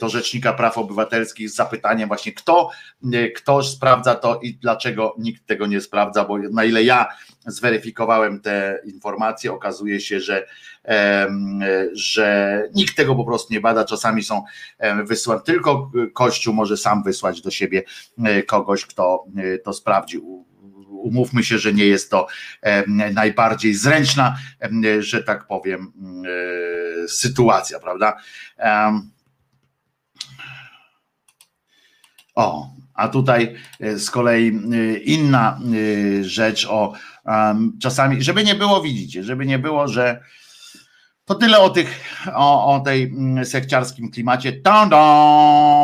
do 0.00 0.08
Rzecznika 0.08 0.52
Praw 0.52 0.78
Obywatelskich 0.78 1.50
z 1.50 1.54
zapytaniem 1.54 2.08
właśnie, 2.08 2.32
kto, 2.32 2.70
kto 3.36 3.62
sprawdza 3.62 4.14
to 4.14 4.40
i 4.42 4.54
dlaczego 4.54 5.14
nikt 5.18 5.46
tego 5.46 5.66
nie 5.66 5.80
sprawdza, 5.80 6.24
bo 6.24 6.38
na 6.38 6.64
ile 6.64 6.82
ja 6.82 7.08
zweryfikowałem 7.46 8.40
te 8.40 8.80
informacje, 8.84 9.52
okazuje 9.52 10.00
się, 10.00 10.20
że, 10.20 10.46
że 11.92 12.62
nikt 12.74 12.96
tego 12.96 13.14
po 13.14 13.24
prostu 13.24 13.52
nie 13.52 13.60
bada. 13.60 13.84
Czasami 13.84 14.22
są 14.22 14.42
wysyłane, 15.04 15.42
tylko 15.42 15.90
Kościół 16.14 16.54
może 16.54 16.76
sam 16.76 17.02
wysłać 17.02 17.40
do 17.40 17.50
siebie 17.50 17.82
e, 18.24 18.42
kogoś, 18.42 18.86
kto 18.86 19.24
e, 19.36 19.58
to 19.58 19.72
sprawdził 19.72 20.51
umówmy 21.02 21.44
się, 21.44 21.58
że 21.58 21.72
nie 21.72 21.86
jest 21.86 22.10
to 22.10 22.26
najbardziej 23.12 23.74
zręczna, 23.74 24.36
że 24.98 25.22
tak 25.22 25.46
powiem, 25.46 25.92
e, 27.04 27.08
sytuacja, 27.08 27.80
prawda? 27.80 28.16
O, 32.34 32.70
A 32.94 33.08
tutaj 33.08 33.56
e, 33.80 33.98
z 33.98 34.10
kolei 34.10 34.48
e, 34.48 34.96
inna 34.98 35.58
e, 36.20 36.24
rzecz 36.24 36.66
o 36.66 36.92
czasami, 37.82 38.22
żeby 38.22 38.44
nie 38.44 38.54
było, 38.54 38.82
widzicie, 38.82 39.24
żeby 39.24 39.46
nie 39.46 39.58
było, 39.58 39.88
że 39.88 40.20
to 41.32 41.38
tyle 41.38 41.58
o 41.58 41.70
tych, 41.70 42.00
o, 42.34 42.74
o 42.74 42.80
tej 42.80 43.02
mm, 43.02 43.44
sekciarskim 43.44 44.10
klimacie. 44.10 44.52
Tą, 44.52 44.88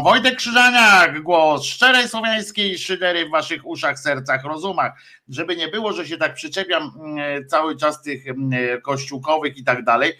Wojtek 0.04 0.36
Krzyżaniak, 0.36 1.22
głos 1.22 1.64
szczerej 1.64 2.08
słowiańskiej 2.08 2.78
szydery 2.78 3.26
w 3.26 3.30
waszych 3.30 3.66
uszach, 3.66 3.98
sercach, 3.98 4.44
rozumach. 4.44 4.92
Żeby 5.28 5.56
nie 5.56 5.68
było, 5.68 5.92
że 5.92 6.06
się 6.06 6.16
tak 6.16 6.34
przyczepiam 6.34 6.92
mm, 7.00 7.48
cały 7.48 7.76
czas 7.76 8.02
tych 8.02 8.28
mm, 8.28 8.80
kościółkowych 8.82 9.56
i 9.56 9.64
tak 9.64 9.84
dalej. 9.84 10.12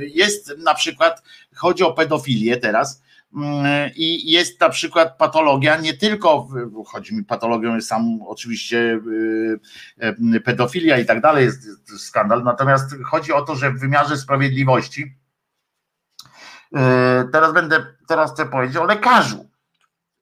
Jest 0.00 0.54
na 0.58 0.74
przykład, 0.74 1.22
chodzi 1.54 1.84
o 1.84 1.92
pedofilię 1.92 2.56
teraz, 2.56 3.02
I 3.96 4.30
jest 4.30 4.60
na 4.60 4.68
przykład 4.68 5.16
patologia, 5.16 5.76
nie 5.76 5.94
tylko, 5.94 6.48
chodzi 6.86 7.14
mi 7.14 7.24
patologią 7.24 7.74
jest 7.74 7.88
sam 7.88 8.22
oczywiście 8.26 8.78
y, 8.78 9.60
y, 10.34 10.40
pedofilia 10.40 10.98
i 10.98 11.06
tak 11.06 11.20
dalej, 11.20 11.44
jest 11.44 11.90
skandal, 12.06 12.42
natomiast 12.44 12.94
chodzi 13.04 13.32
o 13.32 13.42
to, 13.42 13.56
że 13.56 13.70
w 13.70 13.80
wymiarze 13.80 14.16
sprawiedliwości, 14.16 15.16
y, 16.76 16.78
teraz 17.32 17.52
będę, 17.52 17.86
teraz 18.08 18.32
chcę 18.32 18.46
powiedzieć 18.46 18.76
o 18.76 18.84
lekarzu, 18.84 19.50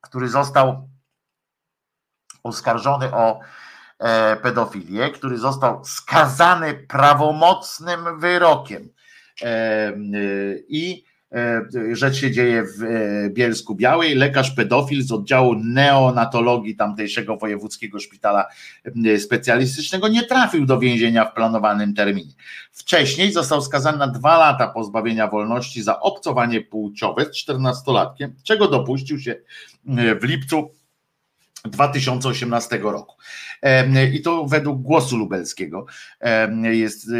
który 0.00 0.28
został 0.28 0.90
oskarżony 2.42 3.14
o 3.14 3.40
e, 3.98 4.36
pedofilię, 4.36 5.10
który 5.10 5.38
został 5.38 5.84
skazany 5.84 6.74
prawomocnym 6.74 8.20
wyrokiem. 8.20 8.88
E, 9.42 9.92
I 10.68 11.04
rzecz 11.92 12.16
się 12.16 12.30
dzieje 12.30 12.62
w 12.62 12.82
e, 12.82 13.30
Bielsku 13.30 13.74
Białej. 13.74 14.14
Lekarz 14.14 14.50
pedofil 14.50 15.02
z 15.02 15.12
oddziału 15.12 15.54
neonatologii 15.54 16.76
tamtejszego 16.76 17.36
wojewódzkiego 17.36 17.98
szpitala 17.98 18.46
e, 19.06 19.18
specjalistycznego 19.18 20.08
nie 20.08 20.22
trafił 20.22 20.66
do 20.66 20.78
więzienia 20.78 21.24
w 21.24 21.34
planowanym 21.34 21.94
terminie. 21.94 22.32
Wcześniej 22.72 23.32
został 23.32 23.62
skazany 23.62 23.98
na 23.98 24.08
dwa 24.08 24.38
lata 24.38 24.68
pozbawienia 24.68 25.26
wolności 25.26 25.82
za 25.82 26.00
obcowanie 26.00 26.60
płciowe 26.60 27.24
z 27.24 27.46
14-latkiem, 27.46 28.30
czego 28.42 28.68
dopuścił 28.68 29.20
się 29.20 29.36
w 30.20 30.24
lipcu 30.24 30.70
2018 31.64 32.78
roku. 32.78 33.16
I 34.12 34.22
to 34.22 34.44
według 34.44 34.82
głosu 34.82 35.16
lubelskiego 35.16 35.86
jest, 36.72 37.10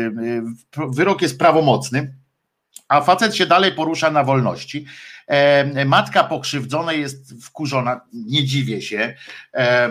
wyrok 0.77 1.23
jest 1.23 1.39
prawomocny 1.39 2.15
a 2.91 3.01
facet 3.01 3.37
się 3.37 3.47
dalej 3.47 3.73
porusza 3.73 4.11
na 4.11 4.25
wolności. 4.25 4.85
E, 5.31 5.85
matka 5.85 6.25
pokrzywdzonej 6.25 7.01
jest 7.01 7.45
wkurzona, 7.45 8.01
nie 8.13 8.45
dziwię 8.45 8.83
się, 8.83 9.15
e, 9.55 9.59
e, 9.59 9.91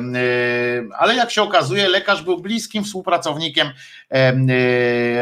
ale 0.97 1.15
jak 1.15 1.31
się 1.31 1.41
okazuje, 1.41 1.89
lekarz 1.89 2.23
był 2.23 2.41
bliskim 2.41 2.83
współpracownikiem 2.83 3.67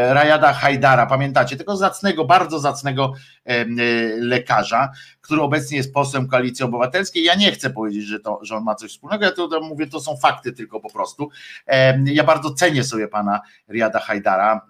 Rajada 0.09 0.53
Hajdara, 0.53 1.05
pamiętacie, 1.05 1.57
tego 1.57 1.77
zacnego, 1.77 2.25
bardzo 2.25 2.59
zacnego 2.59 3.13
lekarza, 4.19 4.91
który 5.21 5.41
obecnie 5.41 5.77
jest 5.77 5.93
posłem 5.93 6.27
Koalicji 6.27 6.65
Obywatelskiej. 6.65 7.23
Ja 7.23 7.35
nie 7.35 7.51
chcę 7.51 7.69
powiedzieć, 7.69 8.05
że, 8.05 8.19
to, 8.19 8.39
że 8.41 8.55
on 8.55 8.63
ma 8.63 8.75
coś 8.75 8.91
wspólnego, 8.91 9.25
ja 9.25 9.31
to, 9.31 9.61
mówię, 9.61 9.87
to 9.87 9.99
są 9.99 10.17
fakty 10.17 10.51
tylko 10.51 10.79
po 10.79 10.93
prostu. 10.93 11.29
Ja 12.05 12.23
bardzo 12.23 12.53
cenię 12.53 12.83
sobie 12.83 13.07
pana 13.07 13.41
Riada 13.69 13.99
Hajdara, 13.99 14.61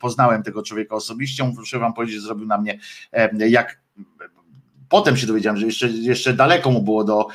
poznałem 0.00 0.42
tego 0.42 0.62
człowieka 0.62 0.94
osobiście, 0.94 1.44
muszę 1.44 1.78
wam 1.78 1.92
powiedzieć, 1.92 2.16
że 2.16 2.22
zrobił 2.22 2.46
na 2.46 2.58
mnie 2.58 2.78
jak 3.48 3.83
Potem 4.88 5.16
się 5.16 5.26
dowiedziałem, 5.26 5.60
że 5.60 5.66
jeszcze, 5.66 5.88
jeszcze 5.88 6.32
daleko 6.32 6.70
mu 6.70 6.82
było 6.82 7.04
do 7.04 7.26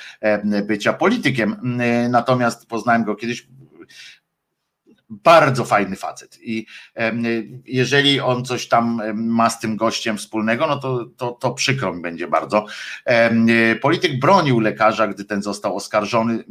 bycia 0.68 0.94
politykiem, 0.94 1.80
natomiast 2.10 2.68
poznałem 2.68 3.03
go 3.03 3.16
kiedyś. 3.16 3.48
Bardzo 5.11 5.66
fajny 5.66 5.95
facet. 5.95 6.40
I 6.42 6.66
jeżeli 7.66 8.19
on 8.19 8.45
coś 8.45 8.68
tam 8.68 9.02
ma 9.16 9.50
z 9.50 9.60
tym 9.60 9.78
gościem 9.78 10.18
wspólnego, 10.18 10.68
no 10.68 10.78
to, 10.78 11.06
to, 11.18 11.32
to 11.32 11.52
przykro 11.52 11.94
mi 11.94 12.02
będzie 12.02 12.28
bardzo. 12.28 12.66
Polityk 13.82 14.19
bronił 14.19 14.60
lekarza, 14.60 15.08
gdy 15.08 15.26
ten 15.26 15.42
został 15.42 15.76
oskarżony 15.76 16.44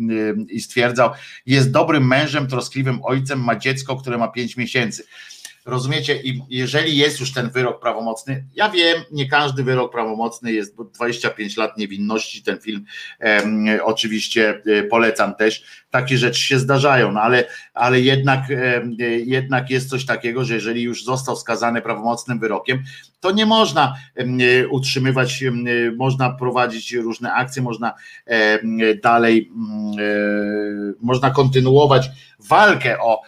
i 0.48 0.60
stwierdzał, 0.60 1.10
jest 1.46 1.70
dobrym 1.70 2.06
mężem, 2.06 2.46
troskliwym 2.46 3.00
ojcem, 3.02 3.44
ma 3.44 3.56
dziecko, 3.56 3.96
które 3.96 4.18
ma 4.18 4.28
pięć 4.28 4.56
miesięcy. 4.56 5.04
Rozumiecie? 5.68 6.22
I 6.22 6.42
jeżeli 6.50 6.96
jest 6.96 7.20
już 7.20 7.32
ten 7.32 7.50
wyrok 7.50 7.80
prawomocny, 7.80 8.44
ja 8.54 8.70
wiem, 8.70 9.02
nie 9.12 9.28
każdy 9.28 9.62
wyrok 9.62 9.92
prawomocny 9.92 10.52
jest, 10.52 10.76
bo 10.76 10.84
25 10.84 11.56
lat 11.56 11.78
niewinności, 11.78 12.42
ten 12.42 12.58
film 12.58 12.84
oczywiście 13.82 14.62
e, 14.66 14.82
polecam 14.82 15.34
też. 15.34 15.64
Takie 15.90 16.18
rzeczy 16.18 16.40
się 16.40 16.58
zdarzają, 16.58 17.12
no 17.12 17.20
ale, 17.20 17.44
ale 17.74 18.00
jednak, 18.00 18.40
jednak 19.24 19.70
jest 19.70 19.90
coś 19.90 20.06
takiego, 20.06 20.44
że 20.44 20.54
jeżeli 20.54 20.82
już 20.82 21.04
został 21.04 21.36
skazany 21.36 21.82
prawomocnym 21.82 22.38
wyrokiem, 22.38 22.82
to 23.20 23.30
nie 23.30 23.46
można 23.46 23.94
e, 24.14 24.68
utrzymywać, 24.68 25.44
można 25.96 26.30
prowadzić 26.30 26.92
różne 26.92 27.32
akcje, 27.32 27.62
można 27.62 27.94
dalej, 29.02 29.50
mm, 29.56 29.98
e, 29.98 30.94
można 31.00 31.30
kontynuować 31.30 32.10
walkę 32.38 32.98
o, 33.00 33.22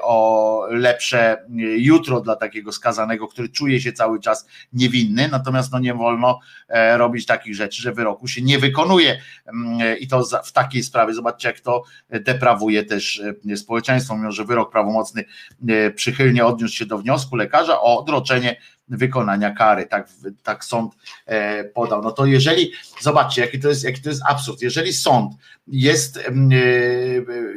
o 0.00 0.66
lepsze 0.70 1.46
jutro 1.76 2.20
dla 2.20 2.36
takiego 2.36 2.72
skazanego, 2.72 3.28
który 3.28 3.48
czuje 3.48 3.80
się 3.80 3.92
cały 3.92 4.20
czas 4.20 4.46
niewinny, 4.72 5.28
natomiast 5.28 5.72
no 5.72 5.78
nie 5.78 5.94
wolno 5.94 6.40
e, 6.68 6.98
robić 6.98 7.26
takich 7.26 7.54
rzeczy, 7.54 7.82
że 7.82 7.92
wyroku 7.92 8.28
się 8.28 8.42
nie 8.42 8.58
wykonuje. 8.58 9.20
I 10.00 10.08
to 10.08 10.24
w 10.44 10.52
takiej 10.52 10.82
sprawie, 10.82 11.14
zobaczcie 11.14 11.48
jak 11.48 11.60
to 11.60 11.82
deprawuje 12.10 12.84
też 12.84 13.22
e, 13.50 13.56
społeczeństwo, 13.56 14.16
mimo 14.16 14.32
że 14.32 14.44
wyrok 14.44 14.72
prawomocny 14.72 15.24
e, 15.68 15.90
przychylnie 15.90 16.44
odniósł 16.44 16.76
się 16.76 16.86
do 16.86 16.98
wniosku 16.98 17.36
lekarza 17.36 17.80
o 17.80 17.98
odroczenie 17.98 18.56
wykonania 18.88 19.50
kary, 19.50 19.86
tak, 19.86 20.08
tak 20.42 20.64
sąd 20.64 20.94
podał. 21.74 22.02
No 22.02 22.10
to 22.10 22.26
jeżeli, 22.26 22.72
zobaczcie, 23.00 23.42
jaki 23.42 23.60
to 23.60 23.68
jest, 23.68 23.84
jaki 23.84 24.02
to 24.02 24.08
jest 24.08 24.22
absurd, 24.28 24.62
jeżeli 24.62 24.92
sąd 24.92 25.32
jest, 25.66 26.30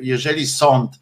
jeżeli 0.02 0.48
sąd 0.48 1.00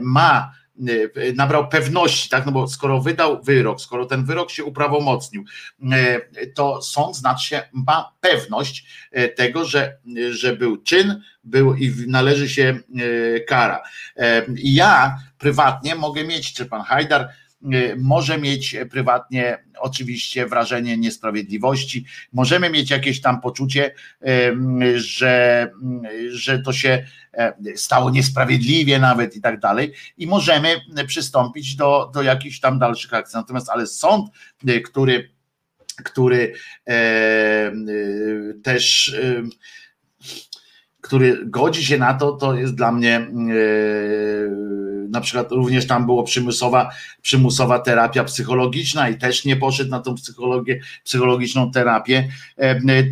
ma 0.00 0.52
E, 0.88 1.32
nabrał 1.32 1.68
pewności, 1.68 2.28
tak? 2.28 2.46
No 2.46 2.52
bo 2.52 2.68
skoro 2.68 3.00
wydał 3.00 3.42
wyrok, 3.42 3.80
skoro 3.80 4.06
ten 4.06 4.24
wyrok 4.24 4.50
się 4.50 4.64
uprawomocnił, 4.64 5.44
e, 5.92 6.46
to 6.46 6.82
sąd 6.82 7.16
znaczy 7.16 7.46
się 7.46 7.62
ma 7.72 8.12
pewność 8.20 8.86
e, 9.12 9.28
tego, 9.28 9.64
że, 9.64 9.98
że 10.30 10.56
był 10.56 10.76
czyn, 10.82 11.22
był 11.44 11.74
i 11.74 11.92
należy 12.06 12.48
się 12.48 12.78
kara. 13.48 13.82
I 14.56 14.74
ja 14.74 15.18
prywatnie 15.38 15.94
mogę 15.94 16.24
mieć, 16.24 16.52
czy 16.52 16.66
pan 16.66 16.82
Hajdar 16.82 17.28
może 17.96 18.38
mieć 18.38 18.76
prywatnie 18.90 19.58
oczywiście 19.78 20.46
wrażenie 20.46 20.98
niesprawiedliwości, 20.98 22.04
możemy 22.32 22.70
mieć 22.70 22.90
jakieś 22.90 23.20
tam 23.20 23.40
poczucie, 23.40 23.94
że, 24.94 25.70
że 26.28 26.58
to 26.58 26.72
się 26.72 27.06
stało 27.76 28.10
niesprawiedliwie 28.10 28.98
nawet 28.98 29.36
i 29.36 29.40
tak 29.40 29.60
dalej 29.60 29.92
i 30.18 30.26
możemy 30.26 30.80
przystąpić 31.06 31.76
do, 31.76 32.10
do 32.14 32.22
jakichś 32.22 32.60
tam 32.60 32.78
dalszych 32.78 33.14
akcji. 33.14 33.36
Natomiast 33.36 33.70
ale 33.70 33.86
sąd, 33.86 34.30
który, 34.84 35.30
który 36.04 36.54
też 38.62 39.14
który 41.00 41.46
godzi 41.46 41.84
się 41.84 41.98
na 41.98 42.14
to, 42.14 42.32
to 42.32 42.54
jest 42.54 42.74
dla 42.74 42.92
mnie 42.92 43.26
na 45.08 45.20
przykład 45.20 45.52
również 45.52 45.86
tam 45.86 46.06
było 46.06 46.22
przymusowa, 46.22 46.90
przymusowa 47.22 47.78
terapia 47.78 48.24
psychologiczna 48.24 49.08
i 49.08 49.18
też 49.18 49.44
nie 49.44 49.56
poszedł 49.56 49.90
na 49.90 50.00
tą 50.00 50.14
psychologię, 50.14 50.80
psychologiczną 51.04 51.70
terapię, 51.70 52.28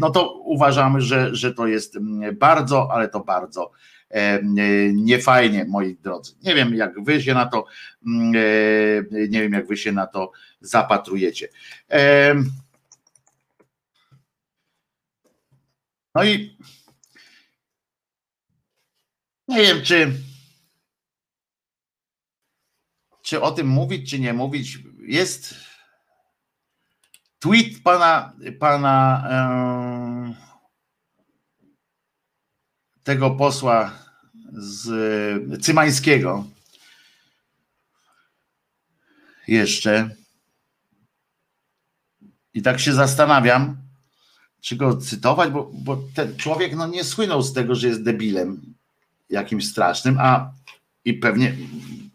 no 0.01 0.11
to 0.11 0.33
uważamy, 0.33 1.01
że, 1.01 1.35
że 1.35 1.55
to 1.55 1.67
jest 1.67 1.99
bardzo, 2.33 2.89
ale 2.93 3.09
to 3.09 3.21
bardzo 3.21 3.71
niefajnie, 4.93 5.65
moi 5.65 5.97
drodzy. 6.03 6.35
Nie 6.43 6.55
wiem, 6.55 6.75
jak 6.75 7.05
wy 7.05 7.23
się 7.23 7.35
na 7.35 7.47
to, 7.47 7.67
nie 9.13 9.41
wiem, 9.43 9.53
jak 9.53 9.67
wy 9.67 9.77
się 9.77 9.93
na 9.93 10.07
to 10.07 10.33
zapatrujecie. 10.61 11.49
No 16.15 16.25
i 16.25 16.57
nie 19.49 19.63
wiem, 19.63 19.83
czy 19.83 20.13
czy 23.33 23.41
o 23.41 23.53
tym 23.53 23.67
mówić, 23.67 24.11
czy 24.11 24.21
nie 24.21 24.33
mówić. 24.33 24.79
Jest 25.07 25.55
tweet 27.39 27.83
pana, 27.83 28.33
pana 28.59 29.25
tego 33.03 33.31
posła 33.31 33.93
z 34.53 35.65
Cymańskiego. 35.65 36.45
Jeszcze. 39.49 40.11
I 42.55 42.63
tak 42.63 42.81
się 42.81 42.93
zastanawiam, 42.93 43.77
czy 44.61 44.77
go 44.77 44.97
cytować, 44.97 45.51
bo, 45.51 45.71
bo 45.75 46.03
ten 46.15 46.37
człowiek 46.37 46.77
no, 46.77 46.87
nie 46.87 47.05
słynął 47.05 47.43
z 47.43 47.53
tego, 47.53 47.75
że 47.75 47.89
jest 47.89 48.03
debilem 48.03 48.75
jakimś 49.31 49.69
strasznym, 49.69 50.19
a 50.21 50.53
i 51.05 51.15
pewnie 51.15 51.57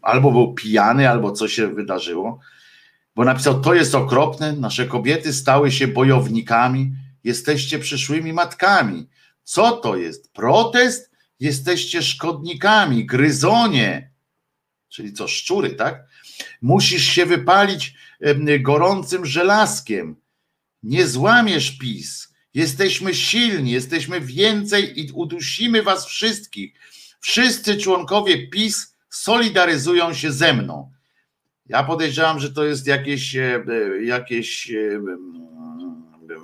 albo 0.02 0.32
był 0.32 0.54
pijany, 0.54 1.10
albo 1.10 1.32
co 1.32 1.48
się 1.48 1.74
wydarzyło, 1.74 2.40
bo 3.14 3.24
napisał: 3.24 3.60
To 3.60 3.74
jest 3.74 3.94
okropne, 3.94 4.52
nasze 4.52 4.86
kobiety 4.86 5.32
stały 5.32 5.72
się 5.72 5.88
bojownikami, 5.88 6.92
jesteście 7.24 7.78
przyszłymi 7.78 8.32
matkami. 8.32 9.08
Co 9.42 9.72
to 9.72 9.96
jest? 9.96 10.32
Protest? 10.32 11.10
Jesteście 11.40 12.02
szkodnikami, 12.02 13.06
gryzonie. 13.06 14.10
Czyli 14.88 15.12
co, 15.12 15.28
szczury, 15.28 15.70
tak? 15.70 16.04
Musisz 16.62 17.04
się 17.04 17.26
wypalić 17.26 17.94
gorącym 18.60 19.26
żelazkiem. 19.26 20.16
Nie 20.82 21.06
złamiesz 21.06 21.70
PiS. 21.70 22.28
Jesteśmy 22.54 23.14
silni, 23.14 23.70
jesteśmy 23.70 24.20
więcej 24.20 25.00
i 25.00 25.12
udusimy 25.12 25.82
was 25.82 26.06
wszystkich. 26.06 26.74
Wszyscy 27.20 27.76
członkowie 27.76 28.48
PiS 28.48 28.96
solidaryzują 29.10 30.14
się 30.14 30.32
ze 30.32 30.54
mną. 30.54 30.90
Ja 31.68 31.82
podejrzewam, 31.82 32.40
że 32.40 32.52
to 32.52 32.64
jest 32.64 32.86
jakieś, 32.86 33.36
e, 33.36 33.64
jakieś 34.02 34.70
e, 34.70 35.00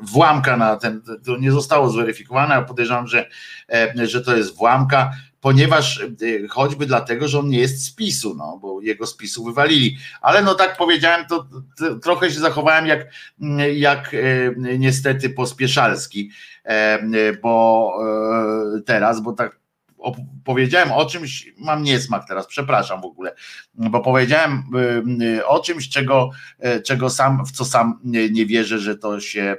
włamka 0.03 0.57
na 0.57 0.77
ten, 0.77 1.03
to 1.27 1.37
nie 1.37 1.53
zostało 1.53 1.91
zweryfikowane, 1.91 2.55
a 2.55 2.63
podejrzewam, 2.63 3.07
że, 3.07 3.29
e, 3.73 4.07
że 4.07 4.21
to 4.23 4.37
jest 4.37 4.57
włamka, 4.57 5.11
ponieważ 5.41 6.05
choćby 6.51 6.87
dlatego, 6.87 7.29
że 7.29 7.39
on 7.39 7.49
nie 7.49 7.59
jest 7.59 7.85
z 7.85 7.95
PiSu, 7.95 8.35
no, 8.35 8.59
bo 8.63 8.81
jego 8.81 9.07
z 9.07 9.17
PiSu 9.17 9.45
wywalili. 9.45 9.97
Ale 10.21 10.43
no 10.43 10.55
tak 10.55 10.77
powiedziałem, 10.77 11.27
to, 11.27 11.47
to 11.79 11.95
trochę 11.95 12.31
się 12.31 12.41
zachowałem 12.41 12.87
jak, 12.87 13.07
jak 13.75 14.17
niestety 14.79 15.31
pospieszalski, 15.31 16.31
bo 17.43 17.93
teraz, 18.87 19.21
bo 19.21 19.33
tak 19.33 19.64
powiedziałem 20.45 20.93
o 20.93 21.07
czymś, 21.07 21.53
mam 21.59 21.83
niesmak 21.83 22.29
teraz, 22.29 22.47
przepraszam 22.47 23.01
w 23.01 23.05
ogóle, 23.05 23.35
bo 23.75 24.01
powiedziałem 24.01 24.63
y, 25.21 25.25
y, 25.25 25.47
o 25.47 25.61
czymś, 25.61 25.89
czego, 25.89 26.31
y, 26.67 26.83
czego 26.83 27.11
sam, 27.11 27.47
w 27.47 27.53
co 27.53 27.65
sam 27.65 28.01
nie, 28.05 28.47
wierzę, 28.47 28.79
że 28.79 28.97
to 28.97 29.21
się 29.21 29.57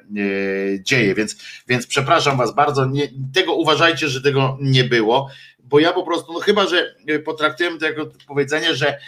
dzieje, 0.79 1.15
więc, 1.15 1.35
więc 1.67 1.87
przepraszam 1.87 2.37
was 2.37 2.55
bardzo, 2.55 2.85
nie, 2.85 3.07
tego 3.33 3.53
uważajcie, 3.53 4.07
że 4.07 4.21
tego 4.21 4.57
nie 4.61 4.83
było, 4.83 5.29
bo 5.59 5.79
ja 5.79 5.93
po 5.93 6.03
prostu, 6.03 6.33
no 6.33 6.39
chyba, 6.39 6.67
że 6.67 6.95
potraktujemy 7.25 7.77
to 7.77 7.85
jako 7.85 8.11
powiedzenie, 8.27 8.75
że, 8.75 8.99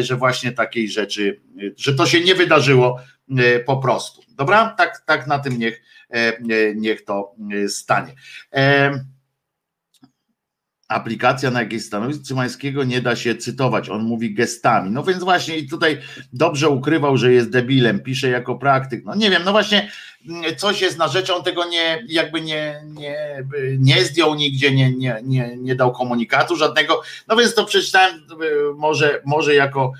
że 0.00 0.16
właśnie 0.16 0.52
takiej 0.52 0.88
rzeczy, 0.88 1.40
że 1.76 1.94
to 1.94 2.06
się 2.06 2.20
nie 2.20 2.34
wydarzyło 2.34 3.00
po 3.66 3.76
prostu. 3.76 4.22
Dobra? 4.28 4.74
Tak, 4.78 5.02
tak 5.06 5.26
na 5.26 5.38
tym 5.38 5.58
niech, 5.58 5.82
niech 6.74 7.04
to 7.04 7.34
stanie 7.68 8.14
aplikacja 10.90 11.50
na 11.50 11.60
jakieś 11.60 11.84
stanowisko 11.84 12.24
Cymańskiego 12.24 12.84
nie 12.84 13.00
da 13.00 13.16
się 13.16 13.34
cytować, 13.34 13.88
on 13.88 14.02
mówi 14.02 14.34
gestami. 14.34 14.90
No 14.90 15.02
więc 15.02 15.24
właśnie 15.24 15.58
i 15.58 15.68
tutaj 15.68 15.98
dobrze 16.32 16.68
ukrywał, 16.68 17.16
że 17.16 17.32
jest 17.32 17.50
debilem, 17.50 18.00
pisze 18.00 18.28
jako 18.28 18.54
praktyk. 18.54 19.04
No 19.04 19.14
nie 19.14 19.30
wiem, 19.30 19.42
no 19.44 19.52
właśnie 19.52 19.90
mm, 20.28 20.56
coś 20.56 20.82
jest 20.82 20.98
na 20.98 21.08
rzecz, 21.08 21.30
on 21.30 21.42
tego 21.42 21.68
nie, 21.68 22.04
jakby 22.08 22.40
nie, 22.40 22.82
nie, 22.86 23.44
nie 23.78 24.04
zdjął 24.04 24.34
nigdzie, 24.34 24.74
nie, 24.74 24.92
nie, 24.92 25.20
nie, 25.22 25.56
nie 25.56 25.74
dał 25.74 25.92
komunikatu 25.92 26.56
żadnego, 26.56 27.02
no 27.28 27.36
więc 27.36 27.54
to 27.54 27.64
przeczytałem 27.64 28.16
y, 28.16 28.74
może, 28.76 29.22
może 29.24 29.54
jako 29.54 29.92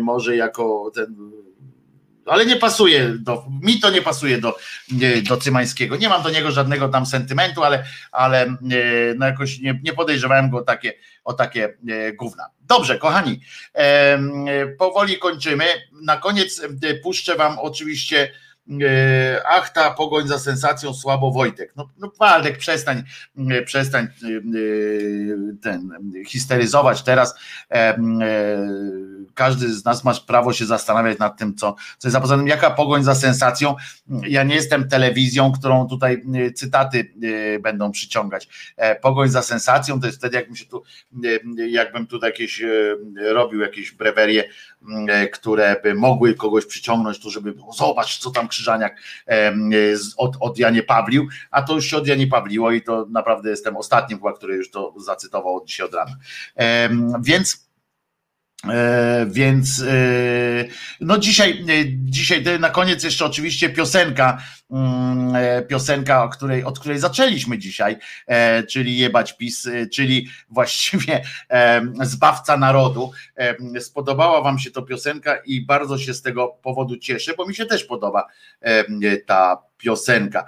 może 0.00 0.36
jako 0.36 0.92
ten 0.94 1.39
ale 2.30 2.46
nie 2.46 2.56
pasuje 2.56 3.08
do, 3.18 3.44
mi 3.62 3.80
to 3.80 3.90
nie 3.90 4.02
pasuje 4.02 4.38
do, 4.38 4.58
do 5.28 5.36
Cymańskiego. 5.36 5.96
Nie 5.96 6.08
mam 6.08 6.22
do 6.22 6.30
niego 6.30 6.50
żadnego 6.50 6.88
tam 6.88 7.06
sentymentu, 7.06 7.64
ale, 7.64 7.84
ale 8.12 8.42
e, 8.42 8.54
no 9.16 9.26
jakoś 9.26 9.58
nie, 9.58 9.80
nie 9.82 9.92
podejrzewałem 9.92 10.50
go 10.50 10.58
o 10.58 10.62
takie, 10.62 10.92
o 11.24 11.32
takie 11.32 11.64
e, 11.88 12.12
gówna. 12.12 12.50
Dobrze, 12.60 12.98
kochani, 12.98 13.40
e, 13.74 14.18
powoli 14.78 15.18
kończymy. 15.18 15.64
Na 16.02 16.16
koniec 16.16 16.62
puszczę 17.02 17.36
wam 17.36 17.58
oczywiście 17.58 18.32
ach, 19.44 19.70
ta 19.70 19.90
pogoń 19.90 20.28
za 20.28 20.38
sensacją, 20.38 20.94
słabo 20.94 21.30
Wojtek. 21.30 21.72
No, 21.76 21.88
no 21.98 22.12
Waldek, 22.20 22.58
przestań, 22.58 23.02
e, 23.50 23.62
przestań 23.62 24.04
e, 24.04 24.08
ten, 25.62 25.90
histeryzować 26.26 27.02
teraz. 27.02 27.34
Każdy 29.34 29.74
z 29.74 29.84
nas 29.84 30.04
ma 30.04 30.14
prawo 30.26 30.52
się 30.52 30.66
zastanawiać 30.66 31.18
nad 31.18 31.38
tym, 31.38 31.54
co, 31.54 31.76
co 31.98 32.08
jest. 32.08 32.16
A 32.16 32.20
poza 32.20 32.36
tym, 32.36 32.48
jaka 32.48 32.70
pogoń 32.70 33.04
za 33.04 33.14
sensacją? 33.14 33.76
Ja 34.22 34.42
nie 34.42 34.54
jestem 34.54 34.88
telewizją, 34.88 35.52
którą 35.52 35.88
tutaj 35.88 36.22
cytaty 36.54 37.14
będą 37.62 37.92
przyciągać. 37.92 38.48
Pogoń 39.02 39.28
za 39.28 39.42
sensacją 39.42 40.00
to 40.00 40.06
jest 40.06 40.18
wtedy, 40.18 40.36
jakbym 40.36 40.56
się 40.56 40.66
tu, 40.66 40.82
jakbym 41.56 42.06
tu 42.06 42.18
jakieś 42.22 42.62
robił 43.16 43.60
jakieś 43.60 43.92
brewerie, 43.92 44.44
które 45.32 45.80
by 45.82 45.94
mogły 45.94 46.34
kogoś 46.34 46.66
przyciągnąć, 46.66 47.20
tu 47.20 47.30
żeby 47.30 47.54
zobacz, 47.76 48.18
co 48.18 48.30
tam 48.30 48.48
Krzyżaniak 48.48 49.00
od, 50.16 50.36
od 50.40 50.58
Janie 50.58 50.82
Pawlił, 50.82 51.28
a 51.50 51.62
to 51.62 51.74
już 51.74 51.84
się 51.84 51.96
od 51.96 52.06
Janie 52.06 52.26
Pawliło 52.26 52.72
i 52.72 52.82
to 52.82 53.06
naprawdę 53.10 53.50
jestem 53.50 53.76
ostatnim 53.76 54.20
który 54.36 54.56
już 54.56 54.70
to 54.70 54.94
zacytował 54.96 55.64
dzisiaj 55.66 55.86
od 55.86 55.94
rana. 55.94 56.16
Więc 57.20 57.69
E, 57.69 57.69
więc 59.26 59.82
e, 59.82 59.94
no 61.00 61.18
dzisiaj, 61.18 61.50
e, 61.50 61.84
dzisiaj 61.86 62.44
na 62.58 62.70
koniec 62.70 63.04
jeszcze 63.04 63.24
oczywiście 63.24 63.70
piosenka, 63.70 64.42
mm, 64.70 65.66
piosenka, 65.66 66.24
od 66.24 66.36
której, 66.36 66.64
od 66.64 66.78
której 66.78 66.98
zaczęliśmy 66.98 67.58
dzisiaj, 67.58 67.96
czyli 68.68 68.98
jebać 68.98 69.36
PiS, 69.36 69.68
czyli 69.92 70.28
właściwie 70.50 71.22
zbawca 72.02 72.56
narodu. 72.56 73.12
Spodobała 73.80 74.42
wam 74.42 74.58
się 74.58 74.70
to 74.70 74.82
piosenka 74.82 75.36
i 75.36 75.60
bardzo 75.66 75.98
się 75.98 76.14
z 76.14 76.22
tego 76.22 76.48
powodu 76.48 76.96
cieszę, 76.96 77.32
bo 77.36 77.46
mi 77.46 77.54
się 77.54 77.66
też 77.66 77.84
podoba 77.84 78.26
ta 79.26 79.69
piosenka. 79.82 80.44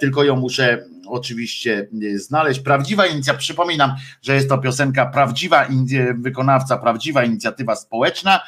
Tylko 0.00 0.24
ją 0.24 0.36
muszę 0.36 0.84
oczywiście 1.06 1.88
znaleźć. 2.14 2.60
Prawdziwa 2.60 3.06
inicjatywa, 3.06 3.38
przypominam, 3.38 3.94
że 4.22 4.34
jest 4.34 4.48
to 4.48 4.58
piosenka 4.58 5.06
prawdziwa, 5.06 5.66
wykonawca, 6.14 6.78
prawdziwa 6.78 7.24
inicjatywa 7.24 7.76
społeczna, 7.76 8.40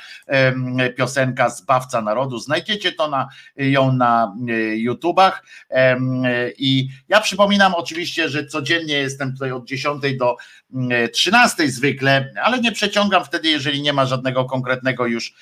piosenka 0.96 1.50
Zbawca 1.50 2.02
Narodu. 2.02 2.38
Znajdziecie 2.38 2.92
to 2.92 3.08
na, 3.08 3.28
ją 3.56 3.92
na 3.92 4.36
e, 4.48 4.76
YouTubach 4.76 5.44
i 6.58 6.88
ja 7.08 7.20
przypominam 7.20 7.74
oczywiście, 7.74 8.28
że 8.28 8.46
codziennie 8.46 8.94
jestem 8.94 9.32
tutaj 9.32 9.52
od 9.52 9.64
10 9.64 10.02
do 10.18 10.36
13 11.12 11.70
zwykle, 11.70 12.32
ale 12.42 12.60
nie 12.60 12.72
przeciągam 12.72 13.24
wtedy, 13.24 13.48
jeżeli 13.48 13.82
nie 13.82 13.92
ma 13.92 14.06
żadnego 14.06 14.44
konkretnego 14.44 15.06
już, 15.06 15.34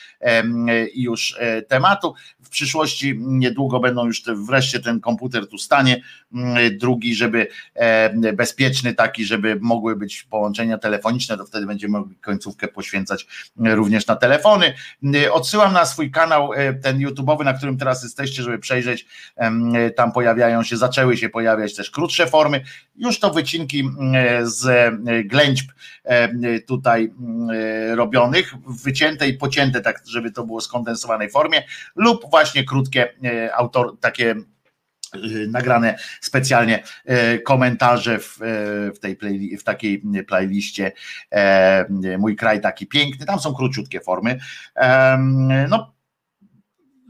już 0.94 1.36
e, 1.38 1.62
tematu. 1.62 2.14
W 2.42 2.48
przyszłości 2.48 3.14
niedługo 3.18 3.80
będą 3.80 4.06
już 4.06 4.22
te, 4.22 4.34
wreszcie 4.74 4.90
ten 4.90 5.00
komputer 5.00 5.48
tu 5.48 5.58
stanie, 5.58 6.02
drugi, 6.72 7.14
żeby 7.14 7.46
e, 7.74 8.32
bezpieczny 8.32 8.94
taki, 8.94 9.24
żeby 9.24 9.58
mogły 9.60 9.96
być 9.96 10.22
połączenia 10.22 10.78
telefoniczne, 10.78 11.36
to 11.36 11.46
wtedy 11.46 11.66
będziemy 11.66 11.98
mogli 11.98 12.16
końcówkę 12.16 12.68
poświęcać 12.68 13.26
również 13.56 14.06
na 14.06 14.16
telefony. 14.16 14.74
Odsyłam 15.32 15.72
na 15.72 15.86
swój 15.86 16.10
kanał 16.10 16.52
e, 16.52 16.74
ten 16.74 16.98
YouTube'owy, 16.98 17.44
na 17.44 17.54
którym 17.54 17.78
teraz 17.78 18.02
jesteście, 18.02 18.42
żeby 18.42 18.58
przejrzeć. 18.58 19.06
Tam 19.96 20.12
pojawiają 20.12 20.62
się, 20.62 20.76
zaczęły 20.76 21.16
się 21.16 21.28
pojawiać 21.28 21.74
też 21.74 21.90
krótsze 21.90 22.26
formy. 22.26 22.64
Już 22.96 23.20
to 23.20 23.30
wycinki 23.30 23.90
z 24.42 24.94
ględźb 25.26 25.70
tutaj 26.66 27.12
robionych, 27.94 28.54
wycięte 28.84 29.28
i 29.28 29.34
pocięte, 29.34 29.80
tak 29.80 30.02
żeby 30.06 30.30
to 30.30 30.44
było 30.46 30.60
w 30.60 30.64
skondensowanej 30.64 31.30
formie, 31.30 31.62
lub 31.96 32.30
właśnie 32.30 32.64
krótkie 32.64 33.14
autor, 33.56 33.98
takie 34.00 34.34
nagrane 35.48 35.98
specjalnie 36.20 36.82
komentarze 37.44 38.18
w, 38.18 38.38
w, 38.94 38.98
tej 38.98 39.16
play, 39.16 39.56
w 39.56 39.64
takiej 39.64 40.02
playliście 40.28 40.92
Mój 42.18 42.36
kraj 42.36 42.60
taki 42.60 42.86
piękny, 42.86 43.26
tam 43.26 43.40
są 43.40 43.54
króciutkie 43.54 44.00
formy. 44.00 44.38
No 45.68 45.94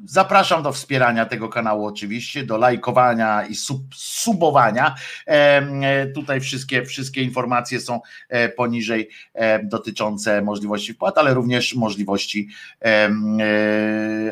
Zapraszam 0.06 0.62
do 0.62 0.72
wspierania 0.72 1.26
tego 1.26 1.48
kanału 1.48 1.86
oczywiście, 1.86 2.44
do 2.44 2.56
lajkowania 2.56 3.46
i 3.46 3.54
sub, 3.54 3.94
subowania. 3.94 4.94
E, 5.26 6.06
tutaj 6.06 6.40
wszystkie, 6.40 6.84
wszystkie 6.84 7.22
informacje 7.22 7.80
są 7.80 8.00
e, 8.28 8.48
poniżej 8.48 9.08
e, 9.34 9.64
dotyczące 9.64 10.42
możliwości 10.42 10.92
wpłat, 10.92 11.18
ale 11.18 11.34
również 11.34 11.74
możliwości 11.74 12.48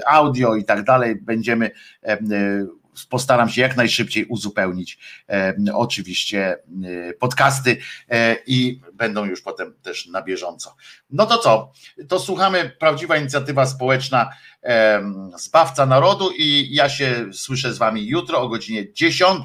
audio 0.07 0.57
i 0.57 0.65
tak 0.65 0.85
dalej. 0.85 1.17
Będziemy 1.17 1.71
postaram 3.09 3.49
się 3.49 3.61
jak 3.61 3.77
najszybciej 3.77 4.25
uzupełnić 4.25 4.99
oczywiście 5.75 6.59
podcasty 7.19 7.77
i 8.47 8.81
będą 8.95 9.25
już 9.25 9.43
potem 9.43 9.75
też 9.83 10.07
na 10.07 10.23
bieżąco. 10.23 10.77
No 11.11 11.27
to 11.27 11.39
co? 11.39 11.73
To 12.09 12.21
słuchamy 12.21 12.71
prawdziwa 12.79 13.17
inicjatywa 13.17 13.67
społeczna 13.67 14.31
Zbawca 15.37 15.87
Narodu 15.87 16.31
i 16.39 16.69
ja 16.75 16.89
się 16.89 17.27
słyszę 17.33 17.75
z 17.75 17.79
wami 17.79 18.07
jutro 18.07 18.41
o 18.41 18.49
godzinie 18.49 18.93
10. 18.93 19.45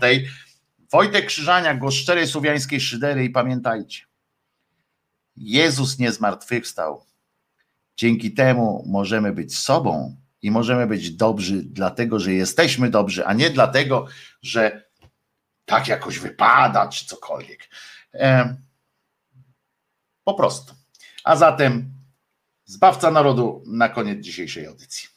Wojtek 0.92 1.26
Krzyżania, 1.26 1.76
głos 1.76 1.94
szczerej 1.94 2.28
słowiańskiej 2.28 2.82
szydery 2.82 3.26
i 3.26 3.30
pamiętajcie, 3.30 4.04
Jezus 5.38 6.00
nie 6.00 6.12
zmartwychwstał. 6.12 7.06
Dzięki 7.96 8.32
temu 8.32 8.84
możemy 8.88 9.34
być 9.34 9.58
sobą 9.58 10.16
i 10.42 10.52
możemy 10.52 10.88
być 10.88 11.12
dobrzy, 11.12 11.64
dlatego 11.64 12.20
że 12.20 12.34
jesteśmy 12.34 12.90
dobrzy, 12.90 13.26
a 13.26 13.34
nie 13.34 13.50
dlatego, 13.50 14.08
że 14.42 14.88
tak 15.66 15.88
jakoś 15.88 16.20
wypada, 16.20 16.88
czy 16.88 17.06
cokolwiek. 17.06 17.70
Po 20.24 20.34
prostu. 20.34 20.74
A 21.24 21.36
zatem 21.36 21.94
zbawca 22.66 23.12
narodu 23.12 23.64
na 23.68 23.90
koniec 23.90 24.20
dzisiejszej 24.20 24.68
audycji 24.68 25.17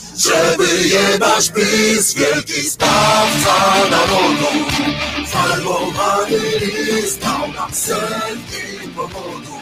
żeby 0.17 0.87
jebać 0.87 1.49
PiS, 1.49 2.13
wielki 2.13 2.69
sprawca 2.69 3.89
narodu. 3.91 4.47
Farbowany 5.27 6.37
list 6.59 7.21
dał 7.21 7.51
nam 7.53 7.73
setki 7.73 8.87
powodów. 8.95 9.61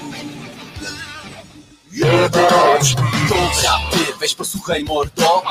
Jebać 1.91 2.95
Dobra, 3.29 3.79
ty 3.91 3.97
weź 4.19 4.35
posłuchaj 4.35 4.83
mordo 4.83 5.43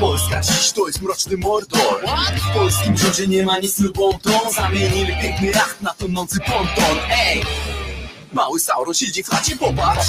Polska 0.00 0.40
dziś 0.40 0.72
to 0.72 0.86
jest 0.86 1.02
mroczny 1.02 1.36
mordor 1.36 2.00
W 2.36 2.54
polskim 2.54 2.96
rządzie 2.96 3.26
nie 3.26 3.42
ma 3.44 3.58
nic 3.58 3.78
lubą 3.78 4.18
tą 4.22 4.52
Zamienili 4.52 5.16
piękny 5.22 5.46
jacht 5.46 5.80
na 5.82 5.94
tonący 5.94 6.38
ponton 6.40 6.98
Ej! 7.10 7.42
Mały 8.32 8.60
Sauron 8.60 8.94
siedzi 8.94 9.22
w 9.22 9.28
chacie, 9.28 9.56
popatrz. 9.56 10.08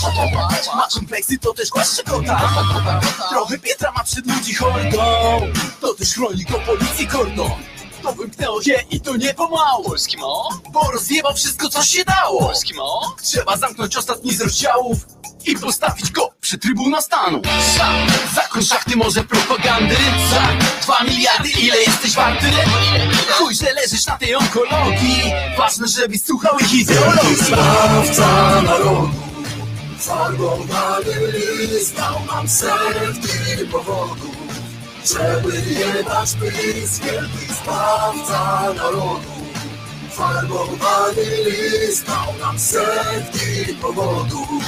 Ma 0.75 0.87
kompleksy, 0.93 1.39
to 1.39 1.53
też 1.53 1.69
głaszcze 1.69 2.03
kota 2.03 2.41
Trochę 3.29 3.57
Pietra 3.57 3.91
ma 3.91 4.03
przed 4.03 4.27
ludzi 4.27 4.53
hordą 4.53 5.41
To 5.81 5.93
też 5.93 6.13
chroni 6.13 6.45
go 6.45 6.59
policji 6.59 7.07
kordon 7.07 7.51
to 8.03 8.13
wymknęło 8.13 8.63
się 8.63 8.83
i 8.91 9.01
to 9.01 9.15
nie 9.17 9.33
pomału. 9.33 9.83
Polski 9.83 10.17
mo? 10.17 10.49
Bo 10.71 10.91
rozjebał 10.91 11.33
wszystko 11.33 11.69
co 11.69 11.83
się 11.83 12.03
dało. 12.05 12.39
Polski 12.39 12.73
mo? 12.73 13.15
Trzeba 13.21 13.57
zamknąć 13.57 13.97
ostatni 13.97 14.33
z 14.33 14.41
rozdziałów 14.41 14.97
i 15.45 15.57
postawić 15.57 16.11
go 16.11 16.29
przy 16.41 16.57
trybuna 16.57 17.01
stanu. 17.01 17.41
Za, 17.77 17.89
zakon 18.35 18.63
szachty 18.63 18.95
może 18.95 19.23
propagandy. 19.23 19.95
Za 20.31 20.67
dwa 20.81 21.03
miliardy 21.03 21.49
ile 21.49 21.77
jesteś 21.77 22.13
warty? 22.15 22.45
Chuj, 23.31 23.55
że 23.55 23.73
leżysz 23.73 24.05
na 24.05 24.17
tej 24.17 24.35
onkologii. 24.35 25.33
Ważne, 25.57 25.87
żebyś 25.87 26.21
słuchał 26.21 26.59
ich 26.59 26.73
ideologii. 26.73 27.35
Zbawca 27.35 28.61
narodu, 28.61 29.09
farbowany 29.99 31.31
list 31.71 31.95
dał 31.95 32.25
nam 32.25 32.49
setki 32.49 33.67
powodów, 33.71 34.32
żeby 35.05 35.61
jebać 35.61 36.33
PiS, 36.33 36.99
wielki 36.99 37.53
zbawca 37.53 38.73
narodu. 38.73 39.33
Farbowany 40.11 41.23
list 41.45 42.07
dał 42.07 42.37
nam 42.41 42.59
setki 42.59 43.75
powodów, 43.81 44.63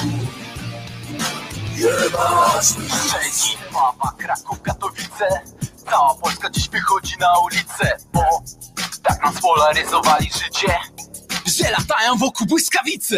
jebać 1.76 2.66
PiS. 2.76 3.56
Wawa, 3.72 4.12
Kraków, 4.18 4.62
Katowice 4.62 5.40
Cała 5.90 6.14
Polska 6.14 6.50
dziś 6.50 6.68
wychodzi 6.68 7.14
na 7.20 7.38
ulicę 7.38 7.96
Bo 8.12 8.42
tak 9.02 9.22
nam 9.24 9.34
spolaryzowali 9.34 10.30
życie 10.44 10.74
Że 11.46 11.70
latają 11.70 12.16
wokół 12.16 12.46
błyskawice 12.46 13.16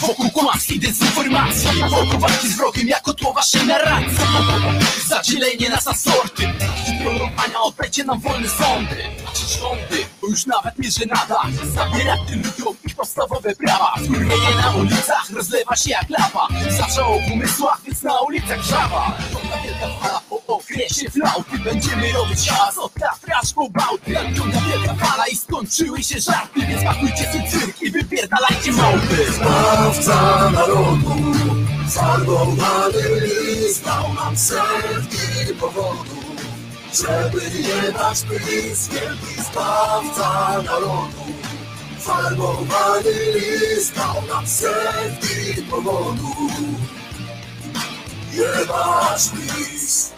Wokół 0.00 0.30
kłamstw 0.30 0.70
i 0.70 0.78
dezinformacji. 0.78 1.68
Wokół 1.90 2.20
walki 2.20 2.48
z 2.48 2.56
wrogiem 2.56 2.88
jako 2.88 3.14
tło 3.14 3.32
waszej 3.32 3.66
narracji. 3.66 4.18
Zadzielenie 5.08 5.70
nas 5.70 5.86
na 5.86 5.94
sorty. 5.94 6.42
Planowania 7.02 7.60
oddajcie 7.62 8.04
nam 8.04 8.20
wolne 8.20 8.48
sądy. 8.48 8.96
Czy 9.34 9.58
rządy, 9.58 10.06
już 10.28 10.46
nawet 10.46 10.78
mnie 10.78 10.90
żenada. 10.90 11.42
Zabiera 11.74 12.16
tym 12.28 12.42
ludziom 12.42 12.74
ich 12.86 12.94
podstawowe 12.96 13.56
prawa. 13.56 13.94
Skurwienie 14.04 14.54
na 14.62 14.70
ulicach 14.70 15.30
rozlewa 15.30 15.76
się 15.76 15.90
jak 15.90 16.10
lapa 16.10 16.48
Zaczęło 16.78 17.18
w 17.28 17.32
umysłach, 17.32 17.80
więc 17.84 18.02
na 18.02 18.20
ulicach 18.20 18.62
żaba. 18.62 19.18
Ciąga 19.32 19.56
wielka 19.64 19.88
fala 20.00 20.20
po 20.28 20.54
okresie 20.54 21.10
flauty 21.10 21.58
Będziemy 21.64 22.12
robić 22.12 22.48
hałas 22.48 22.78
od 22.78 22.94
Tatraż 22.94 23.54
po 23.54 23.68
Bałty. 23.70 24.14
Ciąga 24.36 24.60
wielka 24.60 24.94
fala 24.94 25.26
i 25.26 25.36
skończyły 25.36 26.02
się 26.02 26.20
żarty. 26.20 26.60
Więc 26.68 26.84
pakujcie 26.84 27.28
swój 27.28 27.48
cyrk 27.50 27.82
i 27.82 27.90
wypierdalajcie 27.90 28.72
małpy. 28.72 29.32
Zbawca 29.32 30.50
narodu, 30.50 31.10
farbowany 31.90 33.20
list 33.20 33.84
dał 33.84 34.14
nam 34.14 34.36
setki 34.36 35.54
powodów, 35.60 36.27
żeby 36.92 37.40
jebać 37.60 38.22
PiS, 38.22 38.88
wielki 38.88 39.42
zbawca 39.42 40.62
narodu. 40.62 41.28
Farbowany 41.98 43.12
list 43.34 43.94
dał 43.94 44.26
nam 44.28 44.46
setki 44.46 45.62
powodów, 45.70 46.52
jebać 48.32 49.22
PiS. 49.30 50.17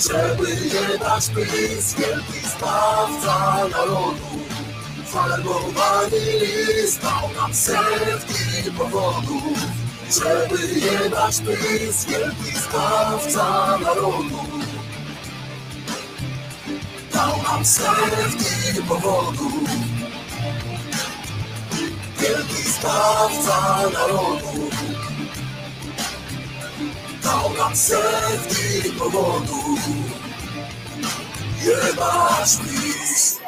żeby 0.00 0.50
jebać 0.50 1.26
PiS, 1.28 1.94
wielki 1.94 2.48
zbawca 2.48 3.68
narodu. 3.68 4.40
Farbowany 5.06 6.20
list 6.40 7.02
dał 7.02 7.30
nam 7.36 7.54
setki 7.54 8.70
powodów, 8.78 9.58
żeby 10.10 10.80
jebać 10.80 11.36
PiS, 11.40 12.04
wielki 12.04 12.58
zbawca 12.58 13.78
narodu. 13.78 14.38
Dał 17.12 17.42
nam 17.42 17.64
setki 17.64 18.82
powodów, 18.88 19.52
wielki 22.20 22.62
zbawca 22.62 23.90
narodu. 23.92 24.70
Dał 27.22 27.54
nam 27.54 27.76
setki 27.76 28.90
powodów, 28.98 29.80
jebać 31.64 32.56
PiS. 32.56 33.39